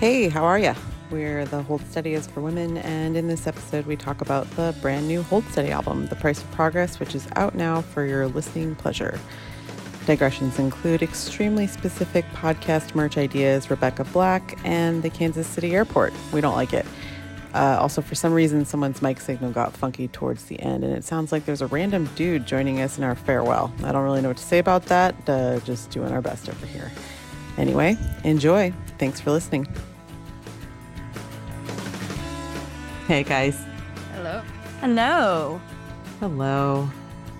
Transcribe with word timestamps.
Hey, 0.00 0.30
how 0.30 0.44
are 0.44 0.58
you? 0.58 0.72
We're 1.10 1.44
the 1.44 1.62
Hold 1.62 1.82
Steady 1.90 2.14
is 2.14 2.26
for 2.26 2.40
Women, 2.40 2.78
and 2.78 3.18
in 3.18 3.28
this 3.28 3.46
episode, 3.46 3.84
we 3.84 3.96
talk 3.96 4.22
about 4.22 4.50
the 4.52 4.74
brand 4.80 5.06
new 5.06 5.22
Hold 5.22 5.44
Steady 5.48 5.70
album, 5.70 6.06
The 6.06 6.16
Price 6.16 6.42
of 6.42 6.50
Progress, 6.52 6.98
which 6.98 7.14
is 7.14 7.28
out 7.36 7.54
now 7.54 7.82
for 7.82 8.06
your 8.06 8.26
listening 8.26 8.74
pleasure. 8.76 9.20
Digressions 10.06 10.58
include 10.58 11.02
extremely 11.02 11.66
specific 11.66 12.24
podcast 12.32 12.94
merch 12.94 13.18
ideas, 13.18 13.68
Rebecca 13.68 14.04
Black, 14.04 14.58
and 14.64 15.02
the 15.02 15.10
Kansas 15.10 15.46
City 15.46 15.74
Airport. 15.74 16.14
We 16.32 16.40
don't 16.40 16.56
like 16.56 16.72
it. 16.72 16.86
Uh, 17.52 17.76
also, 17.78 18.00
for 18.00 18.14
some 18.14 18.32
reason, 18.32 18.64
someone's 18.64 19.02
mic 19.02 19.20
signal 19.20 19.50
got 19.50 19.74
funky 19.74 20.08
towards 20.08 20.46
the 20.46 20.58
end, 20.60 20.82
and 20.82 20.94
it 20.94 21.04
sounds 21.04 21.30
like 21.30 21.44
there's 21.44 21.60
a 21.60 21.66
random 21.66 22.08
dude 22.14 22.46
joining 22.46 22.80
us 22.80 22.96
in 22.96 23.04
our 23.04 23.14
farewell. 23.14 23.70
I 23.84 23.92
don't 23.92 24.04
really 24.04 24.22
know 24.22 24.28
what 24.28 24.38
to 24.38 24.42
say 24.42 24.60
about 24.60 24.86
that. 24.86 25.14
Uh, 25.28 25.60
just 25.60 25.90
doing 25.90 26.10
our 26.10 26.22
best 26.22 26.48
over 26.48 26.64
here. 26.64 26.90
Anyway, 27.58 27.98
enjoy. 28.24 28.72
Thanks 28.98 29.20
for 29.20 29.30
listening. 29.30 29.68
Hey, 33.10 33.24
guys. 33.24 33.60
Hello. 34.14 34.40
Hello. 34.80 35.60
Hello. 36.20 36.88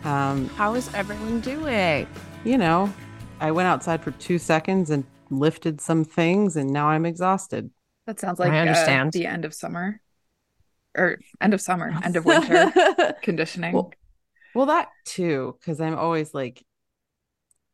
Um, 0.02 0.48
How 0.56 0.74
is 0.74 0.92
everyone 0.94 1.38
doing? 1.40 2.08
you 2.42 2.58
know, 2.58 2.92
I 3.38 3.52
went 3.52 3.68
outside 3.68 4.02
for 4.02 4.10
two 4.10 4.40
seconds 4.40 4.90
and 4.90 5.04
lifted 5.30 5.80
some 5.80 6.02
things, 6.02 6.56
and 6.56 6.72
now 6.72 6.88
I'm 6.88 7.06
exhausted. 7.06 7.70
That 8.08 8.18
sounds 8.18 8.40
like 8.40 8.50
I 8.50 8.66
uh, 8.68 9.10
the 9.12 9.26
end 9.26 9.44
of 9.44 9.54
summer 9.54 10.00
or 10.98 11.20
end 11.40 11.54
of 11.54 11.60
summer, 11.60 11.96
end 12.02 12.16
of 12.16 12.24
winter 12.24 12.72
conditioning. 13.22 13.72
Well, 13.72 13.92
well, 14.56 14.66
that 14.66 14.88
too, 15.04 15.56
because 15.60 15.80
I'm 15.80 15.96
always 15.96 16.34
like 16.34 16.64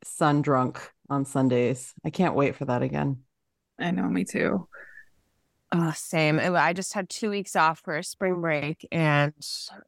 sun 0.05 0.43
drunk 0.43 0.87
on 1.09 1.25
Sundays. 1.25 1.95
I 2.05 2.11
can't 2.11 2.35
wait 2.35 2.57
for 2.57 2.67
that 2.67 2.83
again. 2.83 3.23
I 3.79 3.91
know, 3.91 4.07
me 4.07 4.25
too. 4.25 4.69
Oh, 5.79 5.93
same. 5.95 6.41
I 6.41 6.73
just 6.73 6.95
had 6.95 7.11
two 7.11 7.29
weeks 7.29 7.55
off 7.55 7.81
for 7.81 7.97
a 7.97 8.03
spring 8.03 8.41
break, 8.41 8.87
and 8.91 9.35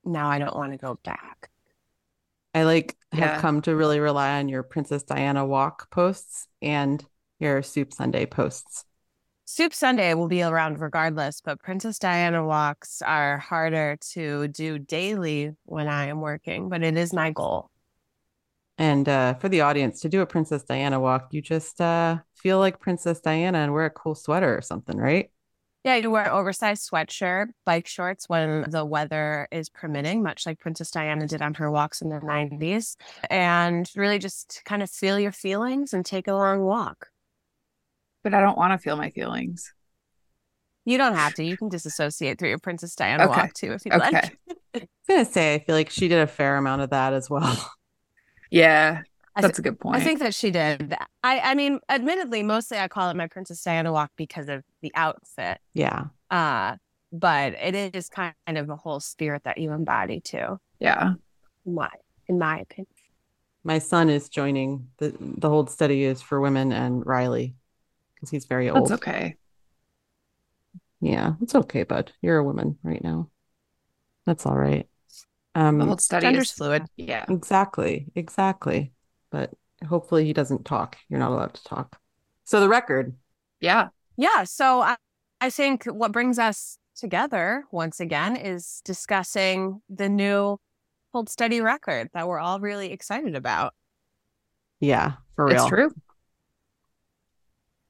now 0.04 0.28
I 0.28 0.38
don't 0.38 0.54
want 0.54 0.72
to 0.72 0.78
go 0.78 0.98
back. 1.02 1.48
I 2.54 2.64
like 2.64 2.96
have 3.12 3.40
come 3.40 3.62
to 3.62 3.74
really 3.74 3.98
rely 3.98 4.38
on 4.38 4.50
your 4.50 4.62
Princess 4.62 5.02
Diana 5.02 5.46
walk 5.46 5.90
posts 5.90 6.46
and 6.60 7.02
your 7.38 7.62
Soup 7.62 7.92
Sunday 7.92 8.26
posts. 8.26 8.84
Soup 9.46 9.72
Sunday 9.72 10.12
will 10.12 10.28
be 10.28 10.42
around 10.42 10.78
regardless, 10.78 11.40
but 11.40 11.62
Princess 11.62 11.98
Diana 11.98 12.44
walks 12.44 13.00
are 13.00 13.38
harder 13.38 13.96
to 14.12 14.48
do 14.48 14.78
daily 14.78 15.52
when 15.64 15.88
I 15.88 16.08
am 16.08 16.20
working, 16.20 16.68
but 16.68 16.82
it 16.82 16.98
is 16.98 17.14
my 17.14 17.30
goal. 17.30 17.70
And 18.76 19.08
uh, 19.08 19.34
for 19.34 19.48
the 19.48 19.62
audience, 19.62 20.00
to 20.02 20.10
do 20.10 20.20
a 20.20 20.26
Princess 20.26 20.64
Diana 20.64 21.00
walk, 21.00 21.28
you 21.30 21.40
just 21.40 21.80
uh, 21.80 22.18
feel 22.34 22.58
like 22.58 22.78
Princess 22.78 23.20
Diana 23.20 23.58
and 23.58 23.72
wear 23.72 23.86
a 23.86 23.90
cool 23.90 24.14
sweater 24.14 24.54
or 24.54 24.60
something, 24.60 24.98
right? 24.98 25.30
Yeah, 25.84 25.94
you 25.96 26.10
wear 26.10 26.32
oversized 26.32 26.90
sweatshirt, 26.90 27.48
bike 27.64 27.86
shorts 27.86 28.28
when 28.28 28.68
the 28.68 28.84
weather 28.84 29.46
is 29.52 29.68
permitting, 29.68 30.22
much 30.22 30.44
like 30.44 30.58
Princess 30.58 30.90
Diana 30.90 31.26
did 31.26 31.40
on 31.40 31.54
her 31.54 31.70
walks 31.70 32.02
in 32.02 32.08
the 32.08 32.20
90s, 32.20 32.96
and 33.30 33.88
really 33.94 34.18
just 34.18 34.62
kind 34.64 34.82
of 34.82 34.90
feel 34.90 35.18
your 35.20 35.32
feelings 35.32 35.94
and 35.94 36.04
take 36.04 36.26
a 36.26 36.34
long 36.34 36.62
walk. 36.62 37.08
But 38.24 38.34
I 38.34 38.40
don't 38.40 38.58
want 38.58 38.72
to 38.72 38.78
feel 38.78 38.96
my 38.96 39.10
feelings. 39.10 39.72
You 40.84 40.98
don't 40.98 41.14
have 41.14 41.34
to. 41.34 41.44
You 41.44 41.56
can 41.56 41.68
disassociate 41.68 42.38
through 42.38 42.48
your 42.48 42.58
Princess 42.58 42.94
Diana 42.96 43.26
Okay. 43.26 43.40
walk 43.42 43.54
too 43.54 43.72
if 43.72 43.84
you'd 43.86 43.94
Okay. 43.94 44.20
like. 44.20 44.38
I 44.74 44.80
was 44.80 44.88
gonna 45.08 45.24
say, 45.24 45.54
I 45.54 45.58
feel 45.60 45.74
like 45.74 45.90
she 45.90 46.08
did 46.08 46.18
a 46.18 46.26
fair 46.26 46.56
amount 46.56 46.82
of 46.82 46.90
that 46.90 47.12
as 47.12 47.30
well. 47.30 47.72
Yeah, 48.50 49.02
I, 49.38 49.40
that's 49.40 49.58
a 49.58 49.62
good 49.62 49.78
point. 49.80 49.96
I 49.96 50.00
think 50.00 50.18
that 50.18 50.34
she 50.34 50.50
did. 50.50 50.94
I, 51.22 51.40
I 51.40 51.54
mean, 51.54 51.80
admittedly, 51.88 52.42
mostly 52.42 52.78
I 52.78 52.88
call 52.88 53.08
it 53.10 53.16
my 53.16 53.26
Princess 53.26 53.62
Diana 53.62 53.92
walk 53.92 54.10
because 54.16 54.48
of 54.48 54.64
the 54.82 54.92
outfit. 54.94 55.58
yeah. 55.74 56.06
Uh, 56.30 56.76
but 57.10 57.54
it 57.54 57.96
is 57.96 58.10
kind 58.10 58.34
of 58.48 58.68
a 58.68 58.76
whole 58.76 59.00
spirit 59.00 59.44
that 59.44 59.56
you 59.56 59.72
embody 59.72 60.20
too, 60.20 60.60
yeah. 60.78 61.14
in 61.64 61.74
my, 61.74 61.88
in 62.26 62.38
my 62.38 62.58
opinion. 62.58 62.92
My 63.64 63.78
son 63.78 64.10
is 64.10 64.28
joining 64.28 64.88
the 64.98 65.14
the 65.18 65.48
hold 65.48 65.70
steady 65.70 66.04
is 66.04 66.20
for 66.22 66.40
women 66.40 66.70
and 66.72 67.04
Riley 67.06 67.54
because 68.14 68.30
he's 68.30 68.44
very 68.44 68.68
old. 68.70 68.88
That's 68.88 69.00
okay. 69.00 69.36
Yeah, 71.00 71.34
it's 71.40 71.54
okay, 71.54 71.82
bud. 71.82 72.12
You're 72.22 72.38
a 72.38 72.44
woman 72.44 72.78
right 72.82 73.02
now. 73.02 73.30
That's 74.26 74.46
all 74.46 74.56
right. 74.56 74.86
The 75.54 75.60
Um, 75.60 75.80
Hold 75.80 76.00
Steady 76.00 76.26
Gender's 76.26 76.50
is 76.50 76.52
fluid. 76.52 76.84
Yeah. 76.96 77.24
exactly, 77.28 78.06
exactly. 78.14 78.92
But 79.30 79.52
hopefully 79.86 80.24
he 80.24 80.32
doesn't 80.32 80.64
talk. 80.64 80.96
You're 81.08 81.20
not 81.20 81.32
allowed 81.32 81.54
to 81.54 81.64
talk. 81.64 82.00
So 82.44 82.60
the 82.60 82.68
record. 82.68 83.14
Yeah. 83.60 83.88
Yeah. 84.16 84.44
So 84.44 84.80
I, 84.80 84.96
I 85.40 85.50
think 85.50 85.84
what 85.84 86.12
brings 86.12 86.38
us 86.38 86.78
together 86.96 87.64
once 87.70 88.00
again 88.00 88.36
is 88.36 88.80
discussing 88.84 89.80
the 89.88 90.08
new 90.08 90.58
Hold 91.12 91.28
Steady 91.28 91.60
record 91.60 92.10
that 92.12 92.28
we're 92.28 92.38
all 92.38 92.60
really 92.60 92.92
excited 92.92 93.34
about. 93.34 93.74
Yeah, 94.80 95.14
for 95.34 95.46
real. 95.46 95.56
It's 95.56 95.68
true. 95.68 95.90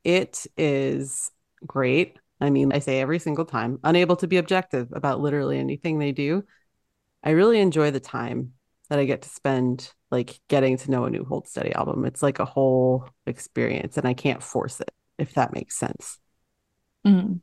It 0.04 0.46
is 0.56 1.30
great. 1.66 2.18
I 2.40 2.50
mean, 2.50 2.72
I 2.72 2.78
say 2.78 3.00
every 3.00 3.18
single 3.18 3.44
time, 3.44 3.80
unable 3.82 4.16
to 4.16 4.28
be 4.28 4.36
objective 4.36 4.88
about 4.92 5.20
literally 5.20 5.58
anything 5.58 5.98
they 5.98 6.12
do. 6.12 6.44
I 7.22 7.30
really 7.30 7.60
enjoy 7.60 7.90
the 7.90 8.00
time 8.00 8.52
that 8.88 8.98
I 8.98 9.04
get 9.04 9.22
to 9.22 9.28
spend 9.28 9.92
like 10.10 10.40
getting 10.48 10.76
to 10.78 10.90
know 10.90 11.04
a 11.04 11.10
new 11.10 11.24
Hold 11.24 11.46
Steady 11.46 11.72
album. 11.74 12.04
It's 12.04 12.22
like 12.22 12.38
a 12.38 12.44
whole 12.44 13.08
experience 13.26 13.96
and 13.98 14.06
I 14.08 14.14
can't 14.14 14.42
force 14.42 14.80
it, 14.80 14.90
if 15.18 15.34
that 15.34 15.52
makes 15.52 15.78
sense. 15.78 16.18
Mhm. 17.06 17.40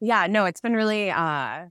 Yeah, 0.00 0.26
no, 0.26 0.44
it's 0.46 0.60
been 0.60 0.74
really 0.74 1.10
uh 1.10 1.66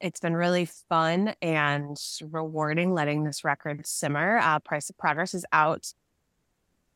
it's 0.00 0.20
been 0.20 0.34
really 0.36 0.66
fun 0.88 1.34
and 1.40 1.96
rewarding 2.22 2.92
letting 2.92 3.24
this 3.24 3.44
record 3.44 3.86
simmer. 3.86 4.38
Uh 4.38 4.58
Price 4.60 4.88
of 4.90 4.96
Progress 4.96 5.34
is 5.34 5.44
out 5.52 5.92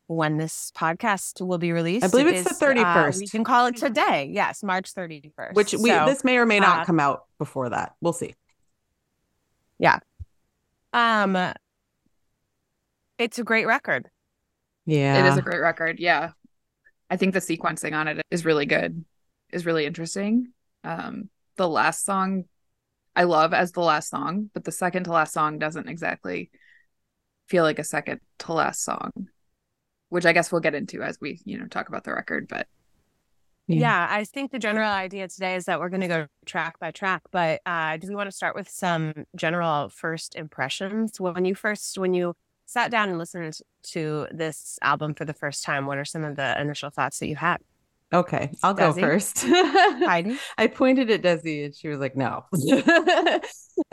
when 0.06 0.38
this 0.38 0.72
podcast 0.74 1.40
will 1.46 1.58
be 1.58 1.70
released. 1.70 2.04
I 2.04 2.08
believe 2.08 2.26
It 2.26 2.34
it's 2.34 2.44
the 2.44 2.50
is, 2.54 2.62
uh, 2.62 2.66
31st. 2.66 3.18
we 3.20 3.28
can 3.28 3.44
call 3.44 3.66
it 3.66 3.76
today. 3.76 4.28
Yes, 4.32 4.62
March 4.64 4.92
31st. 4.92 5.54
Which 5.54 5.72
we 5.74 5.90
So, 5.90 6.04
this 6.06 6.24
may 6.24 6.36
or 6.38 6.46
may 6.46 6.58
not 6.58 6.80
uh, 6.80 6.84
come 6.84 6.98
out 6.98 7.26
before 7.38 7.68
that. 7.68 7.94
We'll 8.00 8.12
see. 8.12 8.34
Um 10.92 11.52
it's 13.18 13.38
a 13.38 13.44
great 13.44 13.66
record. 13.66 14.08
Yeah. 14.86 15.24
It 15.24 15.28
is 15.30 15.36
a 15.36 15.42
great 15.42 15.60
record. 15.60 16.00
Yeah. 16.00 16.30
I 17.10 17.16
think 17.16 17.34
the 17.34 17.40
sequencing 17.40 17.94
on 17.94 18.08
it 18.08 18.22
is 18.30 18.44
really 18.44 18.66
good, 18.66 19.04
is 19.52 19.66
really 19.66 19.84
interesting. 19.84 20.52
Um, 20.84 21.28
the 21.56 21.68
last 21.68 22.04
song 22.04 22.44
I 23.14 23.24
love 23.24 23.52
as 23.52 23.72
the 23.72 23.80
last 23.80 24.08
song, 24.08 24.50
but 24.54 24.64
the 24.64 24.72
second 24.72 25.04
to 25.04 25.12
last 25.12 25.34
song 25.34 25.58
doesn't 25.58 25.88
exactly 25.88 26.50
feel 27.48 27.64
like 27.64 27.78
a 27.78 27.84
second 27.84 28.20
to 28.38 28.52
last 28.52 28.82
song, 28.84 29.10
which 30.08 30.24
I 30.24 30.32
guess 30.32 30.50
we'll 30.50 30.60
get 30.60 30.76
into 30.76 31.02
as 31.02 31.18
we, 31.20 31.40
you 31.44 31.58
know, 31.58 31.66
talk 31.66 31.88
about 31.88 32.04
the 32.04 32.14
record. 32.14 32.46
But 32.48 32.68
Yeah. 33.70 33.80
Yeah. 33.80 34.06
I 34.10 34.24
think 34.24 34.50
the 34.50 34.58
general 34.58 34.90
idea 34.90 35.28
today 35.28 35.54
is 35.56 35.64
that 35.64 35.80
we're 35.80 35.88
going 35.88 36.00
to 36.02 36.08
go 36.08 36.26
track 36.46 36.78
by 36.78 36.90
track. 36.90 37.22
But 37.30 37.60
uh, 37.66 37.96
do 37.96 38.08
we 38.08 38.14
want 38.14 38.28
to 38.28 38.36
start 38.36 38.54
with 38.54 38.68
some 38.68 39.26
general 39.36 39.88
first 39.88 40.34
impressions? 40.34 41.20
When 41.20 41.44
you 41.44 41.54
first, 41.54 41.98
when 41.98 42.14
you 42.14 42.34
sat 42.66 42.90
down 42.90 43.08
and 43.08 43.18
listened 43.18 43.58
to 43.82 44.26
this 44.30 44.78
album 44.82 45.14
for 45.14 45.24
the 45.24 45.34
first 45.34 45.64
time, 45.64 45.86
what 45.86 45.98
are 45.98 46.04
some 46.04 46.24
of 46.24 46.36
the 46.36 46.60
initial 46.60 46.90
thoughts 46.90 47.18
that 47.18 47.26
you 47.26 47.36
had? 47.36 47.58
Okay, 48.12 48.50
I'll 48.62 48.74
go 48.74 48.92
first. 48.92 49.44
Heidi? 49.46 50.36
I 50.58 50.66
pointed 50.66 51.10
at 51.10 51.22
Desi 51.22 51.66
and 51.66 51.74
she 51.74 51.86
was 51.86 52.00
like, 52.00 52.16
no. 52.16 52.44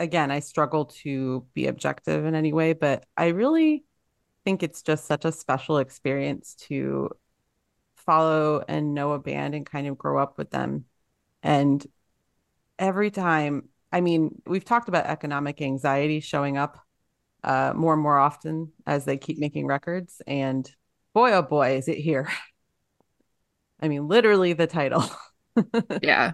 Again, 0.00 0.32
I 0.32 0.40
struggle 0.40 0.86
to 1.02 1.46
be 1.54 1.68
objective 1.68 2.24
in 2.24 2.34
any 2.34 2.52
way, 2.52 2.72
but 2.72 3.04
I 3.16 3.28
really 3.28 3.84
think 4.44 4.64
it's 4.64 4.82
just 4.82 5.06
such 5.06 5.24
a 5.24 5.30
special 5.30 5.78
experience 5.78 6.54
to 6.66 7.10
follow 8.08 8.64
and 8.66 8.94
know 8.94 9.12
a 9.12 9.20
band 9.20 9.54
and 9.54 9.66
kind 9.66 9.86
of 9.86 9.98
grow 9.98 10.18
up 10.18 10.38
with 10.38 10.50
them. 10.50 10.86
And 11.42 11.86
every 12.78 13.10
time, 13.10 13.68
I 13.92 14.00
mean, 14.00 14.42
we've 14.46 14.64
talked 14.64 14.88
about 14.88 15.06
economic 15.06 15.62
anxiety 15.62 16.20
showing 16.20 16.56
up 16.58 16.80
uh, 17.44 17.72
more 17.76 17.94
and 17.94 18.02
more 18.02 18.18
often 18.18 18.72
as 18.86 19.04
they 19.04 19.18
keep 19.18 19.38
making 19.38 19.66
records. 19.66 20.22
And 20.26 20.70
boy, 21.14 21.32
oh 21.32 21.42
boy, 21.42 21.76
is 21.76 21.88
it 21.88 21.98
here. 21.98 22.28
I 23.80 23.88
mean, 23.88 24.08
literally 24.08 24.52
the 24.52 24.66
title. 24.66 25.04
yeah, 26.00 26.32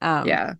Um, 0.00 0.26
yeah, 0.26 0.54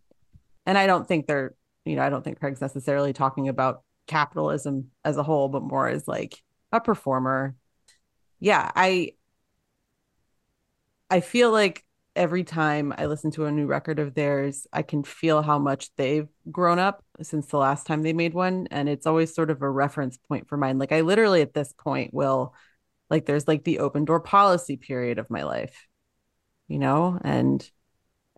and 0.66 0.78
I 0.78 0.86
don't 0.86 1.06
think 1.06 1.26
they're, 1.26 1.54
you 1.84 1.96
know, 1.96 2.02
I 2.02 2.10
don't 2.10 2.24
think 2.24 2.40
Craig's 2.40 2.60
necessarily 2.60 3.12
talking 3.12 3.48
about 3.48 3.82
capitalism 4.06 4.90
as 5.04 5.16
a 5.16 5.22
whole, 5.22 5.48
but 5.48 5.62
more 5.62 5.88
as 5.88 6.08
like 6.08 6.42
a 6.72 6.80
performer. 6.80 7.56
Yeah, 8.40 8.70
I 8.74 9.12
I 11.10 11.20
feel 11.20 11.50
like 11.52 11.84
every 12.14 12.44
time 12.44 12.94
I 12.96 13.06
listen 13.06 13.30
to 13.32 13.44
a 13.46 13.52
new 13.52 13.66
record 13.66 13.98
of 13.98 14.14
theirs, 14.14 14.66
I 14.72 14.82
can 14.82 15.04
feel 15.04 15.42
how 15.42 15.58
much 15.58 15.94
they've 15.96 16.28
grown 16.50 16.78
up 16.78 17.04
since 17.22 17.46
the 17.46 17.58
last 17.58 17.86
time 17.86 18.02
they 18.02 18.12
made 18.12 18.34
one. 18.34 18.68
And 18.70 18.88
it's 18.88 19.06
always 19.06 19.34
sort 19.34 19.50
of 19.50 19.62
a 19.62 19.70
reference 19.70 20.16
point 20.16 20.48
for 20.48 20.56
mine. 20.56 20.78
Like 20.78 20.92
I 20.92 21.02
literally 21.02 21.42
at 21.42 21.54
this 21.54 21.72
point 21.72 22.14
will 22.14 22.54
like 23.10 23.26
there's 23.26 23.46
like 23.48 23.64
the 23.64 23.80
open 23.80 24.04
door 24.04 24.20
policy 24.20 24.76
period 24.76 25.18
of 25.18 25.30
my 25.30 25.44
life. 25.44 25.86
you 26.68 26.78
know, 26.78 27.18
and 27.22 27.68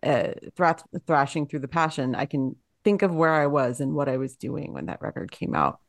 uh, 0.03 0.29
thrash, 0.55 0.79
thrashing 1.07 1.47
through 1.47 1.59
the 1.59 1.67
passion. 1.67 2.15
I 2.15 2.25
can 2.25 2.55
think 2.83 3.01
of 3.01 3.13
where 3.13 3.33
I 3.33 3.47
was 3.47 3.79
and 3.81 3.93
what 3.93 4.09
I 4.09 4.17
was 4.17 4.35
doing 4.35 4.73
when 4.73 4.87
that 4.87 5.01
record 5.01 5.31
came 5.31 5.55
out. 5.55 5.79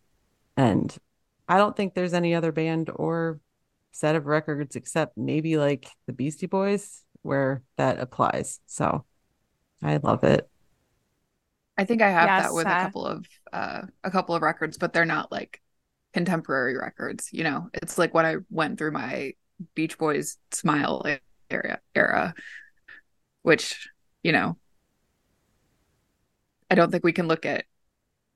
And 0.56 0.94
I 1.49 1.59
don't 1.59 1.77
think 1.77 1.94
there's 1.94 2.15
any 2.15 2.35
other 2.35 2.53
band 2.53 2.91
or 2.94 3.41
set 3.93 4.17
of 4.17 4.27
records 4.27 4.77
except 4.77 5.17
maybe 5.17 5.57
like 5.57 5.89
the 6.07 6.13
Beastie 6.13 6.47
Boys 6.47 7.03
where 7.23 7.63
that 7.77 7.99
applies. 7.99 8.61
So 8.67 9.05
I 9.83 9.97
love 9.99 10.25
it. 10.25 10.49
I 11.77 11.85
think 11.85 12.03
I 12.03 12.11
have 12.11 12.29
yes, 12.29 12.43
that 12.45 12.55
with 12.55 12.67
uh, 12.67 12.71
a 12.71 12.83
couple 12.83 13.07
of 13.07 13.27
uh, 13.53 13.83
a 14.05 14.11
couple 14.11 14.35
of 14.35 14.43
records, 14.43 14.77
but 14.77 14.93
they're 14.93 15.07
not 15.07 15.33
like 15.33 15.61
contemporary 16.13 16.77
records. 16.77 17.31
You 17.33 17.45
know, 17.45 17.71
it's 17.73 17.97
like 17.99 18.13
when 18.13 18.27
I 18.27 18.37
went 18.51 18.79
through 18.79 18.93
my 18.93 19.33
Beach 19.75 19.97
Boys 19.97 20.37
Smile 20.51 21.05
era 21.51 21.81
era, 21.95 22.35
which 23.43 23.89
you 24.23 24.33
know, 24.33 24.57
I 26.71 26.75
don't 26.75 26.91
think 26.91 27.05
we 27.05 27.13
can 27.13 27.29
look 27.29 27.47
at 27.47 27.65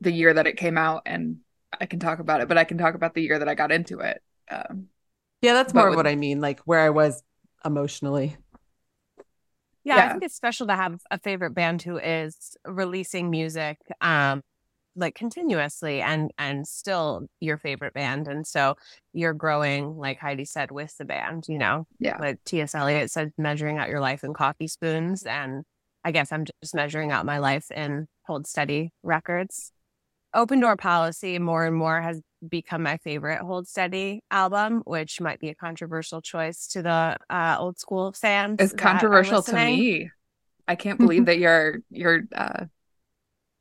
the 0.01 0.12
year 0.12 0.33
that 0.33 0.47
it 0.47 0.56
came 0.56 0.79
out 0.79 1.03
and 1.06 1.39
I 1.79 1.87
can 1.87 1.99
talk 1.99 2.21
about 2.21 2.41
it, 2.41 2.49
but 2.49 2.59
I 2.59 2.65
can 2.65 2.79
talk 2.79 2.95
about 2.95 3.15
the 3.15 3.23
year 3.23 3.39
that 3.39 3.49
I 3.49 3.55
got 3.55 3.73
into 3.73 4.01
it. 4.01 4.23
Um, 4.51 4.89
yeah, 5.44 5.52
that's 5.52 5.75
more 5.75 5.88
of 5.88 5.96
what 5.96 6.06
I 6.06 6.17
mean, 6.17 6.41
like 6.41 6.61
where 6.61 6.81
I 6.81 6.91
was 6.91 7.23
emotionally. 7.64 8.37
Yeah, 9.85 9.96
yeah, 9.96 10.05
I 10.06 10.08
think 10.12 10.25
it's 10.25 10.35
special 10.35 10.67
to 10.69 10.75
have 10.75 11.00
a 11.11 11.19
favorite 11.19 11.55
band 11.55 11.82
who 11.82 11.99
is 11.99 12.56
releasing 12.64 13.31
music 13.31 13.79
um 14.00 14.43
like 14.96 15.14
continuously 15.14 16.00
and 16.00 16.31
and 16.38 16.67
still 16.67 17.26
your 17.41 17.58
favorite 17.58 17.94
band 17.94 18.29
and 18.29 18.46
so 18.46 18.76
you're 19.12 19.35
growing 19.35 19.96
like 19.96 20.19
Heidi 20.19 20.44
said 20.44 20.70
with 20.70 20.96
the 20.96 21.05
band, 21.05 21.46
you 21.49 21.58
know. 21.58 21.87
Yeah. 21.99 22.17
Like 22.19 22.43
T.S. 22.44 22.75
Eliot 22.75 23.11
said 23.11 23.32
measuring 23.37 23.79
out 23.79 23.88
your 23.88 24.00
life 24.00 24.25
in 24.25 24.35
coffee 24.35 24.69
spoons 24.69 25.25
and 25.25 25.64
I 26.05 26.12
guess 26.12 26.32
I'm 26.32 26.44
just 26.44 26.75
measuring 26.75 27.11
out 27.11 27.26
my 27.26 27.38
life 27.38 27.70
in 27.70 28.06
Hold 28.26 28.46
Steady 28.46 28.93
records. 29.02 29.73
Open 30.34 30.60
Door 30.60 30.76
Policy 30.76 31.38
more 31.38 31.64
and 31.64 31.76
more 31.76 32.00
has 32.00 32.20
become 32.46 32.82
my 32.82 32.98
favorite 32.98 33.40
Hold 33.40 33.69
Steady 33.69 34.22
album, 34.31 34.82
which 34.84 35.20
might 35.20 35.40
be 35.40 35.48
a 35.48 35.54
controversial 35.54 36.20
choice 36.20 36.66
to 36.69 36.82
the 36.82 37.16
uh, 37.31 37.56
old 37.58 37.78
school 37.78 38.12
fans. 38.12 38.56
It's 38.60 38.72
controversial 38.72 39.42
to 39.42 39.54
me. 39.54 40.10
I 40.66 40.75
can't 40.75 40.98
believe 40.98 41.26
that 41.26 41.38
you're 41.38 41.78
you're 41.90 42.22
uh... 42.34 42.64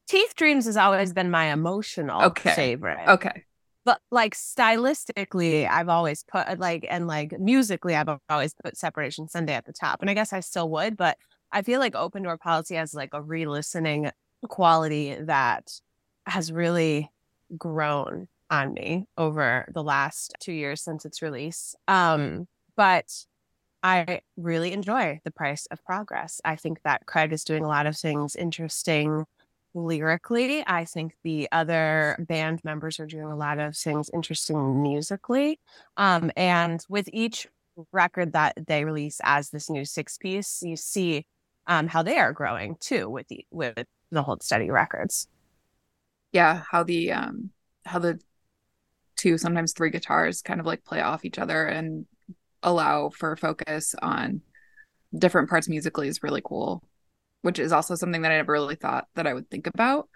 Teeth 0.07 0.35
Dreams 0.35 0.65
has 0.65 0.77
always 0.77 1.13
been 1.13 1.29
my 1.31 1.53
emotional 1.53 2.23
okay. 2.23 2.51
favorite. 2.51 3.07
Okay. 3.07 3.43
But 3.85 3.99
like 4.11 4.35
stylistically, 4.35 5.69
I've 5.69 5.89
always 5.89 6.23
put 6.23 6.59
like 6.59 6.85
and 6.89 7.07
like 7.07 7.37
musically, 7.39 7.95
I've 7.95 8.09
always 8.29 8.53
put 8.53 8.77
Separation 8.77 9.27
Sunday 9.27 9.53
at 9.53 9.65
the 9.65 9.73
top. 9.73 10.01
And 10.01 10.09
I 10.09 10.13
guess 10.13 10.33
I 10.33 10.39
still 10.39 10.69
would, 10.69 10.97
but 10.97 11.17
I 11.51 11.61
feel 11.61 11.79
like 11.79 11.95
Open 11.95 12.23
Door 12.23 12.37
Policy 12.37 12.75
has 12.75 12.93
like 12.93 13.09
a 13.13 13.21
re-listening 13.21 14.09
quality 14.47 15.15
that 15.19 15.69
has 16.25 16.51
really 16.51 17.11
grown 17.57 18.27
on 18.49 18.73
me 18.73 19.07
over 19.17 19.67
the 19.73 19.83
last 19.83 20.35
two 20.39 20.53
years 20.53 20.81
since 20.81 21.05
its 21.05 21.21
release. 21.21 21.75
Um, 21.87 22.47
but 22.75 23.25
I 23.81 24.21
really 24.37 24.71
enjoy 24.71 25.19
the 25.23 25.31
price 25.31 25.65
of 25.67 25.83
progress. 25.83 26.39
I 26.45 26.55
think 26.55 26.81
that 26.83 27.05
Craig 27.05 27.33
is 27.33 27.43
doing 27.43 27.63
a 27.63 27.67
lot 27.67 27.85
of 27.85 27.97
things 27.97 28.35
interesting 28.35 29.25
lyrically. 29.73 30.63
I 30.65 30.85
think 30.85 31.15
the 31.23 31.49
other 31.51 32.15
band 32.19 32.63
members 32.63 32.99
are 32.99 33.05
doing 33.05 33.25
a 33.25 33.35
lot 33.35 33.59
of 33.59 33.75
things 33.75 34.09
interesting 34.13 34.81
musically. 34.81 35.59
Um, 35.97 36.31
and 36.37 36.83
with 36.87 37.09
each 37.11 37.47
record 37.91 38.33
that 38.33 38.53
they 38.67 38.85
release 38.85 39.19
as 39.23 39.49
this 39.49 39.69
new 39.69 39.83
six 39.83 40.17
piece, 40.17 40.61
you 40.61 40.77
see 40.77 41.25
um, 41.67 41.87
how 41.87 42.03
they 42.03 42.19
are 42.19 42.33
growing 42.33 42.75
too 42.79 43.09
with 43.09 43.27
the 43.29 43.45
with 43.51 43.85
the 44.11 44.21
Hold 44.21 44.43
Steady 44.43 44.69
records 44.69 45.27
yeah 46.33 46.63
how 46.69 46.83
the 46.83 47.11
um 47.11 47.49
how 47.85 47.99
the 47.99 48.19
two 49.15 49.37
sometimes 49.37 49.71
three 49.71 49.89
guitars 49.89 50.41
kind 50.41 50.59
of 50.59 50.65
like 50.65 50.83
play 50.83 50.99
off 50.99 51.23
each 51.23 51.39
other 51.39 51.65
and 51.65 52.05
allow 52.61 53.09
for 53.09 53.35
focus 53.37 53.95
on 54.01 54.41
different 55.17 55.49
parts 55.49 55.69
musically 55.69 56.07
is 56.07 56.23
really 56.23 56.41
cool 56.43 56.83
which 57.43 57.59
is 57.59 57.71
also 57.71 57.95
something 57.95 58.23
that 58.23 58.31
i 58.31 58.37
never 58.37 58.51
really 58.51 58.75
thought 58.75 59.07
that 59.15 59.27
i 59.27 59.33
would 59.33 59.49
think 59.49 59.67
about. 59.67 60.09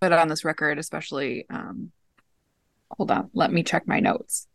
But 0.00 0.12
on 0.12 0.28
this 0.28 0.44
record 0.44 0.78
especially 0.78 1.44
um 1.50 1.92
hold 2.90 3.10
on 3.10 3.30
let 3.34 3.52
me 3.52 3.62
check 3.62 3.86
my 3.86 4.00
notes. 4.00 4.46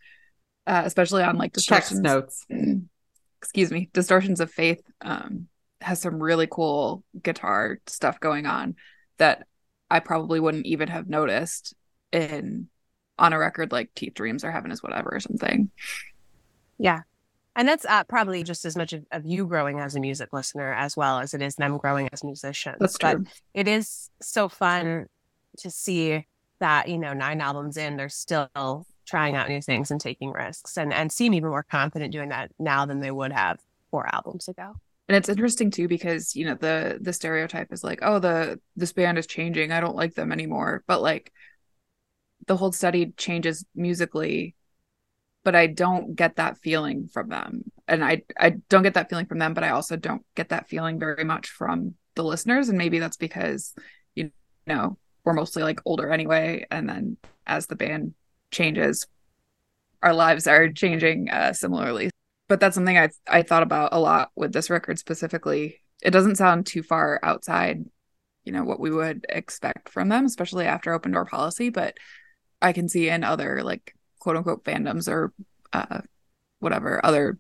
Uh, 0.65 0.83
especially 0.86 1.21
on 1.24 1.38
like 1.38 1.51
distortions. 1.51 2.00
notes. 2.00 2.45
Excuse 3.42 3.69
me. 3.69 3.89
Distortions 3.94 4.39
of 4.39 4.50
faith 4.50 4.81
um 5.01 5.48
has 5.81 6.01
some 6.01 6.24
really 6.24 6.48
cool 6.50 7.04
guitar 7.21 7.80
stuff 7.88 8.21
going 8.21 8.45
on 8.45 8.75
that 9.18 9.45
I 9.94 10.00
probably 10.00 10.40
wouldn't 10.40 10.66
even 10.66 10.88
have 10.88 11.07
noticed 11.07 11.75
in 12.12 12.68
on 13.19 13.31
a 13.31 13.38
record 13.38 13.72
like 13.72 13.94
Teeth 13.94 14.16
Dreams 14.16 14.44
or 14.44 14.50
Heaven 14.50 14.72
is 14.72 14.81
Whatever 14.81 15.13
or 15.13 15.19
something. 15.19 15.69
Yeah. 16.80 17.01
And 17.56 17.68
that's 17.68 17.86
uh, 17.86 18.04
probably 18.06 18.44
just 18.44 18.66
as 18.66 18.75
much 18.75 18.94
of, 18.94 19.06
of, 19.12 19.24
you 19.24 19.45
growing 19.45 19.80
as 19.80 19.95
a 19.95 20.00
music 20.00 20.34
listener 20.34 20.74
as 20.74 20.98
well 20.98 21.19
as 21.19 21.36
it 21.36 21.44
is 21.44 21.57
them 21.57 21.78
growing 21.78 22.10
as 22.12 22.24
musicians. 22.24 22.78
That's 22.80 22.98
true. 22.98 23.19
But 23.19 23.28
it 23.54 23.68
is 23.68 24.10
so 24.19 24.50
fun 24.50 25.06
to 25.60 25.69
see 25.69 26.25
that, 26.57 26.89
you 26.89 26.98
know, 26.98 27.13
nine 27.13 27.39
albums 27.39 27.78
in, 27.78 27.96
they're 27.96 28.10
still 28.10 28.88
trying 29.06 29.36
out 29.36 29.48
new 29.48 29.62
things 29.62 29.92
and 29.92 30.01
taking 30.01 30.31
risks 30.31 30.75
and, 30.75 30.92
and 30.92 31.12
seem 31.12 31.36
even 31.36 31.51
more 31.51 31.62
confident 31.62 32.12
doing 32.12 32.30
that 32.30 32.50
now 32.57 32.88
than 32.88 33.00
they 33.00 33.12
would 33.12 33.31
have 33.31 33.60
four 33.92 34.10
albums 34.12 34.48
ago 34.48 34.74
and 35.07 35.17
it's 35.17 35.29
interesting 35.29 35.69
too 35.69 35.88
because 35.88 36.35
you 36.35 36.45
know 36.45 36.55
the 36.55 36.97
the 37.01 37.13
stereotype 37.13 37.73
is 37.73 37.83
like 37.83 38.00
oh 38.01 38.19
the 38.19 38.59
this 38.75 38.94
band 38.94 39.17
is 39.17 39.27
changing. 39.27 39.71
I 39.71 39.81
don't 39.81 39.95
like 39.95 40.13
them 40.13 40.31
anymore. 40.31 40.83
But 40.88 41.01
like 41.01 41.31
the 42.47 42.57
Hold 42.57 42.75
Steady 42.75 43.13
changes 43.17 43.65
musically 43.75 44.55
but 45.44 45.55
i 45.55 45.67
don't 45.67 46.15
get 46.15 46.38
that 46.38 46.57
feeling 46.59 47.07
from 47.07 47.29
them. 47.29 47.63
And 47.88 48.03
i 48.03 48.23
i 48.39 48.51
don't 48.69 48.83
get 48.83 48.95
that 48.95 49.09
feeling 49.09 49.25
from 49.25 49.39
them 49.39 49.53
but 49.53 49.63
i 49.63 49.69
also 49.69 49.95
don't 49.97 50.25
get 50.35 50.50
that 50.50 50.69
feeling 50.69 51.00
very 51.00 51.23
much 51.23 51.50
from 51.50 51.95
the 52.15 52.23
listeners. 52.23 52.69
And 52.69 52.77
maybe 52.77 53.00
that's 53.00 53.17
because 53.17 53.73
you 54.15 54.31
know 54.65 54.97
we're 55.25 55.33
mostly 55.33 55.63
like 55.63 55.81
older 55.85 56.11
anyway. 56.11 56.65
And 56.71 56.88
then 56.88 57.17
as 57.45 57.67
the 57.67 57.75
band 57.75 58.13
changes 58.51 59.05
our 60.01 60.13
lives 60.13 60.47
are 60.47 60.71
changing 60.71 61.29
uh, 61.29 61.53
similarly 61.53 62.09
but 62.53 62.59
that's 62.59 62.75
something 62.75 63.00
I 63.00 63.09
I 63.27 63.41
thought 63.41 63.63
about 63.63 63.94
a 63.94 64.00
lot 64.00 64.29
with 64.35 64.53
this 64.53 64.69
record 64.69 65.00
specifically. 65.00 65.81
It 66.03 66.11
doesn't 66.11 66.35
sound 66.35 66.67
too 66.67 66.83
far 66.83 67.19
outside, 67.24 67.83
you 68.43 68.51
know, 68.51 68.63
what 68.63 68.79
we 68.79 68.91
would 68.91 69.25
expect 69.27 69.89
from 69.89 70.10
them, 70.10 70.25
especially 70.25 70.67
after 70.67 70.93
open 70.93 71.13
door 71.13 71.25
policy. 71.25 71.69
But 71.69 71.98
I 72.62 72.72
can 72.72 72.89
see 72.89 73.10
in 73.10 73.24
other 73.24 73.63
like 73.63 73.95
quote 74.19 74.38
unquote 74.38 74.63
fandoms 74.65 75.07
or 75.07 75.33
uh, 75.74 76.01
whatever 76.60 77.03
other 77.03 77.39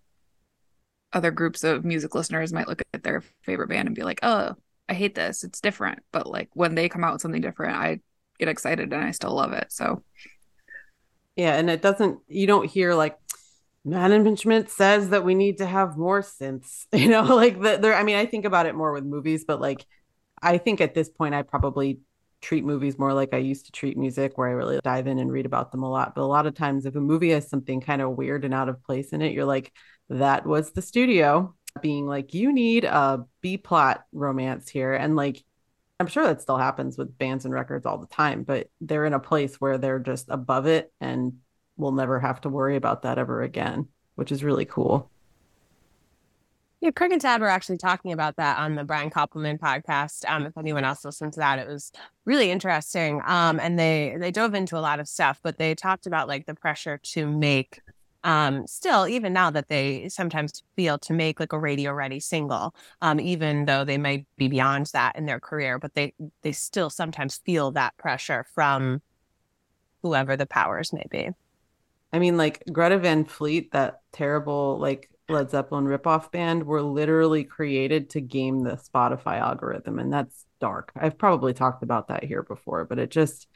other 1.13 1.29
groups 1.29 1.63
of 1.63 1.85
music 1.85 2.15
listeners 2.15 2.51
might 2.51 2.67
look 2.67 2.81
at 2.95 3.03
their 3.03 3.21
favorite 3.43 3.69
band 3.69 3.87
and 3.87 3.95
be 3.95 4.01
like, 4.01 4.21
"Oh, 4.23 4.55
I 4.89 4.95
hate 4.95 5.13
this. 5.13 5.43
It's 5.43 5.61
different." 5.61 5.99
But 6.11 6.25
like 6.25 6.49
when 6.53 6.73
they 6.73 6.89
come 6.89 7.03
out 7.03 7.13
with 7.13 7.21
something 7.21 7.39
different, 7.39 7.77
I 7.77 7.99
get 8.39 8.49
excited 8.49 8.91
and 8.91 9.03
I 9.03 9.11
still 9.11 9.35
love 9.35 9.53
it. 9.53 9.71
So 9.71 10.01
yeah, 11.35 11.55
and 11.55 11.69
it 11.69 11.83
doesn't 11.83 12.17
you 12.27 12.47
don't 12.47 12.67
hear 12.67 12.95
like 12.95 13.15
management 13.85 14.69
says 14.69 15.09
that 15.09 15.25
we 15.25 15.35
need 15.35 15.57
to 15.57 15.65
have 15.65 15.97
more 15.97 16.21
synths 16.21 16.85
you 16.93 17.09
know 17.09 17.23
like 17.23 17.59
the, 17.61 17.77
there 17.77 17.93
i 17.95 18.03
mean 18.03 18.15
i 18.15 18.25
think 18.25 18.45
about 18.45 18.65
it 18.65 18.75
more 18.75 18.93
with 18.93 19.03
movies 19.03 19.43
but 19.45 19.59
like 19.59 19.85
i 20.41 20.57
think 20.57 20.79
at 20.79 20.93
this 20.93 21.09
point 21.09 21.35
i 21.35 21.41
probably 21.41 21.99
treat 22.41 22.63
movies 22.63 22.97
more 22.97 23.13
like 23.13 23.33
i 23.33 23.37
used 23.37 23.65
to 23.65 23.71
treat 23.71 23.97
music 23.97 24.37
where 24.37 24.47
i 24.47 24.51
really 24.51 24.79
dive 24.83 25.07
in 25.07 25.19
and 25.19 25.31
read 25.31 25.45
about 25.45 25.71
them 25.71 25.83
a 25.83 25.89
lot. 25.89 26.13
But 26.13 26.21
a 26.21 26.25
lot 26.25 26.45
of 26.45 26.55
times 26.55 26.85
if 26.85 26.95
a 26.95 26.99
movie 26.99 27.29
has 27.29 27.49
something 27.49 27.79
kind 27.79 28.01
of 28.01 28.17
weird 28.17 28.43
and 28.43 28.53
out 28.53 28.69
of 28.69 28.83
place 28.83 29.09
in 29.13 29.21
it 29.21 29.31
you're 29.31 29.45
like 29.45 29.71
that 30.09 30.45
was 30.45 30.71
the 30.71 30.81
studio 30.81 31.55
being 31.81 32.05
like 32.05 32.33
you 32.33 32.53
need 32.53 32.83
a 32.83 33.25
b 33.41 33.57
plot 33.57 34.03
romance 34.11 34.69
here 34.69 34.93
and 34.93 35.15
like 35.15 35.41
i'm 35.99 36.07
sure 36.07 36.25
that 36.25 36.41
still 36.41 36.57
happens 36.57 36.97
with 36.97 37.17
bands 37.17 37.45
and 37.45 37.53
records 37.53 37.85
all 37.85 37.97
the 37.97 38.07
time 38.07 38.43
but 38.43 38.67
they're 38.81 39.05
in 39.05 39.13
a 39.13 39.19
place 39.19 39.55
where 39.55 39.77
they're 39.77 39.99
just 39.99 40.27
above 40.29 40.67
it 40.67 40.91
and 40.99 41.33
we'll 41.77 41.91
never 41.91 42.19
have 42.19 42.41
to 42.41 42.49
worry 42.49 42.75
about 42.75 43.03
that 43.03 43.17
ever 43.17 43.41
again, 43.41 43.87
which 44.15 44.31
is 44.31 44.43
really 44.43 44.65
cool. 44.65 45.09
Yeah, 46.83 46.91
Craig 46.91 47.13
and 47.13 47.21
Tad 47.21 47.39
were 47.39 47.47
actually 47.47 47.77
talking 47.77 48.11
about 48.11 48.35
that 48.35 48.57
on 48.57 48.75
the 48.75 48.83
Brian 48.83 49.09
Koppelman 49.09 49.57
podcast. 49.57 50.29
Um, 50.29 50.45
if 50.45 50.57
anyone 50.57 50.83
else 50.83 51.05
listened 51.05 51.31
to 51.31 51.39
that, 51.39 51.57
it 51.57 51.65
was 51.65 51.93
really 52.25 52.51
interesting. 52.51 53.21
Um, 53.25 53.57
and 53.61 53.79
they 53.79 54.17
they 54.19 54.31
dove 54.31 54.53
into 54.53 54.77
a 54.77 54.81
lot 54.81 54.99
of 54.99 55.07
stuff, 55.07 55.39
but 55.41 55.57
they 55.57 55.75
talked 55.75 56.07
about 56.07 56.27
like 56.27 56.45
the 56.45 56.55
pressure 56.55 56.99
to 57.13 57.25
make 57.25 57.79
um 58.25 58.65
still 58.67 59.07
even 59.07 59.33
now 59.33 59.49
that 59.49 59.67
they 59.67 60.07
sometimes 60.09 60.63
feel 60.75 60.97
to 60.97 61.13
make 61.13 61.39
like 61.39 61.53
a 61.53 61.59
radio 61.59 61.91
ready 61.91 62.19
single 62.19 62.73
um 63.01 63.19
even 63.19 63.65
though 63.65 63.83
they 63.83 63.97
might 63.97 64.25
be 64.37 64.47
beyond 64.47 64.85
that 64.93 65.15
in 65.17 65.25
their 65.25 65.39
career 65.39 65.77
but 65.77 65.93
they 65.93 66.13
they 66.41 66.51
still 66.53 66.89
sometimes 66.89 67.41
feel 67.45 67.71
that 67.71 67.95
pressure 67.97 68.45
from 68.53 69.01
whoever 70.01 70.37
the 70.37 70.45
powers 70.45 70.93
may 70.93 71.05
be 71.09 71.29
I 72.13 72.19
mean, 72.19 72.37
like 72.37 72.63
Greta 72.71 72.99
Van 72.99 73.25
Fleet, 73.25 73.71
that 73.71 74.01
terrible 74.11 74.77
like 74.79 75.09
Led 75.29 75.49
Zeppelin 75.49 75.85
ripoff 75.85 76.31
band 76.31 76.65
were 76.65 76.81
literally 76.81 77.43
created 77.43 78.11
to 78.11 78.21
game 78.21 78.63
the 78.63 78.73
Spotify 78.75 79.39
algorithm, 79.39 79.99
and 79.99 80.13
that's 80.13 80.45
dark. 80.61 80.91
I've 80.95 81.17
probably 81.17 81.53
talked 81.53 81.83
about 81.83 82.09
that 82.09 82.23
here 82.23 82.43
before, 82.43 82.85
but 82.85 82.99
it 82.99 83.09
just 83.11 83.47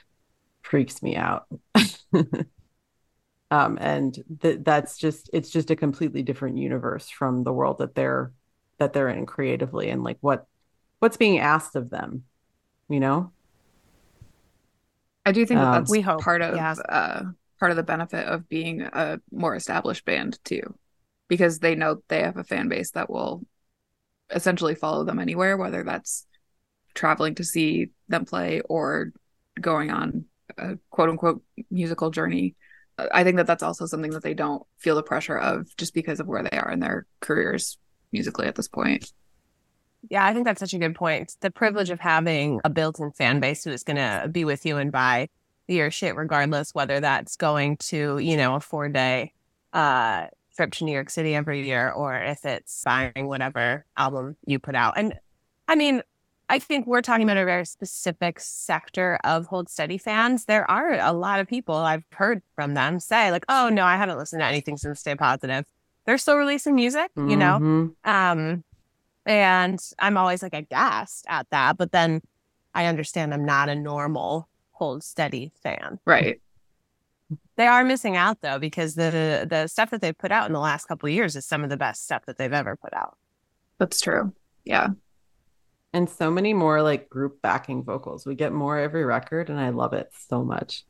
freaks 0.64 1.04
me 1.04 1.16
out. 1.18 1.48
um, 3.52 3.78
and 3.80 4.18
th- 4.42 4.60
that's 4.64 4.98
just 4.98 5.30
it's 5.34 5.50
just 5.50 5.72
a 5.72 5.76
completely 5.76 6.24
different 6.24 6.58
universe 6.58 7.10
from 7.10 7.44
the 7.44 7.54
world 7.54 7.78
that 7.80 7.96
they're 7.96 8.34
that 8.80 8.94
they're 8.94 9.10
in 9.10 9.26
creatively, 9.26 9.90
and 9.90 10.04
like 10.04 10.18
what 10.22 10.48
what's 11.00 11.18
being 11.18 11.40
asked 11.40 11.76
of 11.76 11.90
them, 11.90 12.24
you 12.90 13.00
know. 13.00 13.32
I 15.26 15.32
do 15.32 15.46
think 15.46 15.60
that 15.60 15.68
Um, 15.68 15.72
that's 15.72 15.92
We 15.92 16.02
hope, 16.02 16.22
part 16.22 16.42
of 16.42 16.56
yeah. 16.56 16.76
uh, 16.88 17.24
part 17.60 17.72
of 17.72 17.78
the 17.78 17.84
benefit 17.84 18.28
of 18.28 18.48
being 18.50 18.82
a 18.82 19.20
more 19.32 19.56
established 19.56 20.06
band 20.06 20.40
too, 20.44 20.76
because 21.28 21.60
they 21.60 21.76
know 21.76 22.02
they 22.08 22.22
have 22.22 22.38
a 22.38 22.44
fan 22.44 22.70
base 22.70 22.92
that 22.92 23.10
will 23.10 23.44
essentially 24.30 24.76
follow 24.76 25.04
them 25.04 25.20
anywhere, 25.20 25.58
whether 25.58 25.84
that's 25.84 26.26
traveling 26.94 27.36
to 27.36 27.44
see 27.44 27.90
them 28.10 28.26
play 28.26 28.62
or 28.62 29.12
going 29.60 29.92
on 29.92 30.26
a 30.58 30.78
quote 30.90 31.10
unquote 31.10 31.44
musical 31.70 32.10
journey. 32.10 32.56
I 33.12 33.24
think 33.24 33.38
that 33.38 33.46
that's 33.48 33.64
also 33.64 33.86
something 33.86 34.12
that 34.12 34.24
they 34.24 34.34
don't 34.34 34.64
feel 34.80 34.96
the 34.96 35.04
pressure 35.04 35.38
of 35.38 35.68
just 35.78 35.94
because 35.94 36.20
of 36.20 36.28
where 36.28 36.44
they 36.44 36.58
are 36.58 36.72
in 36.72 36.80
their 36.80 37.06
careers 37.20 37.78
musically 38.12 38.48
at 38.48 38.56
this 38.56 38.68
point. 38.68 39.12
Yeah, 40.10 40.26
I 40.26 40.34
think 40.34 40.46
that's 40.46 40.60
such 40.60 40.74
a 40.74 40.80
good 40.80 40.96
point. 40.96 41.36
The 41.42 41.52
privilege 41.52 41.90
of 41.90 42.00
having 42.00 42.60
a 42.64 42.70
built-in 42.70 43.12
fan 43.12 43.40
base 43.40 43.64
who 43.64 43.72
is 43.72 43.84
going 43.84 43.98
to 43.98 44.28
be 44.32 44.46
with 44.46 44.66
you 44.66 44.78
and 44.78 44.92
buy 44.92 45.30
your 45.68 45.92
shit 45.92 46.16
regardless 46.16 46.74
whether 46.74 47.00
that's 47.00 47.36
going 47.36 47.78
to, 47.78 48.18
you 48.20 48.38
know, 48.38 48.56
a 48.56 48.60
4-day 48.60 49.34
uh 49.74 50.28
trip 50.56 50.72
to 50.72 50.86
New 50.86 50.92
York 50.92 51.10
City 51.10 51.36
every 51.36 51.66
year 51.66 51.92
or 51.92 52.16
if 52.16 52.44
it's 52.46 52.84
buying 52.84 53.28
whatever 53.28 53.86
album 53.96 54.36
you 54.46 54.58
put 54.60 54.74
out. 54.76 54.96
And 54.98 55.14
I 55.68 55.76
mean, 55.76 56.02
I 56.50 56.60
think 56.60 56.88
we're 56.88 57.02
talking 57.02 57.24
about 57.24 57.38
a 57.38 57.46
very 57.46 57.66
specific 57.66 58.40
sector 58.40 59.20
of 59.26 59.48
Hold 59.48 59.70
Steady 59.70 59.98
fans. 59.98 60.46
There 60.46 60.70
are 60.72 60.94
a 60.94 61.12
lot 61.12 61.42
of 61.42 61.48
people 61.48 61.76
I've 61.76 62.06
heard 62.12 62.42
from 62.56 62.74
them 62.74 63.00
say 63.02 63.32
like, 63.32 63.46
"Oh 63.50 63.68
no, 63.70 63.84
I 63.84 63.98
haven't 63.98 64.18
listened 64.18 64.40
to 64.40 64.46
anything 64.46 64.78
since 64.78 65.02
Stay 65.02 65.14
Positive." 65.16 65.66
They're 66.06 66.18
still 66.18 66.38
releasing 66.38 66.74
music, 66.74 67.12
you 67.18 67.36
know. 67.36 67.60
Mhm. 67.60 67.96
Um, 68.06 68.64
and 69.26 69.80
I'm 70.00 70.16
always 70.16 70.42
like 70.42 70.54
aghast 70.54 71.26
at 71.28 71.50
that, 71.50 71.78
but 71.78 71.92
then 71.92 72.22
I 72.74 72.86
understand 72.86 73.34
I'm 73.34 73.44
not 73.44 73.68
a 73.68 73.76
normal 73.76 74.48
hold 74.78 75.04
steady 75.04 75.52
fan. 75.64 76.00
Right. 76.06 76.42
They 77.58 77.68
are 77.68 77.84
missing 77.84 78.16
out 78.16 78.42
though 78.42 78.60
because 78.60 78.96
the 78.96 79.46
the 79.50 79.68
stuff 79.68 79.90
that 79.90 80.02
they've 80.02 80.18
put 80.18 80.32
out 80.32 80.48
in 80.48 80.54
the 80.54 80.60
last 80.60 80.86
couple 80.86 81.08
of 81.08 81.14
years 81.14 81.36
is 81.36 81.46
some 81.46 81.64
of 81.64 81.70
the 81.70 81.78
best 81.78 82.04
stuff 82.04 82.26
that 82.26 82.38
they've 82.38 82.54
ever 82.54 82.78
put 82.78 82.94
out. 82.94 83.18
That's 83.80 84.00
true. 84.00 84.34
Yeah. 84.64 84.90
And 85.94 86.10
so 86.10 86.30
many 86.30 86.54
more 86.54 86.82
like 86.82 87.10
group 87.10 87.42
backing 87.42 87.84
vocals. 87.84 88.26
We 88.26 88.36
get 88.36 88.54
more 88.54 88.78
every 88.78 89.04
record, 89.04 89.50
and 89.50 89.60
I 89.60 89.70
love 89.70 89.94
it 89.94 90.12
so 90.30 90.44
much. 90.44 90.84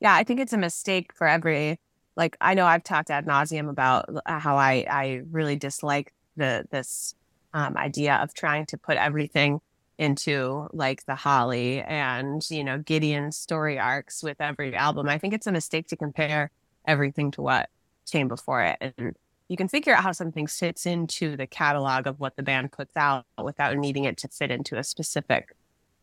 Yeah, 0.00 0.14
I 0.14 0.24
think 0.24 0.40
it's 0.40 0.52
a 0.52 0.58
mistake 0.58 1.12
for 1.14 1.26
every 1.26 1.78
like 2.16 2.36
I 2.40 2.54
know 2.54 2.66
I've 2.66 2.84
talked 2.84 3.10
ad 3.10 3.26
nauseum 3.26 3.68
about 3.68 4.08
how 4.26 4.56
I 4.56 4.86
I 4.90 5.22
really 5.30 5.56
dislike 5.56 6.12
the 6.36 6.64
this 6.70 7.14
um, 7.52 7.76
idea 7.76 8.16
of 8.16 8.32
trying 8.34 8.66
to 8.66 8.78
put 8.78 8.96
everything 8.96 9.60
into 10.00 10.66
like 10.72 11.04
the 11.04 11.14
Holly 11.14 11.82
and 11.82 12.42
you 12.50 12.64
know 12.64 12.78
Gideon 12.78 13.30
story 13.30 13.78
arcs 13.78 14.22
with 14.22 14.40
every 14.40 14.74
album. 14.74 15.08
I 15.08 15.18
think 15.18 15.34
it's 15.34 15.46
a 15.46 15.52
mistake 15.52 15.88
to 15.88 15.96
compare 15.96 16.50
everything 16.86 17.30
to 17.32 17.42
what 17.42 17.68
came 18.10 18.26
before 18.26 18.62
it, 18.62 18.78
and 18.80 19.14
you 19.48 19.56
can 19.56 19.68
figure 19.68 19.94
out 19.94 20.02
how 20.02 20.12
something 20.12 20.46
fits 20.46 20.86
into 20.86 21.36
the 21.36 21.46
catalog 21.46 22.06
of 22.06 22.18
what 22.18 22.36
the 22.36 22.42
band 22.42 22.72
puts 22.72 22.96
out 22.96 23.26
without 23.42 23.76
needing 23.76 24.04
it 24.04 24.16
to 24.18 24.28
fit 24.28 24.50
into 24.50 24.78
a 24.78 24.82
specific 24.82 25.54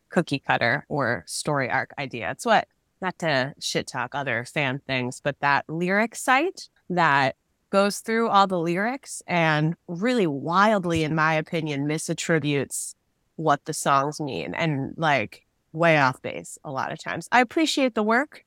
cookie 0.09 0.39
cutter 0.39 0.85
or 0.89 1.23
story 1.25 1.69
arc 1.69 1.91
idea. 1.97 2.29
It's 2.31 2.45
what 2.45 2.67
not 3.01 3.17
to 3.19 3.53
shit 3.59 3.87
talk 3.87 4.13
other 4.13 4.45
fan 4.45 4.79
things, 4.85 5.21
but 5.23 5.39
that 5.39 5.65
lyric 5.67 6.15
site 6.15 6.69
that 6.89 7.35
goes 7.69 7.99
through 7.99 8.29
all 8.29 8.47
the 8.47 8.59
lyrics 8.59 9.21
and 9.27 9.75
really 9.87 10.27
wildly, 10.27 11.03
in 11.03 11.15
my 11.15 11.33
opinion, 11.33 11.87
misattributes 11.87 12.93
what 13.37 13.65
the 13.65 13.73
songs 13.73 14.21
mean 14.21 14.53
and 14.55 14.93
like 14.97 15.43
way 15.73 15.97
off 15.97 16.21
base 16.21 16.59
a 16.65 16.71
lot 16.71 16.91
of 16.91 16.99
times. 17.03 17.29
I 17.31 17.41
appreciate 17.41 17.95
the 17.95 18.03
work. 18.03 18.45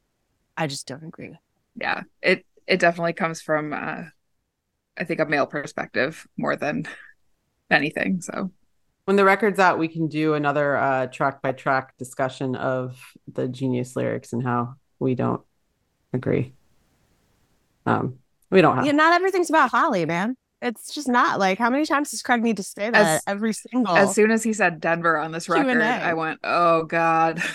I 0.56 0.68
just 0.68 0.86
don't 0.86 1.04
agree. 1.04 1.36
Yeah. 1.76 2.02
It 2.22 2.46
it 2.66 2.80
definitely 2.80 3.14
comes 3.14 3.42
from 3.42 3.72
uh 3.72 4.04
I 4.98 5.04
think 5.04 5.20
a 5.20 5.26
male 5.26 5.46
perspective 5.46 6.26
more 6.36 6.56
than 6.56 6.86
anything. 7.70 8.20
So 8.20 8.52
When 9.06 9.16
the 9.16 9.24
record's 9.24 9.58
out, 9.58 9.78
we 9.78 9.88
can 9.88 10.08
do 10.08 10.34
another 10.34 10.76
uh, 10.76 11.06
track 11.08 11.42
by 11.42 11.52
track 11.52 11.96
discussion 11.98 12.56
of 12.56 12.98
the 13.32 13.48
genius 13.48 13.96
lyrics 13.96 14.32
and 14.32 14.42
how 14.44 14.76
we 15.00 15.14
don't 15.16 15.42
agree. 16.12 16.54
Um, 17.86 18.18
we 18.50 18.60
don't 18.60 18.76
have. 18.76 18.86
Yeah, 18.86 18.92
not 18.92 19.14
everything's 19.14 19.50
about 19.50 19.70
Holly, 19.70 20.04
man. 20.06 20.36
It's 20.62 20.92
just 20.94 21.08
not 21.08 21.38
like 21.38 21.58
how 21.58 21.70
many 21.70 21.86
times 21.86 22.10
does 22.10 22.22
Craig 22.22 22.42
need 22.42 22.56
to 22.58 22.62
say 22.62 22.90
that 22.90 22.94
As- 23.16 23.22
every 23.26 23.52
single 23.52 23.96
as 23.96 24.14
soon 24.14 24.30
as 24.30 24.42
he 24.42 24.52
said 24.52 24.80
Denver 24.80 25.16
on 25.16 25.32
this 25.32 25.46
Q&A. 25.46 25.64
record, 25.64 25.82
I 25.82 26.14
went, 26.14 26.40
"Oh 26.44 26.84
God." 26.84 27.42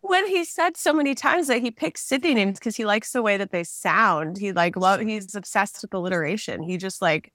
when 0.00 0.26
he 0.26 0.44
said 0.44 0.76
so 0.76 0.92
many 0.92 1.14
times 1.14 1.46
that 1.48 1.60
he 1.60 1.70
picks 1.70 2.00
city 2.02 2.34
names 2.34 2.58
because 2.58 2.76
he 2.76 2.84
likes 2.84 3.12
the 3.12 3.22
way 3.22 3.36
that 3.36 3.50
they 3.50 3.64
sound. 3.64 4.38
He 4.38 4.52
like 4.52 4.76
love 4.76 5.00
he's 5.00 5.34
obsessed 5.34 5.80
with 5.82 5.94
alliteration. 5.94 6.62
He 6.62 6.76
just 6.76 7.00
like 7.02 7.32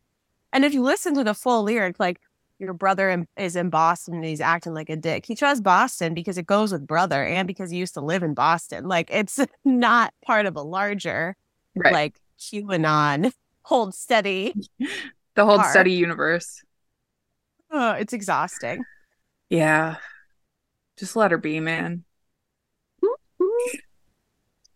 and 0.54 0.66
if 0.66 0.74
you 0.74 0.82
listen 0.82 1.14
to 1.16 1.24
the 1.24 1.34
full 1.34 1.64
lyric, 1.64 2.00
like 2.00 2.20
your 2.58 2.74
brother 2.74 3.10
in, 3.10 3.28
is 3.38 3.56
in 3.56 3.70
Boston 3.70 4.16
and 4.16 4.26
he's 4.26 4.42
acting 4.42 4.74
like 4.74 4.90
a 4.90 4.96
dick. 4.98 5.26
He 5.26 5.36
chose 5.36 5.62
Boston 5.62 6.14
because 6.14 6.38
it 6.38 6.46
goes 6.46 6.72
with 6.74 6.86
brother 6.88 7.24
and 7.24 7.48
because 7.48 7.70
he 7.72 7.78
used 7.78 7.94
to 7.94 8.02
live 8.02 8.24
in 8.24 8.34
Boston. 8.34 8.86
Like 8.88 9.10
it's 9.12 9.40
not 9.66 10.14
part 10.26 10.46
of 10.46 10.56
a 10.56 10.62
larger 10.62 11.36
Right. 11.76 11.94
like 11.94 12.16
QAnon 12.40 13.32
hold 13.70 13.94
steady. 13.94 14.56
the 15.36 15.46
hold 15.46 15.62
arc. 15.62 15.70
study 15.70 15.94
universe. 15.94 16.64
Oh, 17.72 17.92
it's 17.92 18.14
exhausting. 18.14 18.84
Yeah. 19.50 19.98
Just 20.98 21.16
let 21.16 21.32
her 21.32 21.38
be, 21.38 21.60
man. 21.60 22.04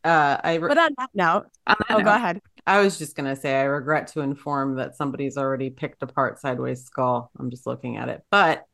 Uh, 0.03 0.37
I 0.43 0.55
re- 0.55 0.67
But 0.67 0.77
on 0.77 0.91
that 0.97 1.09
note, 1.13 1.45
On 1.65 1.75
that 1.89 1.97
oh, 1.97 2.01
go 2.01 2.13
ahead. 2.13 2.39
I 2.67 2.81
was 2.81 2.97
just 2.97 3.15
gonna 3.15 3.35
say 3.35 3.59
I 3.59 3.63
regret 3.63 4.07
to 4.09 4.21
inform 4.21 4.75
that 4.75 4.95
somebody's 4.95 5.37
already 5.37 5.69
picked 5.69 6.03
apart 6.03 6.39
Sideways 6.39 6.85
Skull. 6.85 7.31
I'm 7.39 7.49
just 7.49 7.65
looking 7.65 7.97
at 7.97 8.09
it, 8.09 8.21
but 8.29 8.65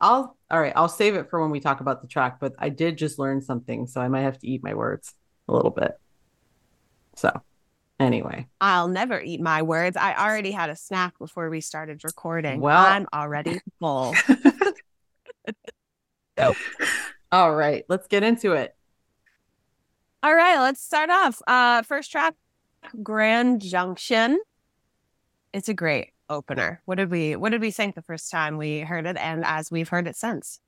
I'll 0.00 0.36
all 0.50 0.60
right. 0.60 0.72
I'll 0.74 0.88
save 0.88 1.14
it 1.14 1.30
for 1.30 1.40
when 1.40 1.50
we 1.50 1.60
talk 1.60 1.80
about 1.80 2.02
the 2.02 2.08
track. 2.08 2.40
But 2.40 2.54
I 2.58 2.70
did 2.70 2.98
just 2.98 3.18
learn 3.18 3.40
something, 3.40 3.86
so 3.86 4.00
I 4.00 4.08
might 4.08 4.22
have 4.22 4.38
to 4.38 4.48
eat 4.48 4.62
my 4.64 4.74
words 4.74 5.14
a 5.48 5.52
little 5.52 5.70
bit. 5.70 5.92
So, 7.16 7.30
anyway, 8.00 8.46
I'll 8.60 8.88
never 8.88 9.20
eat 9.20 9.40
my 9.40 9.62
words. 9.62 9.96
I 9.96 10.14
already 10.14 10.50
had 10.50 10.70
a 10.70 10.76
snack 10.76 11.18
before 11.18 11.50
we 11.50 11.60
started 11.60 12.02
recording. 12.04 12.60
Well- 12.60 12.76
I'm 12.84 13.06
already 13.12 13.60
full. 13.80 14.14
all 17.32 17.54
right, 17.54 17.84
let's 17.88 18.06
get 18.08 18.22
into 18.22 18.52
it. 18.52 18.74
All 20.22 20.34
right, 20.34 20.58
let's 20.60 20.80
start 20.80 21.10
off. 21.10 21.40
Uh 21.46 21.82
first 21.82 22.10
track, 22.10 22.34
Grand 23.02 23.60
Junction. 23.60 24.38
It's 25.52 25.68
a 25.68 25.74
great 25.74 26.10
opener. 26.28 26.80
What 26.86 26.96
did 26.96 27.10
we 27.10 27.36
what 27.36 27.50
did 27.50 27.60
we 27.60 27.70
think 27.70 27.94
the 27.94 28.02
first 28.02 28.30
time 28.30 28.56
we 28.56 28.80
heard 28.80 29.06
it 29.06 29.16
and 29.16 29.44
as 29.44 29.70
we've 29.70 29.88
heard 29.88 30.06
it 30.08 30.16
since? 30.16 30.60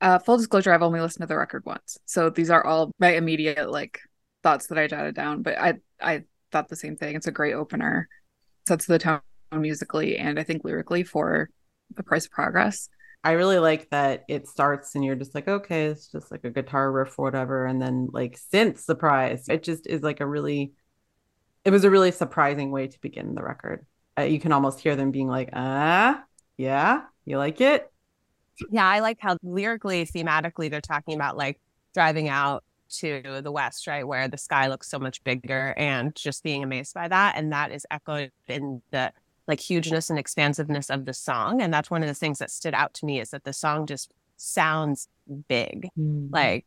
uh, 0.00 0.18
full 0.18 0.36
disclosure, 0.36 0.72
I've 0.72 0.82
only 0.82 1.00
listened 1.00 1.22
to 1.22 1.26
the 1.26 1.36
record 1.36 1.64
once, 1.64 1.96
so 2.04 2.28
these 2.28 2.50
are 2.50 2.66
all 2.66 2.90
my 2.98 3.10
immediate 3.14 3.70
like 3.70 4.00
thoughts 4.42 4.66
that 4.66 4.76
I 4.76 4.86
jotted 4.86 5.14
down. 5.14 5.42
But 5.42 5.56
I 5.58 5.74
I 6.00 6.24
thought 6.54 6.68
the 6.68 6.76
same 6.76 6.96
thing. 6.96 7.16
It's 7.16 7.26
a 7.26 7.32
great 7.32 7.54
opener, 7.54 8.08
sets 8.68 8.86
the 8.86 8.98
tone 8.98 9.20
musically 9.52 10.16
and 10.16 10.38
I 10.38 10.44
think 10.44 10.64
lyrically 10.64 11.02
for 11.02 11.50
the 11.96 12.04
Price 12.04 12.26
of 12.26 12.30
Progress. 12.30 12.88
I 13.24 13.32
really 13.32 13.58
like 13.58 13.90
that 13.90 14.24
it 14.28 14.46
starts 14.46 14.94
and 14.94 15.04
you're 15.04 15.16
just 15.16 15.34
like, 15.34 15.48
okay, 15.48 15.86
it's 15.86 16.12
just 16.12 16.30
like 16.30 16.44
a 16.44 16.50
guitar 16.50 16.92
riff 16.92 17.18
or 17.18 17.24
whatever, 17.24 17.66
and 17.66 17.82
then 17.82 18.08
like 18.12 18.38
synth 18.52 18.78
surprise. 18.78 19.46
It 19.48 19.64
just 19.64 19.86
is 19.86 20.02
like 20.02 20.20
a 20.20 20.26
really, 20.26 20.72
it 21.64 21.70
was 21.70 21.84
a 21.84 21.90
really 21.90 22.12
surprising 22.12 22.70
way 22.70 22.86
to 22.86 23.00
begin 23.00 23.34
the 23.34 23.42
record. 23.42 23.84
Uh, 24.16 24.22
you 24.22 24.38
can 24.38 24.52
almost 24.52 24.78
hear 24.78 24.94
them 24.94 25.10
being 25.10 25.28
like, 25.28 25.50
ah, 25.54 26.22
yeah, 26.56 27.02
you 27.24 27.36
like 27.38 27.60
it? 27.60 27.90
Yeah, 28.70 28.86
I 28.86 29.00
like 29.00 29.18
how 29.20 29.38
lyrically, 29.42 30.06
thematically, 30.06 30.70
they're 30.70 30.80
talking 30.80 31.14
about 31.14 31.36
like 31.36 31.60
driving 31.94 32.28
out 32.28 32.62
to 32.90 33.40
the 33.42 33.52
west, 33.52 33.86
right, 33.86 34.06
where 34.06 34.28
the 34.28 34.38
sky 34.38 34.68
looks 34.68 34.88
so 34.88 34.98
much 34.98 35.22
bigger, 35.24 35.74
and 35.76 36.14
just 36.14 36.42
being 36.42 36.62
amazed 36.62 36.94
by 36.94 37.08
that, 37.08 37.36
and 37.36 37.52
that 37.52 37.72
is 37.72 37.86
echoed 37.90 38.30
in 38.48 38.82
the 38.90 39.12
like 39.46 39.60
hugeness 39.60 40.08
and 40.08 40.18
expansiveness 40.18 40.90
of 40.90 41.04
the 41.04 41.12
song, 41.14 41.60
and 41.60 41.72
that's 41.72 41.90
one 41.90 42.02
of 42.02 42.08
the 42.08 42.14
things 42.14 42.38
that 42.38 42.50
stood 42.50 42.74
out 42.74 42.94
to 42.94 43.06
me 43.06 43.20
is 43.20 43.30
that 43.30 43.44
the 43.44 43.52
song 43.52 43.86
just 43.86 44.12
sounds 44.36 45.08
big, 45.48 45.88
like 46.30 46.66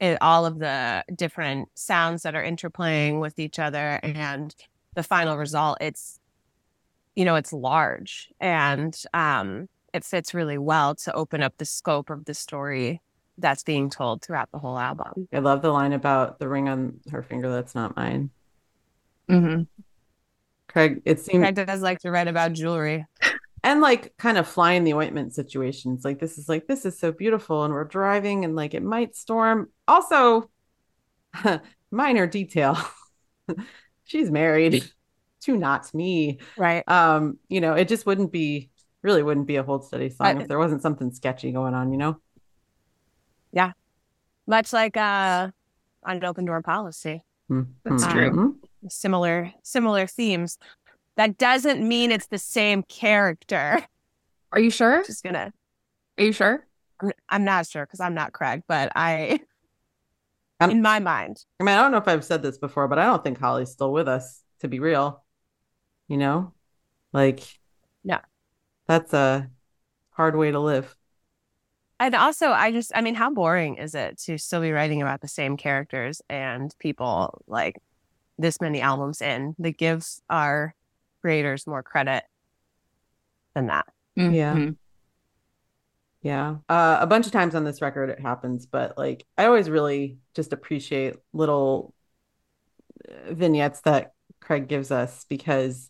it, 0.00 0.18
all 0.20 0.46
of 0.46 0.58
the 0.58 1.04
different 1.14 1.68
sounds 1.74 2.22
that 2.22 2.34
are 2.34 2.44
interplaying 2.44 3.20
with 3.20 3.38
each 3.38 3.58
other, 3.58 4.00
and 4.02 4.54
the 4.94 5.02
final 5.02 5.36
result, 5.36 5.78
it's 5.80 6.18
you 7.14 7.24
know, 7.26 7.34
it's 7.34 7.52
large 7.52 8.30
and 8.40 9.02
um, 9.12 9.68
it 9.92 10.02
fits 10.04 10.32
really 10.32 10.56
well 10.56 10.94
to 10.94 11.12
open 11.12 11.42
up 11.42 11.54
the 11.58 11.64
scope 11.64 12.08
of 12.08 12.24
the 12.24 12.32
story 12.34 13.02
that's 13.38 13.62
being 13.62 13.90
told 13.90 14.22
throughout 14.22 14.50
the 14.52 14.58
whole 14.58 14.78
album. 14.78 15.28
I 15.32 15.38
love 15.38 15.62
the 15.62 15.70
line 15.70 15.92
about 15.92 16.38
the 16.38 16.48
ring 16.48 16.68
on 16.68 17.00
her 17.10 17.22
finger 17.22 17.50
that's 17.50 17.74
not 17.74 17.96
mine. 17.96 18.30
Mm-hmm. 19.28 19.62
Craig, 20.68 21.02
it 21.04 21.20
seems 21.20 21.38
Craig 21.42 21.66
does 21.66 21.82
like 21.82 22.00
to 22.00 22.10
write 22.10 22.28
about 22.28 22.52
jewelry. 22.52 23.06
and 23.64 23.80
like 23.80 24.16
kind 24.16 24.38
of 24.38 24.48
fly 24.48 24.72
in 24.72 24.84
the 24.84 24.94
ointment 24.94 25.34
situations. 25.34 26.04
Like 26.04 26.18
this 26.18 26.38
is 26.38 26.48
like 26.48 26.66
this 26.66 26.84
is 26.84 26.98
so 26.98 27.12
beautiful, 27.12 27.64
and 27.64 27.72
we're 27.72 27.84
driving, 27.84 28.44
and 28.44 28.56
like 28.56 28.74
it 28.74 28.82
might 28.82 29.14
storm. 29.14 29.70
Also, 29.86 30.50
minor 31.90 32.26
detail. 32.26 32.78
She's 34.04 34.30
married 34.30 34.90
to 35.42 35.56
not 35.56 35.92
me. 35.94 36.38
Right. 36.56 36.86
Um, 36.88 37.38
you 37.48 37.60
know, 37.60 37.74
it 37.74 37.88
just 37.88 38.06
wouldn't 38.06 38.32
be 38.32 38.70
really 39.02 39.22
wouldn't 39.22 39.46
be 39.46 39.56
a 39.56 39.62
hold 39.62 39.84
steady 39.84 40.08
song 40.08 40.26
I- 40.26 40.42
if 40.42 40.48
there 40.48 40.58
wasn't 40.58 40.82
something 40.82 41.12
sketchy 41.12 41.52
going 41.52 41.74
on, 41.74 41.92
you 41.92 41.98
know? 41.98 42.20
Much 44.46 44.72
like 44.72 44.96
uh 44.96 45.50
on 46.04 46.16
an 46.16 46.24
open 46.24 46.44
door 46.44 46.62
policy. 46.62 47.22
That's 47.48 48.04
Mhm. 48.04 48.12
true. 48.12 48.60
Similar 48.88 49.52
similar 49.62 50.06
themes. 50.06 50.58
That 51.16 51.38
doesn't 51.38 51.86
mean 51.86 52.10
it's 52.10 52.26
the 52.26 52.38
same 52.38 52.82
character. 52.82 53.86
Are 54.52 54.58
you 54.58 54.70
sure? 54.70 55.04
Just 55.04 55.22
gonna 55.22 55.52
Are 56.18 56.24
you 56.24 56.32
sure? 56.32 56.66
I'm, 57.00 57.12
I'm 57.28 57.44
not 57.44 57.66
sure 57.68 57.86
because 57.86 58.00
I'm 58.00 58.14
not 58.14 58.32
Craig, 58.32 58.62
but 58.66 58.90
I 58.96 59.40
I'm- 60.60 60.70
in 60.70 60.82
my 60.82 60.98
mind. 60.98 61.44
I 61.60 61.64
mean, 61.64 61.74
I 61.76 61.80
don't 61.80 61.92
know 61.92 61.98
if 61.98 62.08
I've 62.08 62.24
said 62.24 62.42
this 62.42 62.58
before, 62.58 62.88
but 62.88 62.98
I 62.98 63.04
don't 63.06 63.22
think 63.24 63.38
Holly's 63.38 63.70
still 63.70 63.92
with 63.92 64.08
us, 64.08 64.42
to 64.60 64.68
be 64.68 64.78
real. 64.80 65.22
You 66.08 66.16
know? 66.18 66.52
Like 67.12 67.42
yeah, 68.02 68.20
That's 68.86 69.12
a 69.14 69.48
hard 70.10 70.34
way 70.36 70.50
to 70.50 70.58
live. 70.58 70.96
And 72.02 72.16
also, 72.16 72.48
I 72.48 72.72
just, 72.72 72.90
I 72.96 73.00
mean, 73.00 73.14
how 73.14 73.30
boring 73.30 73.76
is 73.76 73.94
it 73.94 74.18
to 74.24 74.36
still 74.36 74.60
be 74.60 74.72
writing 74.72 75.02
about 75.02 75.20
the 75.20 75.28
same 75.28 75.56
characters 75.56 76.20
and 76.28 76.74
people 76.80 77.44
like 77.46 77.76
this 78.36 78.60
many 78.60 78.80
albums 78.80 79.22
in 79.22 79.54
that 79.60 79.78
gives 79.78 80.20
our 80.28 80.74
creators 81.20 81.64
more 81.64 81.84
credit 81.84 82.24
than 83.54 83.68
that? 83.68 83.86
Yeah. 84.16 84.54
Mhm. 84.54 84.76
Yeah. 86.22 86.56
Uh, 86.68 86.98
a 87.00 87.06
bunch 87.06 87.26
of 87.26 87.32
times 87.32 87.54
on 87.54 87.62
this 87.62 87.80
record 87.80 88.10
it 88.10 88.18
happens, 88.18 88.66
but 88.66 88.98
like 88.98 89.24
I 89.38 89.44
always 89.44 89.70
really 89.70 90.18
just 90.34 90.52
appreciate 90.52 91.14
little 91.32 91.94
uh, 93.08 93.32
vignettes 93.32 93.80
that 93.82 94.12
Craig 94.40 94.66
gives 94.66 94.90
us 94.90 95.24
because, 95.28 95.88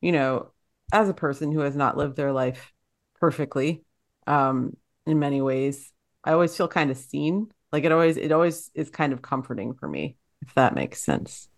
you 0.00 0.10
know, 0.10 0.50
as 0.92 1.08
a 1.08 1.14
person 1.14 1.52
who 1.52 1.60
has 1.60 1.76
not 1.76 1.96
lived 1.96 2.16
their 2.16 2.32
life 2.32 2.72
perfectly, 3.20 3.84
um, 4.26 4.76
in 5.06 5.18
many 5.18 5.40
ways, 5.42 5.92
I 6.22 6.32
always 6.32 6.56
feel 6.56 6.68
kind 6.68 6.90
of 6.90 6.96
seen. 6.96 7.50
Like 7.72 7.84
it 7.84 7.92
always, 7.92 8.16
it 8.16 8.32
always 8.32 8.70
is 8.74 8.90
kind 8.90 9.12
of 9.12 9.20
comforting 9.22 9.74
for 9.74 9.88
me, 9.88 10.16
if 10.42 10.54
that 10.54 10.74
makes 10.74 11.02
sense. 11.02 11.48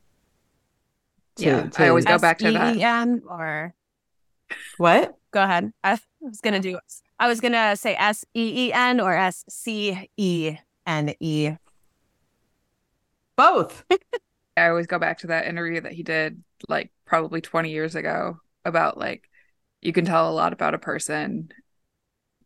To- 1.36 1.44
Yeah, 1.44 1.68
I 1.78 1.88
always 1.88 2.04
go 2.04 2.18
back 2.18 2.38
to 2.38 2.52
that. 2.52 2.76
S-E-E-N 2.76 3.22
or 3.28 3.74
What? 4.78 5.16
go 5.30 5.42
ahead. 5.42 5.72
I 5.84 5.98
was 6.20 6.40
going 6.40 6.54
to 6.54 6.60
do, 6.60 6.78
I 7.18 7.28
was 7.28 7.40
going 7.40 7.52
to 7.52 7.76
say 7.76 7.94
S 7.96 8.24
E 8.34 8.68
E 8.68 8.72
N 8.72 9.00
or 9.00 9.14
S 9.14 9.44
C 9.48 10.08
E 10.16 10.56
N 10.86 11.14
E. 11.20 11.50
Both. 13.36 13.84
I 14.56 14.68
always 14.68 14.86
go 14.86 14.98
back 14.98 15.18
to 15.18 15.26
that 15.28 15.46
interview 15.46 15.82
that 15.82 15.92
he 15.92 16.02
did 16.02 16.42
like 16.68 16.90
probably 17.04 17.42
20 17.42 17.70
years 17.70 17.94
ago 17.94 18.38
about 18.64 18.96
like 18.96 19.28
you 19.82 19.92
can 19.92 20.06
tell 20.06 20.30
a 20.30 20.32
lot 20.32 20.54
about 20.54 20.72
a 20.74 20.78
person 20.78 21.50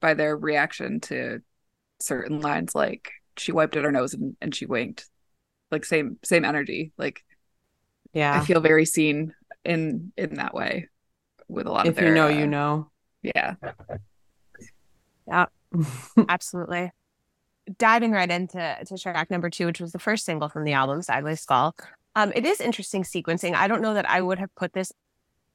by 0.00 0.14
their 0.14 0.37
reaction 0.37 1.00
to 1.00 1.40
certain 2.00 2.40
lines 2.40 2.75
like 2.75 3.13
she 3.36 3.52
wiped 3.52 3.76
at 3.76 3.84
her 3.84 3.93
nose 3.93 4.15
and, 4.15 4.36
and 4.41 4.54
she 4.54 4.67
winked 4.67 5.06
like 5.71 5.84
same 5.84 6.19
same 6.25 6.45
energy 6.45 6.93
like 6.99 7.23
Yeah. 8.13 8.41
i 8.41 8.45
feel 8.45 8.60
very 8.60 8.84
seen 8.84 9.34
in 9.65 10.13
in 10.17 10.34
that 10.36 10.54
way 10.54 10.89
with 11.49 11.67
a 11.67 11.71
lot 11.71 11.86
of 11.86 11.99
if 11.99 12.02
you 12.04 12.13
know, 12.13 12.26
uh, 12.26 12.30
you 12.30 12.47
know. 12.47 12.91
yeah 13.23 13.54
Yeah. 15.26 15.47
Absolutely. 16.28 16.91
Diving 17.78 18.10
right 18.13 18.30
into 18.30 18.76
to 18.86 18.99
track 18.99 19.30
number 19.30 19.49
two, 19.50 19.67
which 19.67 19.80
was 19.80 19.93
the 19.93 19.99
first 19.99 20.25
single 20.25 20.49
from 20.49 20.65
the 20.65 20.73
album, 20.73 21.02
Sideways 21.02 21.41
Skull. 21.41 21.75
Um, 22.17 22.32
it 22.34 22.45
is 22.45 22.60
interesting 22.60 23.04
sequencing. 23.04 23.54
I 23.54 23.69
don't 23.69 23.82
know 23.82 23.95
that 23.95 24.08
I 24.10 24.21
would 24.21 24.39
have 24.41 24.52
put 24.56 24.73
this 24.73 24.93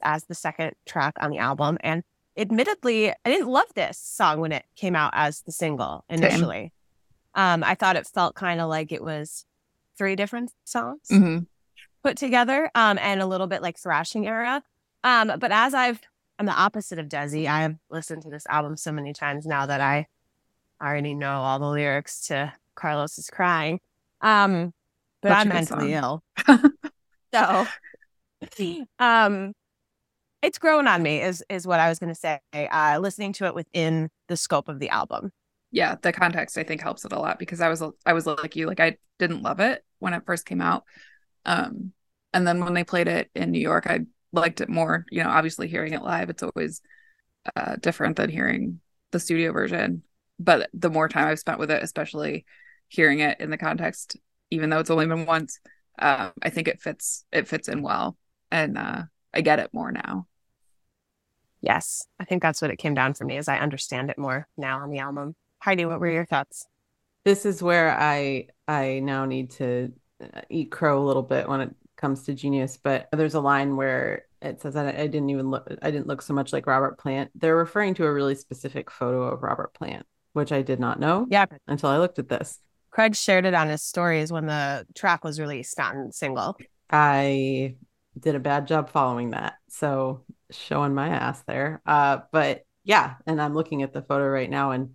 as 0.02 0.24
the 0.26 0.36
second 0.36 0.74
track 0.86 1.16
on 1.20 1.32
the 1.32 1.40
album. 1.40 1.78
And 1.82 2.04
admittedly, 2.38 3.12
I 3.12 3.16
didn't 3.26 3.48
love 3.48 3.68
this 3.76 3.98
song 3.98 4.40
when 4.40 4.52
it 4.52 4.66
came 4.76 4.96
out 4.96 5.12
as 5.16 5.42
the 5.42 5.52
single 5.52 6.04
initially. 6.10 6.72
Um, 7.34 7.64
I 7.64 7.76
thought 7.76 7.96
it 7.96 8.08
felt 8.08 8.36
kind 8.36 8.62
of 8.62 8.70
like 8.70 8.92
it 8.92 9.04
was 9.04 9.46
three 9.98 10.16
different 10.16 10.52
songs 10.66 11.08
Mhm. 11.10 11.48
put 12.04 12.18
together 12.18 12.70
um, 12.76 12.98
and 13.00 13.22
a 13.22 13.26
little 13.26 13.48
bit 13.48 13.62
like 13.62 13.78
thrashing 13.78 14.28
era. 14.28 14.64
Um, 15.04 15.34
but 15.40 15.52
as 15.52 15.74
I've, 15.74 16.00
I'm 16.40 16.46
the 16.46 16.54
opposite 16.54 17.00
of 17.00 17.08
Desi. 17.08 17.48
I 17.48 17.62
have 17.62 17.76
listened 17.90 18.22
to 18.24 18.30
this 18.30 18.46
album 18.48 18.76
so 18.78 18.92
many 18.92 19.14
times 19.14 19.46
now 19.46 19.66
that 19.66 19.80
I 19.82 20.08
already 20.82 21.14
know 21.14 21.32
all 21.42 21.60
the 21.60 21.68
lyrics 21.70 22.28
to 22.28 22.52
Carlos 22.76 23.18
is 23.18 23.30
crying. 23.30 23.80
Um, 24.22 24.74
but 25.22 25.32
I'm 25.32 25.48
mentally 25.48 25.94
song. 25.94 26.22
ill. 26.48 26.64
so, 27.34 27.68
um, 29.00 29.54
it's 30.46 30.58
grown 30.60 30.88
on 30.88 31.02
me 31.02 31.22
is, 31.22 31.44
is 31.50 31.66
what 31.66 31.80
I 31.80 31.90
was 31.90 32.00
going 32.00 32.14
to 32.14 32.20
say. 32.20 32.40
Uh, 32.54 33.00
listening 33.02 33.34
to 33.34 33.46
it 33.46 33.56
within 33.56 34.10
the 34.28 34.38
scope 34.38 34.70
of 34.70 34.80
the 34.80 34.90
album. 34.90 35.32
yeah 35.72 35.96
the 36.02 36.12
context 36.14 36.58
i 36.58 36.64
think 36.64 36.82
helps 36.82 37.06
it 37.06 37.12
a 37.12 37.20
lot 37.20 37.40
because 37.40 37.62
i 37.62 37.70
was 37.70 37.84
i 38.06 38.14
was 38.14 38.26
like 38.26 38.56
you 38.56 38.68
like 38.68 38.80
i 38.80 38.96
didn't 39.20 39.42
love 39.42 39.60
it 39.60 39.84
when 40.00 40.14
it 40.14 40.26
first 40.26 40.46
came 40.46 40.62
out 40.62 40.84
um 41.46 41.92
and 42.34 42.48
then 42.48 42.64
when 42.64 42.74
they 42.74 42.84
played 42.84 43.08
it 43.08 43.30
in 43.36 43.52
new 43.52 43.60
york 43.60 43.88
i 43.88 44.00
liked 44.32 44.62
it 44.62 44.70
more 44.70 45.06
you 45.10 45.24
know 45.24 45.30
obviously 45.30 45.68
hearing 45.68 45.94
it 45.94 46.02
live 46.04 46.30
it's 46.30 46.44
always 46.44 46.82
uh 47.56 47.76
different 47.78 48.16
than 48.16 48.30
hearing 48.30 48.80
the 49.12 49.20
studio 49.20 49.52
version 49.52 50.04
but 50.40 50.70
the 50.74 50.90
more 50.90 51.08
time 51.10 51.28
i've 51.28 51.40
spent 51.40 51.60
with 51.60 51.72
it 51.72 51.84
especially 51.84 52.46
hearing 52.90 53.20
it 53.20 53.40
in 53.40 53.50
the 53.50 53.58
context 53.58 54.18
even 54.52 54.70
though 54.70 54.80
it's 54.80 54.90
only 54.90 55.06
been 55.08 55.26
once 55.26 55.60
um 56.00 56.32
i 56.42 56.50
think 56.50 56.68
it 56.68 56.82
fits 56.82 57.26
it 57.32 57.48
fits 57.48 57.68
in 57.68 57.82
well 57.82 58.18
and 58.52 58.78
uh 58.78 59.02
i 59.34 59.42
get 59.42 59.60
it 59.60 59.74
more 59.74 59.92
now 59.92 60.28
Yes, 61.66 62.08
I 62.20 62.26
think 62.26 62.42
that's 62.44 62.62
what 62.62 62.72
it 62.72 62.78
came 62.78 62.94
down 62.94 63.16
for 63.16 63.26
me 63.26 63.38
as 63.38 63.48
I 63.48 63.58
understand 63.58 64.10
it 64.10 64.18
more 64.18 64.48
now 64.56 64.80
on 64.80 64.90
the 64.92 65.00
album. 65.00 65.36
Heidi, 65.60 65.86
what 65.86 66.00
were 66.00 66.10
your 66.10 66.26
thoughts? 66.26 66.68
this 67.24 67.46
is 67.46 67.62
where 67.62 67.92
I 67.98 68.48
I 68.68 69.00
now 69.00 69.26
need 69.26 69.52
to 69.52 69.94
uh, 70.22 70.42
eat 70.50 70.72
crow 70.72 71.04
a 71.04 71.06
little 71.06 71.24
bit 71.24 71.48
when 71.50 71.62
it 71.62 71.76
comes 71.98 72.24
to 72.24 72.34
genius. 72.34 72.78
But 72.78 73.08
there's 73.12 73.34
a 73.34 73.40
line 73.40 73.76
where 73.76 74.26
it 74.42 74.62
says 74.62 74.76
that 74.76 74.96
I 74.96 75.08
didn't 75.08 75.30
even 75.30 75.50
look 75.50 75.68
I 75.82 75.92
didn't 75.92 76.08
look 76.08 76.22
so 76.22 76.34
much 76.34 76.54
like 76.54 76.68
Robert 76.68 76.98
Plant. 77.00 77.32
They're 77.36 77.56
referring 77.56 77.96
to 77.96 78.06
a 78.06 78.14
really 78.14 78.36
specific 78.36 78.92
photo 78.92 79.24
of 79.24 79.44
Robert 79.44 79.74
Plant, 79.74 80.06
which 80.34 80.52
I 80.52 80.62
did 80.62 80.80
not 80.80 81.00
know 81.00 81.28
Yeah, 81.30 81.46
until 81.68 81.90
I 81.90 81.98
looked 81.98 82.20
at 82.20 82.30
this. 82.30 82.60
Craig 82.92 83.16
shared 83.16 83.46
it 83.46 83.54
on 83.54 83.68
his 83.68 83.84
stories 83.84 84.32
when 84.32 84.46
the 84.46 84.86
track 84.96 85.24
was 85.24 85.40
released 85.40 85.80
on 85.80 86.12
single. 86.12 86.58
I 86.90 87.76
did 88.18 88.36
a 88.36 88.40
bad 88.40 88.68
job 88.68 88.90
following 88.90 89.32
that. 89.32 89.56
So 89.70 90.24
showing 90.56 90.94
my 90.94 91.10
ass 91.10 91.44
there. 91.44 91.82
Uh 91.86 92.20
but 92.32 92.66
yeah, 92.84 93.16
and 93.26 93.42
I'm 93.42 93.54
looking 93.54 93.84
at 93.84 93.94
the 93.94 94.02
photo 94.02 94.28
right 94.28 94.50
now 94.50 94.72
and 94.72 94.92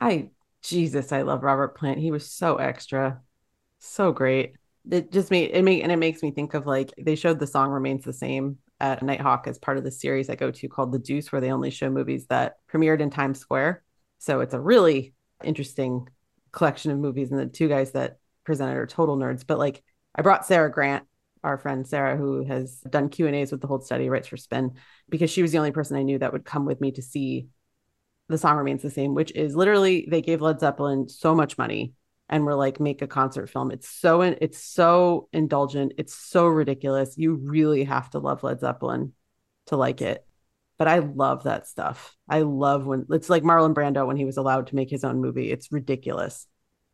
I 0.00 0.30
Jesus, 0.62 1.12
I 1.12 1.22
love 1.22 1.42
Robert 1.42 1.76
Plant. 1.76 1.98
He 1.98 2.10
was 2.10 2.30
so 2.30 2.56
extra. 2.56 3.20
So 3.78 4.12
great. 4.12 4.54
It 4.90 5.12
just 5.12 5.30
made 5.30 5.50
it 5.52 5.62
make 5.62 5.82
and 5.82 5.92
it 5.92 5.96
makes 5.96 6.22
me 6.22 6.30
think 6.30 6.54
of 6.54 6.66
like 6.66 6.92
they 6.98 7.14
showed 7.16 7.38
the 7.38 7.46
song 7.46 7.70
remains 7.70 8.04
the 8.04 8.12
same 8.12 8.58
at 8.80 9.00
Nitehawk 9.00 9.46
as 9.46 9.58
part 9.58 9.76
of 9.76 9.84
the 9.84 9.90
series 9.90 10.30
I 10.30 10.36
go 10.36 10.50
to 10.50 10.68
called 10.68 10.92
The 10.92 10.98
Deuce, 10.98 11.30
where 11.30 11.40
they 11.40 11.52
only 11.52 11.70
show 11.70 11.90
movies 11.90 12.26
that 12.26 12.56
premiered 12.72 13.00
in 13.00 13.10
Times 13.10 13.38
Square. 13.38 13.82
So 14.18 14.40
it's 14.40 14.54
a 14.54 14.60
really 14.60 15.14
interesting 15.44 16.08
collection 16.52 16.90
of 16.90 16.98
movies, 16.98 17.30
and 17.30 17.38
the 17.38 17.46
two 17.46 17.68
guys 17.68 17.92
that 17.92 18.18
presented 18.44 18.76
are 18.76 18.86
total 18.86 19.16
nerds. 19.16 19.46
But 19.46 19.58
like 19.58 19.82
I 20.14 20.22
brought 20.22 20.46
Sarah 20.46 20.70
Grant, 20.70 21.04
our 21.42 21.58
friend 21.58 21.86
Sarah, 21.86 22.16
who 22.16 22.44
has 22.44 22.80
done 22.80 23.08
Q 23.08 23.26
and 23.26 23.36
A's 23.36 23.52
with 23.52 23.60
the 23.60 23.66
Hold 23.66 23.84
Steady, 23.84 24.08
writes 24.08 24.28
for 24.28 24.36
Spin, 24.36 24.72
because 25.08 25.30
she 25.30 25.42
was 25.42 25.52
the 25.52 25.58
only 25.58 25.72
person 25.72 25.96
I 25.96 26.02
knew 26.02 26.18
that 26.18 26.32
would 26.32 26.44
come 26.44 26.66
with 26.66 26.80
me 26.80 26.92
to 26.92 27.02
see 27.02 27.48
the 28.28 28.38
song 28.38 28.56
remains 28.56 28.82
the 28.82 28.90
same, 28.90 29.14
which 29.14 29.32
is 29.32 29.56
literally 29.56 30.06
they 30.08 30.22
gave 30.22 30.40
Led 30.40 30.60
Zeppelin 30.60 31.08
so 31.08 31.34
much 31.34 31.58
money 31.58 31.94
and 32.28 32.44
were 32.44 32.54
like, 32.54 32.78
make 32.78 33.02
a 33.02 33.08
concert 33.08 33.50
film. 33.50 33.72
It's 33.72 33.88
so 33.88 34.22
it's 34.22 34.62
so 34.62 35.28
indulgent, 35.32 35.94
it's 35.98 36.14
so 36.14 36.46
ridiculous. 36.46 37.18
You 37.18 37.34
really 37.34 37.84
have 37.84 38.08
to 38.10 38.20
love 38.20 38.44
Led 38.44 38.60
Zeppelin 38.60 39.12
to 39.66 39.76
like 39.76 40.00
it. 40.00 40.24
But 40.78 40.88
I 40.88 41.00
love 41.00 41.44
that 41.44 41.66
stuff. 41.66 42.16
I 42.28 42.40
love 42.40 42.86
when 42.86 43.04
it's 43.10 43.28
like 43.28 43.42
Marlon 43.42 43.74
Brando 43.74 44.06
when 44.06 44.16
he 44.16 44.24
was 44.24 44.36
allowed 44.36 44.68
to 44.68 44.76
make 44.76 44.88
his 44.88 45.04
own 45.04 45.20
movie. 45.20 45.50
It's 45.50 45.72
ridiculous. 45.72 46.46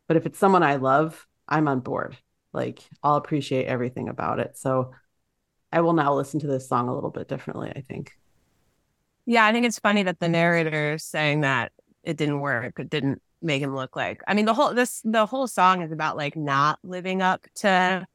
But 0.08 0.16
if 0.16 0.26
it's 0.26 0.38
someone 0.38 0.62
I 0.62 0.76
love, 0.76 1.26
I'm 1.46 1.68
on 1.68 1.80
board. 1.80 2.16
Like 2.56 2.82
I'll 3.04 3.16
appreciate 3.16 3.66
everything 3.66 4.08
about 4.08 4.40
it. 4.40 4.58
So 4.58 4.92
I 5.72 5.82
will 5.82 5.94
now 5.94 6.14
listen 6.14 6.40
to 6.40 6.48
this 6.48 6.68
song 6.68 6.88
a 6.88 6.94
little 6.94 7.10
bit 7.10 7.28
differently, 7.28 7.72
I 7.76 7.82
think. 7.82 8.12
Yeah, 9.26 9.44
I 9.44 9.52
think 9.52 9.66
it's 9.66 9.78
funny 9.78 10.02
that 10.04 10.20
the 10.20 10.28
narrator 10.28 10.94
is 10.94 11.04
saying 11.04 11.40
that 11.42 11.72
it 12.04 12.16
didn't 12.16 12.40
work. 12.40 12.78
It 12.78 12.90
didn't 12.90 13.20
make 13.42 13.60
him 13.62 13.74
look 13.74 13.96
like. 13.96 14.22
I 14.26 14.34
mean, 14.34 14.44
the 14.44 14.54
whole 14.54 14.72
this 14.74 15.00
the 15.04 15.26
whole 15.26 15.46
song 15.48 15.82
is 15.82 15.92
about 15.92 16.16
like 16.16 16.36
not 16.36 16.78
living 16.84 17.22
up 17.22 17.46
to 17.56 18.06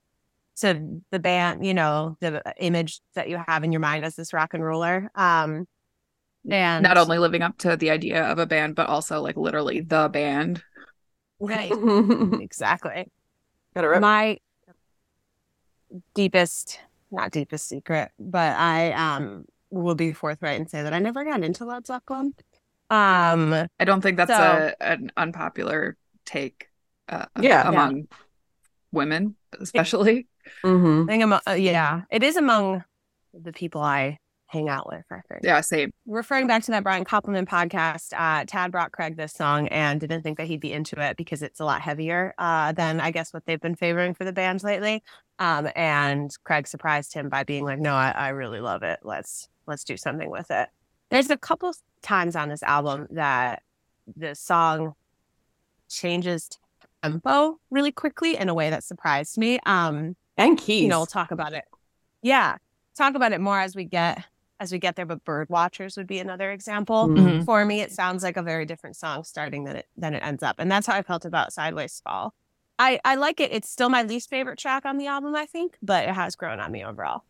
to 0.57 1.01
the 1.11 1.19
band, 1.19 1.65
you 1.65 1.73
know, 1.73 2.17
the 2.21 2.43
image 2.59 3.01
that 3.15 3.29
you 3.29 3.41
have 3.47 3.63
in 3.63 3.71
your 3.73 3.81
mind 3.81 4.05
as 4.05 4.15
this 4.15 4.33
rock 4.33 4.53
and 4.53 4.63
roller. 4.63 5.11
Um 5.15 5.67
and 6.49 6.85
Not 6.85 6.97
only 6.97 7.17
living 7.17 7.41
up 7.43 7.57
to 7.59 7.77
the 7.77 7.89
idea 7.91 8.23
of 8.23 8.37
a 8.39 8.45
band, 8.45 8.75
but 8.75 8.87
also 8.89 9.21
like 9.21 9.37
literally 9.37 9.79
the 9.81 10.09
band. 10.09 10.63
right, 11.39 11.71
exactly. 12.39 13.07
Got 13.73 13.83
it 13.85 13.87
right. 13.87 14.01
My 14.01 14.37
deepest, 16.13 16.79
not 17.11 17.31
deepest 17.31 17.67
secret, 17.67 18.11
but 18.19 18.55
I 18.57 18.91
um 18.93 19.45
will 19.69 19.95
be 19.95 20.11
forthright 20.13 20.59
and 20.59 20.69
say 20.69 20.83
that 20.83 20.93
I 20.93 20.99
never 20.99 21.23
got 21.23 21.43
into 21.43 21.65
Led 21.65 21.87
Zeppelin. 21.87 22.33
Um, 22.89 23.53
I 23.79 23.85
don't 23.85 24.01
think 24.01 24.17
that's 24.17 24.29
So- 24.31 24.73
a 24.79 24.83
an 24.83 25.11
unpopular 25.15 25.95
take 26.25 26.67
uh, 27.07 27.25
Yeah. 27.39 27.67
among 27.67 28.07
women, 28.91 29.35
especially. 29.59 30.27
hmm 30.63 31.03
I 31.07 31.11
think 31.11 31.23
I'm, 31.23 31.33
uh, 31.33 31.53
yeah, 31.57 32.01
it 32.09 32.23
is 32.23 32.35
among 32.35 32.83
the 33.33 33.53
people 33.53 33.81
I 33.81 34.17
hang 34.51 34.69
out 34.69 34.87
with. 34.87 35.05
I 35.09 35.21
think. 35.27 35.41
Yeah, 35.43 35.61
same. 35.61 35.91
Referring 36.05 36.47
back 36.47 36.63
to 36.63 36.71
that 36.71 36.83
Brian 36.83 37.05
Koppelman 37.05 37.47
podcast, 37.47 38.13
uh, 38.17 38.43
Tad 38.45 38.71
brought 38.71 38.91
Craig 38.91 39.15
this 39.17 39.33
song 39.33 39.67
and 39.69 39.99
didn't 39.99 40.21
think 40.23 40.37
that 40.37 40.47
he'd 40.47 40.59
be 40.59 40.73
into 40.73 40.99
it 41.01 41.17
because 41.17 41.41
it's 41.41 41.59
a 41.59 41.65
lot 41.65 41.81
heavier 41.81 42.33
uh, 42.37 42.71
than 42.73 42.99
I 42.99 43.11
guess 43.11 43.33
what 43.33 43.45
they've 43.45 43.61
been 43.61 43.75
favoring 43.75 44.13
for 44.13 44.25
the 44.25 44.33
band 44.33 44.63
lately. 44.63 45.03
Um, 45.39 45.69
and 45.75 46.29
Craig 46.43 46.67
surprised 46.67 47.13
him 47.13 47.29
by 47.29 47.43
being 47.43 47.63
like, 47.65 47.79
"No, 47.79 47.93
I, 47.93 48.11
I 48.11 48.29
really 48.29 48.59
love 48.59 48.83
it. 48.83 48.99
Let's 49.03 49.47
let's 49.67 49.83
do 49.83 49.97
something 49.97 50.29
with 50.29 50.51
it." 50.51 50.69
There's 51.09 51.29
a 51.29 51.37
couple 51.37 51.73
times 52.01 52.35
on 52.35 52.49
this 52.49 52.63
album 52.63 53.07
that 53.11 53.63
the 54.15 54.35
song 54.35 54.95
changes 55.89 56.49
tempo 57.03 57.59
really 57.69 57.91
quickly 57.91 58.37
in 58.37 58.49
a 58.49 58.53
way 58.53 58.69
that 58.69 58.83
surprised 58.83 59.37
me. 59.37 59.59
Um, 59.65 60.15
And 60.37 60.57
keys. 60.57 60.83
you 60.83 60.87
know, 60.87 60.99
we'll 60.99 61.05
talk 61.05 61.31
about 61.31 61.53
it. 61.53 61.65
Yeah, 62.21 62.57
talk 62.95 63.15
about 63.15 63.31
it 63.31 63.41
more 63.41 63.59
as 63.59 63.75
we 63.75 63.83
get 63.85 64.23
as 64.61 64.71
we 64.71 64.79
get 64.79 64.95
there. 64.95 65.05
But 65.05 65.25
Bird 65.25 65.49
Watchers 65.49 65.97
would 65.97 66.07
be 66.07 66.19
another 66.19 66.51
example. 66.51 67.09
Mhm. 67.09 67.45
For 67.45 67.65
me, 67.65 67.81
it 67.81 67.91
sounds 67.91 68.23
like 68.23 68.37
a 68.37 68.43
very 68.43 68.65
different 68.65 68.95
song 68.95 69.23
starting 69.23 69.65
than 69.65 69.75
it 69.77 69.87
than 69.97 70.13
it 70.13 70.23
ends 70.23 70.43
up, 70.43 70.57
and 70.59 70.71
that's 70.71 70.87
how 70.87 70.95
I 70.95 71.01
felt 71.01 71.25
about 71.25 71.51
Sideways 71.51 71.91
Skull. 71.91 72.33
I 72.79 72.99
I 73.03 73.15
like 73.15 73.39
it. 73.39 73.51
It's 73.51 73.69
still 73.69 73.89
my 73.89 74.03
least 74.03 74.29
favorite 74.29 74.59
track 74.59 74.85
on 74.85 74.97
the 74.97 75.07
album, 75.07 75.35
I 75.35 75.45
think, 75.47 75.77
but 75.81 76.07
it 76.07 76.13
has 76.13 76.35
grown 76.35 76.59
on 76.59 76.71
me 76.71 76.85
overall. 76.85 77.23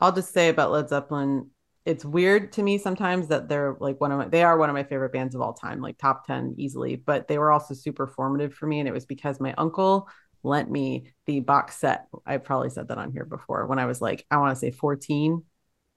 I'll 0.00 0.12
just 0.12 0.32
say 0.32 0.48
about 0.48 0.72
Led 0.72 0.88
Zeppelin, 0.88 1.50
it's 1.84 2.04
weird 2.04 2.52
to 2.52 2.62
me 2.62 2.78
sometimes 2.78 3.28
that 3.28 3.48
they're 3.48 3.76
like 3.80 4.00
one 4.00 4.12
of 4.12 4.18
my 4.18 4.28
they 4.28 4.42
are 4.44 4.56
one 4.56 4.70
of 4.70 4.74
my 4.74 4.84
favorite 4.84 5.12
bands 5.12 5.34
of 5.34 5.40
all 5.40 5.52
time, 5.52 5.80
like 5.80 5.98
top 5.98 6.26
10 6.26 6.54
easily, 6.58 6.96
but 6.96 7.28
they 7.28 7.38
were 7.38 7.50
also 7.50 7.74
super 7.74 8.06
formative 8.06 8.54
for 8.54 8.66
me. 8.66 8.78
And 8.78 8.88
it 8.88 8.92
was 8.92 9.06
because 9.06 9.40
my 9.40 9.54
uncle 9.58 10.08
lent 10.44 10.70
me 10.70 11.12
the 11.26 11.40
box 11.40 11.76
set. 11.76 12.06
I 12.26 12.36
probably 12.38 12.70
said 12.70 12.88
that 12.88 12.98
on 12.98 13.12
here 13.12 13.24
before 13.24 13.66
when 13.66 13.78
I 13.78 13.86
was 13.86 14.00
like, 14.00 14.24
I 14.30 14.38
want 14.38 14.54
to 14.54 14.58
say 14.58 14.70
14. 14.70 15.42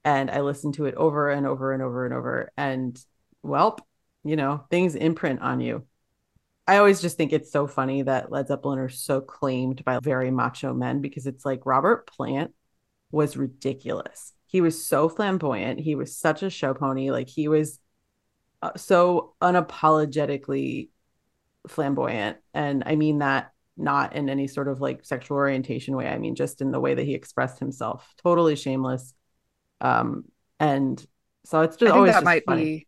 And 0.05 0.31
I 0.31 0.41
listened 0.41 0.75
to 0.75 0.85
it 0.85 0.95
over 0.95 1.29
and 1.29 1.45
over 1.45 1.73
and 1.73 1.83
over 1.83 2.05
and 2.05 2.13
over. 2.13 2.51
And 2.55 2.97
well, 3.43 3.77
you 4.23 4.37
know, 4.37 4.63
things 4.69 4.95
imprint 4.95 5.41
on 5.41 5.59
you. 5.59 5.85
I 6.67 6.77
always 6.77 7.01
just 7.01 7.17
think 7.17 7.33
it's 7.33 7.51
so 7.51 7.67
funny 7.67 8.03
that 8.03 8.31
Led 8.31 8.47
Zeppelin 8.47 8.79
are 8.79 8.89
so 8.89 9.21
claimed 9.21 9.83
by 9.83 9.99
very 9.99 10.31
macho 10.31 10.73
men 10.73 11.01
because 11.01 11.27
it's 11.27 11.45
like 11.45 11.65
Robert 11.65 12.07
Plant 12.07 12.53
was 13.11 13.37
ridiculous. 13.37 14.33
He 14.47 14.61
was 14.61 14.85
so 14.85 15.09
flamboyant. 15.09 15.79
He 15.79 15.95
was 15.95 16.17
such 16.17 16.41
a 16.41 16.49
show 16.49 16.73
pony. 16.73 17.11
Like 17.11 17.29
he 17.29 17.47
was 17.47 17.79
uh, 18.61 18.71
so 18.77 19.35
unapologetically 19.41 20.89
flamboyant. 21.67 22.37
And 22.53 22.83
I 22.85 22.95
mean 22.95 23.19
that 23.19 23.51
not 23.77 24.15
in 24.15 24.29
any 24.29 24.47
sort 24.47 24.67
of 24.67 24.81
like 24.81 25.05
sexual 25.05 25.37
orientation 25.37 25.95
way. 25.95 26.07
I 26.07 26.17
mean 26.17 26.35
just 26.35 26.61
in 26.61 26.71
the 26.71 26.79
way 26.79 26.95
that 26.95 27.05
he 27.05 27.13
expressed 27.13 27.59
himself. 27.59 28.11
Totally 28.23 28.55
shameless. 28.55 29.13
Um 29.81 30.25
and 30.59 31.05
so 31.45 31.61
it's 31.61 31.75
I 31.75 31.77
just 31.77 31.79
think 31.79 31.93
always 31.93 32.11
that 32.13 32.17
just 32.17 32.25
might 32.25 32.43
funny. 32.45 32.63
be 32.63 32.87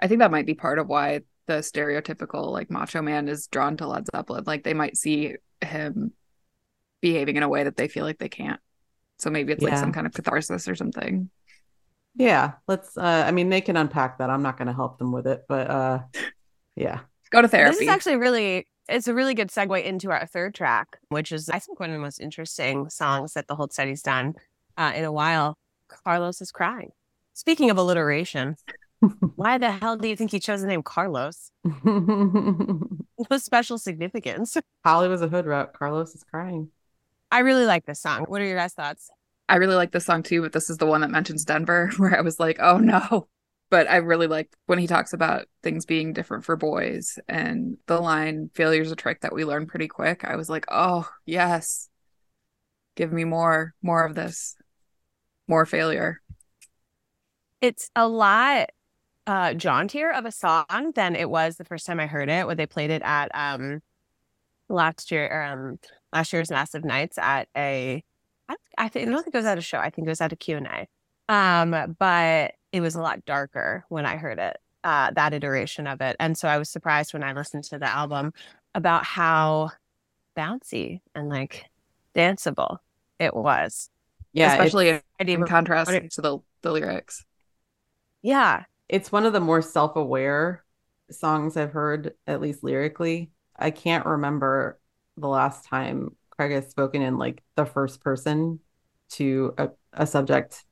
I 0.00 0.08
think 0.08 0.20
that 0.20 0.30
might 0.30 0.46
be 0.46 0.54
part 0.54 0.78
of 0.78 0.88
why 0.88 1.20
the 1.46 1.54
stereotypical 1.54 2.50
like 2.50 2.70
macho 2.70 3.02
man 3.02 3.28
is 3.28 3.46
drawn 3.48 3.76
to 3.76 3.86
Led 3.86 4.06
Zeppelin. 4.06 4.44
Like 4.46 4.64
they 4.64 4.74
might 4.74 4.96
see 4.96 5.36
him 5.60 6.12
behaving 7.00 7.36
in 7.36 7.42
a 7.42 7.48
way 7.48 7.64
that 7.64 7.76
they 7.76 7.88
feel 7.88 8.04
like 8.04 8.18
they 8.18 8.28
can't. 8.28 8.60
So 9.18 9.30
maybe 9.30 9.52
it's 9.52 9.62
like 9.62 9.78
some 9.78 9.92
kind 9.92 10.06
of 10.06 10.12
catharsis 10.12 10.68
or 10.68 10.74
something. 10.74 11.30
Yeah, 12.16 12.52
let's 12.68 12.96
uh 12.96 13.24
I 13.26 13.30
mean 13.32 13.48
they 13.48 13.60
can 13.60 13.76
unpack 13.76 14.18
that. 14.18 14.30
I'm 14.30 14.42
not 14.42 14.56
going 14.56 14.68
to 14.68 14.74
help 14.74 14.98
them 14.98 15.12
with 15.12 15.26
it, 15.26 15.44
but 15.48 15.70
uh 15.70 15.98
yeah. 16.76 17.00
Go 17.30 17.42
to 17.42 17.48
therapy. 17.48 17.72
This 17.72 17.82
is 17.82 17.88
actually 17.88 18.16
really 18.16 18.66
it's 18.88 19.08
a 19.08 19.14
really 19.14 19.34
good 19.34 19.48
segue 19.48 19.82
into 19.82 20.10
our 20.10 20.26
third 20.26 20.54
track, 20.54 20.98
which 21.08 21.32
is 21.32 21.48
I 21.48 21.58
think 21.58 21.80
one 21.80 21.90
of 21.90 21.94
the 21.94 22.00
most 22.00 22.20
interesting 22.20 22.88
songs 22.90 23.32
that 23.32 23.46
the 23.48 23.56
Hold 23.56 23.72
Steady's 23.72 24.02
done 24.02 24.34
uh, 24.76 24.92
in 24.94 25.04
a 25.04 25.12
while. 25.12 25.56
Carlos 25.88 26.40
is 26.40 26.50
crying. 26.50 26.92
Speaking 27.32 27.70
of 27.70 27.78
alliteration, 27.78 28.56
why 29.36 29.58
the 29.58 29.70
hell 29.72 29.96
do 29.96 30.08
you 30.08 30.16
think 30.16 30.30
he 30.30 30.40
chose 30.40 30.60
the 30.60 30.66
name 30.66 30.82
Carlos? 30.82 31.50
No 33.30 33.38
special 33.38 33.78
significance. 33.78 34.56
Holly 34.84 35.08
was 35.08 35.22
a 35.22 35.28
hood 35.28 35.46
rat. 35.46 35.72
Carlos 35.72 36.14
is 36.14 36.24
crying. 36.24 36.70
I 37.30 37.40
really 37.40 37.64
like 37.64 37.86
this 37.86 38.00
song. 38.00 38.24
What 38.24 38.40
are 38.40 38.44
your 38.44 38.56
guys' 38.56 38.74
thoughts? 38.74 39.10
I 39.48 39.56
really 39.56 39.76
like 39.76 39.92
this 39.92 40.04
song 40.04 40.22
too, 40.22 40.42
but 40.42 40.52
this 40.52 40.70
is 40.70 40.78
the 40.78 40.86
one 40.86 41.00
that 41.02 41.10
mentions 41.10 41.44
Denver, 41.44 41.90
where 41.96 42.16
I 42.16 42.22
was 42.22 42.40
like, 42.40 42.58
oh 42.60 42.78
no. 42.78 43.28
But 43.70 43.88
I 43.88 43.96
really 43.96 44.26
like 44.26 44.54
when 44.66 44.78
he 44.78 44.86
talks 44.86 45.12
about 45.12 45.46
things 45.62 45.84
being 45.86 46.12
different 46.12 46.44
for 46.44 46.56
boys 46.56 47.18
and 47.28 47.76
the 47.86 48.00
line, 48.00 48.50
failure's 48.54 48.92
a 48.92 48.96
trick 48.96 49.22
that 49.22 49.34
we 49.34 49.44
learn 49.44 49.66
pretty 49.66 49.88
quick. 49.88 50.24
I 50.24 50.36
was 50.36 50.48
like, 50.48 50.66
oh, 50.70 51.08
yes. 51.24 51.88
Give 52.94 53.12
me 53.12 53.24
more, 53.24 53.74
more 53.82 54.04
of 54.04 54.14
this, 54.14 54.56
more 55.46 55.66
failure. 55.66 56.20
It's 57.60 57.90
a 57.96 58.06
lot 58.08 58.70
uh 59.26 59.54
jauntier 59.54 60.10
of 60.10 60.26
a 60.26 60.32
song 60.32 60.92
than 60.94 61.16
it 61.16 61.30
was 61.30 61.56
the 61.56 61.64
first 61.64 61.86
time 61.86 61.98
I 61.98 62.06
heard 62.06 62.28
it 62.28 62.46
when 62.46 62.58
they 62.58 62.66
played 62.66 62.90
it 62.90 63.00
at 63.02 63.30
um 63.34 63.80
last 64.68 65.10
year 65.10 65.42
um 65.42 65.78
last 66.12 66.32
year's 66.32 66.50
massive 66.50 66.84
nights 66.84 67.16
at 67.18 67.48
a 67.56 68.04
I, 68.76 68.88
think 68.88 69.08
I 69.08 69.10
don't 69.10 69.22
think 69.22 69.34
it 69.34 69.38
was 69.38 69.46
at 69.46 69.56
a 69.56 69.62
show. 69.62 69.78
I 69.78 69.88
think 69.88 70.06
it 70.06 70.10
was 70.10 70.20
at 70.20 70.32
a 70.32 70.36
Q&A 70.36 70.88
um 71.32 71.96
but 71.98 72.54
it 72.72 72.80
was 72.82 72.94
a 72.96 73.00
lot 73.00 73.24
darker 73.24 73.84
when 73.88 74.04
I 74.04 74.16
heard 74.16 74.38
it 74.38 74.58
uh 74.82 75.10
that 75.12 75.32
iteration 75.32 75.86
of 75.86 76.02
it. 76.02 76.16
And 76.20 76.36
so 76.36 76.46
I 76.48 76.58
was 76.58 76.68
surprised 76.68 77.14
when 77.14 77.24
I 77.24 77.32
listened 77.32 77.64
to 77.64 77.78
the 77.78 77.88
album 77.88 78.34
about 78.74 79.04
how 79.04 79.70
bouncy 80.36 81.00
and 81.14 81.28
like 81.30 81.64
danceable 82.14 82.78
it 83.18 83.34
was 83.34 83.88
Yeah, 84.34 84.52
Especially 84.54 84.88
in, 84.90 85.00
in 85.18 85.44
contrast 85.44 85.90
it- 85.90 86.10
to 86.12 86.20
the, 86.20 86.38
the 86.62 86.72
lyrics. 86.72 87.24
yeah 88.22 88.64
it's 88.88 89.10
one 89.10 89.24
of 89.24 89.32
the 89.32 89.40
more 89.40 89.62
self-aware 89.62 90.62
songs 91.10 91.56
I've 91.56 91.72
heard, 91.72 92.12
at 92.26 92.40
least 92.40 92.62
lyrically. 92.62 93.30
I 93.56 93.70
can't 93.70 94.04
remember 94.06 94.78
the 95.16 95.28
last 95.28 95.64
time 95.66 96.16
Craig 96.30 96.52
has 96.52 96.68
spoken 96.70 97.00
in 97.02 97.16
like 97.18 97.42
the 97.56 97.64
first 97.64 98.02
person 98.02 98.60
to 99.12 99.54
a, 99.56 99.68
a 99.92 100.06
subject 100.06 100.62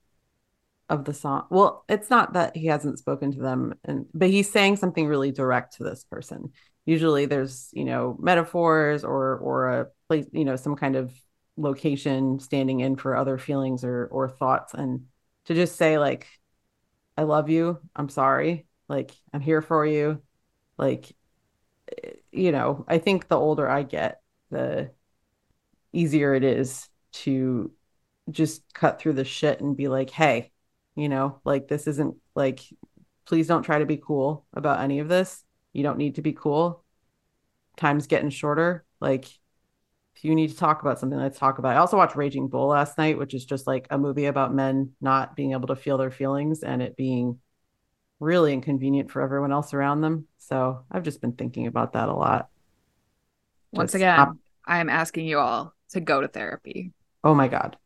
of 0.89 1.05
the 1.05 1.15
song. 1.15 1.47
Well, 1.51 1.85
it's 1.89 2.11
not 2.11 2.35
that 2.35 2.57
he 2.57 2.67
hasn't 2.67 2.99
spoken 2.99 3.33
to 3.33 3.41
them, 3.41 3.75
and 3.85 4.07
but 4.13 4.31
he's 4.31 4.51
saying 4.51 4.77
something 4.77 5.07
really 5.07 5.33
direct 5.33 5.77
to 5.77 5.85
this 5.85 6.05
person. 6.05 6.53
Usually, 6.85 7.27
there's 7.27 7.71
you 7.73 7.85
know 7.85 8.17
metaphors 8.21 9.05
or 9.05 9.37
or 9.39 9.69
a 9.81 9.87
place, 10.09 10.27
you 10.33 10.45
know, 10.45 10.57
some 10.57 10.77
kind 10.77 10.97
of 10.97 11.13
location 11.57 12.39
standing 12.41 12.81
in 12.81 12.97
for 12.97 13.17
other 13.17 13.39
feelings 13.39 13.85
or 13.85 14.07
or 14.07 14.29
thoughts, 14.29 14.75
and 14.75 15.07
to 15.47 15.55
just 15.55 15.77
say 15.77 15.99
like 15.99 16.27
I 17.17 17.23
love 17.23 17.51
you. 17.51 17.79
I'm 17.95 18.09
sorry. 18.09 18.67
Like, 18.89 19.13
I'm 19.33 19.41
here 19.41 19.63
for 19.63 19.87
you. 19.87 20.23
Like, 20.79 21.15
eh, 22.03 22.13
you 22.31 22.53
know, 22.53 22.85
I 22.89 22.99
think 22.99 23.29
the 23.29 23.39
older 23.39 23.69
I 23.69 23.83
get, 23.83 24.21
the 24.51 24.91
easier 25.93 26.35
it 26.35 26.45
is 26.45 26.89
to 27.13 27.71
just 28.31 28.63
cut 28.73 29.01
through 29.01 29.15
the 29.15 29.25
shit 29.25 29.61
and 29.61 29.77
be 29.77 29.89
like, 29.89 30.11
hey, 30.11 30.53
you 30.95 31.09
know, 31.09 31.41
like, 31.45 31.69
this 31.69 31.87
isn't 31.87 32.17
like, 32.35 32.61
please 33.27 33.47
don't 33.47 33.63
try 33.63 33.79
to 33.79 33.87
be 33.87 33.99
cool 33.99 34.47
about 34.55 34.81
any 34.81 34.99
of 35.01 35.09
this. 35.09 35.45
You 35.73 35.83
don't 35.83 35.99
need 35.99 36.17
to 36.17 36.23
be 36.23 36.33
cool. 36.33 36.85
Time's 37.77 38.07
getting 38.07 38.31
shorter. 38.31 38.85
Like, 39.01 39.27
if 40.15 40.25
you 40.25 40.35
need 40.35 40.51
to 40.51 40.57
talk 40.57 40.83
about 40.83 40.99
something, 40.99 41.19
let's 41.19 41.39
talk 41.39 41.59
about 41.59 41.71
it. 41.71 41.77
I 41.77 41.79
also 41.79 41.97
watched 41.97 42.17
Raging 42.17 42.49
Bull 42.49 42.69
last 42.69 42.99
night, 42.99 43.19
which 43.19 43.35
is 43.35 43.45
just 43.45 43.67
like 43.67 43.87
a 43.91 43.99
movie 43.99 44.27
about 44.27 44.55
men 44.55 44.93
not 45.01 45.35
being 45.37 45.53
able 45.53 45.69
to 45.69 45.77
feel 45.77 45.99
their 45.99 46.11
feelings 46.11 46.63
and 46.63 46.83
it 46.83 46.97
being 46.97 47.39
really 48.21 48.53
inconvenient 48.53 49.11
for 49.11 49.23
everyone 49.23 49.53
else 49.53 49.75
around 49.75 50.01
them. 50.01 50.27
So 50.39 50.85
I've 50.91 51.03
just 51.03 51.21
been 51.21 51.33
thinking 51.33 51.67
about 51.67 51.95
that 51.95 52.09
a 52.09 52.15
lot. 52.15 52.49
Once 53.73 53.89
Just 53.93 53.97
again, 53.97 54.17
not- 54.17 54.37
I 54.67 54.79
am 54.79 54.89
asking 54.91 55.27
you 55.27 55.39
all 55.39 55.75
to 55.91 56.01
go 56.01 56.21
to 56.21 56.29
therapy. 56.29 56.93
oh 57.25 57.35
my 57.35 57.49
God. 57.49 57.77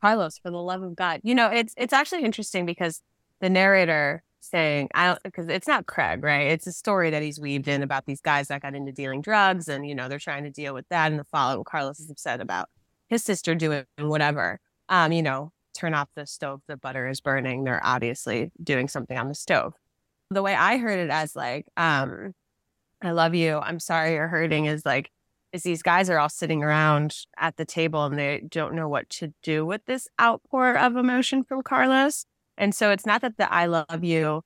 Carlos, 0.00 0.38
for 0.38 0.50
the 0.50 0.56
love 0.56 0.82
of 0.82 0.96
God. 0.96 1.20
You 1.22 1.34
know, 1.34 1.48
it's 1.48 1.74
it's 1.76 1.92
actually 1.92 2.24
interesting 2.24 2.64
because 2.64 3.02
the 3.40 3.50
narrator 3.50 4.22
saying, 4.40 4.88
I 4.94 5.06
don't, 5.08 5.22
because 5.22 5.48
it's 5.48 5.68
not 5.68 5.86
Craig, 5.86 6.22
right? 6.22 6.50
It's 6.50 6.66
a 6.66 6.72
story 6.72 7.10
that 7.10 7.22
he's 7.22 7.40
weaved 7.40 7.68
in 7.68 7.82
about 7.82 8.06
these 8.06 8.20
guys 8.20 8.48
that 8.48 8.62
got 8.62 8.74
into 8.74 8.92
dealing 8.92 9.20
drugs 9.20 9.68
and, 9.68 9.86
you 9.86 9.94
know, 9.94 10.08
they're 10.08 10.18
trying 10.18 10.44
to 10.44 10.50
deal 10.50 10.74
with 10.74 10.88
that 10.90 11.10
and 11.10 11.20
the 11.20 11.24
fallout. 11.24 11.64
Carlos 11.66 12.00
is 12.00 12.10
upset 12.10 12.40
about 12.40 12.68
his 13.08 13.22
sister 13.22 13.54
doing 13.54 13.84
whatever. 13.98 14.58
Um, 14.88 15.12
you 15.12 15.22
know, 15.22 15.52
turn 15.74 15.94
off 15.94 16.08
the 16.16 16.26
stove, 16.26 16.62
the 16.66 16.76
butter 16.76 17.08
is 17.08 17.20
burning. 17.20 17.64
They're 17.64 17.84
obviously 17.84 18.50
doing 18.62 18.88
something 18.88 19.16
on 19.16 19.28
the 19.28 19.34
stove. 19.34 19.74
The 20.30 20.42
way 20.42 20.54
I 20.54 20.76
heard 20.78 20.98
it 20.98 21.10
as 21.10 21.34
like, 21.34 21.66
um, 21.76 22.34
I 23.02 23.12
love 23.12 23.34
you. 23.34 23.58
I'm 23.58 23.80
sorry 23.80 24.14
you're 24.14 24.28
hurting 24.28 24.66
is 24.66 24.84
like, 24.84 25.10
is 25.52 25.62
these 25.62 25.82
guys 25.82 26.08
are 26.08 26.18
all 26.18 26.28
sitting 26.28 26.62
around 26.62 27.16
at 27.36 27.56
the 27.56 27.64
table 27.64 28.04
and 28.04 28.18
they 28.18 28.42
don't 28.48 28.74
know 28.74 28.88
what 28.88 29.10
to 29.10 29.32
do 29.42 29.66
with 29.66 29.84
this 29.86 30.06
outpour 30.20 30.76
of 30.76 30.96
emotion 30.96 31.42
from 31.42 31.62
Carlos. 31.62 32.24
And 32.60 32.74
so 32.74 32.90
it's 32.90 33.06
not 33.06 33.22
that 33.22 33.38
the 33.38 33.52
I 33.52 33.66
love 33.66 34.04
you, 34.04 34.42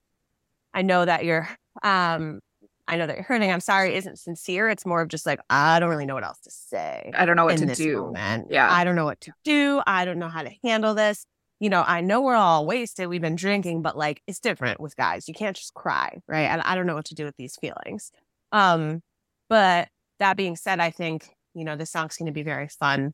I 0.73 0.83
know 0.83 1.05
that 1.05 1.25
you're 1.25 1.49
um 1.83 2.41
I 2.87 2.97
know 2.97 3.07
that 3.07 3.17
you're 3.17 3.25
hurting. 3.25 3.51
I'm 3.51 3.61
sorry 3.61 3.95
isn't 3.95 4.19
sincere. 4.19 4.69
It's 4.69 4.87
more 4.87 5.01
of 5.03 5.09
just 5.09 5.27
like, 5.27 5.41
I 5.51 5.81
don't 5.81 5.89
really 5.89 6.07
know 6.07 6.15
what 6.15 6.25
else 6.25 6.41
to 6.41 6.51
say. 6.51 7.11
I 7.17 7.25
don't 7.25 7.35
know 7.35 7.47
what 7.47 7.57
to 7.59 7.75
do. 7.75 8.03
Moment. 8.03 8.49
Yeah. 8.51 8.71
I 8.71 8.85
don't 8.85 8.95
know 8.95 9.07
what 9.07 9.21
to 9.23 9.33
do. 9.43 9.83
I 9.87 10.05
don't 10.05 10.19
know 10.19 10.29
how 10.29 10.43
to 10.43 10.51
handle 10.63 10.95
this. 10.95 11.27
You 11.61 11.71
know, 11.71 11.83
I 11.87 12.03
know 12.03 12.21
we're 12.21 12.35
all 12.35 12.67
wasted. 12.67 13.09
We've 13.09 13.23
been 13.23 13.37
drinking, 13.37 13.83
but 13.83 13.97
like 13.97 14.23
it's 14.27 14.39
different 14.39 14.81
with 14.81 14.97
guys. 14.97 15.27
You 15.29 15.35
can't 15.35 15.57
just 15.57 15.75
cry, 15.75 16.19
right? 16.29 16.43
And 16.43 16.61
I 16.61 16.75
don't 16.75 16.87
know 16.87 16.95
what 16.95 17.07
to 17.07 17.15
do 17.15 17.25
with 17.25 17.37
these 17.37 17.57
feelings. 17.57 18.13
Um, 18.53 19.03
but 19.49 19.89
that 20.21 20.37
being 20.37 20.55
said, 20.55 20.79
I 20.79 20.91
think, 20.91 21.31
you 21.55 21.65
know, 21.65 21.77
the 21.77 21.87
song's 21.87 22.17
going 22.17 22.27
to 22.27 22.33
be 22.33 22.43
very 22.43 22.69
fun 22.69 23.13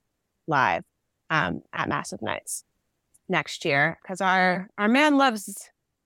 live 0.49 0.83
um, 1.31 1.63
at 1.73 1.89
Massive 1.89 2.23
Nights 2.23 2.65
next 3.31 3.65
year 3.65 3.99
because 4.03 4.21
our 4.21 4.69
our 4.77 4.89
man 4.89 5.17
loves 5.17 5.45
to 5.45 5.55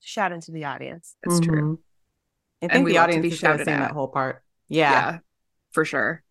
shout 0.01 0.33
into 0.33 0.53
the 0.53 0.65
audience. 0.65 1.17
That's 1.23 1.41
mm-hmm. 1.41 1.51
true. 1.51 1.81
I 2.63 2.69
think 2.69 2.87
the 2.87 2.99
audience 2.99 3.27
is 3.27 3.41
going 3.41 3.59
to 3.59 3.65
sing 3.65 3.79
that 3.79 3.91
whole 3.91 4.09
part. 4.09 4.43
Yeah. 4.69 4.91
yeah, 4.91 5.19
for 5.73 5.85
sure. 5.85 6.23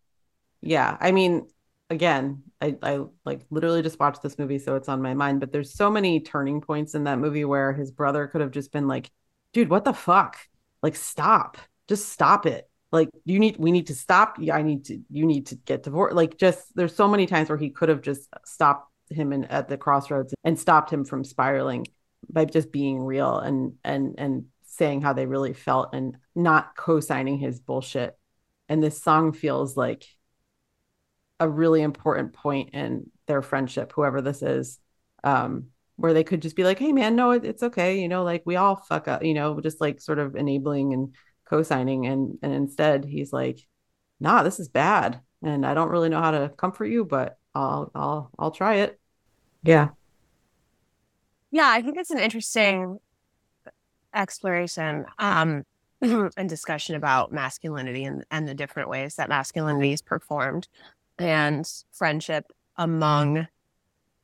Yeah, 0.60 0.96
I 0.98 1.12
mean, 1.12 1.46
again, 1.90 2.42
I, 2.60 2.76
I 2.82 3.04
like 3.24 3.42
literally 3.50 3.82
just 3.82 4.00
watched 4.00 4.22
this 4.22 4.38
movie, 4.38 4.58
so 4.58 4.74
it's 4.74 4.88
on 4.88 5.02
my 5.02 5.14
mind. 5.14 5.40
But 5.40 5.52
there's 5.52 5.74
so 5.74 5.90
many 5.90 6.20
turning 6.20 6.60
points 6.60 6.94
in 6.94 7.04
that 7.04 7.18
movie 7.18 7.44
where 7.44 7.72
his 7.72 7.90
brother 7.90 8.26
could 8.26 8.40
have 8.40 8.50
just 8.50 8.72
been 8.72 8.88
like, 8.88 9.10
"Dude, 9.52 9.68
what 9.68 9.84
the 9.84 9.92
fuck? 9.92 10.38
Like, 10.82 10.96
stop! 10.96 11.58
Just 11.86 12.08
stop 12.08 12.46
it! 12.46 12.68
like 12.94 13.10
you 13.24 13.40
need 13.40 13.56
we 13.58 13.72
need 13.72 13.88
to 13.88 13.94
stop 13.94 14.38
i 14.52 14.62
need 14.62 14.84
to 14.84 15.00
you 15.10 15.26
need 15.26 15.46
to 15.46 15.56
get 15.56 15.82
divorced 15.82 16.14
like 16.14 16.38
just 16.38 16.74
there's 16.76 16.94
so 16.94 17.08
many 17.08 17.26
times 17.26 17.48
where 17.48 17.58
he 17.58 17.68
could 17.68 17.88
have 17.88 18.00
just 18.00 18.28
stopped 18.46 18.88
him 19.10 19.32
in, 19.32 19.44
at 19.46 19.68
the 19.68 19.76
crossroads 19.76 20.34
and 20.44 20.58
stopped 20.58 20.92
him 20.92 21.04
from 21.04 21.24
spiraling 21.24 21.86
by 22.30 22.44
just 22.44 22.72
being 22.72 23.02
real 23.02 23.38
and 23.38 23.74
and 23.84 24.14
and 24.18 24.46
saying 24.64 25.02
how 25.02 25.12
they 25.12 25.26
really 25.26 25.52
felt 25.52 25.94
and 25.94 26.16
not 26.34 26.76
co-signing 26.76 27.38
his 27.38 27.60
bullshit. 27.60 28.16
And 28.68 28.82
this 28.82 29.00
song 29.00 29.32
feels 29.32 29.76
like 29.76 30.04
a 31.38 31.48
really 31.48 31.82
important 31.82 32.32
point 32.32 32.70
in 32.74 33.10
their 33.26 33.42
friendship 33.42 33.92
whoever 33.92 34.22
this 34.22 34.42
is 34.42 34.78
um 35.24 35.66
where 35.96 36.12
they 36.12 36.22
could 36.24 36.42
just 36.42 36.56
be 36.56 36.64
like 36.64 36.78
hey 36.78 36.92
man 36.92 37.16
no 37.16 37.32
it's 37.32 37.62
okay. 37.62 38.00
You 38.00 38.08
know 38.08 38.24
like 38.24 38.42
we 38.46 38.56
all 38.56 38.76
fuck 38.76 39.08
up 39.08 39.24
you 39.24 39.34
know 39.34 39.60
just 39.60 39.80
like 39.80 40.00
sort 40.00 40.18
of 40.18 40.34
enabling 40.36 40.92
and 40.92 41.14
co-signing. 41.48 42.06
And 42.06 42.38
and 42.42 42.52
instead 42.52 43.04
he's 43.04 43.32
like 43.32 43.60
nah 44.20 44.42
this 44.42 44.58
is 44.60 44.68
bad. 44.68 45.20
And 45.42 45.66
i 45.66 45.74
don't 45.74 45.90
really 45.90 46.08
know 46.08 46.22
how 46.22 46.30
to 46.30 46.48
comfort 46.56 46.86
you 46.86 47.04
but 47.04 47.36
i'll 47.54 47.90
i'll 47.94 48.30
i'll 48.38 48.50
try 48.50 48.76
it. 48.76 48.98
Yeah. 49.62 49.88
Yeah 51.50 51.68
i 51.68 51.82
think 51.82 51.96
it's 51.96 52.10
an 52.10 52.18
interesting 52.18 52.98
exploration 54.14 55.04
um 55.18 55.64
and 56.00 56.48
discussion 56.48 56.96
about 56.96 57.32
masculinity 57.32 58.04
and, 58.04 58.24
and 58.30 58.46
the 58.46 58.54
different 58.54 58.88
ways 58.88 59.16
that 59.16 59.28
masculinity 59.28 59.92
is 59.92 60.02
performed 60.02 60.68
and 61.18 61.66
friendship 61.92 62.52
among 62.76 63.46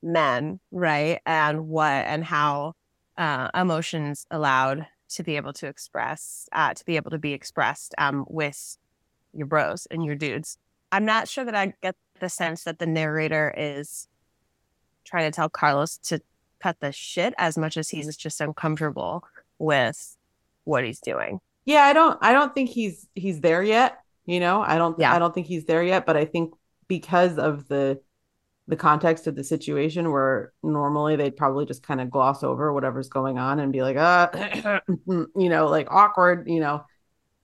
men 0.02 0.60
right? 0.70 1.20
And 1.26 1.68
what 1.68 2.06
and 2.06 2.24
how 2.24 2.74
uh, 3.16 3.48
emotions 3.54 4.26
allowed 4.30 4.86
to 5.10 5.22
be 5.22 5.36
able 5.36 5.52
to 5.54 5.66
express, 5.66 6.48
uh, 6.52 6.74
to 6.74 6.84
be 6.84 6.96
able 6.96 7.10
to 7.10 7.18
be 7.18 7.32
expressed 7.32 7.94
um, 7.98 8.24
with 8.28 8.76
your 9.34 9.46
bros 9.46 9.86
and 9.90 10.04
your 10.04 10.14
dudes. 10.14 10.56
I'm 10.92 11.04
not 11.04 11.28
sure 11.28 11.44
that 11.44 11.54
I 11.54 11.74
get 11.82 11.96
the 12.20 12.28
sense 12.28 12.64
that 12.64 12.78
the 12.78 12.86
narrator 12.86 13.52
is 13.56 14.08
trying 15.04 15.30
to 15.30 15.34
tell 15.34 15.48
Carlos 15.48 15.98
to 15.98 16.20
cut 16.60 16.76
the 16.80 16.92
shit 16.92 17.34
as 17.38 17.56
much 17.56 17.76
as 17.76 17.88
he's 17.88 18.16
just 18.16 18.40
uncomfortable 18.40 19.24
with 19.58 20.16
what 20.64 20.84
he's 20.84 21.00
doing. 21.00 21.40
Yeah, 21.64 21.82
I 21.82 21.92
don't 21.92 22.18
I 22.22 22.32
don't 22.32 22.54
think 22.54 22.70
he's 22.70 23.08
he's 23.14 23.40
there 23.40 23.62
yet, 23.62 23.98
you 24.26 24.40
know. 24.40 24.62
I 24.62 24.78
don't 24.78 24.98
yeah. 24.98 25.14
I 25.14 25.18
don't 25.18 25.34
think 25.34 25.46
he's 25.46 25.64
there 25.64 25.82
yet, 25.82 26.06
but 26.06 26.16
I 26.16 26.24
think 26.24 26.52
because 26.88 27.38
of 27.38 27.68
the 27.68 28.00
the 28.68 28.76
context 28.76 29.26
of 29.26 29.34
the 29.34 29.42
situation 29.42 30.12
where 30.12 30.52
normally 30.62 31.16
they'd 31.16 31.36
probably 31.36 31.66
just 31.66 31.82
kind 31.82 32.00
of 32.00 32.10
gloss 32.10 32.44
over 32.44 32.72
whatever's 32.72 33.08
going 33.08 33.36
on 33.36 33.58
and 33.58 33.72
be 33.72 33.82
like, 33.82 33.96
uh, 33.96 34.80
you 35.08 35.48
know, 35.48 35.66
like 35.66 35.88
awkward, 35.90 36.48
you 36.48 36.60
know, 36.60 36.84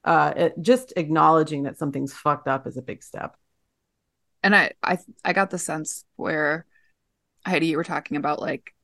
uh, 0.05 0.33
it, 0.37 0.55
just 0.61 0.93
acknowledging 0.97 1.65
that 1.65 1.79
something's 1.79 2.13
fucked 2.13 2.47
up 2.47 2.67
is 2.67 2.77
a 2.77 2.83
big 2.83 3.03
step. 3.03 3.37
And 4.47 4.55
I, 4.55 4.71
I, 4.81 4.99
I 5.25 5.33
got 5.33 5.51
the 5.51 5.59
sense 5.59 6.05
where 6.15 6.67
Heidi, 7.45 7.67
you 7.67 7.77
were 7.77 7.83
talking 7.83 8.17
about 8.17 8.41
like 8.41 8.77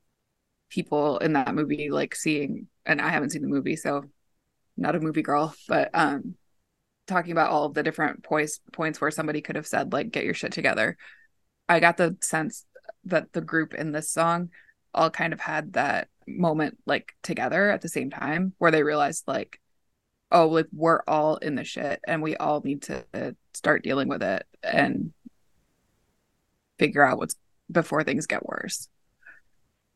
people 0.70 1.18
in 1.18 1.34
that 1.34 1.54
movie, 1.54 1.88
like 1.88 2.16
seeing, 2.16 2.66
and 2.84 3.00
I 3.00 3.10
haven't 3.10 3.30
seen 3.30 3.42
the 3.42 3.48
movie, 3.48 3.76
so 3.76 4.06
not 4.76 4.96
a 4.96 5.00
movie 5.00 5.22
girl, 5.22 5.54
but 5.68 5.88
um, 5.94 6.34
talking 7.06 7.30
about 7.30 7.52
all 7.52 7.66
of 7.66 7.74
the 7.74 7.84
different 7.84 8.24
points 8.24 8.58
points 8.72 9.00
where 9.00 9.12
somebody 9.12 9.40
could 9.40 9.54
have 9.54 9.68
said 9.68 9.92
like, 9.92 10.10
get 10.10 10.24
your 10.24 10.34
shit 10.34 10.50
together. 10.50 10.96
I 11.68 11.78
got 11.78 11.96
the 11.96 12.16
sense 12.22 12.66
that 13.04 13.32
the 13.32 13.40
group 13.40 13.72
in 13.72 13.92
this 13.92 14.10
song 14.10 14.50
all 14.92 15.10
kind 15.10 15.32
of 15.32 15.38
had 15.38 15.74
that 15.74 16.08
moment 16.26 16.76
like 16.86 17.14
together 17.22 17.70
at 17.70 17.82
the 17.82 17.88
same 17.88 18.10
time 18.10 18.52
where 18.58 18.72
they 18.72 18.82
realized 18.82 19.28
like 19.28 19.60
oh 20.32 20.48
like 20.48 20.66
we're 20.72 21.02
all 21.06 21.36
in 21.36 21.54
the 21.54 21.62
shit 21.62 22.00
and 22.04 22.20
we 22.20 22.34
all 22.36 22.60
need 22.64 22.82
to 22.82 23.36
start 23.54 23.84
dealing 23.84 24.08
with 24.08 24.24
it. 24.24 24.44
And 24.64 25.12
figure 26.82 27.06
out 27.06 27.18
what's 27.18 27.36
before 27.70 28.02
things 28.02 28.26
get 28.26 28.44
worse 28.44 28.88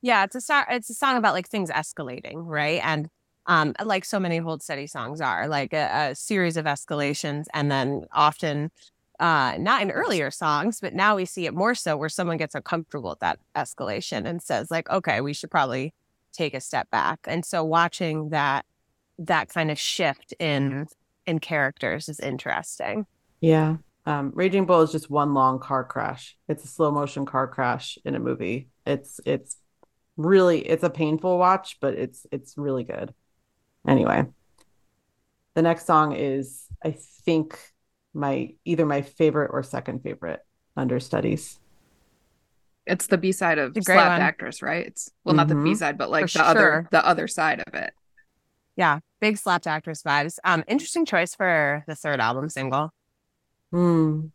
yeah 0.02 0.22
it's 0.24 0.36
a 0.36 0.40
song 0.40 0.64
it's 0.70 0.88
a 0.88 0.94
song 0.94 1.16
about 1.16 1.34
like 1.34 1.48
things 1.48 1.70
escalating 1.70 2.36
right 2.36 2.80
and 2.84 3.08
um 3.46 3.74
like 3.84 4.04
so 4.04 4.20
many 4.20 4.38
hold 4.38 4.62
steady 4.62 4.86
songs 4.86 5.20
are 5.20 5.48
like 5.48 5.72
a, 5.72 6.10
a 6.10 6.14
series 6.14 6.56
of 6.56 6.64
escalations 6.64 7.46
and 7.52 7.70
then 7.70 8.02
often 8.12 8.70
uh, 9.18 9.56
not 9.58 9.82
in 9.82 9.90
earlier 9.90 10.30
songs, 10.30 10.80
but 10.80 10.94
now 10.94 11.16
we 11.16 11.24
see 11.24 11.46
it 11.46 11.54
more 11.54 11.74
so 11.74 11.96
where 11.96 12.08
someone 12.08 12.36
gets 12.36 12.54
uncomfortable 12.54 13.10
with 13.10 13.20
that 13.20 13.38
escalation 13.54 14.26
and 14.26 14.42
says 14.42 14.70
like, 14.70 14.90
okay, 14.90 15.20
we 15.20 15.32
should 15.32 15.50
probably 15.50 15.94
take 16.32 16.54
a 16.54 16.60
step 16.60 16.90
back. 16.90 17.20
And 17.24 17.44
so 17.44 17.64
watching 17.64 18.28
that 18.30 18.66
that 19.18 19.48
kind 19.48 19.70
of 19.70 19.78
shift 19.78 20.34
in 20.38 20.86
in 21.26 21.38
characters 21.38 22.08
is 22.08 22.20
interesting. 22.20 23.06
Yeah. 23.40 23.76
Um, 24.06 24.30
Raging 24.34 24.66
Bull 24.66 24.82
is 24.82 24.92
just 24.92 25.10
one 25.10 25.34
long 25.34 25.58
car 25.58 25.82
crash. 25.82 26.36
It's 26.48 26.64
a 26.64 26.68
slow 26.68 26.92
motion 26.92 27.26
car 27.26 27.48
crash 27.48 27.98
in 28.04 28.14
a 28.14 28.20
movie. 28.20 28.68
It's 28.86 29.20
it's 29.26 29.56
really 30.16 30.60
it's 30.60 30.84
a 30.84 30.90
painful 30.90 31.38
watch, 31.38 31.78
but 31.80 31.94
it's 31.94 32.24
it's 32.30 32.56
really 32.56 32.84
good. 32.84 33.12
Anyway, 33.86 34.24
the 35.54 35.62
next 35.62 35.86
song 35.86 36.14
is 36.14 36.66
I 36.84 36.96
think 37.24 37.58
my 38.14 38.54
either 38.64 38.86
my 38.86 39.02
favorite 39.02 39.50
or 39.52 39.64
second 39.64 40.04
favorite 40.04 40.40
understudies. 40.76 41.58
It's 42.86 43.08
the 43.08 43.18
B 43.18 43.32
side 43.32 43.58
of 43.58 43.72
Slapped 43.74 44.10
one. 44.10 44.20
Actress, 44.20 44.62
right? 44.62 44.86
It's 44.86 45.10
well, 45.24 45.32
mm-hmm. 45.32 45.36
not 45.38 45.48
the 45.48 45.54
B 45.56 45.60
mm-hmm. 45.60 45.74
side, 45.74 45.98
but 45.98 46.10
like 46.10 46.28
For 46.28 46.38
the 46.38 46.44
sure. 46.44 46.44
other 46.44 46.88
the 46.92 47.04
other 47.04 47.26
side 47.26 47.64
of 47.66 47.74
it. 47.74 47.92
Yeah, 48.76 49.00
big 49.20 49.36
Slapped 49.36 49.66
Actress 49.66 50.02
vibes. 50.04 50.38
Um, 50.44 50.62
interesting 50.68 51.04
choice 51.04 51.34
for 51.34 51.82
the 51.88 51.96
third 51.96 52.20
album 52.20 52.48
single. 52.48 52.92
Hmm. 53.72 54.26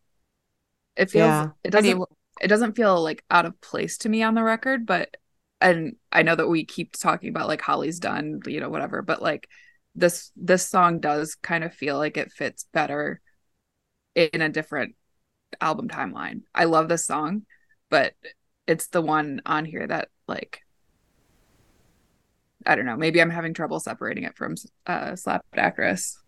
It 0.95 1.09
feels 1.09 1.27
yeah. 1.27 1.49
it 1.63 1.71
doesn't 1.71 2.03
it 2.41 2.47
doesn't 2.47 2.75
feel 2.75 3.01
like 3.01 3.23
out 3.29 3.45
of 3.45 3.59
place 3.61 3.97
to 3.99 4.09
me 4.09 4.23
on 4.23 4.33
the 4.33 4.43
record, 4.43 4.85
but 4.85 5.15
and 5.61 5.95
I 6.11 6.23
know 6.23 6.35
that 6.35 6.47
we 6.47 6.65
keep 6.65 6.97
talking 6.97 7.29
about 7.29 7.47
like 7.47 7.61
Holly's 7.61 7.99
done, 7.99 8.41
you 8.45 8.59
know, 8.59 8.69
whatever, 8.69 9.01
but 9.01 9.21
like 9.21 9.47
this 9.95 10.31
this 10.35 10.67
song 10.67 10.99
does 10.99 11.35
kind 11.35 11.63
of 11.63 11.73
feel 11.73 11.97
like 11.97 12.17
it 12.17 12.31
fits 12.31 12.65
better 12.73 13.21
in 14.15 14.41
a 14.41 14.49
different 14.49 14.95
album 15.59 15.87
timeline. 15.87 16.41
I 16.53 16.65
love 16.65 16.89
this 16.89 17.05
song, 17.05 17.45
but 17.89 18.13
it's 18.67 18.87
the 18.87 19.01
one 19.01 19.41
on 19.45 19.65
here 19.65 19.85
that 19.85 20.09
like 20.27 20.61
I 22.65 22.75
don't 22.75 22.85
know, 22.85 22.97
maybe 22.97 23.21
I'm 23.21 23.29
having 23.29 23.53
trouble 23.53 23.79
separating 23.79 24.23
it 24.23 24.35
from 24.35 24.55
uh 24.87 25.15
Slapped 25.15 25.57
Actress. 25.57 26.20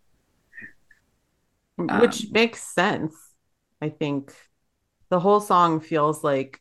Which 1.76 2.24
um, 2.24 2.30
makes 2.32 2.62
sense. 2.62 3.16
I 3.80 3.88
think 3.88 4.34
the 5.08 5.20
whole 5.20 5.40
song 5.40 5.80
feels 5.80 6.22
like 6.22 6.60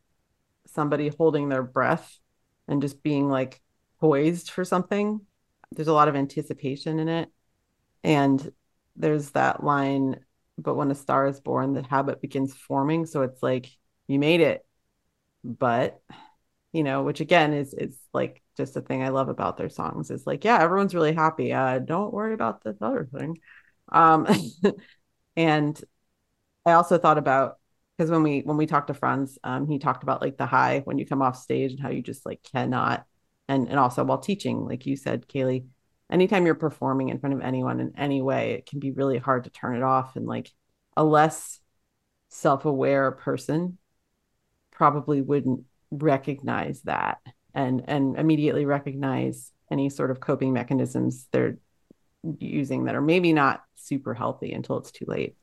somebody 0.67 1.09
holding 1.09 1.49
their 1.49 1.63
breath 1.63 2.17
and 2.67 2.81
just 2.81 3.03
being 3.03 3.29
like 3.29 3.61
poised 3.99 4.49
for 4.49 4.65
something. 4.65 5.21
there's 5.71 5.87
a 5.87 5.93
lot 5.93 6.07
of 6.07 6.15
anticipation 6.15 6.99
in 6.99 7.09
it. 7.09 7.29
And 8.03 8.51
there's 8.95 9.31
that 9.31 9.63
line, 9.63 10.19
but 10.57 10.75
when 10.75 10.91
a 10.91 10.95
star 10.95 11.25
is 11.27 11.39
born, 11.39 11.73
the 11.73 11.83
habit 11.83 12.21
begins 12.21 12.53
forming. 12.53 13.05
So 13.05 13.21
it's 13.23 13.41
like, 13.41 13.69
you 14.07 14.19
made 14.19 14.41
it, 14.41 14.65
but 15.43 15.99
you 16.73 16.83
know, 16.83 17.03
which 17.03 17.21
again 17.21 17.53
is 17.53 17.73
is 17.73 17.97
like 18.13 18.41
just 18.57 18.75
a 18.75 18.81
thing 18.81 19.03
I 19.03 19.09
love 19.09 19.29
about 19.29 19.57
their 19.57 19.69
songs 19.69 20.11
is 20.11 20.27
like, 20.27 20.43
yeah, 20.43 20.59
everyone's 20.59 20.95
really 20.95 21.13
happy. 21.13 21.53
Uh, 21.53 21.79
don't 21.79 22.13
worry 22.13 22.33
about 22.33 22.63
this 22.63 22.77
other 22.81 23.07
thing. 23.17 23.37
Um, 23.91 24.27
and 25.35 25.79
I 26.65 26.73
also 26.73 26.97
thought 26.97 27.17
about 27.17 27.57
because 27.97 28.09
when 28.09 28.23
we 28.23 28.41
when 28.41 28.57
we 28.57 28.65
talked 28.65 28.87
to 28.87 28.93
friends, 28.93 29.37
um, 29.43 29.67
he 29.67 29.79
talked 29.79 30.03
about 30.03 30.21
like 30.21 30.37
the 30.37 30.45
high 30.45 30.81
when 30.85 30.97
you 30.97 31.05
come 31.05 31.21
off 31.21 31.37
stage 31.37 31.71
and 31.71 31.79
how 31.79 31.89
you 31.89 32.01
just 32.01 32.25
like 32.25 32.41
cannot, 32.43 33.05
and 33.47 33.67
and 33.67 33.79
also 33.79 34.03
while 34.03 34.19
teaching, 34.19 34.65
like 34.65 34.85
you 34.85 34.95
said, 34.95 35.27
Kayleigh, 35.27 35.65
anytime 36.11 36.45
you're 36.45 36.55
performing 36.55 37.09
in 37.09 37.19
front 37.19 37.35
of 37.35 37.41
anyone 37.41 37.79
in 37.79 37.93
any 37.97 38.21
way, 38.21 38.53
it 38.53 38.65
can 38.65 38.79
be 38.79 38.91
really 38.91 39.17
hard 39.17 39.43
to 39.45 39.49
turn 39.49 39.75
it 39.75 39.83
off. 39.83 40.15
And 40.15 40.25
like 40.25 40.51
a 40.97 41.03
less 41.03 41.59
self-aware 42.29 43.11
person 43.11 43.77
probably 44.71 45.21
wouldn't 45.21 45.65
recognize 45.91 46.81
that 46.83 47.19
and 47.53 47.83
and 47.87 48.17
immediately 48.17 48.65
recognize 48.65 49.51
any 49.71 49.89
sort 49.89 50.09
of 50.11 50.19
coping 50.19 50.53
mechanisms 50.53 51.27
they're 51.31 51.57
using 52.39 52.85
that 52.85 52.95
are 52.95 53.01
maybe 53.01 53.33
not 53.33 53.63
super 53.75 54.13
healthy 54.13 54.53
until 54.53 54.77
it's 54.77 54.91
too 54.91 55.05
late. 55.07 55.35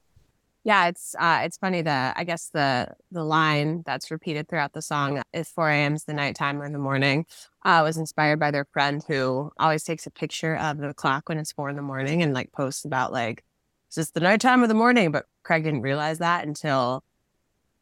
Yeah, 0.63 0.89
it's 0.89 1.15
uh, 1.19 1.41
it's 1.43 1.57
funny 1.57 1.81
that 1.83 2.17
I 2.19 2.25
guess 2.25 2.51
the 2.53 2.89
the 3.11 3.25
line 3.25 3.83
that's 3.87 4.11
repeated 4.11 4.49
throughout 4.49 4.75
the 4.75 4.83
song 4.83 5.23
is 5.33 5.49
4 5.49 5.71
a.m. 5.71 5.95
is 5.95 6.05
the 6.05 6.13
nighttime 6.13 6.61
or 6.61 6.71
the 6.71 6.79
morning 6.79 7.25
uh, 7.65 7.81
was 7.83 7.97
inspired 7.97 8.39
by 8.39 8.51
their 8.51 8.67
friend 8.67 9.03
who 9.09 9.51
always 9.59 9.85
takes 9.85 10.07
a 10.07 10.11
picture 10.11 10.57
of 10.57 10.77
the 10.77 10.93
clock 10.93 11.31
when 11.31 11.39
it's 11.39 11.53
four 11.53 11.71
in 11.71 11.77
the 11.77 11.83
morning 11.83 12.23
and 12.23 12.35
like 12.35 12.53
posts 12.53 12.85
about 12.85 13.11
like 13.11 13.43
is 13.91 13.95
this 13.97 14.11
the 14.11 14.21
nighttime 14.21 14.63
or 14.63 14.67
the 14.67 14.75
morning? 14.75 15.11
But 15.11 15.25
Craig 15.45 15.65
didn't 15.65 15.81
realize 15.81 16.19
that 16.19 16.47
until 16.47 17.05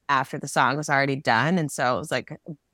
after 0.08 0.38
the 0.38 0.48
song 0.48 0.76
was 0.76 0.88
already 0.88 1.16
done, 1.16 1.58
and 1.58 1.72
so 1.72 1.96
it 1.96 1.98
was 1.98 2.12
like 2.12 2.30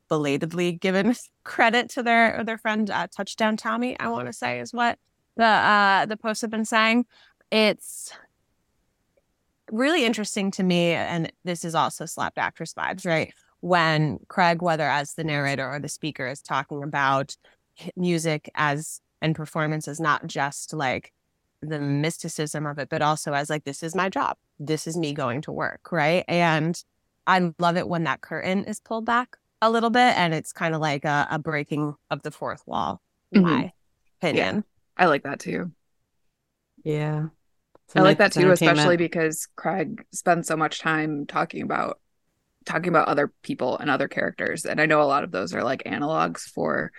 belatedly 0.08 0.72
given 0.72 1.16
credit 1.44 1.88
to 1.90 2.02
their 2.02 2.44
their 2.44 2.58
friend 2.58 2.90
uh, 2.90 3.06
Touchdown 3.14 3.56
Tommy. 3.56 3.98
I 3.98 4.08
want 4.08 4.26
to 4.26 4.34
say 4.34 4.60
is 4.60 4.74
what 4.74 4.98
the 5.36 5.44
uh, 5.44 6.06
the 6.06 6.16
posts 6.16 6.42
have 6.42 6.50
been 6.50 6.64
saying. 6.64 7.06
It's 7.50 8.12
really 9.70 10.04
interesting 10.04 10.50
to 10.52 10.62
me, 10.62 10.92
and 10.92 11.32
this 11.44 11.64
is 11.64 11.74
also 11.74 12.06
slapped 12.06 12.38
actress 12.38 12.74
vibes, 12.74 13.06
right? 13.06 13.32
When 13.60 14.18
Craig, 14.28 14.62
whether 14.62 14.88
as 14.88 15.14
the 15.14 15.24
narrator 15.24 15.68
or 15.68 15.78
the 15.78 15.88
speaker, 15.88 16.26
is 16.26 16.42
talking 16.42 16.82
about 16.82 17.36
music 17.96 18.50
as 18.54 19.00
and 19.20 19.34
performance 19.34 19.88
as 19.88 20.00
not 20.00 20.26
just 20.26 20.74
like 20.74 21.12
the 21.62 21.80
mysticism 21.80 22.66
of 22.66 22.78
it, 22.78 22.88
but 22.88 23.02
also 23.02 23.32
as 23.32 23.50
like, 23.50 23.64
this 23.64 23.82
is 23.82 23.94
my 23.94 24.08
job. 24.08 24.36
This 24.58 24.86
is 24.86 24.96
me 24.96 25.12
going 25.12 25.40
to 25.42 25.52
work. 25.52 25.90
Right. 25.90 26.24
And 26.28 26.80
I 27.26 27.52
love 27.58 27.76
it 27.76 27.88
when 27.88 28.04
that 28.04 28.20
curtain 28.20 28.64
is 28.64 28.80
pulled 28.80 29.06
back 29.06 29.38
a 29.62 29.70
little 29.70 29.90
bit 29.90 30.16
and 30.16 30.34
it's 30.34 30.52
kind 30.52 30.74
of 30.74 30.80
like 30.80 31.04
a, 31.04 31.26
a, 31.30 31.38
breaking 31.38 31.94
of 32.10 32.22
the 32.22 32.30
fourth 32.30 32.62
wall, 32.66 33.00
mm-hmm. 33.34 33.46
my 33.46 33.72
opinion. 34.20 34.56
Yeah, 34.56 34.62
I 34.96 35.06
like 35.06 35.24
that 35.24 35.40
too. 35.40 35.72
Yeah. 36.84 37.26
I 37.94 38.00
like 38.00 38.18
that 38.18 38.32
too, 38.32 38.50
especially 38.50 38.96
because 38.96 39.46
Craig 39.56 40.04
spends 40.12 40.48
so 40.48 40.56
much 40.56 40.80
time 40.80 41.26
talking 41.26 41.62
about 41.62 42.00
talking 42.64 42.88
about 42.88 43.08
other 43.08 43.32
people 43.42 43.78
and 43.78 43.90
other 43.90 44.08
characters. 44.08 44.64
And 44.64 44.80
I 44.80 44.86
know 44.86 45.02
a 45.02 45.04
lot 45.04 45.22
of 45.22 45.30
those 45.30 45.54
are 45.54 45.62
like 45.62 45.84
analogs 45.84 46.40
for 46.40 46.92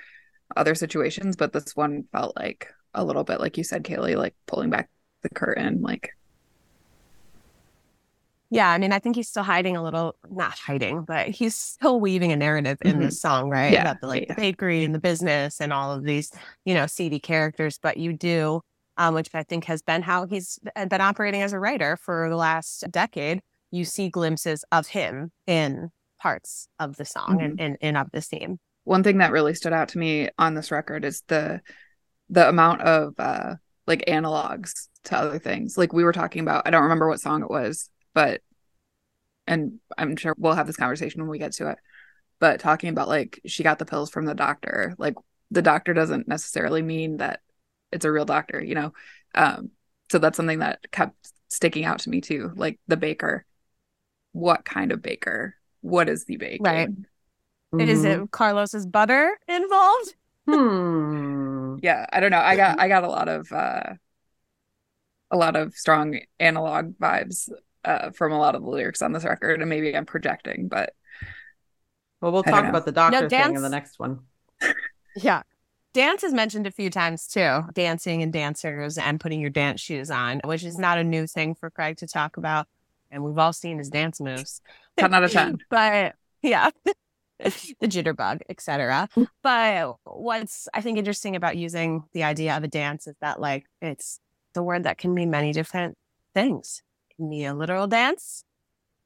other 0.55 0.75
situations, 0.75 1.35
but 1.35 1.53
this 1.53 1.75
one 1.75 2.05
felt 2.11 2.35
like 2.35 2.67
a 2.93 3.03
little 3.03 3.23
bit 3.23 3.39
like 3.39 3.57
you 3.57 3.63
said, 3.63 3.83
Kayleigh, 3.83 4.15
like 4.15 4.35
pulling 4.45 4.69
back 4.69 4.89
the 5.23 5.29
curtain, 5.29 5.81
like 5.81 6.11
yeah, 8.49 8.69
I 8.69 8.77
mean, 8.77 8.91
I 8.91 8.99
think 8.99 9.15
he's 9.15 9.27
still 9.27 9.43
hiding 9.43 9.75
a 9.75 9.83
little, 9.83 10.15
not 10.29 10.57
hiding, 10.57 11.03
but 11.03 11.29
he's 11.29 11.55
still 11.55 11.99
weaving 11.99 12.31
a 12.31 12.35
narrative 12.35 12.77
in 12.81 12.93
mm-hmm. 12.93 13.01
the 13.05 13.11
song, 13.11 13.49
right? 13.49 13.73
Yeah. 13.73 13.81
About 13.81 14.01
the 14.01 14.07
like 14.07 14.23
yeah. 14.23 14.33
the 14.33 14.41
bakery 14.41 14.83
and 14.83 14.93
the 14.93 14.99
business 14.99 15.59
and 15.59 15.73
all 15.73 15.91
of 15.91 16.03
these, 16.03 16.31
you 16.63 16.73
know, 16.73 16.85
seedy 16.85 17.19
characters. 17.19 17.79
But 17.81 17.97
you 17.97 18.13
do 18.13 18.61
um, 18.97 19.13
which 19.13 19.29
I 19.33 19.43
think 19.43 19.65
has 19.65 19.81
been 19.81 20.01
how 20.01 20.25
he's 20.25 20.59
been 20.75 21.01
operating 21.01 21.41
as 21.41 21.53
a 21.53 21.59
writer 21.59 21.97
for 21.97 22.29
the 22.29 22.35
last 22.35 22.89
decade. 22.91 23.41
You 23.71 23.85
see 23.85 24.09
glimpses 24.09 24.63
of 24.71 24.87
him 24.87 25.31
in 25.47 25.89
parts 26.21 26.67
of 26.79 26.95
the 26.95 27.05
song 27.05 27.37
mm-hmm. 27.37 27.45
and, 27.45 27.61
and, 27.61 27.77
and 27.81 27.97
of 27.97 28.07
the 28.11 28.21
theme. 28.21 28.59
One 28.83 29.03
thing 29.03 29.17
that 29.17 29.31
really 29.31 29.53
stood 29.53 29.73
out 29.73 29.89
to 29.89 29.97
me 29.97 30.29
on 30.37 30.53
this 30.53 30.71
record 30.71 31.03
is 31.03 31.23
the 31.27 31.61
the 32.29 32.49
amount 32.49 32.81
of 32.81 33.13
uh 33.19 33.55
like 33.85 34.05
analogs 34.07 34.87
to 35.05 35.17
other 35.17 35.39
things. 35.39 35.77
Like 35.77 35.93
we 35.93 36.03
were 36.03 36.13
talking 36.13 36.41
about, 36.41 36.63
I 36.65 36.71
don't 36.71 36.83
remember 36.83 37.07
what 37.07 37.19
song 37.19 37.43
it 37.43 37.49
was, 37.49 37.89
but 38.15 38.41
and 39.45 39.79
I'm 39.95 40.15
sure 40.15 40.33
we'll 40.39 40.53
have 40.53 40.65
this 40.65 40.77
conversation 40.77 41.21
when 41.21 41.29
we 41.29 41.37
get 41.37 41.51
to 41.53 41.69
it. 41.69 41.77
But 42.39 42.59
talking 42.59 42.89
about 42.89 43.07
like 43.07 43.39
she 43.45 43.61
got 43.61 43.77
the 43.77 43.85
pills 43.85 44.09
from 44.09 44.25
the 44.25 44.33
doctor, 44.33 44.95
like 44.97 45.13
the 45.51 45.61
doctor 45.61 45.93
doesn't 45.93 46.27
necessarily 46.27 46.81
mean 46.81 47.17
that 47.17 47.41
it's 47.91 48.05
a 48.05 48.11
real 48.11 48.25
doctor, 48.25 48.63
you 48.63 48.73
know. 48.73 48.93
Um, 49.35 49.69
so 50.11 50.17
that's 50.17 50.37
something 50.37 50.59
that 50.59 50.79
kept 50.91 51.31
sticking 51.49 51.85
out 51.85 51.99
to 51.99 52.09
me 52.09 52.21
too. 52.21 52.51
Like 52.55 52.79
the 52.87 52.97
baker, 52.97 53.45
what 54.31 54.65
kind 54.65 54.91
of 54.91 55.03
baker? 55.03 55.55
What 55.81 56.09
is 56.09 56.25
the 56.25 56.37
baker? 56.37 56.63
Right. 56.63 56.89
Mm-hmm. 56.89 57.79
Is 57.81 58.03
it. 58.03 58.31
Carlos's 58.31 58.87
butter 58.87 59.37
involved? 59.47 60.15
Hmm. 60.47 61.77
yeah, 61.81 62.05
I 62.11 62.19
don't 62.19 62.31
know. 62.31 62.39
I 62.39 62.55
got 62.55 62.79
I 62.79 62.87
got 62.87 63.03
a 63.03 63.09
lot 63.09 63.27
of 63.27 63.51
uh 63.51 63.93
a 65.31 65.37
lot 65.37 65.55
of 65.55 65.73
strong 65.73 66.19
analog 66.39 66.93
vibes 66.99 67.49
uh 67.85 68.11
from 68.11 68.31
a 68.31 68.37
lot 68.37 68.55
of 68.55 68.63
the 68.63 68.69
lyrics 68.69 69.01
on 69.01 69.11
this 69.13 69.23
record, 69.23 69.61
and 69.61 69.69
maybe 69.69 69.95
I'm 69.95 70.05
projecting, 70.05 70.67
but 70.67 70.93
well, 72.21 72.31
we'll 72.31 72.43
talk 72.43 72.65
about 72.65 72.85
the 72.85 72.91
doctor 72.91 73.21
no, 73.21 73.27
dance... 73.27 73.47
thing 73.47 73.55
in 73.55 73.61
the 73.61 73.69
next 73.69 73.99
one. 73.99 74.19
yeah, 75.15 75.43
Dance 75.95 76.25
is 76.25 76.33
mentioned 76.33 76.67
a 76.67 76.71
few 76.71 76.89
times 76.89 77.25
too. 77.25 77.61
Dancing 77.73 78.21
and 78.21 78.33
dancers 78.33 78.97
and 78.97 79.17
putting 79.17 79.39
your 79.39 79.49
dance 79.49 79.79
shoes 79.79 80.11
on, 80.11 80.41
which 80.43 80.65
is 80.65 80.77
not 80.77 80.97
a 80.97 81.05
new 81.05 81.25
thing 81.25 81.55
for 81.55 81.69
Craig 81.69 81.95
to 81.99 82.05
talk 82.05 82.35
about. 82.35 82.67
And 83.09 83.23
we've 83.23 83.37
all 83.37 83.53
seen 83.53 83.77
his 83.77 83.89
dance 83.89 84.19
moves. 84.19 84.59
10 84.97 85.13
out 85.13 85.23
of 85.23 85.31
10. 85.31 85.59
but 85.69 86.15
yeah. 86.41 86.69
the 87.39 87.87
jitterbug, 87.87 88.41
etc. 88.49 89.07
But 89.41 89.95
what's 90.03 90.67
I 90.73 90.81
think 90.81 90.97
interesting 90.97 91.37
about 91.37 91.55
using 91.55 92.03
the 92.11 92.23
idea 92.23 92.57
of 92.57 92.65
a 92.65 92.67
dance 92.67 93.07
is 93.07 93.15
that 93.21 93.39
like 93.39 93.65
it's 93.81 94.19
the 94.53 94.63
word 94.63 94.83
that 94.83 94.97
can 94.97 95.13
mean 95.13 95.29
many 95.29 95.53
different 95.53 95.97
things. 96.33 96.83
It 97.17 97.21
can 97.21 97.29
be 97.29 97.45
a 97.45 97.53
literal 97.53 97.87
dance. 97.87 98.43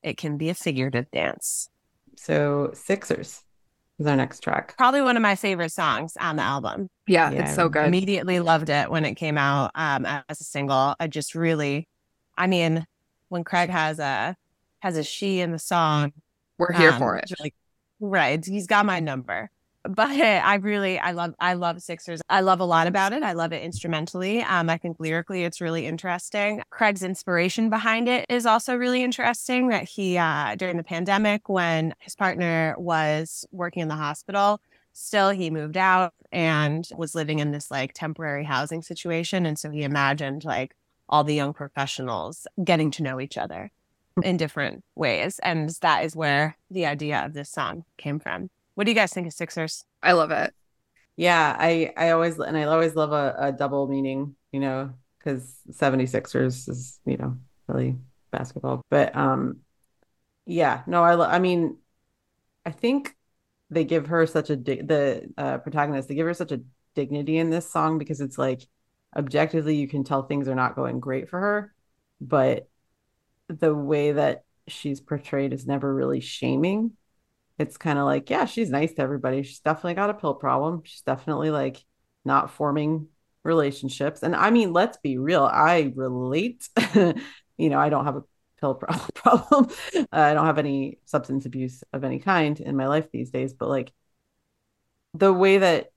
It 0.02 0.17
can 0.17 0.38
be 0.38 0.50
a 0.50 0.54
figurative 0.54 1.10
dance. 1.12 1.69
So 2.15 2.72
Sixers 2.74 3.43
is 4.00 4.08
our 4.08 4.15
next 4.15 4.39
track. 4.41 4.76
Probably 4.78 5.02
one 5.02 5.15
of 5.15 5.22
my 5.22 5.36
favorite 5.36 5.72
songs 5.72 6.17
on 6.19 6.38
the 6.38 6.41
album. 6.41 6.89
Yeah, 7.08 7.32
yeah 7.32 7.43
it's 7.43 7.56
so 7.56 7.69
good. 7.69 7.86
Immediately 7.86 8.39
loved 8.39 8.69
it 8.69 8.89
when 8.89 9.06
it 9.06 9.15
came 9.15 9.38
out 9.38 9.72
um, 9.76 10.06
as 10.06 10.41
a 10.41 10.43
single. 10.43 10.95
I 11.00 11.08
just 11.08 11.36
really, 11.36 11.88
I 12.38 12.48
mean, 12.48 12.86
when 13.28 13.43
Craig 13.43 13.69
has 13.69 14.00
a 14.00 14.36
has 14.80 14.98
a 14.98 15.04
she 15.04 15.41
in 15.41 15.52
the 15.52 15.60
song, 15.60 16.13
we're 16.58 16.72
here 16.74 16.91
um, 16.91 17.00
for 17.00 17.17
it. 17.17 17.32
Like, 17.39 17.54
right, 18.00 18.43
he's 18.43 18.67
got 18.67 18.86
my 18.86 19.00
number 19.00 19.52
but 19.84 20.10
I 20.10 20.56
really 20.56 21.00
I 21.00 21.12
love 21.12 21.34
I 21.39 21.54
love 21.54 21.82
Sixers. 21.82 22.22
I 22.30 22.42
love 22.42 22.60
a 22.60 22.65
lot 22.65 22.88
about 22.88 23.13
it. 23.13 23.24
I 23.24 23.34
love 23.34 23.54
it 23.54 23.63
instrumentally. 23.63 24.42
Um, 24.42 24.70
I 24.70 24.78
think 24.78 24.98
lyrically 25.00 25.44
it's 25.44 25.62
really 25.62 25.86
interesting. 25.86 26.62
Craig's 26.70 27.04
inspiration 27.04 27.70
behind 27.70 28.08
it 28.08 28.26
is 28.30 28.46
also 28.46 28.76
really 28.76 29.04
interesting. 29.04 29.70
That 29.70 29.84
he 29.84 30.18
uh, 30.18 30.56
during 30.56 30.78
the 30.78 30.84
pandemic 30.84 31.50
when 31.50 31.94
his 32.00 32.15
partner 32.15 32.76
was 32.78 33.46
working 33.52 33.82
in 33.82 33.88
the 33.88 33.95
hospital, 33.95 34.60
still 34.93 35.30
he 35.30 35.49
moved 35.49 35.78
out 35.78 36.14
and 36.32 36.88
was 36.95 37.16
living 37.16 37.39
in 37.39 37.51
this 37.51 37.72
like 37.72 37.93
temporary 37.93 38.43
housing 38.43 38.82
situation, 38.82 39.45
and 39.45 39.58
so 39.58 39.70
he 39.70 39.84
imagined 39.84 40.43
like 40.43 40.76
all 41.08 41.24
the 41.24 41.36
young 41.36 41.53
professionals 41.53 42.45
getting 42.64 42.91
to 42.91 43.03
know 43.03 43.20
each 43.20 43.38
other 43.38 43.72
in 44.22 44.38
different 44.38 44.84
ways, 44.95 45.39
and 45.39 45.70
that 45.82 46.03
is 46.03 46.16
where 46.16 46.58
the 46.70 46.86
idea 46.86 47.26
of 47.26 47.34
this 47.34 47.49
song 47.49 47.86
came 47.97 48.20
from. 48.20 48.49
What 48.80 48.86
do 48.86 48.91
you 48.91 48.95
guys 48.95 49.11
think 49.11 49.27
of 49.27 49.34
Sixers? 49.34 49.84
I 50.01 50.13
love 50.13 50.32
it. 50.32 50.53
Yeah, 51.17 51.53
I 51.59 51.91
I 51.97 52.11
always 52.11 52.39
and 52.39 52.55
I 52.55 52.63
always 52.63 52.95
love 52.95 53.11
a, 53.11 53.36
a 53.38 53.51
double 53.51 53.89
meaning, 53.89 54.38
you 54.53 54.61
know, 54.61 54.93
because 55.17 55.53
76ers 55.69 56.69
is, 56.69 56.97
you 57.05 57.17
know, 57.17 57.38
really 57.67 57.97
basketball. 58.32 58.82
But 58.89 59.13
um 59.17 59.57
yeah, 60.45 60.84
no, 60.88 61.03
I 61.03 61.36
I 61.36 61.39
mean, 61.39 61.75
I 62.65 62.71
think 62.71 63.17
they 63.69 63.84
give 63.84 64.07
her 64.07 64.25
such 64.25 64.49
a 64.49 64.55
di- 64.55 64.82
the 64.82 65.30
uh, 65.38 65.57
protagonist 65.57 66.07
they 66.07 66.15
give 66.15 66.27
her 66.27 66.34
such 66.34 66.53
a 66.53 66.61
dignity 66.95 67.38
in 67.38 67.49
this 67.49 67.69
song 67.69 67.97
because 67.97 68.21
it's 68.21 68.38
like 68.38 68.61
objectively 69.13 69.75
you 69.75 69.89
can 69.89 70.05
tell 70.05 70.23
things 70.23 70.47
are 70.47 70.55
not 70.55 70.77
going 70.77 71.01
great 71.01 71.27
for 71.27 71.38
her, 71.38 71.73
but 72.21 72.69
the 73.49 73.75
way 73.75 74.13
that 74.13 74.45
she's 74.69 75.01
portrayed 75.01 75.51
is 75.51 75.67
never 75.67 75.93
really 75.93 76.21
shaming 76.21 76.93
it's 77.60 77.78
kind 77.78 77.99
of 77.99 78.05
like, 78.05 78.30
yeah, 78.30 78.45
she's 78.45 78.70
nice 78.70 78.93
to 78.93 79.01
everybody. 79.01 79.43
She's 79.43 79.60
definitely 79.60 79.95
got 79.95 80.10
a 80.10 80.14
pill 80.14 80.34
problem. 80.34 80.82
She's 80.86 81.01
definitely 81.01 81.51
like 81.51 81.84
not 82.24 82.51
forming 82.51 83.07
relationships. 83.43 84.24
And 84.24 84.34
I 84.36 84.49
mean, 84.49 84.72
let's 84.72 84.97
be 84.97 85.18
real, 85.18 85.43
I 85.43 85.91
relate. 85.93 86.70
you 86.95 87.70
know, 87.70 87.78
I 87.80 87.89
don't 87.89 88.05
have 88.05 88.16
a 88.16 88.24
pill 88.62 88.76
problem. 89.14 89.70
I 90.12 90.34
don't 90.34 90.45
have 90.45 90.57
any 90.57 90.99
substance 91.05 91.45
abuse 91.45 91.84
of 91.91 92.05
any 92.05 92.20
kind 92.20 92.57
in 92.60 92.78
my 92.78 92.88
life 92.88 93.12
these 93.12 93.30
days, 93.30 93.53
but 93.53 93.68
like 93.68 93.91
the 95.14 95.34
way 95.34 95.57
that 95.57 95.91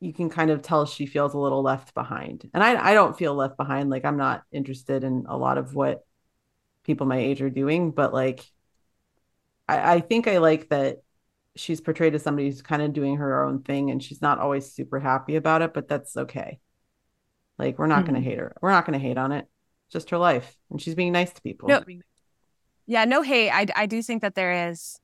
you 0.00 0.12
can 0.12 0.30
kind 0.30 0.50
of 0.50 0.62
tell 0.62 0.86
she 0.86 1.06
feels 1.06 1.34
a 1.34 1.38
little 1.38 1.62
left 1.62 1.92
behind. 1.92 2.48
And 2.54 2.62
I, 2.62 2.90
I 2.90 2.94
don't 2.94 3.18
feel 3.18 3.34
left 3.34 3.56
behind. 3.56 3.90
Like 3.90 4.04
I'm 4.04 4.16
not 4.16 4.44
interested 4.52 5.02
in 5.02 5.26
a 5.28 5.36
lot 5.36 5.58
of 5.58 5.74
what 5.74 6.04
people 6.84 7.06
my 7.06 7.18
age 7.18 7.42
are 7.42 7.50
doing, 7.50 7.90
but 7.90 8.14
like 8.14 8.44
I, 9.68 9.94
I 9.94 10.00
think 10.00 10.26
I 10.26 10.38
like 10.38 10.68
that 10.70 11.02
she's 11.56 11.80
portrayed 11.80 12.14
as 12.14 12.22
somebody 12.22 12.46
who's 12.46 12.62
kind 12.62 12.82
of 12.82 12.92
doing 12.92 13.16
her 13.16 13.44
own 13.44 13.62
thing 13.62 13.90
and 13.90 14.02
she's 14.02 14.22
not 14.22 14.38
always 14.38 14.72
super 14.72 15.00
happy 15.00 15.36
about 15.36 15.62
it, 15.62 15.74
but 15.74 15.88
that's 15.88 16.16
okay. 16.16 16.60
Like 17.58 17.78
we're 17.78 17.86
not 17.86 18.04
mm-hmm. 18.04 18.14
gonna 18.14 18.24
hate 18.24 18.38
her. 18.38 18.54
We're 18.60 18.70
not 18.70 18.86
gonna 18.86 18.98
hate 18.98 19.18
on 19.18 19.32
it. 19.32 19.46
just 19.90 20.10
her 20.10 20.18
life. 20.18 20.56
And 20.70 20.80
she's 20.80 20.94
being 20.94 21.12
nice 21.12 21.32
to 21.32 21.42
people. 21.42 21.68
No. 21.68 21.82
Yeah, 22.86 23.04
no 23.04 23.22
hate. 23.22 23.50
I 23.50 23.66
I 23.74 23.86
do 23.86 24.02
think 24.02 24.22
that 24.22 24.34
there 24.34 24.70
is 24.70 25.00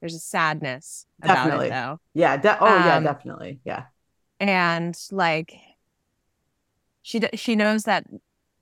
there's 0.00 0.14
a 0.14 0.20
sadness 0.20 1.06
definitely. 1.22 1.66
It, 1.66 1.70
though. 1.70 2.00
Yeah. 2.14 2.36
De- 2.36 2.58
oh 2.58 2.66
um, 2.66 2.84
yeah, 2.84 3.00
definitely. 3.00 3.60
Yeah. 3.64 3.84
And 4.40 4.96
like, 5.10 5.54
she 7.02 7.20
she 7.34 7.56
knows 7.56 7.84
that 7.84 8.06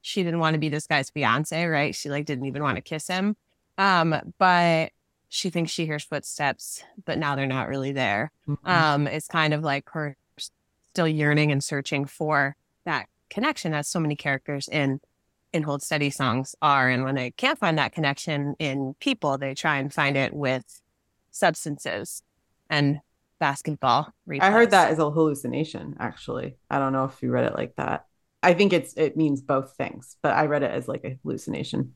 she 0.00 0.22
didn't 0.22 0.40
want 0.40 0.54
to 0.54 0.58
be 0.58 0.68
this 0.68 0.86
guy's 0.86 1.10
fiance, 1.10 1.64
right? 1.66 1.94
She 1.94 2.08
like 2.08 2.24
didn't 2.24 2.46
even 2.46 2.62
want 2.62 2.76
to 2.76 2.82
kiss 2.82 3.06
him. 3.06 3.36
Um, 3.78 4.14
but 4.38 4.92
she 5.36 5.50
thinks 5.50 5.70
she 5.70 5.84
hears 5.84 6.02
footsteps, 6.02 6.82
but 7.04 7.18
now 7.18 7.36
they're 7.36 7.46
not 7.46 7.68
really 7.68 7.92
there. 7.92 8.32
Mm-hmm. 8.48 8.68
Um, 8.68 9.06
it's 9.06 9.28
kind 9.28 9.52
of 9.52 9.62
like 9.62 9.90
her 9.90 10.16
still 10.38 11.06
yearning 11.06 11.52
and 11.52 11.62
searching 11.62 12.06
for 12.06 12.56
that 12.86 13.06
connection, 13.28 13.74
as 13.74 13.86
so 13.86 14.00
many 14.00 14.16
characters 14.16 14.66
in 14.66 15.00
in 15.52 15.62
Hold 15.62 15.82
Steady 15.82 16.08
songs 16.08 16.54
are. 16.62 16.88
And 16.88 17.04
when 17.04 17.16
they 17.16 17.32
can't 17.32 17.58
find 17.58 17.76
that 17.76 17.92
connection 17.92 18.54
in 18.58 18.94
people, 18.98 19.36
they 19.36 19.54
try 19.54 19.76
and 19.76 19.92
find 19.92 20.16
it 20.16 20.32
with 20.32 20.80
substances 21.30 22.22
and 22.70 23.00
basketball. 23.38 24.14
Replays. 24.26 24.40
I 24.40 24.50
heard 24.50 24.70
that 24.70 24.90
as 24.90 24.98
a 24.98 25.10
hallucination. 25.10 25.96
Actually, 26.00 26.56
I 26.70 26.78
don't 26.78 26.94
know 26.94 27.04
if 27.04 27.22
you 27.22 27.30
read 27.30 27.44
it 27.44 27.54
like 27.54 27.76
that. 27.76 28.06
I 28.42 28.54
think 28.54 28.72
it's 28.72 28.94
it 28.94 29.18
means 29.18 29.42
both 29.42 29.74
things, 29.76 30.16
but 30.22 30.34
I 30.34 30.46
read 30.46 30.62
it 30.62 30.70
as 30.70 30.88
like 30.88 31.04
a 31.04 31.18
hallucination. 31.22 31.92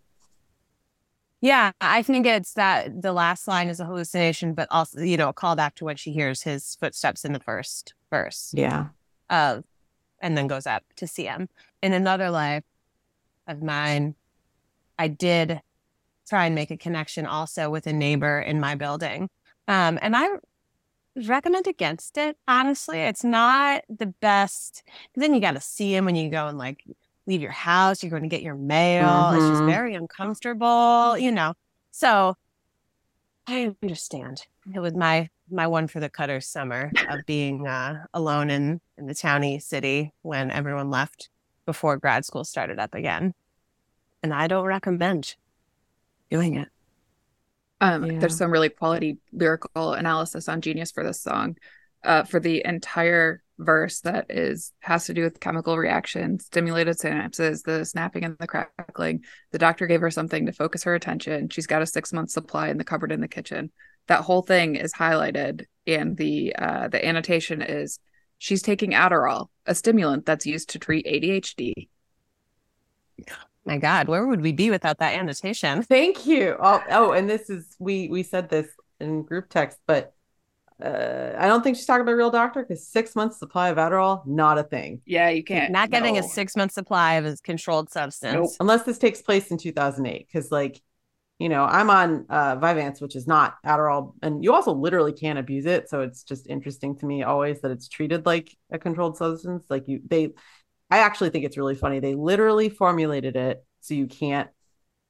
Yeah, 1.40 1.72
I 1.80 2.02
think 2.02 2.26
it's 2.26 2.52
that 2.54 3.00
the 3.00 3.12
last 3.12 3.48
line 3.48 3.68
is 3.68 3.80
a 3.80 3.86
hallucination, 3.86 4.52
but 4.54 4.68
also 4.70 5.00
you 5.00 5.16
know 5.16 5.30
a 5.30 5.34
callback 5.34 5.74
to 5.76 5.84
when 5.86 5.96
she 5.96 6.12
hears 6.12 6.42
his 6.42 6.76
footsteps 6.76 7.24
in 7.24 7.32
the 7.32 7.40
first 7.40 7.94
verse. 8.10 8.52
Yeah. 8.54 8.88
Uh, 9.28 9.62
and 10.20 10.36
then 10.36 10.46
goes 10.46 10.66
up 10.66 10.84
to 10.96 11.06
see 11.06 11.24
him. 11.24 11.48
In 11.82 11.92
another 11.92 12.30
life 12.30 12.64
of 13.46 13.62
mine, 13.62 14.14
I 14.98 15.08
did 15.08 15.62
try 16.28 16.46
and 16.46 16.54
make 16.54 16.70
a 16.70 16.76
connection 16.76 17.26
also 17.26 17.70
with 17.70 17.86
a 17.86 17.92
neighbor 17.92 18.38
in 18.38 18.60
my 18.60 18.74
building. 18.74 19.30
Um, 19.66 19.98
and 20.02 20.14
I 20.14 20.28
recommend 21.26 21.66
against 21.66 22.18
it, 22.18 22.36
honestly. 22.46 23.00
It's 23.00 23.24
not 23.24 23.82
the 23.88 24.06
best. 24.06 24.82
Then 25.14 25.34
you 25.34 25.40
got 25.40 25.54
to 25.54 25.60
see 25.60 25.94
him 25.94 26.04
when 26.04 26.16
you 26.16 26.30
go 26.30 26.48
and 26.48 26.58
like 26.58 26.84
leave 27.26 27.42
your 27.42 27.50
house, 27.50 28.02
you're 28.02 28.10
going 28.10 28.22
to 28.22 28.28
get 28.28 28.42
your 28.42 28.54
mail. 28.54 29.06
Mm-hmm. 29.06 29.36
It's 29.36 29.58
just 29.58 29.64
very 29.64 29.94
uncomfortable, 29.94 31.16
you 31.18 31.32
know. 31.32 31.54
So 31.90 32.36
I 33.46 33.74
understand. 33.82 34.42
It 34.74 34.80
was 34.80 34.94
my 34.94 35.28
my 35.50 35.66
one 35.66 35.88
for 35.88 35.98
the 35.98 36.08
cutter 36.08 36.40
summer 36.40 36.92
of 37.08 37.20
being 37.26 37.66
uh, 37.66 38.04
alone 38.14 38.50
in 38.50 38.80
in 38.96 39.06
the 39.06 39.14
towny 39.14 39.58
city 39.58 40.12
when 40.22 40.50
everyone 40.50 40.90
left 40.90 41.28
before 41.66 41.96
grad 41.96 42.24
school 42.24 42.44
started 42.44 42.78
up 42.78 42.94
again. 42.94 43.34
And 44.22 44.34
I 44.34 44.46
don't 44.46 44.66
recommend 44.66 45.34
doing 46.30 46.56
it. 46.56 46.68
Um, 47.80 48.04
yeah. 48.04 48.18
There's 48.18 48.36
some 48.36 48.50
really 48.50 48.68
quality 48.68 49.18
lyrical 49.32 49.94
analysis 49.94 50.48
on 50.48 50.60
Genius 50.60 50.92
for 50.92 51.02
this 51.02 51.20
song. 51.20 51.56
Uh, 52.02 52.22
for 52.22 52.40
the 52.40 52.62
entire 52.64 53.42
verse 53.60 54.00
that 54.00 54.26
is 54.30 54.72
has 54.80 55.06
to 55.06 55.14
do 55.14 55.22
with 55.22 55.40
chemical 55.40 55.76
reactions, 55.76 56.46
stimulated 56.46 56.98
synapses, 56.98 57.62
the 57.62 57.84
snapping 57.84 58.24
and 58.24 58.36
the 58.38 58.46
crackling. 58.46 59.24
The 59.52 59.58
doctor 59.58 59.86
gave 59.86 60.00
her 60.00 60.10
something 60.10 60.46
to 60.46 60.52
focus 60.52 60.82
her 60.84 60.94
attention. 60.94 61.48
She's 61.50 61.66
got 61.66 61.82
a 61.82 61.86
six 61.86 62.12
month 62.12 62.30
supply 62.30 62.68
in 62.68 62.78
the 62.78 62.84
cupboard 62.84 63.12
in 63.12 63.20
the 63.20 63.28
kitchen. 63.28 63.70
That 64.08 64.22
whole 64.22 64.42
thing 64.42 64.76
is 64.76 64.92
highlighted, 64.92 65.66
and 65.86 66.16
the 66.16 66.56
uh, 66.56 66.88
the 66.88 67.04
annotation 67.04 67.62
is 67.62 67.98
she's 68.38 68.62
taking 68.62 68.92
Adderall, 68.92 69.48
a 69.66 69.74
stimulant 69.74 70.26
that's 70.26 70.46
used 70.46 70.70
to 70.70 70.78
treat 70.78 71.06
ADHD. 71.06 71.88
My 73.64 73.76
God, 73.76 74.08
where 74.08 74.26
would 74.26 74.40
we 74.40 74.52
be 74.52 74.70
without 74.70 74.98
that 74.98 75.14
annotation? 75.14 75.82
Thank 75.82 76.26
you. 76.26 76.56
Oh, 76.58 76.82
oh, 76.90 77.12
and 77.12 77.28
this 77.28 77.50
is 77.50 77.76
we 77.78 78.08
we 78.08 78.22
said 78.22 78.48
this 78.48 78.68
in 78.98 79.22
group 79.22 79.48
text, 79.48 79.78
but 79.86 80.14
uh, 80.82 81.36
I 81.38 81.46
don't 81.46 81.62
think 81.62 81.76
she's 81.76 81.86
talking 81.86 82.02
about 82.02 82.12
a 82.12 82.16
real 82.16 82.30
doctor 82.30 82.62
because 82.62 82.86
six 82.86 83.14
months 83.14 83.38
supply 83.38 83.68
of 83.68 83.76
Adderall, 83.76 84.26
not 84.26 84.58
a 84.58 84.62
thing. 84.62 85.00
Yeah, 85.06 85.28
you 85.28 85.44
can't. 85.44 85.72
Not 85.72 85.90
getting 85.90 86.14
no. 86.14 86.20
a 86.20 86.22
six 86.22 86.56
month 86.56 86.72
supply 86.72 87.14
of 87.14 87.26
a 87.26 87.36
controlled 87.42 87.90
substance. 87.90 88.34
Nope. 88.34 88.50
Unless 88.60 88.84
this 88.84 88.98
takes 88.98 89.22
place 89.22 89.50
in 89.50 89.58
2008. 89.58 90.26
Because, 90.26 90.50
like, 90.50 90.80
you 91.38 91.48
know, 91.48 91.64
I'm 91.64 91.90
on 91.90 92.26
uh, 92.28 92.56
Vyvanse, 92.56 93.00
which 93.00 93.16
is 93.16 93.26
not 93.26 93.56
Adderall. 93.64 94.14
And 94.22 94.44
you 94.44 94.52
also 94.54 94.72
literally 94.72 95.12
can't 95.12 95.38
abuse 95.38 95.66
it. 95.66 95.88
So 95.88 96.00
it's 96.00 96.22
just 96.22 96.46
interesting 96.46 96.96
to 96.98 97.06
me 97.06 97.22
always 97.22 97.60
that 97.62 97.70
it's 97.70 97.88
treated 97.88 98.26
like 98.26 98.56
a 98.70 98.78
controlled 98.78 99.16
substance. 99.16 99.64
Like, 99.68 99.88
you, 99.88 100.00
they, 100.06 100.30
I 100.90 100.98
actually 100.98 101.30
think 101.30 101.44
it's 101.44 101.56
really 101.56 101.74
funny. 101.74 102.00
They 102.00 102.14
literally 102.14 102.68
formulated 102.68 103.36
it 103.36 103.64
so 103.80 103.94
you 103.94 104.06
can't 104.06 104.50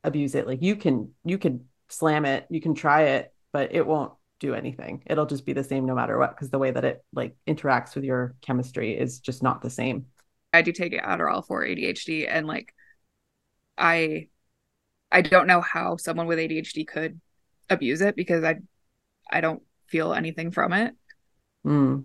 abuse 0.04 0.34
it. 0.34 0.46
Like 0.46 0.62
you 0.62 0.76
can 0.76 1.12
you 1.24 1.38
can 1.38 1.66
slam 1.88 2.24
it, 2.24 2.46
you 2.50 2.60
can 2.60 2.74
try 2.74 3.02
it, 3.02 3.32
but 3.52 3.74
it 3.74 3.86
won't 3.86 4.12
do 4.40 4.54
anything. 4.54 5.02
It'll 5.06 5.26
just 5.26 5.46
be 5.46 5.52
the 5.52 5.62
same 5.62 5.86
no 5.86 5.94
matter 5.94 6.18
what 6.18 6.30
because 6.30 6.50
the 6.50 6.58
way 6.58 6.70
that 6.70 6.84
it 6.84 7.04
like 7.12 7.36
interacts 7.46 7.94
with 7.94 8.04
your 8.04 8.34
chemistry 8.40 8.98
is 8.98 9.20
just 9.20 9.42
not 9.42 9.62
the 9.62 9.70
same. 9.70 10.06
I 10.52 10.62
do 10.62 10.72
take 10.72 10.92
Adderall 10.92 11.46
for 11.46 11.64
ADHD 11.64 12.26
and 12.28 12.46
like 12.46 12.74
I 13.78 14.28
I 15.12 15.22
don't 15.22 15.46
know 15.46 15.60
how 15.60 15.96
someone 15.96 16.26
with 16.26 16.38
ADHD 16.38 16.86
could 16.86 17.20
abuse 17.68 18.00
it 18.00 18.16
because 18.16 18.42
I 18.42 18.56
I 19.30 19.40
don't 19.40 19.62
feel 19.86 20.12
anything 20.12 20.50
from 20.50 20.72
it. 20.72 20.94
Mm. 21.64 22.04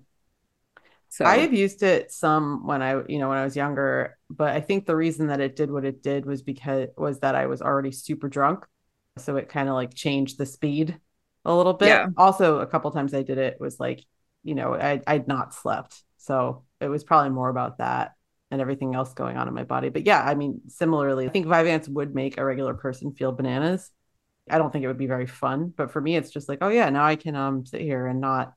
So 1.08 1.24
I 1.24 1.38
have 1.38 1.54
used 1.54 1.82
it 1.82 2.12
some 2.12 2.68
when 2.68 2.82
I, 2.82 3.02
you 3.08 3.20
know, 3.20 3.30
when 3.30 3.38
I 3.38 3.46
was 3.46 3.56
younger, 3.56 4.18
but 4.30 4.50
I 4.50 4.60
think 4.60 4.86
the 4.86 4.98
reason 4.98 5.28
that 5.28 5.40
it 5.40 5.56
did 5.56 5.72
what 5.72 5.86
it 5.86 6.04
did 6.04 6.26
was 6.26 6.42
because 6.42 6.90
was 6.98 7.20
that 7.20 7.36
I 7.36 7.46
was 7.46 7.62
already 7.62 7.92
super 7.92 8.28
drunk. 8.28 8.66
So 9.18 9.38
it 9.38 9.48
kind 9.48 9.70
of 9.70 9.76
like 9.76 9.94
changed 9.94 10.38
the 10.38 10.46
speed 10.46 11.00
a 11.46 11.56
little 11.56 11.74
bit. 11.74 11.88
Yeah. 11.88 12.08
Also, 12.18 12.60
a 12.60 12.68
couple 12.68 12.92
times 12.92 13.14
I 13.14 13.24
did 13.24 13.38
it 13.38 13.58
was 13.60 13.80
like, 13.80 14.04
you 14.44 14.56
know, 14.56 14.74
I 14.74 15.02
I'd 15.06 15.28
not 15.28 15.54
slept. 15.54 16.04
So 16.18 16.64
it 16.82 16.88
was 16.88 17.04
probably 17.04 17.30
more 17.30 17.50
about 17.50 17.78
that 17.78 18.14
and 18.52 18.62
everything 18.62 18.96
else 18.96 19.14
going 19.14 19.38
on 19.38 19.48
in 19.48 19.54
my 19.54 19.64
body. 19.64 19.90
But 19.90 20.06
yeah, 20.06 20.24
I 20.24 20.36
mean, 20.36 20.62
similarly, 20.68 21.26
I 21.26 21.30
think 21.30 21.46
Vyvanse 21.46 21.90
would 21.90 22.14
make 22.14 22.38
a 22.38 22.46
regular 22.46 22.74
person 22.74 23.14
feel 23.14 23.32
bananas. 23.32 23.92
I 24.50 24.58
don't 24.58 24.72
think 24.72 24.84
it 24.84 24.88
would 24.88 24.98
be 24.98 25.08
very 25.08 25.26
fun, 25.26 25.74
but 25.76 25.92
for 25.92 26.00
me, 26.00 26.16
it's 26.16 26.30
just 26.30 26.48
like, 26.48 26.60
oh 26.62 26.70
yeah, 26.70 26.90
now 26.90 27.06
I 27.06 27.16
can 27.16 27.36
um 27.36 27.66
sit 27.66 27.82
here 27.82 28.08
and 28.08 28.22
not 28.22 28.54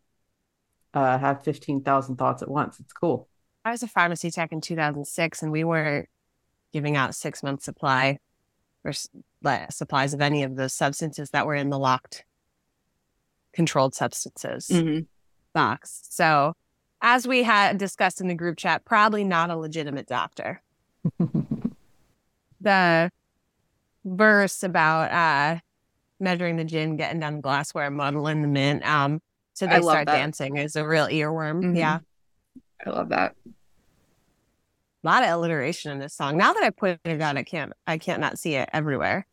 uh, 0.94 1.18
have 1.18 1.44
15,000 1.44 2.16
thoughts 2.16 2.42
at 2.42 2.50
once. 2.50 2.80
It's 2.80 2.92
cool. 2.92 3.28
I 3.64 3.70
was 3.70 3.82
a 3.82 3.88
pharmacy 3.88 4.30
tech 4.30 4.52
in 4.52 4.60
2006 4.60 5.42
and 5.42 5.52
we 5.52 5.64
were 5.64 6.06
giving 6.72 6.96
out 6.96 7.14
six 7.14 7.42
month 7.42 7.62
supply 7.62 8.18
or 8.84 8.92
supplies 9.70 10.14
of 10.14 10.20
any 10.20 10.42
of 10.42 10.56
the 10.56 10.68
substances 10.68 11.30
that 11.30 11.46
were 11.46 11.54
in 11.54 11.70
the 11.70 11.78
locked 11.78 12.24
controlled 13.58 13.92
substances 13.92 14.68
mm-hmm. 14.68 15.00
box. 15.52 16.02
So, 16.10 16.54
as 17.02 17.26
we 17.26 17.42
had 17.42 17.76
discussed 17.76 18.20
in 18.20 18.28
the 18.28 18.34
group 18.36 18.56
chat, 18.56 18.84
probably 18.84 19.24
not 19.24 19.50
a 19.50 19.56
legitimate 19.56 20.06
doctor. 20.06 20.62
the 22.60 23.10
verse 24.04 24.62
about 24.62 25.10
uh, 25.10 25.58
measuring 26.20 26.54
the 26.54 26.64
gin, 26.64 26.96
getting 26.96 27.18
down 27.18 27.34
the 27.34 27.42
glassware, 27.42 27.90
muddling 27.90 28.42
the 28.42 28.48
mint. 28.48 28.88
Um, 28.88 29.20
so 29.54 29.66
they 29.66 29.80
start 29.80 30.06
that. 30.06 30.16
dancing 30.18 30.56
is 30.56 30.76
a 30.76 30.86
real 30.86 31.08
earworm. 31.08 31.64
Mm-hmm. 31.64 31.74
Yeah. 31.74 31.98
I 32.86 32.90
love 32.90 33.08
that. 33.08 33.34
A 33.44 35.06
lot 35.06 35.24
of 35.24 35.30
alliteration 35.30 35.90
in 35.90 35.98
this 35.98 36.14
song. 36.14 36.36
Now 36.36 36.52
that 36.52 36.62
I 36.62 36.70
put 36.70 37.00
it 37.04 37.20
on, 37.20 37.36
I 37.36 37.42
can't 37.42 37.72
I 37.88 37.98
can't 37.98 38.20
not 38.20 38.38
see 38.38 38.54
it 38.54 38.68
everywhere. 38.72 39.26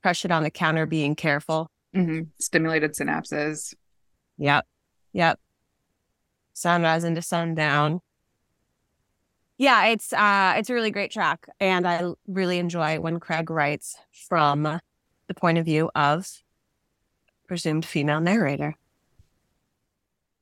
Crush 0.00 0.24
it 0.24 0.30
on 0.30 0.44
the 0.44 0.50
counter, 0.50 0.86
being 0.86 1.16
careful. 1.16 1.72
Mm-hmm. 1.94 2.22
Stimulated 2.38 2.92
synapses. 2.94 3.74
Yep. 4.38 4.66
Yep. 5.12 5.40
Sunrise 6.52 7.04
into 7.04 7.22
sundown. 7.22 8.00
Yeah, 9.58 9.86
it's 9.86 10.12
uh 10.12 10.54
it's 10.56 10.70
a 10.70 10.74
really 10.74 10.90
great 10.90 11.10
track. 11.10 11.46
And 11.60 11.86
I 11.86 12.02
really 12.26 12.58
enjoy 12.58 13.00
when 13.00 13.20
Craig 13.20 13.50
writes 13.50 13.96
from 14.28 14.62
the 15.26 15.34
point 15.34 15.58
of 15.58 15.64
view 15.64 15.90
of 15.94 16.26
presumed 17.46 17.84
female 17.84 18.20
narrator 18.20 18.76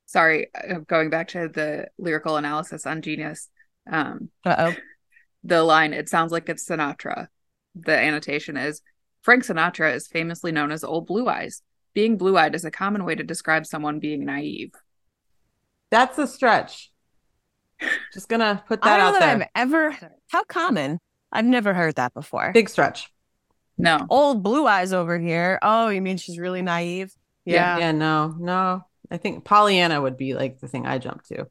sorry, 0.09 0.47
uh, 0.55 0.79
going 0.87 1.11
back 1.11 1.27
to 1.27 1.47
the 1.47 1.87
lyrical 1.99 2.35
analysis 2.37 2.87
on 2.87 2.99
Genius, 3.01 3.47
Um, 3.91 4.29
Uh 4.43 4.55
oh. 4.57 4.75
the 5.43 5.61
line, 5.61 5.93
it 5.93 6.09
sounds 6.09 6.31
like 6.31 6.49
it's 6.49 6.65
Sinatra. 6.67 7.27
The 7.75 7.95
annotation 7.95 8.57
is 8.57 8.81
Frank 9.21 9.43
Sinatra 9.45 9.93
is 9.93 10.07
famously 10.07 10.51
known 10.51 10.71
as 10.71 10.83
Old 10.83 11.07
Blue 11.07 11.27
Eyes. 11.27 11.61
Being 11.93 12.17
blue 12.17 12.37
eyed 12.37 12.53
is 12.55 12.63
a 12.65 12.71
common 12.71 13.03
way 13.03 13.15
to 13.15 13.23
describe 13.23 13.65
someone 13.65 13.99
being 13.99 14.23
naive. 14.25 14.71
That's 15.91 16.17
a 16.19 16.27
stretch. 16.27 16.91
Just 18.13 18.29
gonna 18.29 18.63
put 18.67 18.79
I 18.83 18.89
that 18.89 18.97
don't 18.97 18.99
know 18.99 19.07
out 19.17 19.19
that 19.19 19.37
there. 19.37 19.49
I've 19.55 19.67
ever. 19.73 19.97
How 20.27 20.43
common? 20.43 20.99
I've 21.31 21.45
never 21.45 21.73
heard 21.73 21.95
that 21.95 22.13
before. 22.13 22.51
Big 22.53 22.69
stretch. 22.69 23.09
No. 23.77 24.05
Old 24.09 24.43
blue 24.43 24.67
eyes 24.67 24.93
over 24.93 25.17
here. 25.17 25.57
Oh, 25.61 25.87
you 25.89 26.01
mean 26.01 26.17
she's 26.17 26.37
really 26.37 26.61
naive? 26.61 27.11
Yeah. 27.45 27.77
Yeah, 27.77 27.91
no, 27.93 28.35
no. 28.37 28.83
I 29.09 29.17
think 29.17 29.45
Pollyanna 29.45 30.01
would 30.01 30.17
be 30.17 30.33
like 30.35 30.59
the 30.59 30.67
thing 30.67 30.85
I 30.85 30.97
jump 30.99 31.23
to. 31.25 31.47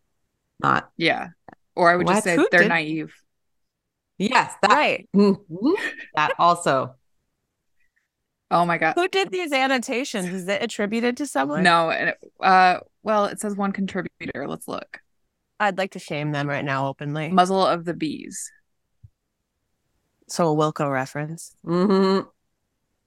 Not 0.61 0.91
Yeah. 0.97 1.29
Or 1.75 1.91
I 1.91 1.97
would 1.97 2.07
What? 2.07 2.13
just 2.15 2.25
say 2.25 2.37
Who 2.37 2.47
they're 2.51 2.61
did- 2.63 2.69
naive. 2.69 3.13
yes, 4.19 4.53
that 4.63 4.71
Right. 4.71 5.09
That 6.15 6.35
also. 6.39 6.95
Oh 8.51 8.65
my 8.65 8.79
god. 8.79 8.95
Who 8.95 9.09
did 9.09 9.31
these 9.31 9.53
annotations? 9.53 10.29
Is 10.29 10.49
it 10.49 10.63
attributed 10.63 11.17
to 11.19 11.27
someone? 11.27 11.63
No, 11.63 11.91
and 11.91 12.11
it, 12.11 12.19
uh 12.41 12.81
well, 13.03 13.27
it 13.27 13.41
says 13.41 13.57
one 13.57 13.73
contributor. 13.73 14.47
Let's 14.47 14.69
look. 14.69 15.01
I'd 15.61 15.79
like 15.79 15.93
to 15.93 15.99
shame 15.99 16.33
them 16.33 16.49
right 16.49 16.65
now 16.65 16.89
openly. 16.89 17.29
Muzzle 17.29 17.67
of 17.67 17.85
the 17.85 17.95
bees. 17.95 18.51
So 20.29 20.53
a 20.53 20.57
Wilco 20.57 20.91
reference. 20.91 21.55
hmm 21.65 22.21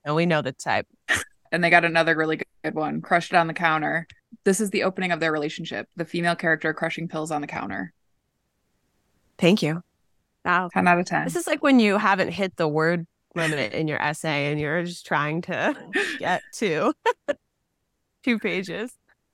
And 0.04 0.16
we 0.16 0.26
know 0.26 0.42
the 0.42 0.52
type. 0.52 0.88
And 1.54 1.62
they 1.62 1.70
got 1.70 1.84
another 1.84 2.16
really 2.16 2.39
good 2.64 2.76
one. 2.76 3.02
Crushed 3.02 3.34
it 3.34 3.36
on 3.36 3.48
the 3.48 3.54
counter. 3.54 4.08
This 4.46 4.62
is 4.62 4.70
the 4.70 4.84
opening 4.84 5.12
of 5.12 5.20
their 5.20 5.34
relationship. 5.34 5.89
The 5.98 6.06
female 6.06 6.34
character 6.34 6.74
crushing 6.74 7.10
pills 7.10 7.30
on 7.30 7.42
the 7.42 7.48
counter. 7.48 7.92
Thank 9.38 9.62
you. 9.62 9.84
Wow. 10.46 10.70
10 10.72 10.88
out 10.88 11.00
of 11.00 11.06
10. 11.08 11.26
This 11.26 11.36
is 11.36 11.48
like 11.48 11.62
when 11.62 11.82
you 11.82 11.98
haven't 11.98 12.30
hit 12.30 12.56
the 12.56 12.70
word 12.70 13.06
limit 13.36 13.74
in 13.74 13.88
your 13.88 14.02
essay 14.02 14.52
and 14.52 14.60
you're 14.60 14.84
just 14.84 15.06
trying 15.06 15.42
to 15.44 15.76
get 16.20 16.42
to 16.56 16.94
two 18.24 18.40
pages. 18.40 18.92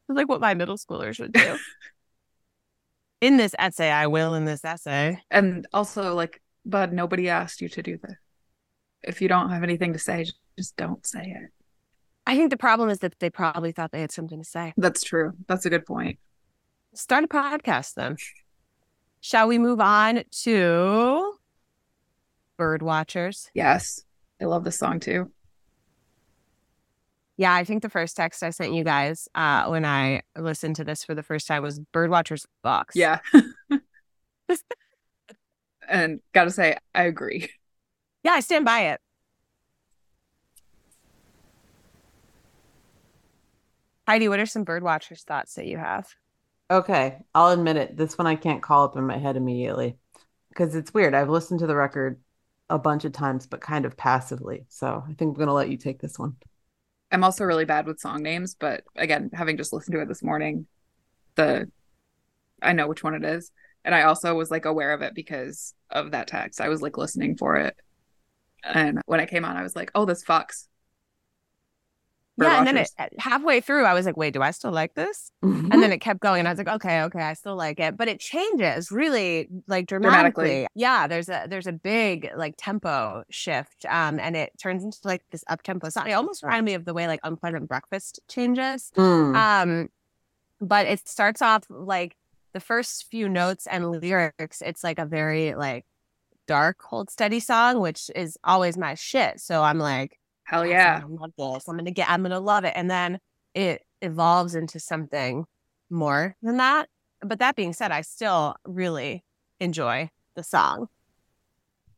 It's 0.09 0.15
like 0.15 0.29
what 0.29 0.41
my 0.41 0.53
middle 0.53 0.77
schoolers 0.77 1.19
would 1.19 1.33
do. 1.33 1.57
in 3.21 3.37
this 3.37 3.55
essay, 3.59 3.91
I 3.91 4.07
will 4.07 4.33
in 4.33 4.45
this 4.45 4.63
essay. 4.63 5.21
and 5.31 5.67
also 5.73 6.13
like, 6.13 6.41
bud, 6.65 6.93
nobody 6.93 7.29
asked 7.29 7.61
you 7.61 7.69
to 7.69 7.81
do 7.81 7.97
this. 7.97 8.15
If 9.03 9.21
you 9.21 9.27
don't 9.27 9.49
have 9.49 9.63
anything 9.63 9.93
to 9.93 9.99
say, 9.99 10.25
just 10.57 10.75
don't 10.75 11.05
say 11.05 11.21
it. 11.21 11.51
I 12.25 12.35
think 12.35 12.49
the 12.49 12.57
problem 12.57 12.89
is 12.89 12.99
that 12.99 13.19
they 13.19 13.29
probably 13.29 13.71
thought 13.71 13.91
they 13.91 14.01
had 14.01 14.11
something 14.11 14.39
to 14.39 14.47
say. 14.47 14.73
That's 14.75 15.01
true. 15.03 15.33
That's 15.47 15.65
a 15.65 15.69
good 15.69 15.85
point. 15.85 16.19
Start 16.93 17.23
a 17.23 17.27
podcast 17.27 17.93
then. 17.93 18.17
Shall 19.21 19.47
we 19.47 19.57
move 19.57 19.79
on 19.79 20.23
to 20.43 21.36
Bird 22.57 22.81
Watchers? 22.81 23.49
Yes. 23.53 24.03
I 24.41 24.45
love 24.45 24.63
this 24.63 24.77
song 24.77 24.99
too. 24.99 25.31
Yeah, 27.37 27.53
I 27.53 27.63
think 27.63 27.83
the 27.83 27.89
first 27.89 28.17
text 28.17 28.41
I 28.41 28.49
sent 28.49 28.73
you 28.73 28.83
guys 28.83 29.29
uh, 29.35 29.67
when 29.67 29.85
I 29.85 30.23
listened 30.35 30.75
to 30.77 30.83
this 30.83 31.03
for 31.03 31.13
the 31.13 31.21
first 31.21 31.47
time 31.47 31.61
was 31.61 31.79
Bird 31.79 32.09
Watchers 32.09 32.47
Box. 32.63 32.95
Yeah. 32.95 33.19
and 35.87 36.19
gotta 36.33 36.49
say, 36.49 36.77
I 36.95 37.03
agree. 37.03 37.49
Yeah, 38.23 38.31
I 38.31 38.39
stand 38.39 38.65
by 38.65 38.87
it. 38.87 38.99
Heidi, 44.07 44.29
what 44.29 44.39
are 44.39 44.45
some 44.45 44.63
bird 44.63 44.83
watchers 44.83 45.23
thoughts 45.23 45.55
that 45.55 45.67
you 45.67 45.77
have? 45.77 46.07
Okay, 46.71 47.19
I'll 47.35 47.51
admit 47.51 47.77
it. 47.77 47.95
This 47.95 48.17
one 48.17 48.25
I 48.25 48.35
can't 48.35 48.63
call 48.63 48.85
up 48.85 48.97
in 48.97 49.05
my 49.05 49.17
head 49.17 49.37
immediately 49.37 49.97
because 50.49 50.75
it's 50.75 50.93
weird. 50.93 51.13
I've 51.13 51.29
listened 51.29 51.59
to 51.59 51.67
the 51.67 51.75
record 51.75 52.19
a 52.69 52.79
bunch 52.79 53.05
of 53.05 53.11
times, 53.11 53.47
but 53.47 53.61
kind 53.61 53.85
of 53.85 53.95
passively. 53.97 54.65
So 54.69 55.03
I 55.05 55.13
think 55.13 55.33
I'm 55.33 55.39
gonna 55.39 55.53
let 55.53 55.69
you 55.69 55.77
take 55.77 55.99
this 55.99 56.19
one. 56.19 56.35
I'm 57.11 57.23
also 57.23 57.45
really 57.45 57.65
bad 57.65 57.85
with 57.85 57.99
song 57.99 58.21
names, 58.21 58.55
but 58.55 58.83
again, 58.95 59.29
having 59.33 59.57
just 59.57 59.71
listened 59.71 59.93
to 59.93 60.01
it 60.01 60.07
this 60.07 60.23
morning, 60.23 60.67
the 61.35 61.71
I 62.61 62.73
know 62.73 62.87
which 62.87 63.03
one 63.03 63.13
it 63.13 63.23
is. 63.23 63.51
And 63.85 63.95
I 63.95 64.03
also 64.03 64.35
was 64.35 64.51
like 64.51 64.65
aware 64.65 64.91
of 64.93 65.01
it 65.01 65.13
because 65.13 65.73
of 65.89 66.11
that 66.11 66.27
text. 66.27 66.59
I 66.59 66.69
was 66.69 66.81
like 66.81 66.97
listening 66.97 67.37
for 67.37 67.55
it. 67.55 67.75
And 68.63 68.99
when 69.05 69.19
I 69.19 69.25
came 69.25 69.45
on, 69.45 69.55
I 69.55 69.63
was 69.63 69.75
like, 69.75 69.91
oh, 69.95 70.05
this 70.05 70.25
fucks. 70.25 70.67
Bird 72.37 72.45
yeah, 72.45 72.59
and 72.59 72.67
then 72.67 72.77
it, 72.77 72.89
halfway 73.17 73.61
through, 73.61 73.85
I 73.85 73.93
was 73.95 74.05
like, 74.05 74.15
wait, 74.15 74.33
do 74.33 74.43
I 74.43 74.51
still 74.51 74.71
like 74.71 74.93
this? 74.93 75.31
Mm-hmm. 75.43 75.71
And 75.71 75.81
then 75.81 75.91
it 75.91 75.99
kept 75.99 76.19
going, 76.19 76.39
and 76.39 76.47
I 76.47 76.51
was 76.51 76.59
like, 76.59 76.67
okay, 76.67 77.01
okay, 77.03 77.21
I 77.21 77.33
still 77.33 77.55
like 77.55 77.79
it, 77.79 77.97
but 77.97 78.07
it 78.07 78.19
changes 78.19 78.91
really 78.91 79.47
like 79.67 79.87
Dramatically. 79.87 80.45
dramatically. 80.45 80.67
Yeah, 80.75 81.07
there's 81.07 81.29
a 81.29 81.47
there's 81.49 81.65
a 81.65 81.71
big 81.71 82.29
like 82.35 82.53
tempo 82.57 83.23
shift, 83.31 83.85
um, 83.89 84.19
and 84.19 84.35
it 84.35 84.51
turns 84.61 84.83
into 84.83 84.99
like 85.03 85.23
this 85.31 85.43
up 85.47 85.63
tempo 85.63 85.89
song. 85.89 86.07
It 86.07 86.13
almost 86.13 86.43
reminded 86.43 86.65
me 86.65 86.73
of 86.75 86.85
the 86.85 86.93
way 86.93 87.07
like 87.07 87.21
Unpleasant 87.23 87.67
Breakfast 87.67 88.19
changes. 88.29 88.91
Mm. 88.95 89.35
Um, 89.35 89.89
but 90.61 90.85
it 90.85 91.07
starts 91.07 91.41
off 91.41 91.63
like 91.69 92.15
the 92.53 92.59
first 92.59 93.05
few 93.09 93.27
notes 93.29 93.67
and 93.67 93.99
lyrics. 93.99 94.61
It's 94.61 94.83
like 94.83 94.99
a 94.99 95.05
very 95.05 95.55
like 95.55 95.85
dark, 96.47 96.81
hold 96.81 97.09
steady 97.09 97.39
song, 97.39 97.79
which 97.79 98.09
is 98.15 98.37
always 98.43 98.77
my 98.77 98.95
shit. 98.95 99.39
So 99.39 99.63
I'm 99.63 99.79
like, 99.79 100.19
Hell 100.47 100.65
yeah. 100.65 101.01
I'm 101.03 101.15
gonna 101.17 101.31
love 101.37 101.55
this. 101.55 101.67
I'm 101.67 101.77
gonna 101.77 101.91
get. 101.91 102.09
I'm 102.09 102.23
gonna 102.23 102.39
love 102.39 102.63
it. 102.63 102.73
And 102.75 102.89
then 102.89 103.19
it 103.53 103.81
evolves 104.01 104.55
into 104.55 104.79
something 104.79 105.45
more 105.89 106.35
than 106.41 106.57
that. 106.57 106.87
But 107.21 107.39
that 107.39 107.55
being 107.55 107.73
said, 107.73 107.91
I 107.91 108.01
still 108.01 108.55
really 108.65 109.23
enjoy 109.59 110.09
the 110.35 110.43
song. 110.43 110.87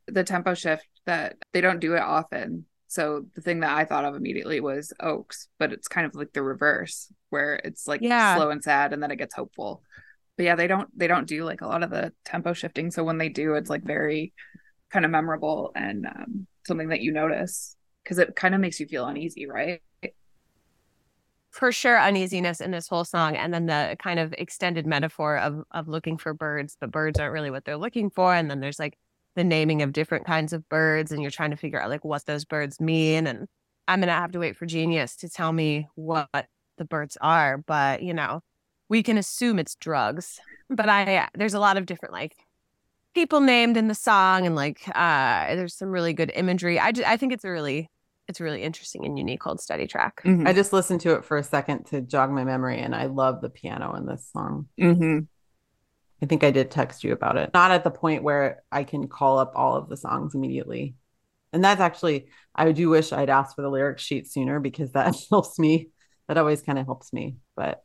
The 0.08 0.24
tempo 0.24 0.56
shift 0.56 0.88
that 1.06 1.36
they 1.54 1.62
don't 1.62 1.80
do 1.80 1.94
it 1.96 2.02
often. 2.02 2.66
So 2.88 3.26
the 3.36 3.42
thing 3.42 3.60
that 3.60 3.76
I 3.76 3.86
thought 3.86 4.06
of 4.06 4.16
immediately 4.16 4.60
was 4.60 4.92
Oaks, 5.00 5.48
but 5.60 5.72
it's 5.72 5.88
kind 5.88 6.08
of 6.08 6.16
like 6.16 6.34
the 6.34 6.42
reverse 6.42 7.12
where 7.30 7.56
it's 7.64 7.88
like 7.88 8.02
Yeah. 8.02 8.36
slow 8.36 8.50
and 8.50 8.64
sad 8.64 8.94
and 8.94 9.04
then 9.04 9.12
it 9.12 9.18
gets 9.18 9.36
hopeful. 9.36 9.84
But 10.38 10.46
yeah, 10.46 10.56
they 10.56 10.66
don't 10.66 10.90
they 10.98 11.06
don't 11.06 11.28
do 11.28 11.44
like 11.44 11.62
a 11.62 11.68
lot 11.68 11.84
of 11.84 11.92
the 11.92 12.14
tempo 12.26 12.54
shifting. 12.54 12.90
So 12.90 13.04
when 13.04 13.20
they 13.20 13.30
do, 13.30 13.54
it's 13.54 13.70
like 13.70 13.84
very 13.84 14.34
kind 14.90 15.06
of 15.06 15.12
memorable 15.12 15.72
and 15.76 16.08
um, 16.08 16.48
something 16.66 16.90
that 16.90 17.02
you 17.02 17.12
notice 17.12 17.76
because 18.10 18.18
it 18.18 18.36
kind 18.36 18.56
of 18.56 18.62
makes 18.62 18.80
you 18.80 18.88
feel 18.88 19.06
uneasy, 19.06 19.46
right? 19.46 19.82
for 21.52 21.72
sure 21.72 22.00
uneasiness 22.00 22.62
in 22.62 22.72
this 22.72 22.88
whole 22.88 23.04
song 23.04 23.36
and 23.36 23.52
then 23.54 23.66
the 23.66 23.98
kind 24.02 24.20
of 24.20 24.34
extended 24.38 24.86
metaphor 24.86 25.38
of 25.38 25.64
of 25.72 25.88
looking 25.88 26.16
for 26.16 26.32
birds 26.32 26.78
but 26.80 26.92
birds 26.92 27.20
aren't 27.20 27.34
really 27.34 27.50
what 27.50 27.66
they're 27.66 27.76
looking 27.76 28.10
for 28.10 28.36
and 28.36 28.52
then 28.52 28.60
there's 28.60 28.78
like 28.78 28.98
the 29.36 29.44
naming 29.44 29.82
of 29.82 29.92
different 29.92 30.28
kinds 30.28 30.54
of 30.54 30.68
birds 30.70 31.12
and 31.12 31.24
you're 31.24 31.32
trying 31.32 31.50
to 31.50 31.58
figure 31.58 31.82
out 31.82 31.90
like 31.90 32.06
what 32.06 32.24
those 32.28 32.46
birds 32.46 32.80
mean 32.80 33.26
and 33.26 33.48
i'm 33.88 34.00
gonna 34.00 34.12
have 34.12 34.32
to 34.32 34.38
wait 34.38 34.56
for 34.56 34.68
genius 34.68 35.16
to 35.16 35.28
tell 35.28 35.52
me 35.52 35.88
what 35.96 36.30
the 36.78 36.86
birds 36.86 37.18
are 37.20 37.58
but 37.58 38.04
you 38.04 38.14
know 38.14 38.42
we 38.88 39.02
can 39.02 39.18
assume 39.18 39.58
it's 39.58 39.74
drugs 39.76 40.40
but 40.70 40.88
i 40.88 41.28
there's 41.34 41.56
a 41.56 41.60
lot 41.60 41.78
of 41.78 41.88
different 41.88 42.14
like 42.14 42.36
people 43.16 43.42
named 43.42 43.76
in 43.76 43.88
the 43.88 43.96
song 43.96 44.46
and 44.46 44.56
like 44.56 44.82
uh 44.96 45.56
there's 45.56 45.74
some 45.74 45.90
really 45.90 46.14
good 46.14 46.32
imagery 46.36 46.80
i, 46.80 46.92
just, 46.92 47.08
I 47.08 47.18
think 47.18 47.34
it's 47.34 47.44
a 47.44 47.50
really 47.50 47.90
it's 48.30 48.40
really 48.40 48.62
interesting 48.62 49.06
and 49.06 49.18
unique 49.18 49.44
Hold 49.44 49.60
Steady 49.60 49.88
track 49.88 50.22
Mm-hmm. 50.24 50.48
I 50.48 50.54
just 50.54 50.72
listened 50.72 51.02
to 51.02 51.16
it 51.16 51.26
for 51.26 51.38
a 51.38 51.44
second 51.44 51.86
to 51.88 52.02
jog 52.02 52.30
my 52.30 52.44
memory, 52.44 52.80
and 52.80 52.96
I 52.96 53.06
love 53.06 53.42
the 53.42 53.50
piano 53.50 53.96
in 53.96 54.06
this 54.06 54.30
song. 54.32 54.68
Mm-hmm. 54.80 55.20
I 56.22 56.26
think 56.26 56.44
I 56.44 56.52
did 56.52 56.70
text 56.70 57.04
you 57.04 57.14
about 57.14 57.38
it. 57.38 57.52
Not 57.54 57.72
at 57.72 57.84
the 57.84 57.92
point 57.92 58.24
where 58.24 58.64
I 58.72 58.84
can 58.84 59.08
call 59.08 59.40
up 59.40 59.54
all 59.56 59.76
of 59.76 59.90
the 59.90 59.98
songs 59.98 60.36
immediately. 60.36 60.96
And 61.54 61.64
that's 61.64 61.82
actually, 61.82 62.28
I 62.54 62.72
do 62.72 62.90
wish 62.90 63.12
I'd 63.12 63.30
asked 63.30 63.56
for 63.56 63.62
the 63.62 63.70
lyric 63.70 64.00
sheet 64.00 64.30
sooner 64.30 64.60
because 64.60 64.92
that 64.92 65.16
helps 65.30 65.58
me. 65.58 65.90
That 66.28 66.38
always 66.38 66.62
kind 66.62 66.78
of 66.78 66.86
helps 66.86 67.12
me. 67.12 67.38
But 67.56 67.84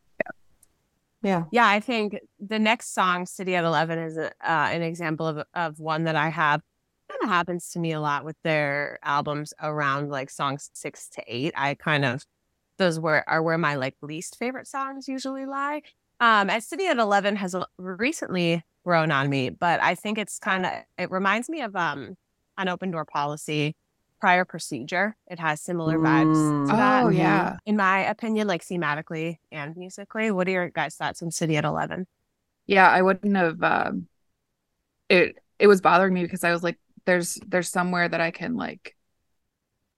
yeah. 1.22 1.44
Yeah, 1.50 1.66
I 1.66 1.80
think 1.80 2.18
the 2.38 2.58
next 2.58 2.92
song, 2.92 3.24
"City 3.24 3.56
at 3.56 3.64
11, 3.64 3.98
is 3.98 4.18
a, 4.18 4.26
uh, 4.26 4.68
an 4.70 4.82
example 4.82 5.26
of 5.26 5.46
of 5.54 5.80
one 5.80 6.04
that 6.04 6.16
I 6.16 6.28
have. 6.28 6.60
Kind 7.20 7.30
of 7.30 7.36
happens 7.36 7.70
to 7.70 7.78
me 7.78 7.92
a 7.92 8.00
lot 8.00 8.24
with 8.24 8.36
their 8.42 8.98
albums 9.04 9.54
around 9.62 10.10
like 10.10 10.30
songs 10.30 10.68
six 10.74 11.08
to 11.10 11.22
eight. 11.28 11.54
I 11.56 11.74
kind 11.74 12.04
of 12.04 12.24
those 12.78 12.98
were 12.98 13.22
are 13.28 13.42
where 13.42 13.58
my 13.58 13.76
like 13.76 13.94
least 14.02 14.36
favorite 14.38 14.66
songs 14.66 15.06
usually 15.08 15.46
lie. 15.46 15.82
Um, 16.20 16.50
and 16.50 16.62
"City 16.62 16.86
at 16.88 16.98
11 16.98 17.36
has 17.36 17.54
recently 17.78 18.64
grown 18.84 19.12
on 19.12 19.28
me, 19.30 19.50
but 19.50 19.80
I 19.80 19.94
think 19.94 20.18
it's 20.18 20.38
kind 20.40 20.66
of 20.66 20.72
it 20.98 21.10
reminds 21.10 21.48
me 21.48 21.60
of 21.62 21.76
um 21.76 22.16
an 22.58 22.68
open 22.68 22.90
door 22.90 23.04
policy 23.04 23.76
prior 24.20 24.44
procedure. 24.44 25.16
It 25.28 25.38
has 25.38 25.60
similar 25.60 25.98
vibes 26.00 26.52
Mm. 26.66 26.66
that 26.76 27.04
Oh 27.04 27.10
yeah. 27.10 27.58
in 27.66 27.76
my 27.76 28.00
opinion, 28.00 28.48
like 28.48 28.62
thematically 28.64 29.38
and 29.52 29.76
musically. 29.76 30.30
What 30.32 30.48
are 30.48 30.52
your 30.52 30.70
guys' 30.70 30.96
thoughts 30.96 31.22
on 31.22 31.30
City 31.30 31.56
at 31.56 31.64
Eleven? 31.64 32.06
Yeah, 32.66 32.88
I 32.90 33.02
wouldn't 33.02 33.36
have 33.36 33.62
um 33.62 34.08
it 35.08 35.36
it 35.58 35.66
was 35.66 35.80
bothering 35.80 36.14
me 36.14 36.22
because 36.22 36.44
I 36.44 36.52
was 36.52 36.62
like 36.62 36.78
there's 37.06 37.38
there's 37.46 37.68
somewhere 37.68 38.08
that 38.08 38.20
I 38.20 38.30
can 38.30 38.56
like 38.56 38.96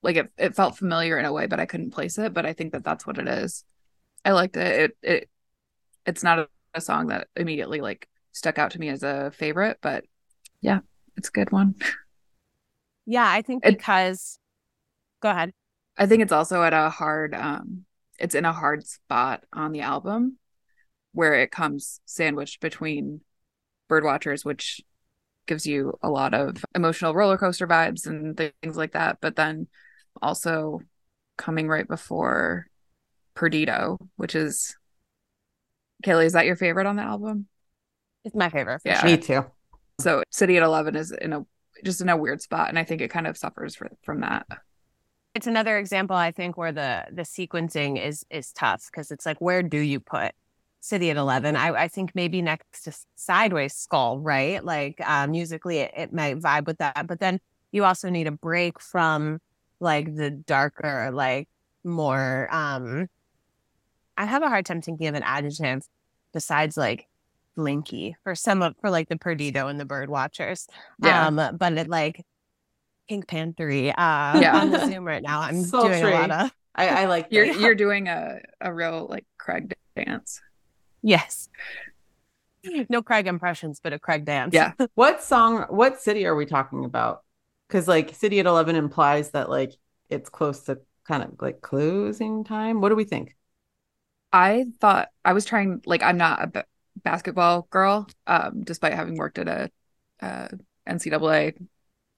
like 0.03 0.17
it 0.17 0.33
it 0.37 0.55
felt 0.55 0.77
familiar 0.77 1.19
in 1.19 1.25
a 1.25 1.33
way 1.33 1.47
but 1.47 1.61
I 1.61 1.67
couldn't 1.67 1.91
place 1.93 2.19
it, 2.19 2.33
but 2.35 2.47
I 2.47 2.53
think 2.53 2.73
that 2.73 2.85
that's 2.85 3.07
what 3.07 3.19
it 3.19 3.29
is. 3.29 3.65
I 4.25 4.33
liked 4.33 4.57
it. 4.57 4.93
It 5.03 5.11
it 5.11 5.31
it's 6.07 6.23
not 6.23 6.39
a, 6.39 6.49
a 6.75 6.81
song 6.81 7.09
that 7.09 7.29
immediately 7.37 7.81
like 7.81 8.09
stuck 8.33 8.59
out 8.59 8.73
to 8.73 8.79
me 8.81 8.89
as 8.89 9.03
a 9.03 9.31
favorite, 9.33 9.79
but 9.81 10.05
yeah, 10.61 10.81
it's 11.17 11.29
a 11.29 11.33
good 11.33 11.53
one. 11.53 11.75
Yeah, 13.07 13.29
I 13.29 13.43
think 13.43 13.65
It- 13.65 13.79
because 13.79 14.39
go 15.21 15.31
ahead. 15.31 15.53
I 15.97 16.07
think 16.07 16.23
it's 16.23 16.33
also 16.33 16.63
at 16.63 16.75
a 16.75 16.91
hard 16.91 17.35
um 17.35 17.85
it's 18.19 18.35
in 18.35 18.45
a 18.45 18.53
hard 18.53 18.87
spot 18.87 19.45
on 19.53 19.73
the 19.73 19.81
album 19.83 20.39
where 21.13 21.35
it 21.35 21.51
comes 21.51 22.01
sandwiched 22.05 22.61
between 22.61 23.21
Birdwatchers, 23.89 24.45
which 24.45 24.83
gives 25.47 25.67
you 25.67 25.99
a 26.03 26.11
lot 26.11 26.35
of 26.35 26.65
emotional 26.75 27.15
roller 27.15 27.39
coaster 27.39 27.67
vibes 27.67 28.07
and 28.07 28.37
things 28.37 28.77
like 28.77 28.93
that, 28.93 29.19
but 29.21 29.37
then 29.37 29.69
also 30.21 30.81
coming 31.37 31.69
right 31.69 31.87
before 31.87 32.67
Perdido, 33.35 33.99
which 34.17 34.35
is 34.35 34.77
Kayleigh, 36.05 36.27
is 36.27 36.33
that 36.33 36.47
your 36.47 36.57
favorite 36.57 36.87
on 36.87 36.97
the 36.97 37.03
album? 37.03 37.47
It's 38.25 38.35
my 38.35 38.49
favorite. 38.49 38.83
For 38.83 38.89
Yeah. 38.89 39.01
sure. 39.01 39.11
Me 39.11 39.17
too. 39.17 39.45
So 40.01 40.23
City 40.31 40.57
at 40.57 40.63
Eleven 40.63 40.97
is 40.97 41.11
in 41.13 41.33
a 41.33 41.47
just 41.85 42.01
in 42.01 42.09
a 42.09 42.17
weird 42.17 42.41
spot, 42.41 42.69
and 42.69 42.79
I 42.79 42.85
think 42.85 43.01
it 43.01 43.11
kind 43.11 43.27
of 43.27 43.37
suffers 43.37 43.77
for, 43.77 43.91
from 44.03 44.21
that. 44.21 44.47
It's 45.35 45.47
another 45.47 45.79
example, 45.79 46.17
I 46.17 46.33
think, 46.33 46.57
where 46.57 46.73
the 46.73 47.05
the 47.13 47.23
sequencing 47.23 48.03
is 48.03 48.25
is 48.31 48.53
tough 48.53 48.87
because 48.91 49.11
it's 49.11 49.27
like, 49.27 49.41
where 49.41 49.63
do 49.63 49.79
you 49.79 50.01
put 50.01 50.33
City 50.87 51.11
at 51.11 51.17
Eleven? 51.17 51.57
I, 51.57 51.69
I 51.85 51.89
think 51.89 52.13
maybe 52.15 52.41
next 52.43 52.83
to 52.85 52.97
Sideways 53.17 53.75
Skull, 53.75 54.21
right? 54.21 54.65
Like 54.65 55.01
uh, 55.05 55.27
musically, 55.27 55.79
it, 55.79 55.93
it 55.97 56.13
might 56.13 56.39
vibe 56.39 56.67
with 56.67 56.79
that, 56.79 57.07
but 57.07 57.21
then 57.21 57.41
you 57.73 57.85
also 57.85 58.09
need 58.09 58.27
a 58.27 58.33
break 58.33 58.81
from 58.81 59.41
like 59.81 60.15
the 60.15 60.31
darker, 60.31 61.11
like 61.13 61.49
more. 61.85 62.49
um 62.53 63.09
I 64.17 64.25
have 64.25 64.43
a 64.43 64.49
hard 64.49 64.65
time 64.65 64.81
thinking 64.81 65.09
of 65.09 65.15
an 65.15 65.23
adjective 65.23 65.87
besides 66.33 66.77
like 66.77 67.07
blinky 67.55 68.17
for 68.25 68.35
some 68.35 68.63
of 68.63 68.75
for 68.81 68.89
like 68.91 69.09
the 69.09 69.17
Perdido 69.17 69.69
and 69.69 69.79
the 69.79 69.85
Bird 69.85 70.09
Watchers. 70.09 70.67
Yeah. 71.03 71.27
Um, 71.27 71.37
but 71.59 71.73
it 71.75 71.89
like 71.89 72.25
Pink 73.09 73.29
Panthery 73.29 73.91
uh 73.91 74.41
Yeah. 74.41 74.57
on 74.61 74.71
the 74.71 74.87
Zoom 74.87 75.05
right 75.05 75.23
now. 75.23 75.41
I'm 75.41 75.63
doing 75.63 76.05
a 76.05 76.11
lot 76.11 76.31
of 76.31 76.51
I, 76.75 76.89
I 76.89 77.05
like 77.07 77.27
You're 77.31 77.47
that. 77.47 77.61
you're 77.61 77.75
doing 77.75 78.09
a 78.09 78.39
a 78.61 78.73
real 78.73 79.07
like 79.11 79.27
Craig 79.39 79.75
dance. 79.97 80.41
Yes. 81.07 81.49
No 82.89 83.03
Craig 83.03 83.27
impressions, 83.27 83.81
but 83.81 83.93
a 83.93 83.99
Craig 83.99 84.25
dance. 84.25 84.53
Yeah. 84.53 84.73
What 84.95 85.23
song, 85.23 85.67
what 85.69 86.01
city 86.01 86.27
are 86.27 86.35
we 86.35 86.47
talking 86.47 86.85
about? 86.85 87.23
Because 87.69 87.87
like 87.87 88.15
City 88.15 88.41
at 88.41 88.47
11 88.47 88.77
implies 88.77 89.31
that 89.31 89.49
like 89.49 89.73
it's 90.09 90.29
close 90.29 90.65
to 90.65 90.79
kind 91.07 91.23
of 91.23 91.35
like 91.41 91.61
closing 91.61 92.45
time. 92.45 92.81
What 92.81 92.91
do 92.91 92.97
we 92.97 93.05
think? 93.05 93.37
I 94.33 94.67
thought 94.81 95.09
I 95.25 95.33
was 95.33 95.45
trying 95.45 95.83
like 95.87 96.03
I'm 96.03 96.17
not 96.17 96.43
a 96.43 96.47
b- 96.49 96.61
basketball 97.03 97.67
girl, 97.71 98.09
um, 98.27 98.63
despite 98.65 98.95
having 98.95 99.17
worked 99.17 99.39
at 99.39 99.49
a 99.49 99.71
uh, 100.21 100.49
NCAA 100.89 101.55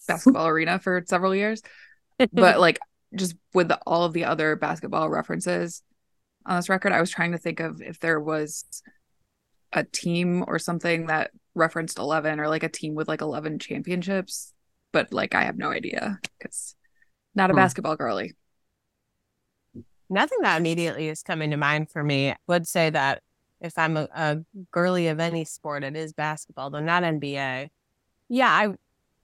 basketball 0.07 0.47
arena 0.55 0.79
for 0.79 1.03
several 1.07 1.35
years. 1.35 1.63
But 2.33 2.59
like 2.59 2.81
just 3.15 3.37
with 3.55 3.69
the, 3.69 3.79
all 3.87 4.03
of 4.05 4.13
the 4.13 4.25
other 4.25 4.57
basketball 4.57 5.09
references 5.09 5.83
on 6.49 6.57
this 6.57 6.69
record, 6.69 6.93
I 6.93 7.01
was 7.01 7.11
trying 7.11 7.33
to 7.33 7.39
think 7.39 7.61
of 7.61 7.81
if 7.83 8.01
there 8.01 8.19
was 8.21 8.65
a 9.73 9.85
team 9.85 10.45
or 10.49 10.59
something 10.59 11.07
that 11.07 11.31
referenced 11.55 11.99
11 11.99 12.41
or 12.41 12.49
like 12.49 12.63
a 12.63 12.69
team 12.69 12.95
with 12.95 13.09
like 13.09 13.21
11 13.21 13.59
championships. 13.59 14.53
But 14.93 15.13
like 15.13 15.35
I 15.35 15.45
have 15.45 15.59
no 15.59 15.71
idea 15.71 16.19
because 16.39 16.75
not 17.35 17.51
a 17.51 17.53
Hmm. 17.53 17.57
basketball 17.59 17.97
girly. 17.97 18.35
Nothing 20.11 20.39
that 20.41 20.59
immediately 20.59 21.09
is 21.09 21.23
coming 21.23 21.51
to 21.51 21.57
mind 21.59 21.91
for 21.91 22.03
me. 22.03 22.31
I 22.31 22.37
would 22.47 22.67
say 22.67 22.89
that 22.91 23.23
if 23.61 23.77
I'm 23.77 23.97
a, 23.97 24.09
a 24.15 24.39
girly 24.71 25.09
of 25.09 25.21
any 25.21 25.45
sport, 25.45 25.85
it 25.85 25.97
is 25.97 26.13
basketball, 26.15 26.71
though 26.71 26.81
not 26.81 27.03
NBA. 27.03 27.69
Yeah, 28.31 28.49
I 28.51 28.75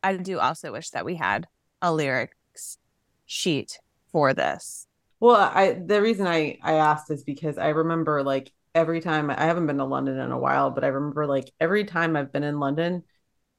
I 0.02 0.16
do 0.18 0.38
also 0.38 0.72
wish 0.72 0.90
that 0.90 1.06
we 1.06 1.14
had 1.14 1.46
a 1.80 1.92
lyrics 1.92 2.78
sheet 3.24 3.78
for 4.12 4.34
this. 4.34 4.86
Well, 5.24 5.36
I 5.36 5.72
the 5.72 6.02
reason 6.02 6.26
I 6.26 6.58
I 6.62 6.74
asked 6.74 7.10
is 7.10 7.24
because 7.24 7.56
I 7.56 7.70
remember 7.70 8.22
like 8.22 8.52
every 8.74 9.00
time 9.00 9.30
I 9.30 9.40
haven't 9.46 9.66
been 9.66 9.78
to 9.78 9.84
London 9.86 10.18
in 10.18 10.30
a 10.30 10.38
while, 10.38 10.70
but 10.70 10.84
I 10.84 10.88
remember 10.88 11.26
like 11.26 11.50
every 11.58 11.84
time 11.84 12.14
I've 12.14 12.30
been 12.30 12.42
in 12.42 12.60
London, 12.60 13.04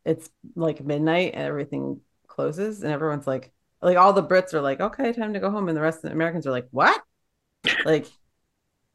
it's 0.06 0.30
like 0.56 0.86
midnight 0.86 1.34
and 1.34 1.44
everything 1.44 2.02
closes 2.28 2.84
and 2.84 2.94
everyone's 2.94 3.26
like 3.26 3.52
like 3.82 3.98
all 3.98 4.14
the 4.14 4.22
Brits 4.22 4.54
are 4.54 4.62
like, 4.62 4.80
okay, 4.80 5.12
time 5.12 5.34
to 5.34 5.40
go 5.40 5.50
home, 5.50 5.68
and 5.68 5.76
the 5.76 5.82
rest 5.82 5.98
of 5.98 6.04
the 6.04 6.12
Americans 6.12 6.46
are 6.46 6.52
like, 6.52 6.68
what? 6.70 7.02
Like, 7.84 8.06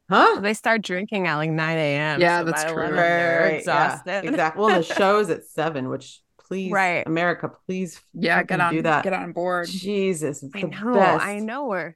huh? 0.09 0.39
They 0.39 0.53
start 0.53 0.81
drinking 0.81 1.27
at 1.27 1.35
like 1.35 1.51
9 1.51 1.77
a.m. 1.77 2.21
Yeah, 2.21 2.39
so 2.39 2.45
that's 2.45 2.63
true. 2.63 2.83
11 2.83 2.95
Right, 2.95 3.15
they're 3.17 3.39
right, 3.41 3.65
yeah, 3.65 3.95
exhausted. 3.97 4.25
exactly. 4.29 4.61
Well, 4.61 4.71
the 4.71 4.83
show's 4.83 5.29
at 5.29 5.43
seven, 5.45 5.89
which 5.89 6.21
please, 6.47 6.71
Right. 6.71 7.05
America, 7.05 7.51
please, 7.65 7.99
Yeah, 8.13 8.43
get 8.43 8.61
on 8.61 8.75
do 8.75 8.81
that. 8.83 9.03
get 9.03 9.13
on 9.13 9.33
board. 9.33 9.67
Jesus, 9.67 10.43
I 10.53 10.63
know, 10.63 10.93
best. 10.93 11.25
I 11.25 11.39
know 11.39 11.67
we're 11.67 11.95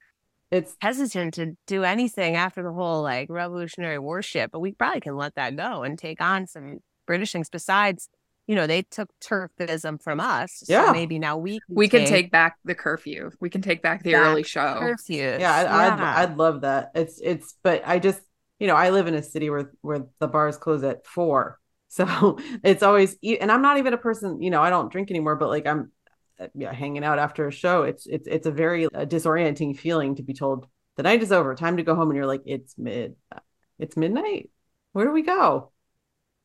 It's 0.56 0.76
hesitant 0.80 1.34
to 1.36 1.58
do 1.68 1.84
anything 1.84 2.36
after 2.36 2.64
the 2.64 2.72
whole 2.72 3.01
like 3.03 3.30
Revolutionary 3.30 3.99
War 3.99 4.22
shit, 4.22 4.51
but 4.51 4.60
we 4.60 4.72
probably 4.74 5.01
can 5.01 5.16
let 5.18 5.36
that 5.36 5.56
go 5.56 5.84
and 5.84 5.97
take 5.99 6.22
on 6.22 6.47
some 6.47 6.80
British 7.08 7.32
things. 7.34 7.49
Besides, 7.49 8.10
you 8.47 8.56
know, 8.56 8.68
they 8.68 8.84
took 8.84 9.10
turfism 9.24 10.01
from 10.01 10.20
us, 10.20 10.64
Yeah. 10.68 10.91
maybe 10.91 11.20
now 11.20 11.38
we 11.38 11.60
can 11.60 11.76
We 11.76 11.88
can 11.89 12.06
take 12.06 12.32
back 12.32 12.58
the 12.64 12.76
curfew. 12.76 13.32
We 13.41 13.49
can 13.49 13.62
take 13.62 13.82
back 13.82 14.03
the 14.03 14.14
Back 14.14 14.26
early 14.28 14.43
show. 14.43 14.80
curfews. 14.82 15.39
yeah, 15.39 15.53
I'd, 15.53 15.68
I'd 15.68 15.99
I'd 16.32 16.38
love 16.38 16.62
that. 16.62 16.91
It's 16.95 17.20
it's, 17.22 17.56
but 17.64 17.82
I 17.86 17.99
just 17.99 18.22
you 18.60 18.68
know 18.68 18.76
I 18.76 18.91
live 18.91 19.08
in 19.08 19.16
a 19.16 19.24
city 19.24 19.49
where 19.49 19.72
where 19.82 20.06
the 20.20 20.28
bars 20.28 20.58
close 20.58 20.84
at 20.84 21.06
four, 21.06 21.60
so 21.89 22.38
it's 22.64 22.84
always 22.84 23.18
e- 23.22 23.38
and 23.39 23.51
I'm 23.51 23.62
not 23.62 23.78
even 23.78 23.93
a 23.93 23.97
person 23.97 24.41
you 24.41 24.49
know 24.51 24.62
I 24.62 24.70
don't 24.70 24.91
drink 24.91 25.10
anymore, 25.12 25.36
but 25.36 25.49
like 25.49 25.66
I'm 25.68 25.91
Uh, 26.40 26.48
yeah 26.54 26.74
hanging 26.74 27.04
out 27.04 27.20
after 27.20 27.48
a 27.48 27.52
show. 27.52 27.84
It's 27.84 28.06
it's 28.06 28.28
it's 28.28 28.48
a 28.48 28.52
very 28.52 28.86
uh, 28.86 29.06
disorienting 29.06 29.78
feeling 29.78 30.16
to 30.16 30.24
be 30.24 30.34
told 30.34 30.68
the 30.98 31.04
night 31.04 31.22
is 31.22 31.32
over, 31.32 31.56
time 31.56 31.78
to 31.78 31.84
go 31.84 31.96
home, 31.96 32.10
and 32.10 32.18
you're 32.18 32.26
like 32.26 32.44
it's 32.46 32.78
mid, 32.78 33.16
uh, 33.32 33.40
it's 33.80 33.96
midnight. 33.98 34.50
Where 34.94 35.06
do 35.06 35.12
we 35.12 35.22
go? 35.24 35.72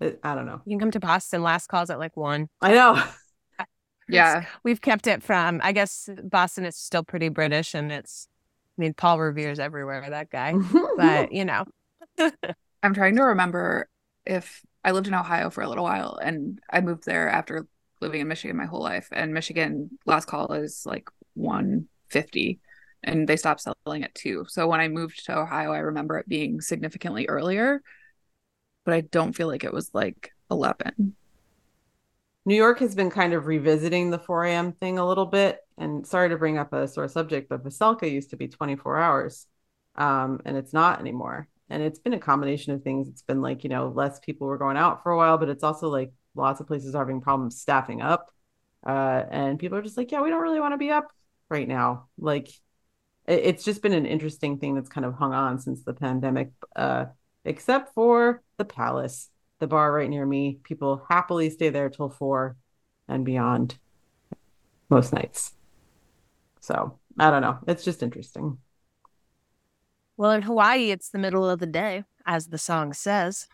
It- 0.00 0.20
I 0.22 0.34
don't 0.34 0.46
know. 0.46 0.60
You 0.64 0.72
can 0.72 0.80
come 0.80 0.90
to 0.92 1.00
Boston. 1.00 1.42
Last 1.42 1.68
calls 1.68 1.90
at 1.90 1.98
like 1.98 2.16
one. 2.16 2.48
I 2.60 2.72
know. 2.74 3.02
Yeah. 4.08 4.46
We've 4.64 4.80
kept 4.80 5.06
it 5.06 5.22
from. 5.22 5.60
I 5.62 5.70
guess 5.72 6.08
Boston 6.24 6.64
is 6.64 6.76
still 6.76 7.04
pretty 7.04 7.28
British, 7.28 7.74
and 7.74 7.92
it's. 7.92 8.26
I 8.78 8.80
mean, 8.80 8.94
Paul 8.94 9.20
Revere's 9.20 9.58
everywhere. 9.58 10.04
That 10.08 10.30
guy, 10.30 10.54
but 10.96 11.32
you 11.32 11.44
know, 11.44 11.64
I'm 12.82 12.94
trying 12.94 13.16
to 13.16 13.22
remember 13.22 13.88
if 14.24 14.62
I 14.84 14.92
lived 14.92 15.06
in 15.06 15.14
Ohio 15.14 15.50
for 15.50 15.62
a 15.62 15.68
little 15.68 15.84
while 15.84 16.18
and 16.22 16.58
I 16.70 16.80
moved 16.80 17.04
there 17.04 17.28
after 17.28 17.66
living 18.00 18.20
in 18.20 18.28
Michigan 18.28 18.56
my 18.56 18.66
whole 18.66 18.82
life. 18.82 19.08
And 19.12 19.34
Michigan 19.34 19.90
last 20.06 20.26
call 20.26 20.52
is 20.52 20.84
like 20.86 21.08
150 21.34 22.60
and 23.02 23.28
they 23.28 23.36
stopped 23.36 23.62
selling 23.62 24.04
at 24.04 24.14
two. 24.14 24.44
So 24.48 24.66
when 24.68 24.80
I 24.80 24.88
moved 24.88 25.24
to 25.26 25.38
Ohio, 25.38 25.72
I 25.72 25.78
remember 25.78 26.18
it 26.18 26.28
being 26.28 26.60
significantly 26.60 27.26
earlier, 27.28 27.82
but 28.84 28.94
I 28.94 29.02
don't 29.02 29.32
feel 29.32 29.48
like 29.48 29.64
it 29.64 29.72
was 29.72 29.90
like 29.94 30.32
11. 30.50 31.14
New 32.46 32.54
York 32.54 32.78
has 32.80 32.94
been 32.94 33.10
kind 33.10 33.32
of 33.32 33.46
revisiting 33.46 34.10
the 34.10 34.18
4 34.18 34.44
a.m. 34.44 34.72
thing 34.72 34.98
a 34.98 35.06
little 35.06 35.26
bit. 35.26 35.58
And 35.78 36.06
sorry 36.06 36.30
to 36.30 36.36
bring 36.36 36.58
up 36.58 36.72
a 36.72 36.88
sore 36.88 37.08
subject, 37.08 37.48
but 37.48 37.64
Veselka 37.64 38.10
used 38.10 38.30
to 38.30 38.36
be 38.36 38.48
24 38.48 38.98
hours, 38.98 39.46
um, 39.96 40.40
and 40.44 40.56
it's 40.56 40.72
not 40.72 41.00
anymore. 41.00 41.48
And 41.70 41.82
it's 41.82 41.98
been 41.98 42.12
a 42.12 42.18
combination 42.18 42.74
of 42.74 42.82
things. 42.82 43.08
It's 43.08 43.22
been 43.22 43.40
like, 43.40 43.62
you 43.62 43.70
know, 43.70 43.88
less 43.88 44.18
people 44.18 44.46
were 44.46 44.58
going 44.58 44.76
out 44.76 45.02
for 45.02 45.12
a 45.12 45.16
while, 45.16 45.38
but 45.38 45.48
it's 45.48 45.62
also 45.62 45.88
like 45.88 46.12
lots 46.34 46.60
of 46.60 46.66
places 46.66 46.94
are 46.94 47.04
having 47.04 47.20
problems 47.20 47.60
staffing 47.60 48.00
up. 48.00 48.30
Uh, 48.86 49.24
and 49.30 49.58
people 49.58 49.76
are 49.76 49.82
just 49.82 49.96
like, 49.96 50.10
yeah, 50.10 50.22
we 50.22 50.30
don't 50.30 50.42
really 50.42 50.60
want 50.60 50.72
to 50.72 50.78
be 50.78 50.90
up 50.90 51.12
right 51.48 51.68
now. 51.68 52.08
Like, 52.18 52.48
it, 53.26 53.40
it's 53.44 53.64
just 53.64 53.82
been 53.82 53.92
an 53.92 54.06
interesting 54.06 54.58
thing 54.58 54.74
that's 54.74 54.88
kind 54.88 55.04
of 55.04 55.14
hung 55.14 55.34
on 55.34 55.58
since 55.58 55.82
the 55.82 55.92
pandemic, 55.92 56.50
uh, 56.76 57.06
except 57.44 57.94
for 57.94 58.42
the 58.56 58.64
Palace 58.64 59.28
the 59.60 59.66
bar 59.66 59.92
right 59.92 60.10
near 60.10 60.26
me. 60.26 60.58
People 60.64 61.06
happily 61.08 61.50
stay 61.50 61.68
there 61.68 61.88
till 61.88 62.08
four 62.08 62.56
and 63.06 63.24
beyond 63.24 63.78
most 64.88 65.12
nights. 65.12 65.52
So 66.60 66.98
I 67.18 67.30
don't 67.30 67.42
know. 67.42 67.58
It's 67.68 67.84
just 67.84 68.02
interesting. 68.02 68.58
well, 70.16 70.32
in 70.32 70.42
Hawaii, 70.42 70.90
it's 70.90 71.10
the 71.10 71.18
middle 71.18 71.48
of 71.48 71.60
the 71.60 71.66
day, 71.66 72.04
as 72.26 72.48
the 72.48 72.58
song 72.58 72.92
says. 72.92 73.46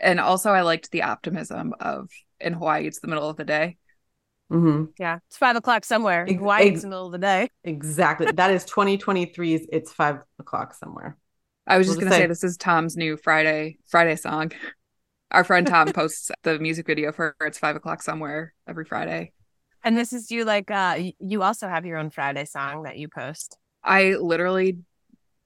And 0.00 0.18
also, 0.20 0.50
I 0.50 0.62
liked 0.62 0.90
the 0.90 1.02
optimism 1.02 1.74
of 1.80 2.10
in 2.40 2.54
Hawaii, 2.54 2.86
it's 2.86 3.00
the 3.00 3.08
middle 3.08 3.28
of 3.28 3.36
the 3.36 3.44
day. 3.44 3.76
hmm 4.50 4.84
Yeah, 4.98 5.18
it's 5.28 5.36
five 5.36 5.56
o'clock 5.56 5.84
somewhere. 5.84 6.24
Ex- 6.28 6.38
Hawaii, 6.38 6.62
ex- 6.66 6.72
it's 6.74 6.82
the 6.82 6.88
middle 6.88 7.06
of 7.06 7.12
the 7.12 7.18
day. 7.18 7.48
Exactly. 7.64 8.26
that 8.32 8.50
is 8.50 8.64
2023's 8.64 9.66
It's 9.72 9.92
Five 9.92 10.18
O'Clock 10.40 10.74
Somewhere. 10.74 11.16
I 11.66 11.78
was 11.78 11.86
We'll 11.86 11.94
just 11.94 12.00
just 12.00 12.10
gonna 12.10 12.16
say 12.20 12.24
say- 12.24 12.28
this 12.28 12.44
is 12.44 12.56
Tom's 12.56 12.96
new 12.96 13.16
Friday 13.16 13.78
Friday 13.88 14.16
song. 14.16 14.52
Our 15.30 15.44
friend 15.44 15.66
Tom 15.66 15.90
posts 15.92 16.30
the 16.42 16.58
music 16.58 16.86
video 16.86 17.10
for 17.12 17.34
It's 17.40 17.58
Five 17.58 17.76
O'Clock 17.76 18.02
Somewhere 18.02 18.52
every 18.66 18.84
Friday. 18.84 19.32
And 19.84 19.96
this 19.96 20.12
is 20.12 20.30
you 20.30 20.44
like 20.44 20.70
uh 20.70 20.98
you 21.20 21.42
also 21.42 21.68
have 21.68 21.86
your 21.86 21.98
own 21.98 22.10
Friday 22.10 22.44
song 22.44 22.82
that 22.82 22.98
you 22.98 23.08
post. 23.08 23.56
I 23.84 24.14
literally 24.14 24.78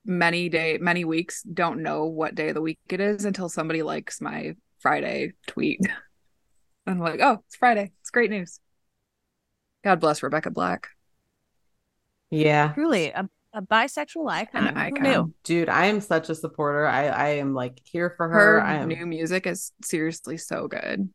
many 0.07 0.48
day 0.48 0.78
many 0.80 1.04
weeks 1.04 1.42
don't 1.42 1.82
know 1.82 2.04
what 2.04 2.34
day 2.34 2.48
of 2.48 2.54
the 2.54 2.62
week 2.62 2.78
it 2.88 3.00
is 3.00 3.24
until 3.24 3.48
somebody 3.48 3.82
likes 3.82 4.20
my 4.20 4.54
Friday 4.78 5.32
tweet. 5.46 5.80
I'm 6.86 7.00
like, 7.00 7.20
oh, 7.20 7.42
it's 7.46 7.57
Friday. 7.57 7.90
It's 8.00 8.11
great 8.11 8.30
news. 8.30 8.61
God 9.82 10.00
bless 10.00 10.22
Rebecca 10.22 10.50
Black. 10.50 10.88
Yeah. 12.30 12.72
Truly 12.74 13.11
a, 13.11 13.28
a 13.52 13.62
bisexual 13.62 14.30
icon. 14.30 14.68
An 14.68 14.76
icon. 14.76 15.02
knew? 15.02 15.34
Dude, 15.42 15.68
I 15.68 15.86
am 15.86 16.00
such 16.00 16.28
a 16.28 16.34
supporter. 16.34 16.86
I, 16.86 17.07
I 17.07 17.28
am 17.30 17.54
like 17.54 17.80
here 17.84 18.14
for 18.16 18.28
her. 18.28 18.61
Her 18.61 18.62
I 18.62 18.74
am 18.74 18.88
new 18.88 19.07
music 19.07 19.46
is 19.46 19.72
seriously 19.82 20.36
so 20.36 20.68
good. 20.68 21.09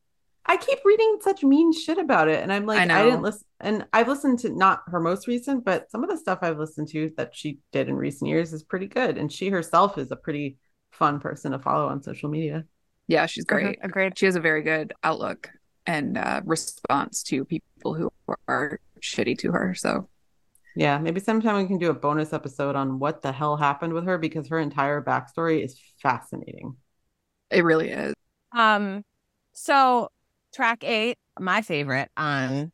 I 0.46 0.58
keep 0.58 0.80
reading 0.84 1.18
such 1.22 1.44
mean 1.44 1.72
shit 1.72 1.98
about 1.98 2.28
it, 2.28 2.42
and 2.42 2.52
I'm 2.52 2.66
like, 2.66 2.80
I 2.90 3.02
I, 3.02 3.04
didn't 3.04 3.22
listen. 3.22 3.46
And 3.60 3.86
I've 3.94 4.08
listened 4.08 4.40
to 4.40 4.50
not 4.50 4.82
her 4.88 5.00
most 5.00 5.28
recent, 5.28 5.64
but 5.64 5.90
some 5.92 6.04
of 6.04 6.10
the 6.10 6.18
stuff 6.18 6.40
I've 6.42 6.58
listened 6.58 6.88
to 6.90 7.12
that 7.18 7.36
she 7.36 7.60
did 7.72 7.88
in 7.90 7.96
recent 7.96 8.30
years 8.30 8.52
is 8.54 8.64
pretty 8.64 8.88
good. 8.88 9.18
And 9.18 9.32
she 9.32 9.50
herself 9.50 9.98
is 9.98 10.12
a 10.12 10.16
pretty 10.16 10.58
fun 10.92 11.20
person 11.20 11.52
to 11.52 11.60
follow 11.60 11.88
on 11.88 12.02
social 12.02 12.30
media. 12.30 12.66
Yeah, 13.08 13.26
she's 13.28 13.46
great. 13.46 13.80
Mhm, 13.80 13.86
Agreed. 13.86 14.18
She 14.18 14.26
has 14.26 14.36
a 14.36 14.40
very 14.42 14.62
good 14.64 14.94
outlook 15.04 15.50
and 15.86 16.18
uh, 16.18 16.42
response 16.46 17.24
to 17.24 17.46
people 17.46 17.94
who 17.94 18.10
are 18.48 18.80
shitty 19.02 19.38
to 19.40 19.52
her. 19.52 19.74
So 19.76 20.10
Yeah, 20.76 20.98
maybe 20.98 21.20
sometime 21.20 21.58
we 21.58 21.68
can 21.68 21.78
do 21.78 21.90
a 21.90 21.94
bonus 21.94 22.34
episode 22.34 22.76
on 22.76 23.00
what 23.00 23.22
the 23.22 23.32
hell 23.32 23.58
happened 23.58 23.94
with 23.94 24.06
her 24.06 24.18
because 24.18 24.48
her 24.48 24.60
entire 24.60 25.02
backstory 25.04 25.64
is 25.64 25.80
fascinating. 26.02 26.78
it 27.50 27.64
really 27.64 27.90
is. 27.90 28.14
Um, 28.54 29.04
so 29.54 30.10
track 30.54 30.84
eight, 30.84 31.18
my 31.40 31.62
favorite 31.62 32.10
on 32.18 32.72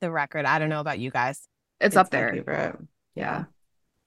the 0.00 0.10
record. 0.10 0.46
I 0.46 0.58
don't 0.58 0.68
know 0.68 0.80
about 0.80 0.98
you 0.98 1.10
guys. 1.10 1.46
It's, 1.80 1.96
up 1.96 2.10
there. 2.10 2.32
favorite. 2.32 2.76
Yeah. 3.14 3.44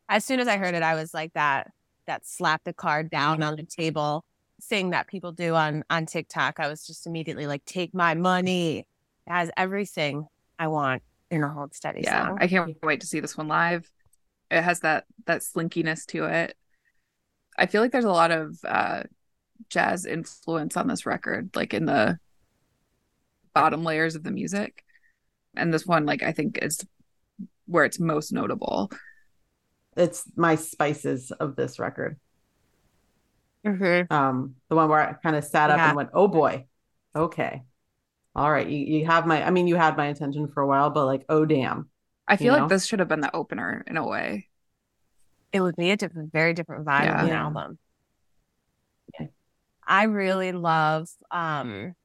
As 0.09 0.25
soon 0.25 0.39
as 0.39 0.47
I 0.47 0.57
heard 0.57 0.75
it, 0.75 0.83
I 0.83 0.95
was 0.95 1.13
like 1.13 1.33
that 1.33 1.71
that 2.05 2.25
slap 2.27 2.63
the 2.65 2.73
card 2.73 3.09
down 3.09 3.41
on 3.41 3.55
the 3.55 3.63
table 3.63 4.25
thing 4.61 4.91
that 4.91 5.07
people 5.07 5.31
do 5.31 5.55
on 5.55 5.83
on 5.89 6.05
TikTok. 6.05 6.59
I 6.59 6.67
was 6.67 6.85
just 6.85 7.07
immediately 7.07 7.47
like, 7.47 7.65
take 7.65 7.93
my 7.93 8.13
money. 8.13 8.79
It 8.79 9.31
has 9.31 9.49
everything 9.57 10.27
I 10.59 10.67
want 10.67 11.01
in 11.31 11.43
a 11.43 11.49
hold 11.49 11.73
steady 11.73 12.01
Yeah, 12.03 12.27
song. 12.27 12.37
I 12.39 12.47
can't 12.47 12.77
wait 12.83 13.01
to 13.01 13.07
see 13.07 13.19
this 13.19 13.37
one 13.37 13.47
live. 13.47 13.89
It 14.51 14.61
has 14.61 14.81
that 14.81 15.05
that 15.25 15.41
slinkiness 15.41 16.05
to 16.07 16.25
it. 16.25 16.55
I 17.57 17.65
feel 17.65 17.81
like 17.81 17.91
there's 17.91 18.05
a 18.05 18.11
lot 18.11 18.31
of 18.31 18.57
uh, 18.63 19.03
jazz 19.69 20.05
influence 20.05 20.77
on 20.77 20.87
this 20.87 21.05
record, 21.05 21.49
like 21.55 21.73
in 21.73 21.85
the 21.85 22.19
bottom 23.53 23.83
layers 23.83 24.15
of 24.15 24.23
the 24.23 24.31
music. 24.31 24.83
And 25.55 25.73
this 25.73 25.85
one, 25.85 26.05
like 26.05 26.23
I 26.23 26.31
think, 26.31 26.59
is 26.61 26.85
where 27.65 27.85
it's 27.85 27.99
most 27.99 28.31
notable. 28.31 28.91
It's 29.95 30.23
my 30.35 30.55
spices 30.55 31.31
of 31.31 31.55
this 31.55 31.79
record. 31.79 32.19
Mhm. 33.65 34.11
Um, 34.11 34.55
the 34.69 34.75
one 34.75 34.89
where 34.89 34.99
I 34.99 35.13
kind 35.13 35.35
of 35.35 35.43
sat 35.43 35.69
up 35.69 35.77
Yeah. 35.77 35.87
and 35.89 35.95
went, 35.95 36.09
"Oh 36.13 36.27
boy, 36.27 36.65
okay, 37.15 37.63
all 38.35 38.51
right." 38.51 38.67
You 38.67 38.99
you 38.99 39.05
have 39.05 39.25
my. 39.27 39.43
I 39.45 39.51
mean, 39.51 39.67
you 39.67 39.75
had 39.75 39.95
my 39.97 40.07
attention 40.07 40.47
for 40.47 40.61
a 40.61 40.67
while, 40.67 40.89
but 40.89 41.05
like, 41.05 41.25
oh 41.29 41.45
damn, 41.45 41.89
I 42.27 42.33
You 42.33 42.37
feel 42.37 42.53
know? 42.53 42.61
like 42.61 42.69
this 42.69 42.85
should 42.85 42.99
have 42.99 43.07
been 43.07 43.21
the 43.21 43.35
opener 43.35 43.83
in 43.87 43.97
a 43.97 44.05
way. 44.07 44.49
It 45.53 45.61
would 45.61 45.75
be 45.75 45.91
a 45.91 45.97
different, 45.97 46.31
very 46.33 46.53
different 46.53 46.85
vibe 46.85 47.05
Yeah. 47.05 47.19
of 47.19 47.21
an 47.21 47.27
Yeah. 47.29 47.43
album. 47.43 47.79
Okay. 49.15 49.29
I 49.85 50.03
really 50.03 50.51
love 50.51 51.09
um 51.31 51.95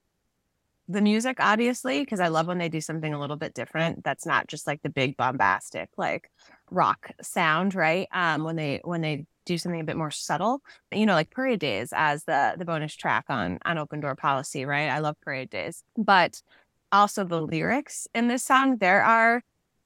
the 0.89 1.03
music, 1.03 1.36
obviously, 1.39 2.01
because 2.01 2.20
I 2.20 2.28
love 2.28 2.47
when 2.47 2.59
they 2.59 2.68
do 2.70 2.80
something 2.80 3.12
a 3.12 3.20
little 3.20 3.36
bit 3.36 3.55
different. 3.55 4.05
That's 4.05 4.24
not 4.24 4.49
just 4.49 4.66
like 4.66 4.82
the 4.82 4.89
big 4.89 5.16
bombastic 5.16 5.91
like 5.99 6.30
rock 6.70 7.11
sound, 7.22 7.74
right? 7.74 8.09
Um, 8.12 8.45
when 8.45 8.57
they 8.57 8.80
when 8.84 9.03
they 9.03 9.26
do 9.45 9.59
something 9.59 9.80
a 9.80 9.84
bit 9.84 9.97
more 9.97 10.11
subtle, 10.11 10.62
you 10.93 11.07
know, 11.07 11.14
like 11.14 11.30
Parade 11.30 11.61
Days 11.61 11.93
as 11.95 12.24
the 12.24 12.55
the 12.59 12.64
bonus 12.64 12.95
track 12.95 13.26
on 13.28 13.59
on 13.64 13.78
Open 13.78 14.01
Door 14.01 14.16
Policy, 14.16 14.64
right? 14.64 14.89
I 14.89 15.01
love 15.01 15.16
Parade 15.20 15.51
Days, 15.51 15.84
but 15.97 16.43
also 16.91 17.24
the 17.24 17.41
lyrics 17.41 18.09
in 18.14 18.28
this 18.28 18.45
song. 18.45 18.78
There 18.78 19.05
are 19.05 19.43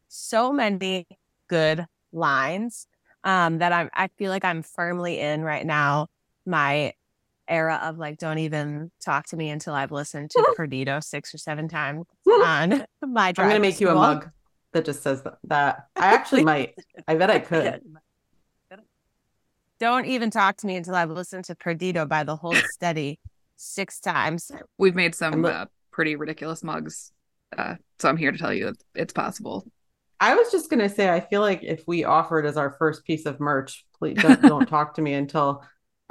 so 0.09 0.53
many 0.53 1.07
good 1.48 1.86
lines 2.12 2.86
um 3.24 3.59
that 3.59 3.72
I'm 3.72 3.90
I 3.94 4.09
feel 4.18 4.30
like 4.30 4.44
I'm 4.44 4.62
firmly 4.62 5.18
in 5.18 5.42
right 5.42 5.66
now 5.66 6.09
my 6.46 6.92
era 7.53 7.78
of 7.84 7.98
like 7.98 8.18
don't 8.18 8.38
even 8.38 8.90
talk 9.05 9.26
to 9.26 9.36
me 9.36 9.50
until 9.50 9.74
I've 9.74 9.92
listened 9.92 10.30
to 10.30 10.53
Perdido 10.57 11.00
six 11.00 11.34
or 11.34 11.38
seven 11.38 11.68
times 11.68 12.07
on 12.26 12.84
my 13.03 13.32
drive. 13.32 13.44
I'm 13.44 13.50
gonna 13.50 13.55
to 13.55 13.61
make 13.61 13.80
you 13.80 13.90
a 13.90 13.94
mug 13.94 14.30
that 14.72 14.84
just 14.84 15.03
says 15.03 15.22
that. 15.22 15.38
that. 15.44 15.86
I 15.96 16.14
actually 16.14 16.44
might. 16.44 16.74
I 17.07 17.14
bet 17.14 17.30
I 17.30 17.38
could. 17.38 17.82
Don't 19.78 20.07
even 20.07 20.30
talk 20.30 20.57
to 20.59 20.66
me 20.66 20.76
until 20.76 20.94
I've 20.94 21.11
listened 21.11 21.44
to 21.46 21.57
Perdido 21.57 22.07
by 22.07 22.22
the 22.22 22.36
Hold 22.36 22.57
Steady 22.57 23.18
six 23.57 24.00
times. 24.00 24.50
We've 24.78 24.94
made 24.94 25.14
some 25.14 25.42
li- 25.42 25.50
uh, 25.50 25.66
pretty 25.90 26.16
ridiculous 26.16 26.62
mugs, 26.62 27.12
uh, 27.57 27.74
so 27.98 28.09
I'm 28.09 28.16
here 28.16 28.32
to 28.32 28.38
tell 28.38 28.55
you 28.55 28.72
it's 28.94 29.12
possible. 29.12 29.66
I 30.20 30.36
was 30.36 30.53
just 30.53 30.70
gonna 30.70 30.88
say, 30.88 31.11
I 31.11 31.20
feel 31.20 31.40
like 31.40 31.64
if 31.64 31.82
we 31.86 32.05
offer 32.05 32.38
it 32.38 32.46
as 32.46 32.57
our 32.57 32.76
first 32.78 33.05
piece 33.05 33.26
of 33.26 33.40
merch, 33.40 33.84
please 33.98 34.22
don't, 34.22 34.40
don't 34.40 34.66
talk 34.66 34.94
to 34.94 35.03
me 35.03 35.14
until. 35.14 35.62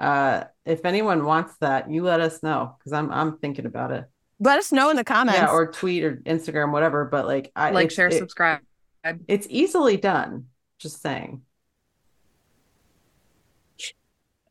Uh, 0.02 0.45
if 0.66 0.84
anyone 0.84 1.26
wants 1.26 1.56
that, 1.62 1.89
you 1.91 2.02
let 2.04 2.20
us 2.22 2.41
know 2.41 2.76
because 2.80 2.91
I'm 2.91 3.12
I'm 3.12 3.38
thinking 3.38 3.68
about 3.68 3.91
it. 3.91 4.06
Let 4.39 4.58
us 4.58 4.72
know 4.72 4.89
in 4.89 4.95
the 4.95 5.04
comments. 5.04 5.39
Yeah, 5.39 5.52
or 5.52 5.72
tweet 5.72 6.04
or 6.04 6.16
Instagram, 6.26 6.72
whatever. 6.72 7.06
But 7.06 7.28
like, 7.28 7.52
I 7.56 7.70
Like, 7.70 7.91
share, 7.91 8.08
it- 8.08 8.18
subscribe. 8.18 8.62
It's 9.28 9.45
easily 9.49 9.97
done. 9.97 10.47
Just 10.80 11.02
saying. 11.02 11.43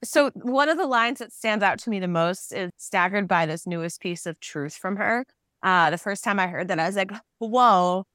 So 0.02 0.30
one 0.34 0.68
of 0.68 0.78
the 0.78 0.86
lines 0.86 1.18
that 1.18 1.32
stands 1.32 1.62
out 1.62 1.78
to 1.80 1.90
me 1.90 2.00
the 2.00 2.08
most 2.08 2.52
is 2.52 2.70
staggered 2.78 3.28
by 3.28 3.44
this 3.46 3.66
newest 3.66 4.00
piece 4.00 4.24
of 4.26 4.40
truth 4.40 4.74
from 4.74 4.96
her. 4.96 5.26
Uh, 5.62 5.90
the 5.90 5.98
first 5.98 6.24
time 6.24 6.38
I 6.40 6.46
heard 6.46 6.68
that, 6.68 6.78
I 6.78 6.86
was 6.86 6.96
like, 6.96 7.10
"Whoa, 7.38 8.06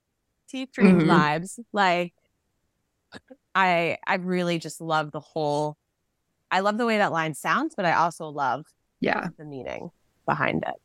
Teeth 0.50 0.72
Dream 0.72 1.02
Mhm. 1.02 1.08
vibes!" 1.08 1.60
Like, 1.74 2.14
I 3.54 3.98
I 4.08 4.16
really 4.16 4.58
just 4.58 4.82
love 4.82 5.12
the 5.12 5.20
whole. 5.20 5.78
I 6.56 6.62
love 6.62 6.78
the 6.78 6.86
way 6.86 7.00
that 7.00 7.12
line 7.12 7.34
sounds, 7.34 7.74
but 7.76 7.84
I 7.84 7.96
also 7.96 8.28
love 8.28 8.66
Yeah, 9.02 9.28
the 9.38 9.44
meaning 9.44 9.90
behind 10.26 10.64
it. 10.66 10.76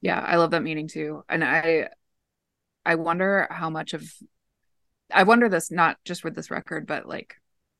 yeah, 0.00 0.20
I 0.20 0.36
love 0.36 0.52
that 0.52 0.62
meaning 0.62 0.86
too, 0.86 1.24
and 1.28 1.42
I, 1.42 1.88
I 2.86 2.94
wonder 2.94 3.48
how 3.50 3.68
much 3.68 3.94
of, 3.94 4.08
I 5.12 5.24
wonder 5.24 5.48
this 5.48 5.72
not 5.72 5.96
just 6.04 6.22
with 6.22 6.36
this 6.36 6.52
record, 6.52 6.86
but 6.86 7.08
like 7.08 7.34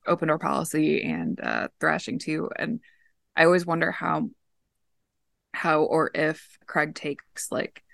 open 0.04 0.26
door 0.26 0.38
policy 0.40 1.04
and 1.04 1.38
uh 1.40 1.68
thrashing 1.78 2.18
too, 2.18 2.50
and 2.56 2.80
I 3.36 3.44
always 3.44 3.64
wonder 3.64 3.92
how, 3.92 4.30
how 5.54 5.82
or 5.82 6.10
if 6.12 6.58
Craig 6.66 6.96
takes 6.96 7.52
like 7.52 7.84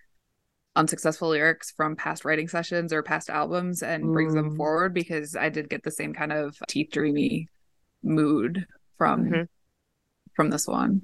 unsuccessful 0.75 1.29
lyrics 1.29 1.71
from 1.71 1.97
past 1.97 2.25
writing 2.25 2.49
sessions 2.49 2.95
or 2.95 3.03
past 3.03 3.29
albums 3.29 3.83
and 3.83 4.11
brings 4.11 4.33
them 4.33 4.51
Mm. 4.53 4.57
forward 4.57 4.95
because 4.95 5.37
I 5.37 5.51
did 5.51 5.69
get 5.69 5.83
the 5.83 5.91
same 5.91 6.15
kind 6.15 6.33
of 6.33 6.57
teeth 6.67 6.89
dreamy 6.93 7.49
mood 8.03 8.67
from 8.99 9.25
Mhm. 9.27 9.49
from 10.35 10.51
this 10.51 10.67
one. 10.67 11.03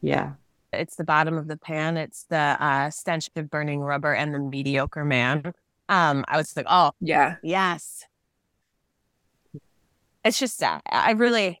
Yeah. 0.00 0.34
It's 0.72 0.96
the 0.96 1.04
bottom 1.04 1.36
of 1.36 1.48
the 1.48 1.56
pan. 1.56 1.96
It's 1.96 2.24
the 2.24 2.56
uh, 2.60 2.90
stench 2.90 3.28
of 3.36 3.50
burning 3.50 3.80
rubber 3.80 4.12
and 4.14 4.32
the 4.32 4.38
mediocre 4.38 5.04
man. 5.04 5.52
Um, 5.88 6.24
I 6.28 6.36
was 6.36 6.56
like, 6.56 6.66
oh 6.68 6.92
Yeah. 7.00 7.36
yes. 7.42 8.04
It's 10.24 10.38
just 10.38 10.62
uh, 10.62 10.80
I 10.90 11.12
really, 11.12 11.60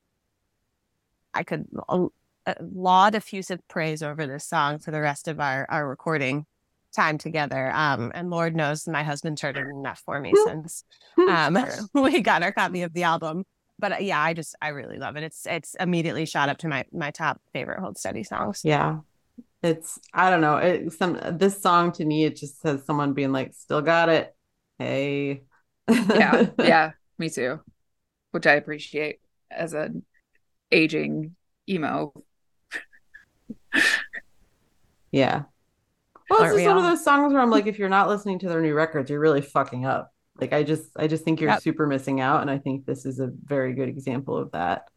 I 1.32 1.42
could 1.42 1.66
uh, 1.88 2.08
laud 2.60 3.14
effusive 3.14 3.60
praise 3.68 4.02
over 4.02 4.26
this 4.26 4.44
song 4.46 4.78
for 4.78 4.90
the 4.90 5.00
rest 5.00 5.28
of 5.28 5.40
our 5.40 5.66
our 5.70 5.88
recording 5.88 6.46
time 6.94 7.18
together. 7.18 7.70
Um, 7.72 8.12
and 8.14 8.30
Lord 8.30 8.54
knows 8.54 8.86
my 8.86 9.02
husband 9.02 9.40
heard 9.40 9.56
it 9.56 9.66
enough 9.66 10.02
for 10.04 10.20
me 10.20 10.32
since 10.44 10.84
um 11.16 11.56
we 11.94 12.20
got 12.20 12.42
our 12.42 12.52
copy 12.52 12.82
of 12.82 12.92
the 12.92 13.04
album. 13.04 13.44
But 13.80 13.92
uh, 13.92 13.96
yeah, 14.00 14.20
I 14.20 14.34
just 14.34 14.54
I 14.60 14.68
really 14.68 14.98
love 14.98 15.16
it. 15.16 15.24
It's 15.24 15.46
it's 15.46 15.74
immediately 15.80 16.26
shot 16.26 16.48
up 16.48 16.58
to 16.58 16.68
my 16.68 16.84
my 16.92 17.10
top 17.10 17.40
favorite 17.52 17.80
hold 17.80 17.98
steady 17.98 18.22
songs. 18.22 18.60
Yeah. 18.64 18.98
It's 19.62 19.98
I 20.14 20.30
don't 20.30 20.40
know. 20.40 20.56
It 20.56 20.92
some 20.92 21.18
this 21.32 21.60
song 21.60 21.92
to 21.92 22.04
me 22.04 22.24
it 22.24 22.36
just 22.36 22.60
says 22.60 22.84
someone 22.84 23.14
being 23.14 23.32
like, 23.32 23.54
still 23.54 23.82
got 23.82 24.08
it. 24.08 24.34
Hey. 24.78 25.42
Yeah. 25.88 26.46
yeah. 26.58 26.90
Me 27.18 27.28
too. 27.30 27.60
Which 28.30 28.46
I 28.46 28.52
appreciate 28.52 29.20
as 29.50 29.72
an 29.74 30.04
aging 30.70 31.34
emo. 31.68 32.12
Yeah. 35.12 35.42
Well, 36.28 36.40
Aren't 36.40 36.52
it's 36.52 36.56
we 36.56 36.64
just 36.64 36.76
one 36.76 36.84
of 36.84 36.90
those 36.90 37.04
songs 37.04 37.32
where 37.32 37.42
I'm 37.42 37.50
like, 37.50 37.66
if 37.66 37.78
you're 37.78 37.88
not 37.88 38.08
listening 38.08 38.38
to 38.40 38.48
their 38.48 38.60
new 38.60 38.74
records, 38.74 39.10
you're 39.10 39.18
really 39.18 39.40
fucking 39.40 39.84
up. 39.84 40.12
Like 40.40 40.52
I 40.52 40.62
just 40.62 40.90
I 40.96 41.06
just 41.06 41.24
think 41.24 41.40
you're 41.40 41.50
Yep. 41.50 41.60
super 41.60 41.86
missing 41.86 42.20
out. 42.20 42.40
And 42.42 42.50
I 42.50 42.58
think 42.58 42.86
this 42.86 43.04
is 43.06 43.20
a 43.20 43.28
very 43.44 43.74
good 43.74 43.88
example 43.88 44.36
of 44.36 44.52
that. 44.52 44.88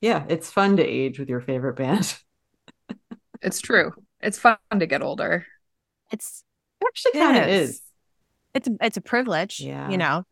Yeah, 0.00 0.24
it's 0.28 0.50
fun 0.50 0.76
to 0.76 0.84
age 0.84 1.18
with 1.18 1.28
your 1.28 1.40
favorite 1.40 1.76
band. 1.76 2.16
It's 3.42 3.60
true. 3.60 3.92
It's 4.20 4.38
fun 4.38 4.56
to 4.78 4.86
get 4.86 5.02
older. 5.02 5.46
It's 6.10 6.42
It 6.80 6.86
actually 6.86 7.12
kind 7.20 7.36
of 7.36 7.48
is. 7.48 7.70
is. 7.70 7.82
it's 8.54 8.68
it's 8.80 8.96
a 8.96 9.00
privilege, 9.00 9.60
Yeah. 9.60 9.90
you 9.90 9.98
know. 9.98 10.24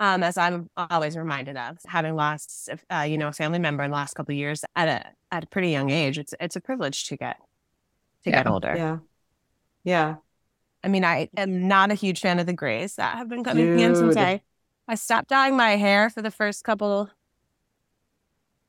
Um, 0.00 0.22
as 0.22 0.38
I'm 0.38 0.68
always 0.76 1.16
reminded 1.16 1.58
of, 1.58 1.78
having 1.86 2.16
lost, 2.16 2.70
uh, 2.90 3.00
you 3.02 3.18
know, 3.18 3.28
a 3.28 3.32
family 3.32 3.58
member 3.58 3.82
in 3.84 3.90
the 3.90 3.96
last 3.96 4.14
couple 4.14 4.32
of 4.32 4.38
years 4.38 4.64
at 4.74 4.88
a 4.88 5.12
at 5.30 5.44
a 5.44 5.46
pretty 5.46 5.70
young 5.70 5.90
age, 5.90 6.18
it's 6.18 6.34
it's 6.40 6.56
a 6.56 6.60
privilege 6.60 7.06
to 7.08 7.16
get 7.16 7.36
to 8.24 8.30
Yeah. 8.30 8.36
get 8.38 8.46
older. 8.46 8.74
Yeah. 8.76 8.98
Yeah. 9.84 10.16
I 10.82 10.88
mean, 10.88 11.04
I 11.04 11.28
am 11.36 11.68
not 11.68 11.90
a 11.90 11.94
huge 11.94 12.20
fan 12.20 12.38
of 12.38 12.46
the 12.46 12.52
grays 12.52 12.96
that 12.96 13.16
have 13.16 13.28
been 13.28 13.44
coming 13.44 13.78
in 13.78 13.94
since 13.94 14.16
I 14.16 14.40
I 14.88 14.94
stopped 14.94 15.28
dyeing 15.28 15.56
my 15.56 15.76
hair 15.76 16.10
for 16.10 16.22
the 16.22 16.30
first 16.30 16.64
couple 16.64 17.10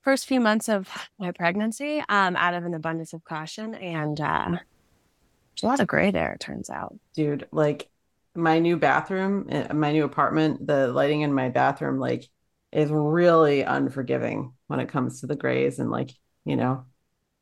first 0.02 0.26
few 0.26 0.40
months 0.40 0.68
of 0.68 0.90
my 1.20 1.32
pregnancy, 1.32 2.04
um, 2.10 2.36
out 2.36 2.54
of 2.54 2.66
an 2.66 2.74
abundance 2.74 3.14
of 3.14 3.24
caution. 3.24 3.76
And 3.76 4.20
uh 4.20 4.50
there's 4.52 5.64
a 5.64 5.68
lot 5.68 5.80
of 5.80 5.88
gray 5.88 6.12
there, 6.12 6.34
it 6.34 6.40
turns 6.40 6.70
out. 6.70 6.96
Dude, 7.14 7.48
like 7.52 7.90
my 8.36 8.60
new 8.60 8.78
bathroom, 8.78 9.48
uh, 9.52 9.74
my 9.74 9.92
new 9.92 10.06
apartment, 10.06 10.66
the 10.66 10.88
lighting 10.88 11.22
in 11.22 11.34
my 11.34 11.50
bathroom, 11.50 12.00
like, 12.00 12.26
is 12.72 12.90
really 12.90 13.62
unforgiving 13.62 14.54
when 14.68 14.80
it 14.80 14.88
comes 14.88 15.20
to 15.20 15.28
the 15.28 15.36
grays 15.36 15.80
and, 15.80 15.92
like, 15.92 16.12
you 16.46 16.56
know, 16.56 16.86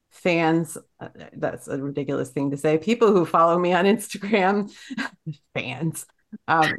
fans. 0.10 0.78
uh, 1.00 1.10
That's 1.34 1.68
a 1.68 1.78
ridiculous 1.78 2.30
thing 2.30 2.52
to 2.52 2.58
say. 2.58 2.78
People 2.78 3.12
who 3.12 3.26
follow 3.26 3.58
me 3.58 3.74
on 3.74 3.86
Instagram, 3.86 4.72
fans, 5.54 6.06
um, 6.48 6.74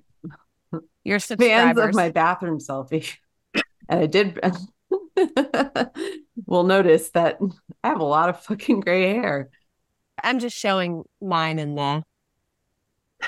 Your 1.04 1.18
fans 1.20 1.78
of 1.78 1.94
my 1.94 2.10
bathroom 2.10 2.58
selfie. 2.58 3.10
And 3.88 4.00
I 4.00 4.06
did, 4.06 4.38
will 6.46 6.64
notice 6.64 7.10
that 7.10 7.38
I 7.82 7.88
have 7.88 8.00
a 8.00 8.04
lot 8.04 8.28
of 8.28 8.40
fucking 8.42 8.80
gray 8.80 9.14
hair. 9.14 9.50
I'm 10.22 10.38
just 10.38 10.56
showing 10.56 11.04
mine 11.20 11.58
in 11.58 11.74
the 11.74 12.02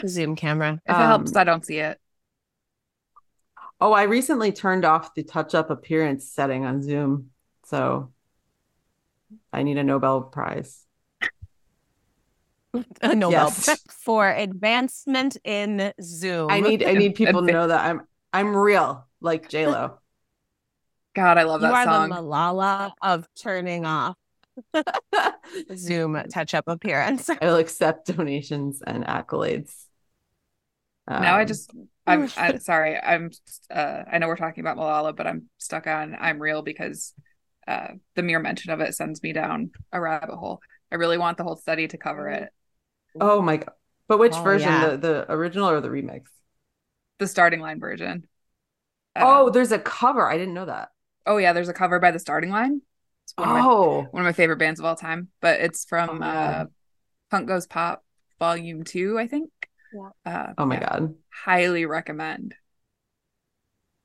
Zoom 0.07 0.37
camera. 0.37 0.81
If 0.87 0.95
it 0.95 0.99
helps, 0.99 1.33
Um, 1.33 1.41
I 1.41 1.45
don't 1.45 1.65
see 1.65 1.79
it. 1.79 1.99
Oh, 3.81 3.93
I 3.93 4.05
recently 4.05 4.53
turned 4.53 4.85
off 4.85 5.15
the 5.15 5.25
touch 5.25 5.55
up 5.55 5.71
appearance 5.71 6.29
setting 6.31 6.65
on 6.65 6.83
Zoom. 6.83 7.31
So 7.65 8.13
I 9.53 9.63
need 9.63 9.79
a 9.79 9.85
Nobel 9.85 10.23
Prize. 10.23 10.85
A 13.03 13.15
Nobel 13.15 13.51
Yes. 13.51 13.85
for 13.91 14.29
advancement 14.31 15.37
in 15.45 15.93
Zoom. 16.01 16.51
I 16.51 16.61
need 16.61 16.83
I 16.85 16.95
need 16.95 17.15
people 17.15 17.45
to 17.45 17.53
know 17.53 17.67
that 17.67 17.85
I'm 17.85 18.03
I'm 18.33 18.57
real, 18.57 19.07
like 19.21 19.49
J 19.49 19.67
Lo. 19.67 19.99
God, 21.15 21.37
I 21.37 21.43
love 21.43 21.61
you 21.61 21.67
that 21.69 21.87
are 21.89 22.09
the 22.09 22.15
Malala 22.15 22.93
of 23.03 23.29
turning 23.37 23.85
off 23.85 24.17
Zoom 25.77 26.23
touch 26.31 26.55
up 26.55 26.65
appearance. 26.67 27.29
I 27.29 27.47
will 27.47 27.57
accept 27.57 28.07
donations 28.07 28.83
and 28.87 29.05
accolades. 29.05 29.85
now 31.09 31.37
I 31.37 31.43
Um, 31.43 31.49
just 31.49 31.71
I'm, 32.07 32.29
I'm 32.37 32.61
sorry. 32.61 32.97
I'm 32.99 33.31
uh 33.71 34.05
I 34.11 34.19
know 34.19 34.29
we're 34.29 34.37
talking 34.37 34.63
about 34.63 34.79
Malala, 34.79 35.15
but 35.15 35.27
I'm 35.27 35.51
stuck 35.59 35.87
on 35.87 36.17
I'm 36.19 36.41
real 36.41 36.63
because 36.63 37.13
uh 37.67 37.89
the 38.15 38.23
mere 38.23 38.41
mention 38.41 38.71
of 38.73 38.81
it 38.81 38.95
sends 38.95 39.23
me 39.23 39.33
down 39.33 39.71
a 39.93 40.01
rabbit 40.01 40.37
hole. 40.37 40.61
I 40.91 40.97
really 40.97 41.19
want 41.19 41.39
the 41.39 41.45
Hold 41.45 41.61
Steady 41.61 41.89
to 41.89 41.99
cover 41.99 42.29
it. 42.29 42.51
oh 43.21 43.41
my 43.43 43.57
god. 43.59 43.73
But 44.09 44.19
which 44.19 44.39
Oh, 44.39 44.41
version? 44.41 44.79
yeah. 44.79 44.81
The 44.81 44.97
the 44.97 45.33
original 45.33 45.69
or 45.71 45.81
the 45.81 45.89
remix? 45.89 46.25
The 47.19 47.27
starting 47.27 47.61
line 47.61 47.81
version. 47.81 48.29
Uh, 49.17 49.41
oh, 49.45 49.51
there's 49.51 49.73
a 49.73 49.79
cover. 49.79 50.27
I 50.29 50.37
didn't 50.37 50.55
know 50.55 50.67
that. 50.67 50.91
oh 51.27 51.37
yeah, 51.39 51.53
there's 51.53 51.69
a 51.69 51.73
cover 51.75 51.99
by 52.01 52.11
the 52.11 52.19
starting 52.19 52.51
line. 52.51 52.83
It's 53.25 53.35
one 53.37 53.49
of 53.49 53.55
my 53.55 53.69
Oh, 53.69 54.09
one 54.11 54.23
of 54.23 54.27
my 54.27 54.33
favorite 54.33 54.59
bands 54.59 54.81
of 54.81 54.87
all 54.87 54.97
time, 54.97 55.29
but 55.41 55.61
it's 55.61 55.85
Oh 56.07 56.15
from 56.15 56.23
my 56.23 56.33
uh 56.33 56.67
Punk 57.31 57.49
Goes 57.49 57.67
Pop 57.67 58.05
Volume 58.41 58.85
2, 58.85 59.19
I 59.19 59.27
think. 59.29 59.51
Yeah. 59.93 60.11
Uh 60.27 60.55
oh 60.59 60.67
my 60.67 60.77
yeah, 60.77 60.79
god. 60.79 61.15
highly 61.45 61.87
recommend. 61.87 62.55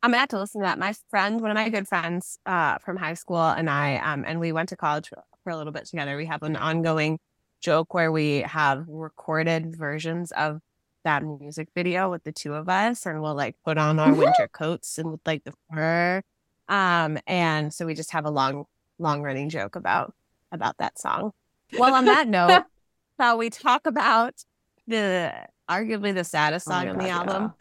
I'm 0.04 0.12
gonna 0.12 0.20
have 0.20 0.30
to 0.30 0.40
listen 0.40 0.62
to 0.62 0.66
that. 0.66 0.80
My 0.80 0.94
friend, 1.10 1.42
one 1.42 1.52
of 1.52 1.56
my 1.56 1.70
good 1.70 1.88
friends 1.88 2.40
uh, 2.46 2.78
from 2.80 2.98
high 2.98 3.16
school, 3.16 3.42
and 3.42 3.70
I, 3.70 3.98
um, 3.98 4.24
and 4.28 4.40
we 4.40 4.52
went 4.52 4.70
to 4.70 4.76
college 4.76 5.10
for, 5.10 5.24
a 5.50 5.56
little 5.56 5.72
bit 5.72 5.86
together. 5.86 6.18
We 6.18 6.26
have 6.26 6.44
an 6.44 6.58
ongoing 6.58 7.20
joke 7.62 7.94
where 7.94 8.12
we 8.12 8.40
have 8.40 8.86
recorded 8.90 9.78
versions 9.78 10.34
of 10.34 10.60
that 11.06 11.24
music 11.24 11.70
video 11.74 12.12
with 12.12 12.26
the 12.26 12.34
two 12.34 12.54
of 12.54 12.68
us, 12.68 13.06
and 13.06 13.22
we'll 13.22 13.34
like 13.34 13.56
put 13.64 13.78
on 13.78 13.98
our 13.98 14.14
winter 14.14 14.50
coats 14.52 14.98
and 14.98 15.12
with 15.12 15.22
like 15.26 15.46
the 15.46 15.54
fur. 15.74 16.22
Um, 16.68 17.18
and 17.26 17.74
so 17.74 17.86
we 17.86 17.94
just 17.94 18.12
have 18.12 18.26
a 18.26 18.30
long, 18.30 18.66
long 19.00 19.22
running 19.22 19.50
joke 19.50 19.76
about 19.78 20.14
about 20.52 20.78
that 20.80 21.00
song. 21.00 21.32
Well, 21.78 21.94
on 21.94 22.06
that 22.06 22.28
note, 22.28 22.66
shall 23.20 23.38
we 23.38 23.50
talk 23.50 23.88
about 23.88 24.44
the 24.86 25.34
arguably 25.70 26.14
the 26.14 26.24
saddest 26.24 26.68
Oh 26.68 26.72
song 26.72 26.90
on 26.90 26.98
the 26.98 27.10
album, 27.10 27.54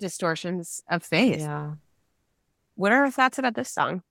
Distortions 0.00 0.82
of 0.90 1.04
Faith? 1.04 1.40
Yeah. 1.40 1.74
What 2.74 2.92
are 2.92 3.04
our 3.04 3.10
thoughts 3.10 3.38
about 3.38 3.54
this 3.54 3.70
song? 3.70 4.02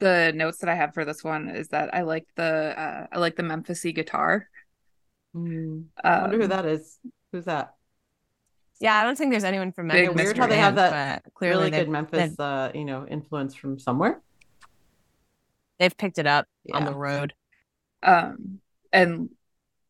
The 0.00 0.32
notes 0.34 0.58
that 0.58 0.68
I 0.68 0.74
have 0.74 0.92
for 0.92 1.04
this 1.06 1.24
one 1.24 1.48
is 1.48 1.68
that 1.68 1.94
I 1.94 2.02
like 2.02 2.26
the 2.34 2.74
uh 2.78 3.06
I 3.10 3.18
like 3.18 3.36
the 3.36 3.42
Memphis 3.42 3.82
guitar. 3.82 4.48
Hmm. 5.32 5.82
I 6.04 6.20
wonder 6.22 6.36
who 6.36 6.42
Um, 6.44 6.48
that 6.50 6.66
is. 6.66 6.98
Who's 7.32 7.44
that? 7.46 7.74
Yeah, 8.78 8.94
I 8.96 9.04
don't 9.04 9.16
think 9.16 9.30
there's 9.30 9.44
anyone 9.44 9.72
from 9.72 9.88
Big 9.88 10.06
Memphis. 10.08 10.22
weird 10.22 10.38
or 10.38 10.42
how 10.42 10.46
they 10.48 10.58
have 10.58 10.74
that 10.76 11.22
but 11.24 11.32
clearly 11.34 11.70
really 11.70 11.70
good 11.78 11.88
Memphis, 11.88 12.38
uh, 12.38 12.70
you 12.74 12.84
know, 12.84 13.06
influence 13.06 13.54
from 13.54 13.78
somewhere. 13.78 14.20
they've 15.78 15.96
picked 15.96 16.18
it 16.18 16.26
up 16.26 16.46
on 16.74 16.84
the 16.84 16.94
road. 16.94 17.32
Um, 18.02 18.60
and 18.92 19.30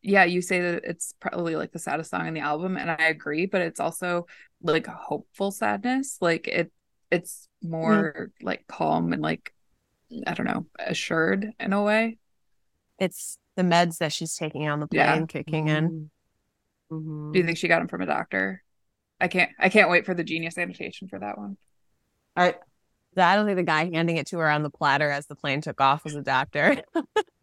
yeah, 0.01 0.23
you 0.23 0.41
say 0.41 0.61
that 0.61 0.83
it's 0.85 1.13
probably 1.19 1.55
like 1.55 1.71
the 1.71 1.79
saddest 1.79 2.09
song 2.11 2.27
in 2.27 2.33
the 2.33 2.39
album, 2.41 2.77
and 2.77 2.89
I 2.89 3.07
agree, 3.07 3.45
but 3.45 3.61
it's 3.61 3.79
also 3.79 4.27
like 4.61 4.87
hopeful 4.87 5.51
sadness. 5.51 6.17
Like 6.21 6.47
it, 6.47 6.71
it's 7.11 7.47
more 7.61 8.31
like 8.41 8.65
calm 8.67 9.13
and 9.13 9.21
like 9.21 9.53
I 10.25 10.33
don't 10.33 10.45
know, 10.47 10.65
assured 10.79 11.51
in 11.59 11.73
a 11.73 11.81
way. 11.81 12.17
It's 12.99 13.37
the 13.55 13.63
meds 13.63 13.97
that 13.97 14.13
she's 14.13 14.35
taking 14.35 14.67
on 14.67 14.79
the 14.79 14.87
plane 14.87 15.01
Yeah. 15.21 15.25
kicking 15.25 15.67
in. 15.67 16.09
Mhm. 16.91 17.33
Do 17.33 17.39
you 17.39 17.45
think 17.45 17.57
she 17.57 17.67
got 17.67 17.79
them 17.79 17.87
from 17.87 18.01
a 18.01 18.05
doctor? 18.05 18.63
I 19.19 19.27
can't. 19.27 19.51
I 19.59 19.69
can't 19.69 19.89
wait 19.89 20.05
for 20.05 20.13
the 20.13 20.23
genius 20.23 20.57
annotation 20.57 21.07
for 21.07 21.19
that 21.19 21.37
one. 21.37 21.57
I 22.35 22.55
I 23.17 23.35
don't 23.35 23.45
think 23.47 23.55
the 23.57 23.63
guy 23.63 23.89
handing 23.91 24.17
it 24.17 24.27
to 24.27 24.37
her 24.37 24.49
on 24.49 24.61
the 24.61 24.69
platter 24.69 25.09
as 25.09 25.25
the 25.25 25.35
plane 25.35 25.61
took 25.61 25.81
off 25.81 26.03
was 26.03 26.15
a 26.15 26.21
doctor. 26.21 26.81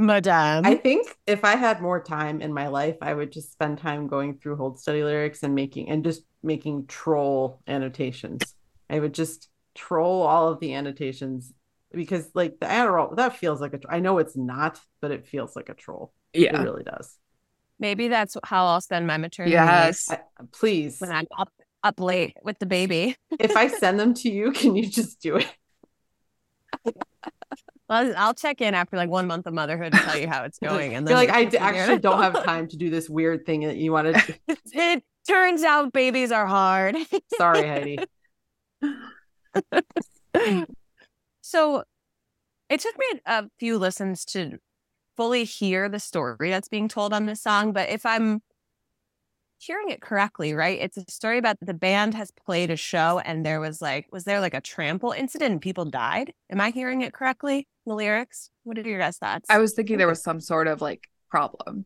Madame. 0.00 0.64
I 0.64 0.76
think 0.76 1.14
if 1.26 1.44
I 1.44 1.56
had 1.56 1.82
more 1.82 2.02
time 2.02 2.40
in 2.40 2.54
my 2.54 2.68
life, 2.68 2.96
I 3.02 3.12
would 3.12 3.30
just 3.30 3.52
spend 3.52 3.78
time 3.78 4.08
going 4.08 4.38
through 4.38 4.56
Hold 4.56 4.80
Steady 4.80 5.04
lyrics 5.04 5.42
and 5.42 5.54
making 5.54 5.90
and 5.90 6.02
just 6.02 6.22
making 6.42 6.86
troll 6.86 7.60
annotations. 7.68 8.54
I 8.88 8.98
would 8.98 9.12
just 9.12 9.50
troll 9.74 10.22
all 10.22 10.48
of 10.48 10.58
the 10.58 10.74
annotations 10.74 11.52
because 11.92 12.30
like 12.34 12.58
the 12.60 12.66
Adderall, 12.66 13.14
that 13.16 13.36
feels 13.36 13.60
like 13.60 13.74
a 13.74 13.80
I 13.88 14.00
know 14.00 14.18
it's 14.18 14.36
not, 14.36 14.80
but 15.02 15.10
it 15.10 15.26
feels 15.26 15.54
like 15.54 15.68
a 15.68 15.74
troll. 15.74 16.14
Yeah. 16.32 16.58
It 16.58 16.64
really 16.64 16.84
does. 16.84 17.18
Maybe 17.78 18.08
that's 18.08 18.36
how 18.44 18.66
I'll 18.66 18.80
spend 18.80 19.06
my 19.06 19.18
maternity 19.18 19.52
Yes. 19.52 20.10
I, 20.10 20.20
please, 20.52 20.98
when 20.98 21.12
I'm 21.12 21.26
up 21.38 21.52
up 21.82 22.00
late 22.00 22.36
with 22.42 22.58
the 22.58 22.66
baby. 22.66 23.16
if 23.38 23.54
I 23.54 23.68
send 23.78 24.00
them 24.00 24.14
to 24.14 24.30
you, 24.30 24.52
can 24.52 24.76
you 24.76 24.88
just 24.88 25.20
do 25.20 25.36
it? 25.36 25.46
Well, 27.90 28.14
I'll 28.16 28.34
check 28.34 28.60
in 28.60 28.72
after 28.72 28.96
like 28.96 29.10
one 29.10 29.26
month 29.26 29.46
of 29.46 29.52
motherhood 29.52 29.92
and 29.92 30.02
tell 30.02 30.16
you 30.16 30.28
how 30.28 30.44
it's 30.44 30.58
going. 30.62 30.94
And 30.94 31.06
You're 31.08 31.16
then 31.18 31.26
like, 31.26 31.36
I 31.36 31.44
d- 31.44 31.56
it 31.56 31.60
actually 31.60 31.98
don't 31.98 32.22
have 32.22 32.44
time 32.44 32.68
to 32.68 32.76
do 32.76 32.88
this 32.88 33.10
weird 33.10 33.44
thing 33.44 33.62
that 33.62 33.76
you 33.76 33.90
wanted. 33.90 34.14
to- 34.14 34.38
it 34.72 35.02
turns 35.28 35.64
out 35.64 35.92
babies 35.92 36.30
are 36.30 36.46
hard. 36.46 36.96
Sorry, 37.36 37.66
Heidi. 37.66 37.98
so 41.42 41.82
it 42.68 42.80
took 42.80 42.96
me 42.96 43.06
a 43.26 43.46
few 43.58 43.76
listens 43.76 44.24
to 44.26 44.58
fully 45.16 45.42
hear 45.42 45.88
the 45.88 45.98
story 45.98 46.50
that's 46.50 46.68
being 46.68 46.86
told 46.86 47.12
on 47.12 47.26
this 47.26 47.42
song. 47.42 47.72
But 47.72 47.88
if 47.90 48.06
I'm 48.06 48.40
hearing 49.60 49.90
it 49.90 50.00
correctly, 50.00 50.54
right, 50.54 50.78
it's 50.80 50.96
a 50.96 51.04
story 51.08 51.38
about 51.38 51.56
the 51.60 51.74
band 51.74 52.14
has 52.14 52.30
played 52.30 52.70
a 52.70 52.76
show 52.76 53.18
and 53.24 53.44
there 53.44 53.60
was 53.60 53.80
like, 53.82 54.06
was 54.10 54.24
there 54.24 54.40
like 54.40 54.54
a 54.54 54.60
trample 54.60 55.12
incident 55.12 55.52
and 55.52 55.60
people 55.60 55.84
died? 55.84 56.32
Am 56.50 56.60
I 56.60 56.70
hearing 56.70 57.02
it 57.02 57.12
correctly? 57.12 57.68
The 57.86 57.94
lyrics? 57.94 58.50
What 58.64 58.78
are 58.78 58.82
your 58.82 58.98
guys' 58.98 59.18
thoughts? 59.18 59.48
I 59.50 59.58
was 59.58 59.74
thinking 59.74 59.98
there 59.98 60.06
was 60.08 60.22
some 60.22 60.40
sort 60.40 60.66
of 60.68 60.80
like 60.80 61.08
problem. 61.30 61.84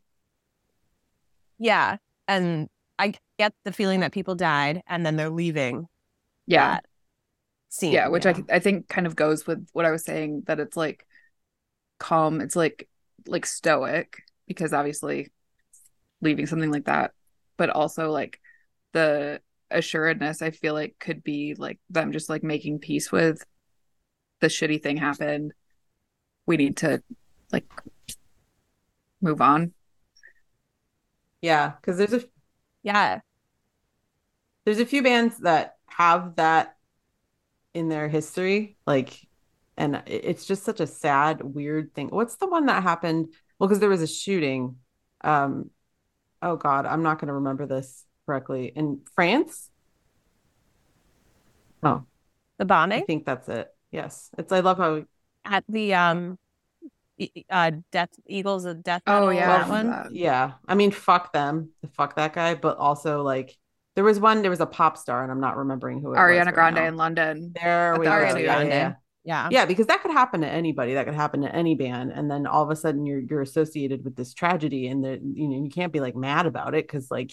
yeah. 1.58 1.96
And 2.26 2.68
I 2.98 3.14
get 3.38 3.52
the 3.64 3.72
feeling 3.72 4.00
that 4.00 4.12
people 4.12 4.34
died 4.34 4.82
and 4.86 5.04
then 5.04 5.16
they're 5.16 5.28
leaving 5.30 5.86
Yeah. 6.46 6.74
that 6.76 6.84
scene. 7.68 7.92
yeah 7.92 8.06
which 8.08 8.24
yeah. 8.24 8.38
I, 8.50 8.56
I 8.56 8.58
think 8.60 8.88
kind 8.88 9.06
of 9.06 9.16
goes 9.16 9.46
with 9.48 9.66
what 9.72 9.84
i 9.84 9.90
was 9.90 10.04
saying 10.04 10.44
that 10.46 10.60
it's 10.60 10.76
like 10.76 11.04
calm 11.98 12.40
it's 12.40 12.54
like 12.54 12.88
like 13.26 13.44
stoic 13.44 14.22
because 14.46 14.72
obviously 14.72 15.32
leaving 16.20 16.46
something 16.46 16.70
like 16.70 16.84
that 16.84 17.10
but 17.57 17.70
also 17.70 18.11
like 18.11 18.40
the 18.92 19.40
assuredness 19.70 20.42
i 20.42 20.50
feel 20.50 20.74
like 20.74 20.94
could 21.00 21.24
be 21.24 21.55
like 21.59 21.78
them 21.90 22.12
just 22.12 22.28
like 22.28 22.42
making 22.42 22.78
peace 22.78 23.11
with 23.11 23.44
the 24.40 24.48
shitty 24.48 24.82
thing 24.82 24.96
happened. 24.98 25.55
We 26.46 26.57
need 26.57 26.76
to 26.78 27.02
like 27.50 27.64
move 29.20 29.40
on. 29.40 29.72
Yeah, 31.40 31.72
because 31.80 31.96
there's 31.98 32.12
a 32.12 32.24
Yeah. 32.82 33.20
there's 34.64 34.80
a 34.80 34.86
few 34.86 35.02
bands 35.02 35.38
that 35.38 35.76
have 35.86 36.36
that 36.36 36.76
in 37.72 37.88
their 37.88 38.09
history 38.09 38.76
like 38.86 39.18
and 39.76 40.02
it's 40.07 40.44
just 40.46 40.62
such 40.62 40.78
a 40.80 40.86
sad 40.86 41.40
weird 41.42 41.92
thing. 41.94 42.09
What's 42.09 42.36
the 42.36 42.46
one 42.46 42.66
that 42.66 42.82
happened? 42.82 43.32
Well 43.59 43.68
because 43.68 43.80
there 43.80 43.88
was 43.88 44.02
a 44.02 44.07
shooting 44.07 44.76
um 45.22 45.70
oh 46.45 46.57
god, 46.57 46.86
I'm 46.86 47.03
not 47.03 47.18
going 47.18 47.28
to 47.28 47.34
remember 47.34 47.66
this 47.66 48.05
correctly. 48.26 48.72
In 48.74 49.01
France? 49.14 49.70
Oh, 51.82 52.05
The 52.59 52.64
bombing? 52.64 53.03
I 53.03 53.07
think 53.07 53.26
that's 53.26 53.49
it. 53.49 53.68
Yes. 53.90 54.30
It's 54.38 54.53
I 54.53 54.61
love 54.61 54.78
how 54.78 55.05
at 55.45 55.64
the 55.68 55.95
um 55.95 56.38
uh 57.51 57.70
Death 57.92 58.09
Eagles 58.26 58.64
of 58.64 58.82
Death 58.82 59.03
Oh, 59.07 59.28
yeah, 59.30 59.47
that 59.64 59.68
one. 59.68 60.09
yeah. 60.14 60.55
I 60.66 60.74
mean, 60.74 60.90
fuck 60.90 61.32
them. 61.32 61.70
Fuck 61.92 62.16
that 62.16 62.32
guy, 62.32 62.55
but 62.55 62.76
also 62.78 63.22
like 63.22 63.57
there 63.95 64.05
was 64.05 64.18
one 64.18 64.42
there 64.42 64.51
was 64.51 64.61
a 64.61 64.66
pop 64.66 64.97
star 64.97 65.22
and 65.22 65.30
I'm 65.30 65.40
not 65.40 65.57
remembering 65.57 66.01
who 66.01 66.09
it 66.09 66.11
was 66.11 66.18
Ariana 66.20 66.47
right 66.47 66.55
Grande 66.55 66.74
now. 66.76 66.86
in 66.88 66.97
London. 66.97 67.53
There 67.55 67.99
we 67.99 68.07
the 68.07 68.11
go. 68.16 68.16
Ariana 68.16 68.42
Yeah, 68.42 68.59
yeah, 68.62 68.68
Grande. 68.68 68.70
yeah. 68.70 68.95
Yeah. 69.24 69.48
Yeah, 69.50 69.64
because 69.64 69.86
that 69.86 70.02
could 70.02 70.10
happen 70.10 70.42
to 70.42 70.48
anybody. 70.48 70.94
That 70.94 71.06
could 71.06 71.14
happen 71.14 71.40
to 71.42 71.54
any 71.54 71.74
band, 71.74 72.12
and 72.12 72.30
then 72.30 72.46
all 72.46 72.62
of 72.62 72.70
a 72.70 72.76
sudden 72.76 73.06
you're 73.06 73.20
you're 73.20 73.40
associated 73.42 74.04
with 74.04 74.16
this 74.16 74.34
tragedy, 74.34 74.86
and 74.88 75.02
the 75.02 75.18
you 75.22 75.48
know 75.48 75.62
you 75.64 75.70
can't 75.70 75.92
be 75.92 76.00
like 76.00 76.14
mad 76.14 76.44
about 76.46 76.74
it 76.74 76.86
because 76.86 77.10
like 77.10 77.32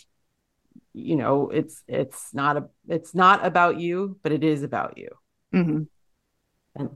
you 0.93 1.17
know 1.17 1.49
it's 1.49 1.83
it's 1.87 2.33
not 2.33 2.55
a 2.57 2.69
it's 2.87 3.13
not 3.13 3.45
about 3.45 3.77
you, 3.79 4.17
but 4.23 4.31
it 4.31 4.43
is 4.43 4.63
about 4.63 4.97
you. 4.97 5.09
Mhm. 5.53 5.87
And 6.75 6.89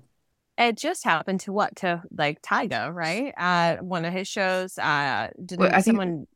It 0.58 0.78
just 0.78 1.04
happened 1.04 1.42
to 1.42 1.52
what 1.52 1.76
to 1.78 2.02
like 2.18 2.42
Tyga, 2.42 2.94
right? 2.94 3.34
At 3.36 3.84
one 3.84 4.06
of 4.06 4.14
his 4.14 4.30
shows, 4.30 4.78
uh 4.78 5.28
didn't 5.44 5.60
Well, 5.60 5.70
I 5.70 5.82
think- 5.82 5.86
someone 5.98 6.28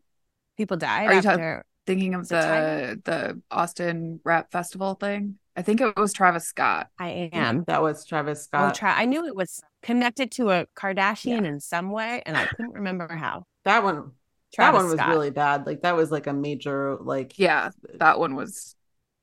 people 0.58 0.76
died 0.76 1.08
Are 1.08 1.14
you 1.14 1.22
talking- 1.22 1.40
after 1.46 1.66
Thinking 1.88 2.14
of 2.14 2.24
Is 2.24 2.30
Tyga? 2.32 3.04
the 3.06 3.12
the 3.12 3.42
Austin 3.50 4.20
Rap 4.26 4.52
Festival 4.52 4.96
thing. 4.96 5.40
I 5.60 5.62
think 5.62 5.82
it 5.82 5.96
was 5.98 6.14
Travis 6.14 6.46
Scott. 6.48 6.88
I 6.98 7.30
am. 7.34 7.64
that 7.68 7.82
was 7.82 8.06
Travis 8.06 8.48
Well, 8.54 8.68
Scott. 8.70 8.76
try 8.76 9.02
I 9.02 9.06
knew 9.06 9.26
it 9.26 9.36
was 9.36 9.62
connected 9.82 10.32
to 10.34 10.50
a 10.52 10.66
Kardashian 10.76 11.46
in 11.46 11.60
some 11.60 11.92
way, 11.92 12.24
and 12.26 12.38
I 12.38 12.46
couldn't 12.46 12.74
remember 12.74 13.08
how. 13.14 13.44
that 13.66 13.84
one 13.84 14.12
that 14.58 14.74
one 14.74 14.86
was 14.86 14.94
Scott. 14.94 15.10
really 15.10 15.30
bad. 15.32 15.66
Like 15.68 15.82
that 15.82 15.96
was 15.96 16.12
like 16.12 16.26
a 16.28 16.34
major 16.34 16.98
like 17.02 17.38
Yeah, 17.38 17.70
that 17.96 18.20
one 18.20 18.36
was. 18.36 18.76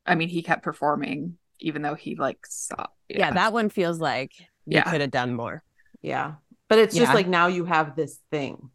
I 0.04 0.14
mean, 0.14 0.28
he 0.28 0.42
kept 0.42 0.62
performing 0.62 1.38
even 1.58 1.82
though 1.82 1.94
he 1.94 2.14
like 2.16 2.44
saw. 2.46 2.86
yeah. 3.08 3.30
that 3.32 3.52
one 3.52 3.70
feels 3.70 3.98
like 3.98 4.38
you 4.38 4.46
Yeah. 4.76 4.82
could 4.90 5.00
have 5.00 5.10
done 5.10 5.34
more. 5.34 5.62
yeah. 6.02 6.34
But 6.68 6.78
it's 6.80 6.94
just 6.96 7.14
like 7.14 7.26
now 7.28 7.46
you 7.46 7.64
have 7.64 7.96
this 7.96 8.18
thing 8.30 8.70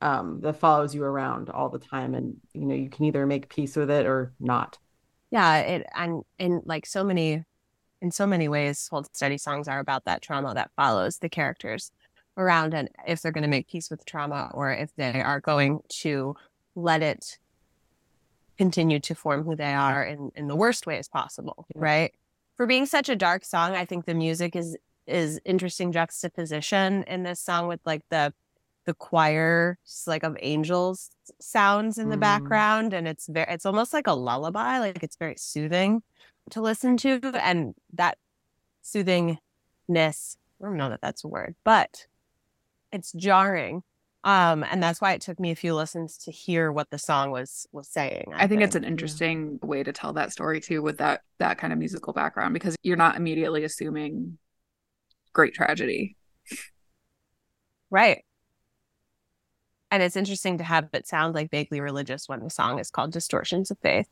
um 0.00 0.40
that 0.42 0.54
follows 0.60 0.94
you 0.94 1.02
around 1.02 1.48
all 1.50 1.70
the 1.70 1.78
time, 1.78 2.14
and 2.14 2.36
you 2.52 2.66
know 2.66 2.74
you 2.74 2.88
can 2.90 3.04
either 3.06 3.24
make 3.26 3.48
peace 3.48 3.74
with 3.74 3.90
it 3.90 4.06
or 4.06 4.32
not. 4.38 4.78
Yeah, 5.30 5.58
it 5.58 5.86
and 5.94 6.22
in 6.38 6.62
like 6.64 6.86
so 6.86 7.04
many 7.04 7.44
in 8.00 8.10
so 8.10 8.26
many 8.26 8.48
ways, 8.48 8.88
Hold 8.90 9.08
Steady 9.14 9.38
songs 9.38 9.66
are 9.68 9.80
about 9.80 10.04
that 10.04 10.22
trauma 10.22 10.54
that 10.54 10.70
follows 10.76 11.18
the 11.18 11.28
characters 11.28 11.90
around 12.36 12.72
and 12.72 12.88
if 13.06 13.20
they're 13.20 13.32
gonna 13.32 13.48
make 13.48 13.66
peace 13.68 13.90
with 13.90 14.04
trauma 14.04 14.50
or 14.54 14.70
if 14.72 14.94
they 14.96 15.20
are 15.20 15.40
going 15.40 15.80
to 15.88 16.36
let 16.76 17.02
it 17.02 17.38
continue 18.56 19.00
to 19.00 19.14
form 19.14 19.44
who 19.44 19.54
they 19.56 19.72
are 19.74 20.04
in, 20.04 20.30
in 20.34 20.48
the 20.48 20.56
worst 20.56 20.86
ways 20.86 21.08
possible, 21.08 21.66
Yeah. 21.74 21.82
right? 21.82 22.14
For 22.56 22.66
being 22.66 22.86
such 22.86 23.08
a 23.08 23.16
dark 23.16 23.44
song, 23.44 23.74
I 23.76 23.84
think 23.84 24.04
the 24.06 24.14
music 24.14 24.56
is 24.56 24.76
is 25.06 25.40
interesting 25.46 25.90
juxtaposition 25.90 27.02
in 27.04 27.22
this 27.22 27.40
song 27.40 27.66
with 27.66 27.80
like 27.86 28.02
the 28.10 28.32
the 28.88 28.94
choir 28.94 29.76
like 30.06 30.22
of 30.22 30.34
angels 30.40 31.10
sounds 31.42 31.98
in 31.98 32.08
the 32.08 32.16
Mm. 32.16 32.20
background 32.20 32.94
and 32.94 33.06
it's 33.06 33.26
very 33.28 33.46
it's 33.52 33.66
almost 33.66 33.92
like 33.92 34.06
a 34.06 34.14
lullaby 34.14 34.78
like 34.78 35.02
it's 35.02 35.16
very 35.16 35.34
soothing 35.36 36.02
to 36.48 36.62
listen 36.62 36.96
to 36.96 37.20
and 37.34 37.74
that 37.92 38.16
soothingness 38.82 39.36
i 39.90 40.64
don't 40.64 40.78
know 40.78 40.88
that 40.88 41.02
that's 41.02 41.22
a 41.22 41.28
word 41.28 41.54
but 41.64 42.06
it's 42.90 43.12
jarring 43.12 43.82
um 44.24 44.64
and 44.64 44.82
that's 44.82 45.02
why 45.02 45.12
it 45.12 45.20
took 45.20 45.38
me 45.38 45.50
a 45.50 45.54
few 45.54 45.74
listens 45.74 46.16
to 46.16 46.32
hear 46.32 46.72
what 46.72 46.88
the 46.88 46.98
song 46.98 47.30
was 47.30 47.66
was 47.70 47.88
saying 47.88 48.32
I 48.36 48.46
think 48.46 48.62
it's 48.62 48.74
an 48.74 48.84
interesting 48.84 49.58
way 49.62 49.82
to 49.82 49.92
tell 49.92 50.14
that 50.14 50.32
story 50.32 50.60
too, 50.62 50.80
with 50.80 50.96
that 50.96 51.20
that 51.40 51.58
kind 51.58 51.74
of 51.74 51.78
musical 51.78 52.14
background, 52.14 52.54
because 52.54 52.74
you're 52.82 52.96
not 52.96 53.16
immediately 53.16 53.64
assuming 53.64 54.38
great 55.34 55.52
tragedy. 55.52 56.16
right 57.90 58.24
and 59.90 60.02
it's 60.02 60.16
interesting 60.16 60.58
to 60.58 60.64
have 60.64 60.88
it 60.92 61.06
sound 61.06 61.34
like 61.34 61.50
vaguely 61.50 61.80
religious 61.80 62.28
when 62.28 62.40
the 62.40 62.50
song 62.50 62.78
is 62.78 62.90
called 62.90 63.12
distortions 63.12 63.70
of 63.70 63.78
faith 63.80 64.08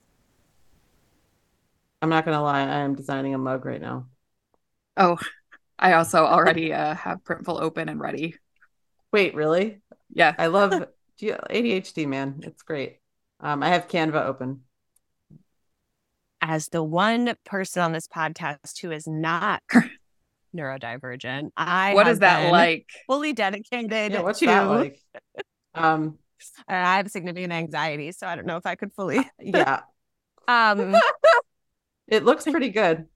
I'm 2.03 2.11
not 2.11 2.24
gonna 2.24 2.43
lie, 2.43 2.61
I 2.61 2.81
am 2.81 2.95
designing 2.95 3.35
a 3.35 3.39
mug 3.39 3.64
right 3.64 3.81
now. 3.81 4.07
Oh, 4.97 5.16
I 5.79 5.95
also 5.95 6.24
already 6.27 6.72
uh, 6.72 6.95
have 6.95 7.24
Printful 7.24 7.61
open 7.61 7.89
and 7.89 7.99
ready. 8.01 8.37
Wait, 9.12 9.35
really? 9.35 9.81
Yeah, 10.12 10.35
I 10.39 10.47
love 10.49 10.72
ADHD, 11.20 12.07
man. 12.07 12.41
It's 12.43 12.62
great. 12.62 12.99
Um, 13.41 13.62
I 13.62 13.68
have 13.70 13.89
Canva 13.89 14.27
open. 14.27 14.61
as 16.43 16.68
the 16.68 16.83
one 16.83 17.35
person 17.45 17.83
on 17.83 17.93
this 17.93 18.07
podcast 18.07 18.81
who 18.83 18.91
is 18.93 19.07
not 19.07 19.62
neurodivergent 20.57 21.51
i 21.57 21.93
what 21.95 22.07
have 22.07 22.14
is 22.14 22.18
that 22.20 22.43
been 22.43 22.53
like? 22.53 22.87
fully 23.07 23.33
dedicated 23.33 24.12
Yeah, 24.12 24.20
what's 24.20 24.39
to 24.41 24.47
that 24.47 24.62
like? 24.68 25.01
Um, 25.77 26.18
and 26.68 26.87
I 26.87 26.97
have 26.99 27.11
significant 27.11 27.53
anxiety, 27.53 28.12
so 28.12 28.27
I 28.27 28.35
don't 28.37 28.47
know 28.47 28.57
if 28.57 28.66
I 28.66 28.74
could 28.74 28.93
fully. 28.93 29.29
yeah, 29.41 29.81
Um, 30.49 30.95
it 32.09 32.24
looks 32.24 32.45
pretty 32.45 32.70
good. 32.70 33.07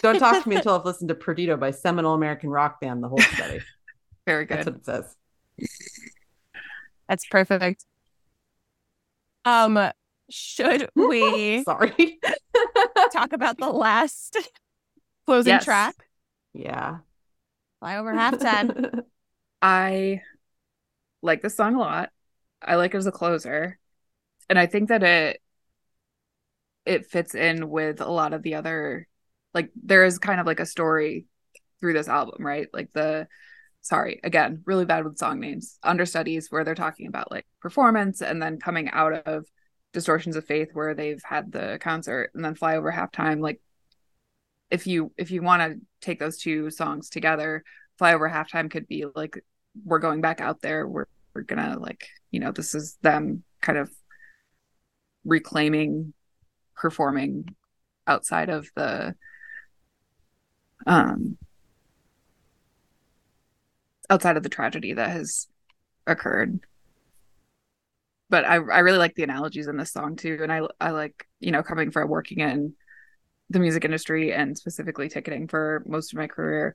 Don't 0.00 0.18
talk 0.18 0.42
to 0.42 0.48
me 0.48 0.56
until 0.56 0.74
I've 0.78 0.84
listened 0.84 1.08
to 1.10 1.14
Perdido 1.14 1.56
by 1.56 1.70
seminal 1.70 2.14
American 2.14 2.50
rock 2.50 2.80
band, 2.80 3.02
the 3.02 3.08
Hold 3.08 3.22
Steady. 3.22 3.60
Very 4.26 4.46
good. 4.46 4.58
That's 4.58 4.66
what 4.66 4.76
it 4.76 4.84
says. 4.86 5.16
that's 7.08 7.26
perfect. 7.28 7.84
Um, 9.44 9.90
should 10.30 10.88
we 10.94 11.62
Sorry. 11.64 12.20
talk 13.12 13.32
about 13.32 13.58
the 13.58 13.70
last 13.70 14.36
closing 15.26 15.50
Yes. 15.50 15.64
track? 15.64 15.94
yeah. 16.54 16.98
Fly 17.80 17.96
over 17.96 18.12
halftime. 18.12 19.02
I 19.60 20.22
like 21.22 21.42
this 21.42 21.56
song 21.56 21.74
a 21.76 21.78
lot. 21.78 22.10
I 22.60 22.76
like 22.76 22.94
it 22.94 22.98
as 22.98 23.06
a 23.06 23.12
closer. 23.12 23.78
And 24.48 24.58
I 24.58 24.66
think 24.66 24.88
that 24.88 25.02
it 25.02 25.40
it 26.84 27.06
fits 27.06 27.34
in 27.34 27.70
with 27.70 28.00
a 28.00 28.10
lot 28.10 28.32
of 28.32 28.42
the 28.42 28.56
other 28.56 29.06
like 29.54 29.70
there 29.84 30.04
is 30.04 30.18
kind 30.18 30.40
of 30.40 30.46
like 30.46 30.60
a 30.60 30.66
story 30.66 31.26
through 31.80 31.92
this 31.92 32.08
album, 32.08 32.44
right? 32.44 32.68
Like 32.72 32.92
the 32.92 33.28
sorry, 33.82 34.20
again, 34.24 34.62
really 34.66 34.84
bad 34.84 35.04
with 35.04 35.18
song 35.18 35.40
names. 35.40 35.78
Understudies 35.82 36.48
where 36.50 36.64
they're 36.64 36.74
talking 36.74 37.06
about 37.06 37.30
like 37.30 37.46
performance 37.60 38.22
and 38.22 38.42
then 38.42 38.58
coming 38.58 38.88
out 38.90 39.12
of 39.26 39.46
distortions 39.92 40.36
of 40.36 40.44
faith 40.46 40.70
where 40.72 40.94
they've 40.94 41.22
had 41.24 41.52
the 41.52 41.78
concert 41.80 42.30
and 42.34 42.44
then 42.44 42.54
fly 42.54 42.76
over 42.76 42.90
halftime 42.90 43.40
like 43.40 43.60
if 44.70 44.86
you 44.86 45.12
if 45.18 45.30
you 45.30 45.42
want 45.42 45.62
to 45.62 45.78
take 46.00 46.18
those 46.18 46.38
two 46.38 46.70
songs 46.70 47.10
together 47.10 47.62
fly 47.98 48.14
over 48.14 48.28
halftime 48.28 48.70
could 48.70 48.88
be 48.88 49.04
like 49.14 49.44
we're 49.84 49.98
going 49.98 50.20
back 50.20 50.40
out 50.40 50.60
there 50.60 50.86
we're 50.86 51.06
we're 51.34 51.42
gonna 51.42 51.78
like 51.78 52.08
you 52.30 52.40
know 52.40 52.52
this 52.52 52.74
is 52.74 52.96
them 53.02 53.42
kind 53.60 53.78
of 53.78 53.90
reclaiming 55.24 56.12
performing 56.74 57.54
outside 58.06 58.48
of 58.48 58.68
the 58.74 59.14
um 60.86 61.36
outside 64.10 64.36
of 64.36 64.42
the 64.42 64.48
tragedy 64.48 64.92
that 64.92 65.10
has 65.10 65.46
occurred. 66.06 66.60
But 68.28 68.44
i 68.44 68.54
i 68.54 68.78
really 68.80 68.98
like 68.98 69.14
the 69.14 69.22
analogies 69.22 69.68
in 69.68 69.76
this 69.76 69.92
song 69.92 70.16
too. 70.16 70.38
And 70.42 70.52
i 70.52 70.62
i 70.80 70.90
like 70.90 71.26
you 71.40 71.50
know 71.50 71.62
coming 71.62 71.90
from 71.90 72.08
working 72.08 72.40
in 72.40 72.74
the 73.50 73.60
music 73.60 73.84
industry 73.84 74.32
and 74.32 74.56
specifically 74.56 75.08
ticketing 75.08 75.46
for 75.46 75.82
most 75.86 76.12
of 76.12 76.18
my 76.18 76.26
career 76.26 76.74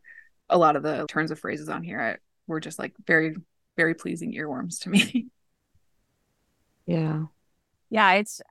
a 0.50 0.58
lot 0.58 0.76
of 0.76 0.84
the 0.84 1.06
turns 1.10 1.32
of 1.32 1.40
phrases 1.40 1.70
on 1.70 1.82
here 1.84 2.20
were 2.48 2.60
just 2.60 2.80
like 2.80 2.94
very 3.06 3.36
very 3.76 3.94
pleasing 3.94 4.34
earworms 4.34 4.80
to 4.82 4.90
me 4.90 5.28
Yeah. 6.86 7.26
yeah, 7.90 8.14
it's 8.14 8.42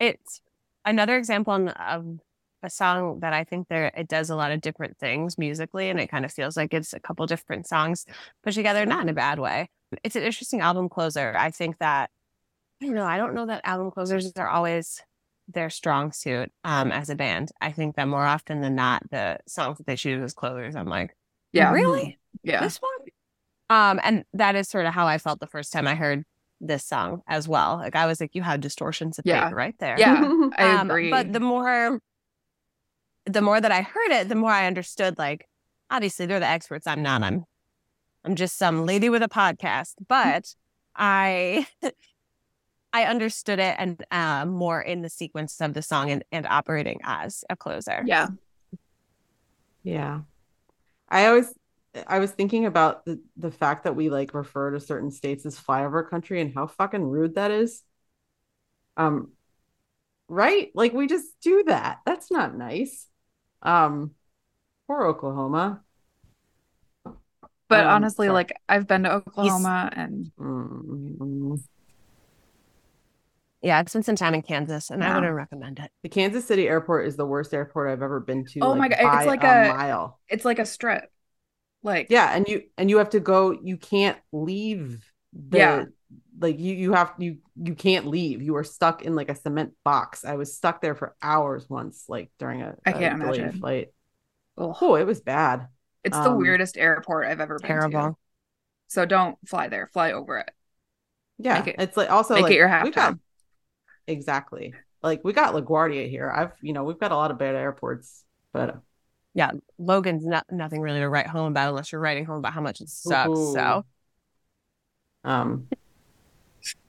it's 0.00 0.40
another 0.84 1.16
example 1.16 1.70
of 1.78 2.20
a 2.62 2.70
song 2.70 3.20
that 3.20 3.32
I 3.32 3.44
think 3.44 3.68
there 3.68 3.90
it 3.96 4.08
does 4.08 4.30
a 4.30 4.36
lot 4.36 4.52
of 4.52 4.60
different 4.60 4.98
things 4.98 5.38
musically, 5.38 5.90
and 5.90 6.00
it 6.00 6.08
kind 6.08 6.24
of 6.24 6.32
feels 6.32 6.56
like 6.56 6.74
it's 6.74 6.92
a 6.92 7.00
couple 7.00 7.26
different 7.26 7.66
songs 7.66 8.06
put 8.42 8.54
together, 8.54 8.86
not 8.86 9.02
in 9.02 9.08
a 9.08 9.14
bad 9.14 9.38
way. 9.38 9.70
It's 10.02 10.16
an 10.16 10.22
interesting 10.22 10.60
album 10.60 10.88
closer. 10.88 11.34
I 11.36 11.50
think 11.50 11.78
that 11.78 12.10
I 12.82 12.86
don't 12.86 12.94
know. 12.94 13.06
I 13.06 13.16
don't 13.18 13.34
know 13.34 13.46
that 13.46 13.62
album 13.64 13.90
closers 13.90 14.32
are 14.36 14.48
always 14.48 15.02
their 15.48 15.70
strong 15.70 16.12
suit 16.12 16.52
um, 16.64 16.92
as 16.92 17.10
a 17.10 17.14
band. 17.14 17.50
I 17.60 17.72
think 17.72 17.96
that 17.96 18.08
more 18.08 18.24
often 18.24 18.60
than 18.60 18.74
not, 18.74 19.08
the 19.10 19.38
songs 19.46 19.78
that 19.78 19.86
they 19.86 19.96
choose 19.96 20.22
as 20.22 20.34
closers, 20.34 20.76
I'm 20.76 20.88
like, 20.88 21.16
yeah 21.52 21.72
really 21.72 22.18
yeah 22.44 22.60
this 22.62 22.78
one 22.80 22.90
um 23.70 24.00
and 24.04 24.24
that 24.32 24.54
is 24.54 24.68
sort 24.68 24.86
of 24.86 24.94
how 24.94 25.06
i 25.06 25.18
felt 25.18 25.40
the 25.40 25.46
first 25.46 25.72
time 25.72 25.86
i 25.86 25.94
heard 25.94 26.24
this 26.60 26.84
song 26.84 27.22
as 27.26 27.48
well 27.48 27.76
like 27.78 27.96
i 27.96 28.06
was 28.06 28.20
like 28.20 28.34
you 28.34 28.42
had 28.42 28.60
distortions 28.60 29.18
of 29.18 29.24
Yeah. 29.26 29.46
faith 29.46 29.54
right 29.54 29.74
there 29.78 29.98
yeah 29.98 30.30
i 30.56 30.64
um, 30.80 30.90
agree 30.90 31.10
but 31.10 31.32
the 31.32 31.40
more 31.40 31.98
the 33.26 33.42
more 33.42 33.60
that 33.60 33.72
i 33.72 33.82
heard 33.82 34.10
it 34.10 34.28
the 34.28 34.34
more 34.34 34.50
i 34.50 34.66
understood 34.66 35.18
like 35.18 35.46
obviously 35.90 36.26
they're 36.26 36.40
the 36.40 36.46
experts 36.46 36.86
i'm 36.86 37.02
not 37.02 37.22
i'm 37.22 37.44
I'm 38.26 38.36
just 38.36 38.56
some 38.56 38.86
lady 38.86 39.10
with 39.10 39.22
a 39.22 39.28
podcast, 39.28 39.96
but 40.08 40.54
I 40.96 41.66
I 42.94 43.04
understood 43.04 43.58
it 43.58 43.76
and 43.78 44.02
uh, 44.10 44.46
more 44.46 44.80
in 44.80 45.02
the 45.02 45.10
sequence 45.10 45.60
of 45.60 45.74
the 45.74 45.82
song 45.82 46.10
and, 46.10 46.24
and 46.32 46.46
operating 46.46 47.00
as 47.04 47.44
a 47.50 47.56
closer. 47.56 48.02
Yeah. 48.06 48.28
Yeah. 49.82 50.20
I 51.10 51.26
always 51.26 51.52
I 52.06 52.18
was 52.18 52.32
thinking 52.32 52.66
about 52.66 53.04
the 53.04 53.20
the 53.36 53.50
fact 53.50 53.84
that 53.84 53.94
we 53.96 54.10
like 54.10 54.34
refer 54.34 54.70
to 54.72 54.80
certain 54.80 55.10
states 55.10 55.46
as 55.46 55.58
flyover 55.58 56.08
country 56.08 56.40
and 56.40 56.52
how 56.54 56.66
fucking 56.66 57.02
rude 57.04 57.36
that 57.36 57.50
is. 57.50 57.82
Um 58.96 59.32
right? 60.28 60.70
Like 60.74 60.92
we 60.92 61.06
just 61.06 61.28
do 61.42 61.64
that. 61.64 62.00
That's 62.06 62.30
not 62.30 62.56
nice. 62.56 63.08
Um 63.62 64.12
poor 64.86 65.06
Oklahoma. 65.06 65.82
But 67.68 67.86
Um, 67.86 67.92
honestly, 67.92 68.26
sorry. 68.26 68.34
like 68.34 68.52
I've 68.68 68.86
been 68.86 69.04
to 69.04 69.12
Oklahoma 69.14 69.90
and 69.94 70.30
Mm. 70.38 71.56
Yeah, 73.62 73.78
I 73.78 73.84
spent 73.86 74.04
some 74.04 74.16
time 74.16 74.34
in 74.34 74.42
Kansas 74.42 74.90
and 74.90 75.02
I 75.02 75.08
Yeah. 75.08 75.14
wouldn't 75.14 75.34
recommend 75.34 75.78
it. 75.78 75.90
The 76.02 76.10
Kansas 76.10 76.44
City 76.44 76.68
airport 76.68 77.06
is 77.06 77.16
the 77.16 77.24
worst 77.24 77.54
airport 77.54 77.88
I've 77.90 78.02
ever 78.02 78.20
been 78.20 78.44
to. 78.46 78.60
Oh 78.60 78.74
my 78.74 78.88
God, 78.88 79.00
it's 79.00 79.26
like 79.26 79.42
a, 79.42 79.46
a- 79.46 79.68
mile. 79.68 80.20
it's 80.28 80.44
like 80.44 80.58
a 80.58 80.66
strip. 80.66 81.10
Like 81.84 82.08
Yeah, 82.10 82.34
and 82.34 82.48
you 82.48 82.64
and 82.76 82.90
you 82.90 82.98
have 82.98 83.10
to 83.10 83.20
go. 83.20 83.52
You 83.52 83.76
can't 83.76 84.18
leave. 84.32 85.04
The, 85.32 85.58
Yeah. 85.58 85.84
like 86.40 86.58
you 86.58 86.74
you 86.74 86.92
have 86.94 87.12
you 87.18 87.38
you 87.54 87.74
can't 87.74 88.06
leave. 88.06 88.42
You 88.42 88.56
are 88.56 88.64
stuck 88.64 89.02
in 89.02 89.14
like 89.14 89.28
a 89.28 89.36
cement 89.36 89.74
box. 89.84 90.24
I 90.24 90.34
was 90.34 90.56
stuck 90.56 90.80
there 90.80 90.94
for 90.96 91.14
hours 91.22 91.68
once, 91.70 92.04
like 92.08 92.32
during 92.38 92.62
a, 92.62 92.74
I 92.84 92.90
a 92.90 92.92
can't 92.94 93.20
delayed 93.20 93.40
imagine. 93.40 93.60
flight. 93.60 93.88
ugh. 94.58 94.76
Oh, 94.80 94.96
it 94.96 95.04
was 95.06 95.20
bad. 95.20 95.68
it's 96.02 96.16
the 96.16 96.30
um, 96.30 96.38
weirdest 96.38 96.76
airport 96.76 97.26
I've 97.26 97.40
ever 97.40 97.58
been 97.58 97.90
to. 97.90 98.16
So 98.88 99.04
don't 99.06 99.36
fly 99.46 99.68
there. 99.68 99.88
Fly 99.92 100.12
over 100.12 100.38
it. 100.38 100.50
Yeah, 101.38 101.58
Make 101.60 101.68
it- 101.68 101.76
it's 101.80 101.96
like 101.96 102.10
also 102.10 102.34
make 102.34 102.46
it 102.50 102.54
your 102.54 102.82
we 102.82 102.90
got 102.90 103.18
exactly 104.06 104.74
like 105.02 105.22
we 105.24 105.32
got 105.32 105.54
LaGuardia 105.54 106.08
here. 106.08 106.30
I've 106.30 106.52
you 106.62 106.72
know 106.72 106.84
we've 106.84 106.98
got 106.98 107.12
a 107.12 107.16
lot 107.16 107.30
of 107.30 107.38
bad 107.38 107.54
airports, 107.54 108.24
but 108.52 108.80
Logan's 109.78 110.24
not 110.24 110.46
nothing 110.50 110.80
really 110.80 111.00
to 111.00 111.08
write 111.08 111.26
home 111.26 111.50
about 111.50 111.70
unless 111.70 111.92
you're 111.92 112.00
writing 112.00 112.24
home 112.24 112.38
about 112.38 112.52
how 112.52 112.60
much 112.60 112.80
it 112.80 112.88
sucks. 112.88 113.38
Ooh. 113.38 113.52
So 113.54 113.84
Um, 115.24 115.66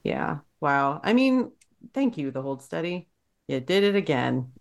yeah. 0.04 0.40
Wow. 0.62 1.02
I 1.04 1.14
mean, 1.14 1.52
thank 1.94 2.18
you, 2.18 2.32
the 2.32 2.42
Hold 2.42 2.62
Steady. 2.62 3.08
You 3.48 3.60
did 3.60 3.84
it 3.84 3.96
again. 3.96 4.52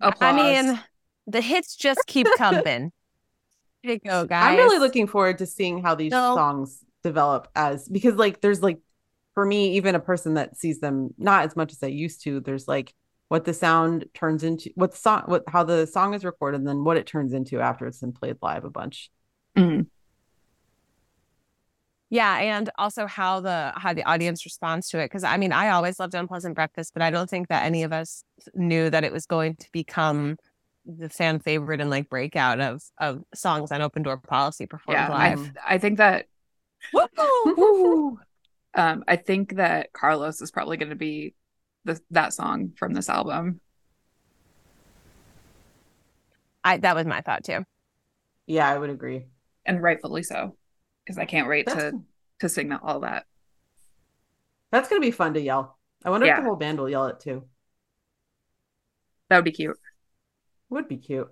Applause. 0.00 0.22
I 0.22 0.32
mean, 0.32 0.80
the 1.26 1.40
hits 1.40 1.76
just 1.76 2.06
keep 2.06 2.26
coming. 2.36 2.92
Here 3.82 3.92
you 3.92 3.98
go, 3.98 4.26
guys. 4.26 4.50
I'm 4.50 4.56
really 4.56 4.78
looking 4.78 5.06
forward 5.06 5.38
to 5.38 5.46
seeing 5.46 5.82
how 5.82 5.94
these 5.94 6.12
No. 6.12 6.34
songs 6.34 6.84
develop 7.02 7.48
as 7.56 7.88
because 7.88 8.14
like 8.14 8.40
there's 8.40 8.62
like 8.62 8.78
for 9.34 9.46
me, 9.46 9.76
even 9.76 9.94
a 9.94 10.00
person 10.00 10.34
that 10.34 10.56
sees 10.56 10.80
them 10.80 11.14
not 11.16 11.44
as 11.46 11.56
much 11.56 11.72
as 11.72 11.82
I 11.82 11.86
used 11.86 12.22
to, 12.24 12.40
there's 12.40 12.68
like 12.68 12.92
what 13.30 13.44
the 13.44 13.54
sound 13.54 14.06
turns 14.12 14.42
into 14.42 14.72
what 14.74 14.92
song 14.92 15.22
what 15.26 15.44
how 15.46 15.62
the 15.62 15.86
song 15.86 16.14
is 16.14 16.24
recorded 16.24 16.58
and 16.58 16.66
then 16.66 16.82
what 16.82 16.96
it 16.96 17.06
turns 17.06 17.32
into 17.32 17.60
after 17.60 17.86
it's 17.86 18.00
been 18.00 18.12
played 18.12 18.36
live 18.42 18.64
a 18.64 18.70
bunch. 18.70 19.08
Mhm. 19.56 19.86
Yeah, 22.12 22.38
and 22.38 22.68
also 22.76 23.06
how 23.06 23.38
the 23.38 23.72
how 23.76 23.94
the 23.94 24.02
audience 24.02 24.44
responds 24.44 24.88
to 24.88 24.98
it. 24.98 25.04
Because 25.04 25.22
I 25.22 25.36
mean, 25.36 25.52
I 25.52 25.68
always 25.68 26.00
loved 26.00 26.14
Unpleasant 26.14 26.56
Breakfast, 26.56 26.92
but 26.92 27.02
I 27.02 27.12
don't 27.12 27.30
think 27.30 27.46
that 27.48 27.64
any 27.64 27.84
of 27.84 27.92
us 27.92 28.24
knew 28.52 28.90
that 28.90 29.04
it 29.04 29.12
was 29.12 29.26
going 29.26 29.54
to 29.54 29.68
become 29.70 30.36
the 30.84 31.08
fan 31.08 31.38
favorite 31.38 31.80
and 31.80 31.88
like 31.88 32.08
breakout 32.08 32.58
of 32.58 32.82
of 32.98 33.22
songs 33.32 33.70
on 33.70 33.80
Open 33.80 34.02
Door 34.02 34.16
Policy 34.18 34.66
performed 34.66 34.98
yeah, 34.98 35.12
I, 35.12 35.28
live. 35.30 35.38
th- 35.38 35.54
I 35.64 35.78
think 35.78 35.98
that 35.98 36.26
um 38.74 39.04
I 39.06 39.14
think 39.14 39.54
that 39.54 39.92
Carlos 39.92 40.42
is 40.42 40.50
probably 40.50 40.78
going 40.78 40.90
to 40.90 40.96
be 40.96 41.34
the 41.84 42.00
that 42.10 42.32
song 42.32 42.72
from 42.76 42.92
this 42.94 43.08
album. 43.08 43.60
I 46.62 46.76
that 46.78 46.94
was 46.94 47.06
my 47.06 47.20
thought 47.22 47.44
too. 47.44 47.64
Yeah, 48.46 48.68
I 48.68 48.76
would 48.78 48.90
agree. 48.90 49.26
and 49.64 49.82
rightfully 49.82 50.22
so 50.22 50.56
because 51.04 51.18
I 51.18 51.24
can't 51.24 51.48
wait 51.48 51.66
That's 51.66 51.78
to 51.92 52.00
to 52.40 52.48
sing 52.48 52.68
that, 52.70 52.80
all 52.82 53.00
that. 53.00 53.24
that's 54.70 54.88
gonna 54.88 55.00
be 55.00 55.10
fun 55.10 55.34
to 55.34 55.40
yell. 55.40 55.78
I 56.04 56.10
wonder 56.10 56.26
if 56.26 56.36
the 56.36 56.42
whole 56.42 56.56
band 56.56 56.78
will 56.78 56.88
yell 56.88 57.06
it 57.06 57.20
too. 57.20 57.44
That 59.28 59.36
would 59.36 59.44
be 59.44 59.52
cute. 59.52 59.76
Would 60.70 60.88
be 60.88 60.96
cute. 60.96 61.28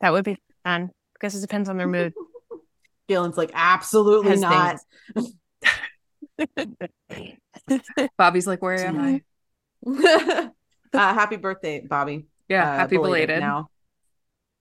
That 0.00 0.12
would 0.12 0.24
be 0.24 0.38
fun 0.64 0.90
because 1.14 1.34
it 1.34 1.40
depends 1.40 1.68
on 1.68 1.76
their 1.76 1.88
mood. 1.88 2.12
Galen's 3.08 3.36
like, 3.36 3.50
absolutely 3.54 4.30
Has 4.30 4.40
not. 4.40 4.76
Bobby's 8.18 8.46
like, 8.46 8.62
where 8.62 8.78
am 8.86 8.98
I? 9.00 9.22
uh, 9.86 10.48
happy 10.92 11.36
birthday, 11.36 11.80
Bobby. 11.80 12.26
Yeah, 12.48 12.70
Uh, 12.72 12.76
happy 12.76 12.96
belated. 12.96 13.40
now. 13.40 13.68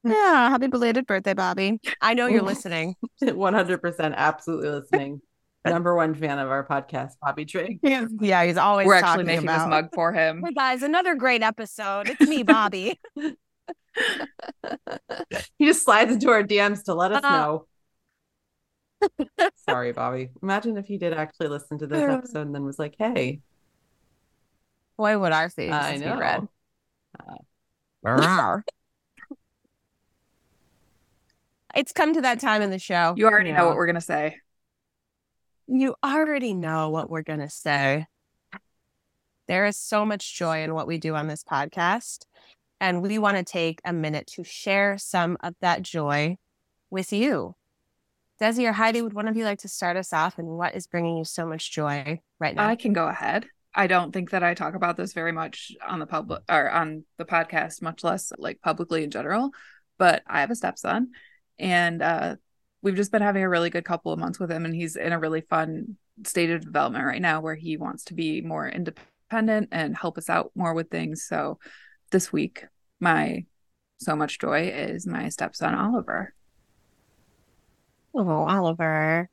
yeah, 0.04 0.50
happy 0.50 0.68
belated 0.68 1.06
birthday, 1.08 1.34
Bobby. 1.34 1.80
I 2.02 2.14
know 2.14 2.28
you're 2.28 2.42
listening. 2.54 2.96
100% 3.24 4.16
absolutely 4.16 4.70
listening. 4.70 5.22
Number 5.66 5.96
one 5.96 6.14
fan 6.14 6.38
of 6.38 6.50
our 6.50 6.64
podcast, 6.68 7.14
Bobby 7.22 7.44
Trigg. 7.46 7.80
Yeah, 7.82 8.44
he's 8.46 8.58
always 8.58 8.86
We're 8.86 8.94
actually 8.96 9.24
talking 9.24 9.26
making 9.26 9.44
about, 9.46 9.58
this 9.66 9.68
mug 9.68 9.90
for 9.96 10.14
him. 10.14 10.44
Hey 10.46 10.54
guys, 10.54 10.84
another 10.84 11.16
great 11.16 11.42
episode. 11.42 12.08
It's 12.10 12.22
me, 12.30 12.44
Bobby. 12.44 13.00
He 15.58 15.66
just 15.66 15.84
slides 15.84 16.12
into 16.12 16.30
our 16.30 16.44
DMs 16.44 16.84
to 16.84 16.94
let 16.94 17.12
us 17.14 17.24
Uh. 17.24 17.30
know. 17.32 17.66
Sorry, 19.68 19.92
Bobby. 19.92 20.30
Imagine 20.44 20.78
if 20.78 20.86
he 20.86 20.98
did 21.00 21.14
actually 21.14 21.48
listen 21.48 21.80
to 21.80 21.88
this 21.88 22.02
episode 22.02 22.42
and 22.46 22.54
then 22.54 22.64
was 22.64 22.78
like, 22.78 22.96
hey, 23.00 23.42
Boy, 24.98 25.18
would 25.18 25.32
our 25.32 25.50
faces 25.50 25.74
I 25.74 25.98
be 25.98 26.06
know. 26.06 26.18
red. 26.18 26.48
Uh, 28.08 28.60
It's 31.74 31.92
come 31.92 32.14
to 32.14 32.22
that 32.22 32.40
time 32.40 32.62
in 32.62 32.70
the 32.70 32.80
show. 32.80 33.16
You 33.18 33.26
already 33.26 33.52
know 33.52 33.66
what 33.68 33.76
we're 33.78 33.88
gonna 33.88 34.00
say. 34.00 34.38
You 35.68 35.96
already 36.04 36.54
know 36.54 36.90
what 36.90 37.10
we're 37.10 37.24
going 37.24 37.40
to 37.40 37.50
say. 37.50 38.06
There 39.48 39.66
is 39.66 39.78
so 39.78 40.06
much 40.06 40.38
joy 40.38 40.64
in 40.64 40.74
what 40.74 40.88
we 40.88 40.98
do 40.98 41.16
on 41.16 41.28
this 41.28 41.44
podcast. 41.44 42.26
And 42.80 43.02
we 43.02 43.18
want 43.18 43.38
to 43.38 43.44
take 43.44 43.82
a 43.84 43.94
minute 43.94 44.28
to 44.36 44.44
share 44.44 44.98
some 44.98 45.38
of 45.42 45.56
that 45.62 45.82
joy 45.82 46.38
with 46.90 47.12
you. 47.12 47.56
Desi 48.40 48.68
or 48.68 48.74
Heidi, 48.74 49.02
would 49.02 49.14
one 49.14 49.28
of 49.28 49.38
you 49.38 49.44
like 49.46 49.60
to 49.60 49.68
start 49.68 49.98
us 49.98 50.12
off? 50.12 50.38
And 50.38 50.50
what 50.50 50.76
is 50.76 50.88
bringing 50.88 51.18
you 51.18 51.24
so 51.24 51.46
much 51.46 51.72
joy 51.72 52.22
right 52.38 52.54
now? 52.54 52.68
I 52.68 52.76
can 52.76 52.94
go 52.94 53.08
ahead. 53.08 53.48
I 53.76 53.88
don't 53.88 54.14
think 54.14 54.32
that 54.32 54.44
I 54.44 54.54
talk 54.54 54.74
about 54.74 54.96
this 54.96 55.14
very 55.14 55.34
much 55.34 55.74
on 55.86 56.00
the 56.00 56.06
public 56.06 56.42
or 56.50 56.72
on 56.72 57.04
the 57.18 57.26
podcast, 57.26 57.82
much 57.82 58.04
less 58.04 58.32
like 58.38 58.62
publicly 58.62 59.04
in 59.04 59.12
general. 59.12 59.52
But 59.98 60.24
I 60.28 60.40
have 60.40 60.52
a 60.52 60.56
stepson, 60.56 61.12
and 61.60 62.02
uh, 62.02 62.36
we've 62.82 62.96
just 62.96 63.12
been 63.12 63.22
having 63.22 63.44
a 63.44 63.50
really 63.50 63.70
good 63.70 63.86
couple 63.86 64.14
of 64.14 64.20
months 64.20 64.40
with 64.40 64.52
him, 64.52 64.66
and 64.66 64.74
he's 64.74 64.96
in 64.96 65.12
a 65.12 65.20
really 65.20 65.42
fun 65.42 65.98
state 66.24 66.52
of 66.52 66.62
development 66.62 67.06
right 67.06 67.22
now 67.22 67.42
where 67.42 67.56
he 67.56 67.76
wants 67.76 68.06
to 68.06 68.14
be 68.14 68.42
more 68.42 68.68
independent 68.68 69.70
and 69.72 69.98
help 69.98 70.18
us 70.18 70.30
out 70.30 70.52
more 70.56 70.74
with 70.74 70.90
things. 70.90 71.26
So 71.26 71.60
this 72.12 72.32
week, 72.32 72.66
my 73.00 73.46
so 73.98 74.16
much 74.16 74.40
joy 74.40 74.70
is 74.70 75.08
my 75.08 75.30
stepson 75.30 75.76
Oliver. 75.76 76.34
oh, 78.14 78.46
Oliver. 78.46 79.30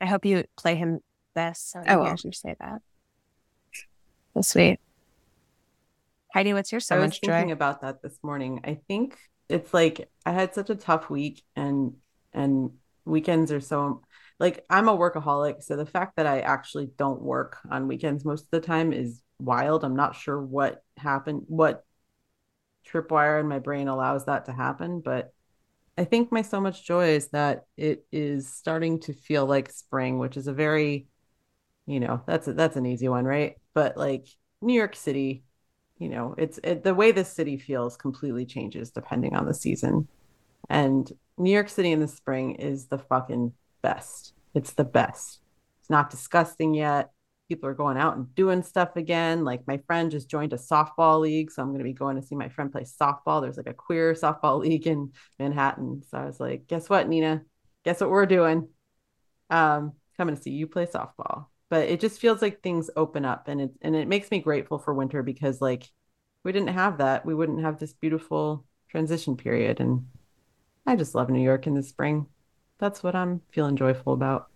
I 0.00 0.06
hope 0.06 0.24
you 0.24 0.44
play 0.56 0.76
him 0.76 1.00
this 1.34 1.60
so 1.60 1.82
I 1.86 1.96
will. 1.96 2.14
you 2.22 2.32
say 2.32 2.56
that. 2.60 2.82
So 4.42 4.52
sweet. 4.52 4.80
Heidi, 6.32 6.54
what's 6.54 6.72
your 6.72 6.80
so 6.80 6.96
I 6.96 6.98
was 6.98 7.10
much 7.10 7.20
thinking 7.20 7.48
joy? 7.48 7.52
about 7.52 7.82
that 7.82 8.02
this 8.02 8.18
morning. 8.22 8.60
I 8.64 8.80
think 8.88 9.18
it's 9.48 9.74
like 9.74 10.08
I 10.24 10.32
had 10.32 10.54
such 10.54 10.70
a 10.70 10.74
tough 10.76 11.10
week 11.10 11.42
and 11.56 11.94
and 12.32 12.70
weekends 13.04 13.52
are 13.52 13.60
so 13.60 14.02
like 14.38 14.64
I'm 14.70 14.88
a 14.88 14.96
workaholic, 14.96 15.62
so 15.62 15.76
the 15.76 15.84
fact 15.84 16.16
that 16.16 16.26
I 16.26 16.40
actually 16.40 16.88
don't 16.96 17.20
work 17.20 17.58
on 17.70 17.86
weekends 17.86 18.24
most 18.24 18.44
of 18.44 18.50
the 18.50 18.60
time 18.60 18.94
is 18.94 19.22
wild. 19.38 19.84
I'm 19.84 19.96
not 19.96 20.16
sure 20.16 20.40
what 20.40 20.82
happened, 20.96 21.42
what 21.48 21.84
tripwire 22.88 23.40
in 23.40 23.48
my 23.48 23.58
brain 23.58 23.88
allows 23.88 24.24
that 24.24 24.46
to 24.46 24.52
happen, 24.52 25.00
but 25.00 25.34
I 25.98 26.04
think 26.04 26.32
my 26.32 26.40
so 26.40 26.62
much 26.62 26.86
joy 26.86 27.10
is 27.10 27.28
that 27.30 27.64
it 27.76 28.06
is 28.10 28.50
starting 28.50 29.00
to 29.00 29.12
feel 29.12 29.44
like 29.44 29.70
spring, 29.70 30.18
which 30.18 30.38
is 30.38 30.46
a 30.46 30.52
very, 30.54 31.08
you 31.86 32.00
know, 32.00 32.22
that's 32.26 32.48
a, 32.48 32.54
that's 32.54 32.76
an 32.76 32.86
easy 32.86 33.08
one, 33.08 33.26
right? 33.26 33.59
But 33.74 33.96
like 33.96 34.26
New 34.60 34.74
York 34.74 34.96
City, 34.96 35.44
you 35.98 36.08
know, 36.08 36.34
it's 36.38 36.58
it, 36.64 36.82
the 36.84 36.94
way 36.94 37.12
the 37.12 37.24
city 37.24 37.56
feels 37.56 37.96
completely 37.96 38.46
changes 38.46 38.90
depending 38.90 39.34
on 39.34 39.46
the 39.46 39.54
season. 39.54 40.08
And 40.68 41.10
New 41.38 41.52
York 41.52 41.68
City 41.68 41.92
in 41.92 42.00
the 42.00 42.08
spring 42.08 42.56
is 42.56 42.86
the 42.86 42.98
fucking 42.98 43.52
best. 43.82 44.34
It's 44.54 44.72
the 44.72 44.84
best. 44.84 45.40
It's 45.80 45.90
not 45.90 46.10
disgusting 46.10 46.74
yet. 46.74 47.10
People 47.48 47.68
are 47.68 47.74
going 47.74 47.96
out 47.96 48.16
and 48.16 48.32
doing 48.34 48.62
stuff 48.62 48.96
again. 48.96 49.44
Like 49.44 49.66
my 49.66 49.78
friend 49.86 50.10
just 50.10 50.30
joined 50.30 50.52
a 50.52 50.56
softball 50.56 51.20
league, 51.20 51.50
so 51.50 51.62
I'm 51.62 51.68
going 51.68 51.78
to 51.78 51.84
be 51.84 51.92
going 51.92 52.16
to 52.16 52.22
see 52.22 52.36
my 52.36 52.48
friend 52.48 52.70
play 52.70 52.84
softball. 52.84 53.42
There's 53.42 53.56
like 53.56 53.66
a 53.66 53.74
queer 53.74 54.14
softball 54.14 54.60
league 54.64 54.86
in 54.86 55.12
Manhattan. 55.38 56.02
So 56.08 56.18
I 56.18 56.26
was 56.26 56.38
like, 56.38 56.66
guess 56.68 56.88
what, 56.88 57.08
Nina? 57.08 57.42
guess 57.84 58.00
what 58.00 58.10
we're 58.10 58.26
doing? 58.26 58.68
Um, 59.48 59.92
coming 60.16 60.36
to 60.36 60.42
see 60.42 60.50
you 60.50 60.66
play 60.66 60.86
softball. 60.86 61.46
But 61.70 61.88
it 61.88 62.00
just 62.00 62.20
feels 62.20 62.42
like 62.42 62.62
things 62.62 62.90
open 62.96 63.24
up 63.24 63.48
and 63.48 63.60
it 63.60 63.70
and 63.80 63.96
it 63.96 64.08
makes 64.08 64.30
me 64.30 64.40
grateful 64.40 64.78
for 64.78 64.92
winter 64.92 65.22
because 65.22 65.60
like 65.60 65.88
we 66.44 66.52
didn't 66.52 66.68
have 66.68 66.98
that. 66.98 67.24
We 67.24 67.34
wouldn't 67.34 67.62
have 67.62 67.78
this 67.78 67.92
beautiful 67.92 68.64
transition 68.88 69.36
period. 69.36 69.80
And 69.80 70.06
I 70.86 70.96
just 70.96 71.14
love 71.14 71.30
New 71.30 71.42
York 71.42 71.66
in 71.66 71.74
the 71.74 71.82
spring. 71.82 72.26
That's 72.78 73.02
what 73.02 73.14
I'm 73.14 73.42
feeling 73.50 73.76
joyful 73.76 74.12
about. 74.12 74.48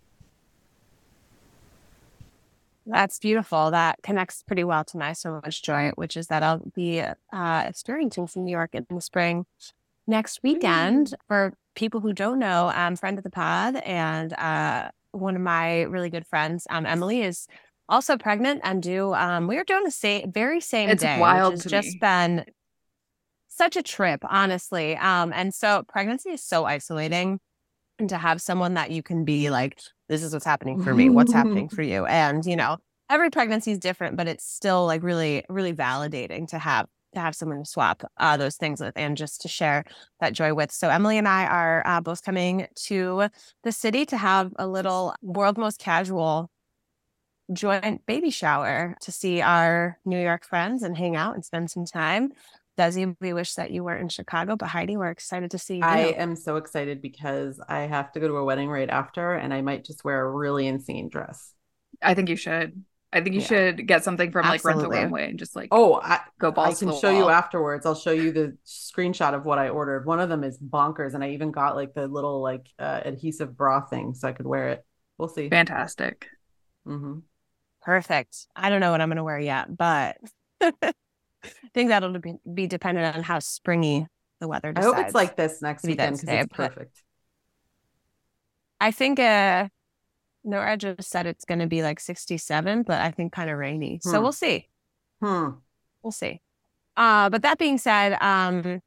That's 2.87 3.17
beautiful. 3.17 3.71
That 3.71 3.99
connects 4.03 4.43
pretty 4.43 4.63
well 4.63 4.83
to 4.85 4.97
my 4.97 5.13
so 5.13 5.41
much 5.43 5.63
joy, 5.63 5.91
which 5.95 6.15
is 6.15 6.27
that 6.27 6.43
I'll 6.43 6.59
be 6.75 7.01
uh, 7.01 7.63
experiencing 7.65 8.27
some 8.27 8.43
New 8.43 8.51
York 8.51 8.75
in 8.75 8.85
the 8.89 9.01
spring 9.01 9.45
next 10.05 10.41
weekend. 10.43 11.15
For 11.27 11.53
people 11.75 11.99
who 11.99 12.13
don't 12.13 12.37
know, 12.37 12.71
I'm 12.73 12.95
friend 12.95 13.17
of 13.17 13.23
the 13.23 13.31
pod, 13.31 13.77
and 13.77 14.33
uh, 14.33 14.89
one 15.15 15.35
of 15.35 15.41
my 15.41 15.83
really 15.83 16.09
good 16.09 16.27
friends, 16.27 16.67
um, 16.69 16.85
Emily, 16.85 17.21
is 17.21 17.47
also 17.87 18.17
pregnant 18.17 18.61
and 18.63 18.81
due. 18.81 19.13
Um, 19.13 19.47
we 19.47 19.57
are 19.57 19.63
doing 19.63 19.83
the 19.83 19.91
same, 19.91 20.31
very 20.31 20.61
same 20.61 20.89
it's 20.89 21.01
day. 21.01 21.19
Wild 21.19 21.53
which 21.53 21.63
has 21.63 21.71
just 21.71 21.93
me. 21.93 21.99
been 21.99 22.45
such 23.47 23.75
a 23.75 23.83
trip, 23.83 24.21
honestly. 24.27 24.97
Um, 24.97 25.31
and 25.33 25.53
so 25.53 25.83
pregnancy 25.87 26.31
is 26.31 26.43
so 26.43 26.65
isolating, 26.65 27.39
and 27.99 28.09
to 28.09 28.17
have 28.17 28.41
someone 28.41 28.73
that 28.73 28.91
you 28.91 29.01
can 29.01 29.23
be 29.23 29.49
like, 29.49 29.79
this 30.09 30.21
is 30.23 30.33
what's 30.33 30.45
happening 30.45 30.83
for 30.83 30.93
me, 30.93 31.09
what's 31.09 31.33
happening 31.41 31.69
for 31.69 31.81
you, 31.81 32.05
and 32.05 32.45
you 32.45 32.55
know, 32.55 32.77
every 33.09 33.29
pregnancy 33.29 33.71
is 33.71 33.79
different, 33.79 34.17
but 34.17 34.27
it's 34.27 34.45
still 34.45 34.85
like 34.85 35.03
really, 35.03 35.43
really 35.49 35.73
validating 35.73 36.47
to 36.49 36.59
have 36.59 36.87
to 37.15 37.21
have 37.21 37.35
someone 37.35 37.59
to 37.59 37.65
swap 37.65 38.03
uh, 38.17 38.37
those 38.37 38.55
things 38.55 38.79
with 38.79 38.93
and 38.95 39.17
just 39.17 39.41
to 39.41 39.47
share 39.47 39.83
that 40.19 40.33
joy 40.33 40.53
with. 40.53 40.71
So 40.71 40.89
Emily 40.89 41.17
and 41.17 41.27
I 41.27 41.45
are 41.45 41.83
uh, 41.85 42.01
both 42.01 42.23
coming 42.23 42.67
to 42.85 43.29
the 43.63 43.71
city 43.71 44.05
to 44.07 44.17
have 44.17 44.53
a 44.57 44.67
little 44.67 45.15
world 45.21 45.57
most 45.57 45.79
casual 45.79 46.49
joint 47.53 48.05
baby 48.05 48.29
shower 48.29 48.95
to 49.01 49.11
see 49.11 49.41
our 49.41 49.99
New 50.05 50.19
York 50.19 50.45
friends 50.45 50.83
and 50.83 50.97
hang 50.97 51.15
out 51.15 51.35
and 51.35 51.45
spend 51.45 51.69
some 51.69 51.85
time. 51.85 52.31
Desi, 52.77 53.15
we 53.21 53.31
wish 53.31 53.53
that 53.53 53.71
you 53.71 53.83
were 53.83 53.95
in 53.95 54.09
Chicago, 54.09 54.55
but 54.57 54.67
Heidi, 54.67 54.97
we're 54.97 55.09
excited 55.09 55.51
to 55.51 55.57
see 55.57 55.77
you. 55.77 55.83
I 55.83 55.99
am 56.17 56.35
so 56.35 56.57
excited 56.57 57.01
because 57.01 57.61
I 57.69 57.81
have 57.81 58.11
to 58.13 58.19
go 58.19 58.27
to 58.27 58.35
a 58.35 58.43
wedding 58.43 58.67
right 58.67 58.89
after, 58.89 59.33
and 59.33 59.53
I 59.53 59.61
might 59.61 59.85
just 59.85 60.03
wear 60.03 60.25
a 60.25 60.29
really 60.29 60.67
insane 60.67 61.07
dress. 61.07 61.53
I 62.01 62.13
think 62.15 62.27
you 62.27 62.35
should. 62.35 62.83
I 63.15 63.21
think 63.21 63.33
you 63.33 63.41
yeah. 63.41 63.47
should 63.47 63.87
get 63.87 64.03
something 64.03 64.29
from 64.29 64.45
Absolutely. 64.45 64.81
like 64.81 64.89
Rent 64.89 64.91
the 64.91 65.03
Runway 65.03 65.29
and 65.29 65.39
just 65.39 65.55
like 65.55 65.69
oh, 65.71 66.01
I, 66.03 66.19
go 66.37 66.51
balls. 66.51 66.83
I 66.83 66.85
can 66.85 66.99
show 66.99 67.13
wall. 67.13 67.23
you 67.23 67.29
afterwards. 67.29 67.85
I'll 67.85 67.95
show 67.95 68.11
you 68.11 68.33
the 68.33 68.57
screenshot 68.65 69.33
of 69.33 69.45
what 69.45 69.57
I 69.57 69.69
ordered. 69.69 70.05
One 70.05 70.19
of 70.19 70.27
them 70.27 70.43
is 70.43 70.59
bonkers, 70.59 71.13
and 71.13 71.23
I 71.23 71.29
even 71.29 71.51
got 71.51 71.77
like 71.77 71.93
the 71.93 72.07
little 72.07 72.41
like 72.41 72.67
uh, 72.77 73.01
adhesive 73.05 73.55
bra 73.55 73.85
thing 73.85 74.15
so 74.15 74.27
I 74.27 74.33
could 74.33 74.45
wear 74.45 74.69
it. 74.69 74.85
We'll 75.17 75.29
see. 75.29 75.49
Fantastic. 75.49 76.27
Mm-hmm. 76.85 77.19
Perfect. 77.81 78.47
I 78.53 78.69
don't 78.69 78.81
know 78.81 78.91
what 78.91 78.99
I'm 78.99 79.07
going 79.07 79.17
to 79.17 79.23
wear 79.23 79.39
yet, 79.39 79.75
but 79.75 80.17
I 80.61 80.93
think 81.73 81.89
that'll 81.89 82.19
be, 82.19 82.33
be 82.53 82.67
dependent 82.67 83.15
on 83.15 83.23
how 83.23 83.39
springy 83.39 84.07
the 84.41 84.47
weather. 84.49 84.73
I 84.75 84.81
hope 84.81 84.97
it's 84.97 85.15
like 85.15 85.37
this 85.37 85.61
next 85.61 85.83
weekend 85.83 86.19
because 86.19 86.45
it's 86.45 86.53
perfect. 86.53 87.01
I 88.81 88.91
think 88.91 89.19
uh 89.19 89.69
Nora 90.45 90.77
just 90.77 91.09
said 91.09 91.25
it's 91.25 91.45
going 91.45 91.59
to 91.59 91.67
be 91.67 91.81
like 91.83 91.99
67, 91.99 92.83
but 92.83 93.01
I 93.01 93.11
think 93.11 93.33
kind 93.33 93.49
of 93.49 93.57
rainy. 93.57 93.99
Hmm. 94.03 94.09
So 94.09 94.21
we'll 94.21 94.31
see. 94.31 94.69
Hmm. 95.21 95.49
We'll 96.03 96.11
see. 96.11 96.41
Uh, 96.95 97.29
but 97.29 97.41
that 97.41 97.57
being 97.57 97.77
said, 97.77 98.17
um, 98.21 98.81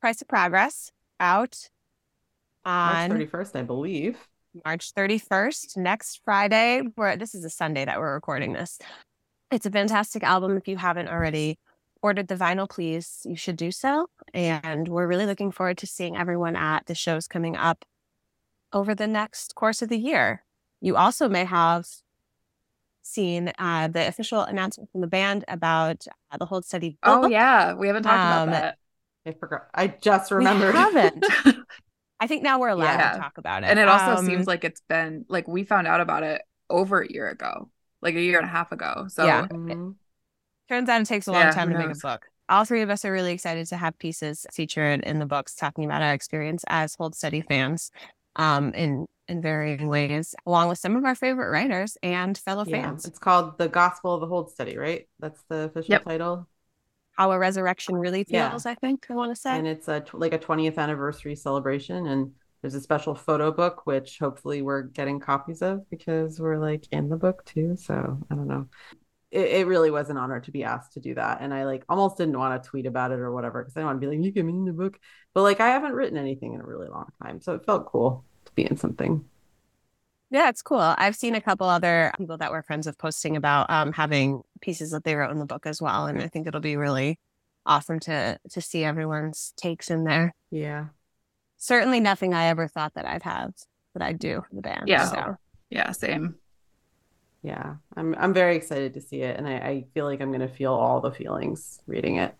Price 0.00 0.20
of 0.20 0.28
Progress 0.28 0.90
out 1.20 1.56
on 2.64 3.08
March 3.08 3.30
31st, 3.30 3.56
I 3.56 3.62
believe. 3.62 4.18
March 4.64 4.92
31st, 4.94 5.76
next 5.76 6.20
Friday. 6.24 6.82
Where 6.96 7.16
this 7.16 7.34
is 7.34 7.44
a 7.44 7.50
Sunday 7.50 7.84
that 7.84 7.98
we're 7.98 8.12
recording 8.12 8.52
this. 8.52 8.78
It's 9.50 9.64
a 9.64 9.70
fantastic 9.70 10.22
album. 10.22 10.56
If 10.56 10.68
you 10.68 10.76
haven't 10.76 11.08
already 11.08 11.58
ordered 12.02 12.28
the 12.28 12.36
vinyl, 12.36 12.68
please, 12.68 13.20
you 13.24 13.36
should 13.36 13.56
do 13.56 13.70
so. 13.70 14.08
And 14.34 14.88
we're 14.88 15.06
really 15.06 15.26
looking 15.26 15.52
forward 15.52 15.78
to 15.78 15.86
seeing 15.86 16.16
everyone 16.16 16.56
at 16.56 16.86
the 16.86 16.94
shows 16.94 17.28
coming 17.28 17.56
up 17.56 17.84
over 18.72 18.94
the 18.94 19.06
next 19.06 19.54
course 19.54 19.82
of 19.82 19.88
the 19.88 19.98
year. 19.98 20.44
You 20.80 20.96
also 20.96 21.28
may 21.28 21.44
have 21.44 21.86
seen 23.02 23.52
uh, 23.58 23.88
the 23.88 24.06
official 24.06 24.40
announcement 24.40 24.90
from 24.90 25.00
the 25.00 25.06
band 25.06 25.44
about 25.48 26.06
uh, 26.30 26.38
the 26.38 26.46
Hold 26.46 26.64
Steady. 26.64 26.90
Book. 26.90 26.98
Oh 27.02 27.26
yeah, 27.26 27.74
we 27.74 27.86
haven't 27.86 28.04
talked 28.04 28.18
um, 28.18 28.48
about 28.48 28.60
that. 28.60 28.78
I 29.26 29.32
forgot. 29.38 29.68
I 29.74 29.88
just 29.88 30.30
remembered. 30.30 30.74
We 30.74 30.80
haven't. 30.80 31.24
I 32.20 32.26
think 32.26 32.42
now 32.42 32.60
we're 32.60 32.68
allowed 32.68 32.98
yeah. 32.98 33.12
to 33.12 33.18
talk 33.18 33.38
about 33.38 33.64
it. 33.64 33.66
And 33.66 33.78
it 33.78 33.88
also 33.88 34.20
um, 34.20 34.26
seems 34.26 34.46
like 34.46 34.64
it's 34.64 34.82
been 34.88 35.24
like 35.28 35.48
we 35.48 35.64
found 35.64 35.86
out 35.86 36.00
about 36.00 36.22
it 36.22 36.42
over 36.70 37.00
a 37.00 37.12
year 37.12 37.28
ago, 37.28 37.68
like 38.00 38.14
a 38.14 38.20
year 38.20 38.38
and 38.38 38.46
a 38.46 38.50
half 38.50 38.72
ago. 38.72 39.06
So 39.08 39.24
yeah. 39.24 39.46
Mm-hmm. 39.46 39.90
Turns 40.68 40.88
out 40.88 41.00
it 41.00 41.06
takes 41.06 41.26
a 41.26 41.32
long 41.32 41.42
yeah, 41.42 41.50
time 41.50 41.68
to 41.70 41.74
knows? 41.74 41.86
make 41.88 41.96
a 41.96 42.00
book. 42.00 42.26
All 42.48 42.64
three 42.64 42.82
of 42.82 42.90
us 42.90 43.04
are 43.04 43.12
really 43.12 43.32
excited 43.32 43.66
to 43.68 43.76
have 43.76 43.98
pieces 43.98 44.46
featured 44.52 45.00
in 45.02 45.18
the 45.18 45.26
books 45.26 45.54
talking 45.54 45.84
about 45.84 46.02
our 46.02 46.12
experience 46.12 46.64
as 46.68 46.94
Hold 46.94 47.14
Steady 47.14 47.40
fans 47.40 47.90
um, 48.36 48.72
in 48.74 49.06
in 49.28 49.40
varying 49.40 49.88
ways, 49.88 50.34
along 50.46 50.68
with 50.68 50.78
some 50.78 50.96
of 50.96 51.04
our 51.04 51.14
favorite 51.14 51.50
writers 51.50 51.96
and 52.02 52.36
fellow 52.36 52.64
yeah, 52.66 52.82
fans. 52.82 53.06
It's 53.06 53.18
called 53.18 53.56
The 53.56 53.68
Gospel 53.68 54.14
of 54.14 54.20
the 54.20 54.26
Hold 54.26 54.50
Steady, 54.50 54.76
right? 54.76 55.08
That's 55.20 55.42
the 55.48 55.64
official 55.64 55.92
yep. 55.92 56.04
title. 56.04 56.48
How 57.12 57.30
a 57.30 57.38
resurrection 57.38 57.94
really 57.94 58.24
feels, 58.24 58.64
yeah. 58.64 58.72
I 58.72 58.74
think 58.74 59.06
I 59.10 59.14
want 59.14 59.34
to 59.34 59.40
say. 59.40 59.56
And 59.56 59.66
it's 59.66 59.88
a 59.88 60.04
like 60.12 60.32
a 60.32 60.38
20th 60.38 60.78
anniversary 60.78 61.36
celebration, 61.36 62.06
and 62.06 62.32
there's 62.62 62.74
a 62.74 62.80
special 62.80 63.14
photo 63.14 63.50
book 63.50 63.86
which 63.86 64.18
hopefully 64.18 64.62
we're 64.62 64.82
getting 64.82 65.20
copies 65.20 65.62
of 65.62 65.88
because 65.90 66.40
we're 66.40 66.58
like 66.58 66.86
in 66.90 67.08
the 67.08 67.16
book 67.16 67.44
too. 67.44 67.76
So 67.76 68.18
I 68.30 68.34
don't 68.34 68.48
know. 68.48 68.68
It, 69.32 69.48
it 69.48 69.66
really 69.66 69.90
was 69.90 70.10
an 70.10 70.18
honor 70.18 70.40
to 70.40 70.50
be 70.52 70.62
asked 70.62 70.92
to 70.92 71.00
do 71.00 71.14
that, 71.14 71.38
and 71.40 71.52
I 71.52 71.64
like 71.64 71.84
almost 71.88 72.18
didn't 72.18 72.38
want 72.38 72.62
to 72.62 72.68
tweet 72.68 72.86
about 72.86 73.10
it 73.10 73.18
or 73.18 73.32
whatever 73.32 73.62
because 73.62 73.76
I 73.76 73.80
don't 73.80 73.86
want 73.86 74.00
to 74.00 74.06
be 74.06 74.14
like, 74.14 74.24
"You 74.24 74.30
get 74.30 74.44
me 74.44 74.52
in 74.52 74.66
the 74.66 74.72
book," 74.72 75.00
but 75.34 75.42
like 75.42 75.60
I 75.60 75.68
haven't 75.68 75.94
written 75.94 76.18
anything 76.18 76.54
in 76.54 76.60
a 76.60 76.64
really 76.64 76.88
long 76.88 77.08
time, 77.22 77.40
so 77.40 77.54
it 77.54 77.64
felt 77.64 77.86
cool 77.86 78.24
to 78.44 78.52
be 78.52 78.64
in 78.64 78.76
something. 78.76 79.24
Yeah, 80.30 80.48
it's 80.48 80.62
cool. 80.62 80.80
I've 80.80 81.16
seen 81.16 81.34
a 81.34 81.40
couple 81.40 81.66
other 81.66 82.12
people 82.16 82.38
that 82.38 82.52
were 82.52 82.62
friends 82.62 82.86
of 82.86 82.96
posting 82.96 83.36
about 83.36 83.68
um, 83.68 83.92
having 83.92 84.42
pieces 84.62 84.90
that 84.92 85.04
they 85.04 85.14
wrote 85.14 85.30
in 85.30 85.38
the 85.38 85.46
book 85.46 85.66
as 85.66 85.82
well, 85.82 86.06
and 86.06 86.22
I 86.22 86.28
think 86.28 86.46
it'll 86.46 86.60
be 86.60 86.76
really 86.76 87.18
awesome 87.66 88.00
to 88.00 88.38
to 88.50 88.60
see 88.60 88.84
everyone's 88.84 89.54
takes 89.56 89.90
in 89.90 90.04
there. 90.04 90.34
Yeah, 90.50 90.86
certainly 91.56 92.00
nothing 92.00 92.34
I 92.34 92.46
ever 92.46 92.68
thought 92.68 92.94
that 92.94 93.06
I'd 93.06 93.22
have 93.22 93.54
that 93.94 94.02
I'd 94.02 94.18
do 94.18 94.42
for 94.48 94.54
the 94.54 94.62
band. 94.62 94.88
Yeah, 94.88 95.04
so. 95.04 95.36
yeah, 95.70 95.92
same. 95.92 96.36
Yeah, 97.42 97.74
I'm 97.96 98.14
I'm 98.16 98.32
very 98.32 98.54
excited 98.56 98.94
to 98.94 99.00
see 99.00 99.22
it, 99.22 99.36
and 99.36 99.48
I, 99.48 99.54
I 99.54 99.84
feel 99.94 100.04
like 100.04 100.20
I'm 100.20 100.28
going 100.28 100.46
to 100.46 100.54
feel 100.54 100.72
all 100.72 101.00
the 101.00 101.10
feelings 101.10 101.80
reading 101.86 102.16
it. 102.16 102.34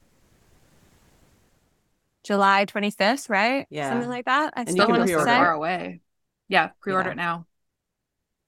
July 2.22 2.66
25th, 2.66 3.28
right? 3.28 3.66
Yeah. 3.68 3.90
Something 3.90 4.08
like 4.08 4.26
that. 4.26 4.54
I 4.56 4.60
and 4.60 4.70
still 4.70 4.88
want 4.88 5.02
to 5.02 5.08
say. 5.08 5.24
far 5.24 5.52
away. 5.52 6.02
Yeah, 6.48 6.70
pre-order 6.80 7.08
yeah. 7.08 7.12
it 7.12 7.16
now. 7.16 7.46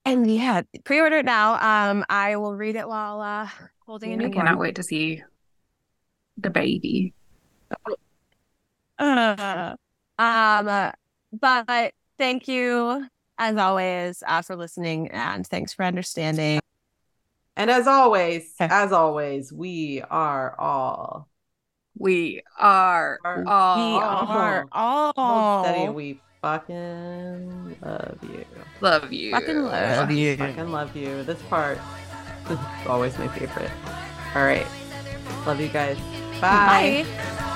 And 0.05 0.33
yeah, 0.33 0.61
pre-order 0.85 1.17
it 1.17 1.25
now. 1.25 1.55
Um, 1.89 2.05
I 2.07 2.37
will 2.37 2.55
read 2.55 2.75
it 2.75 2.87
while 2.87 3.21
uh 3.21 3.49
holding 3.85 4.13
a 4.13 4.17
newborn. 4.17 4.31
I 4.31 4.35
cannot 4.35 4.59
wait 4.59 4.75
to 4.75 4.83
see 4.83 5.21
the 6.37 6.49
baby. 6.49 7.13
Uh, 7.71 7.95
um, 8.97 9.75
uh, 10.17 10.91
but 11.33 11.93
thank 12.17 12.47
you 12.47 13.07
as 13.37 13.57
always 13.57 14.23
uh, 14.25 14.41
for 14.41 14.55
listening 14.55 15.09
and 15.09 15.45
thanks 15.45 15.73
for 15.73 15.83
understanding. 15.83 16.59
And 17.55 17.71
as 17.71 17.87
always, 17.87 18.53
okay. 18.59 18.73
as 18.73 18.91
always, 18.91 19.53
we 19.53 20.01
are 20.09 20.59
all 20.59 21.29
we 21.97 22.41
are 22.57 23.19
all. 23.47 23.77
We 23.77 24.03
are 24.03 24.67
all. 24.71 25.63
Steady, 25.63 25.89
we 25.89 26.19
fucking 26.41 27.77
love 27.81 28.17
you. 28.21 28.45
Love 28.81 29.13
you. 29.13 29.31
Fucking 29.31 29.63
love 29.63 30.11
you. 30.11 30.37
Fucking 30.37 30.71
love 30.71 30.95
you. 30.95 31.23
This 31.23 31.41
part 31.43 31.79
is 32.49 32.57
always 32.87 33.17
my 33.17 33.29
favorite. 33.29 33.71
All 34.35 34.43
right. 34.43 34.67
Love 35.45 35.61
you 35.61 35.69
guys. 35.69 35.97
Bye. 36.41 37.05
Bye. 37.07 37.51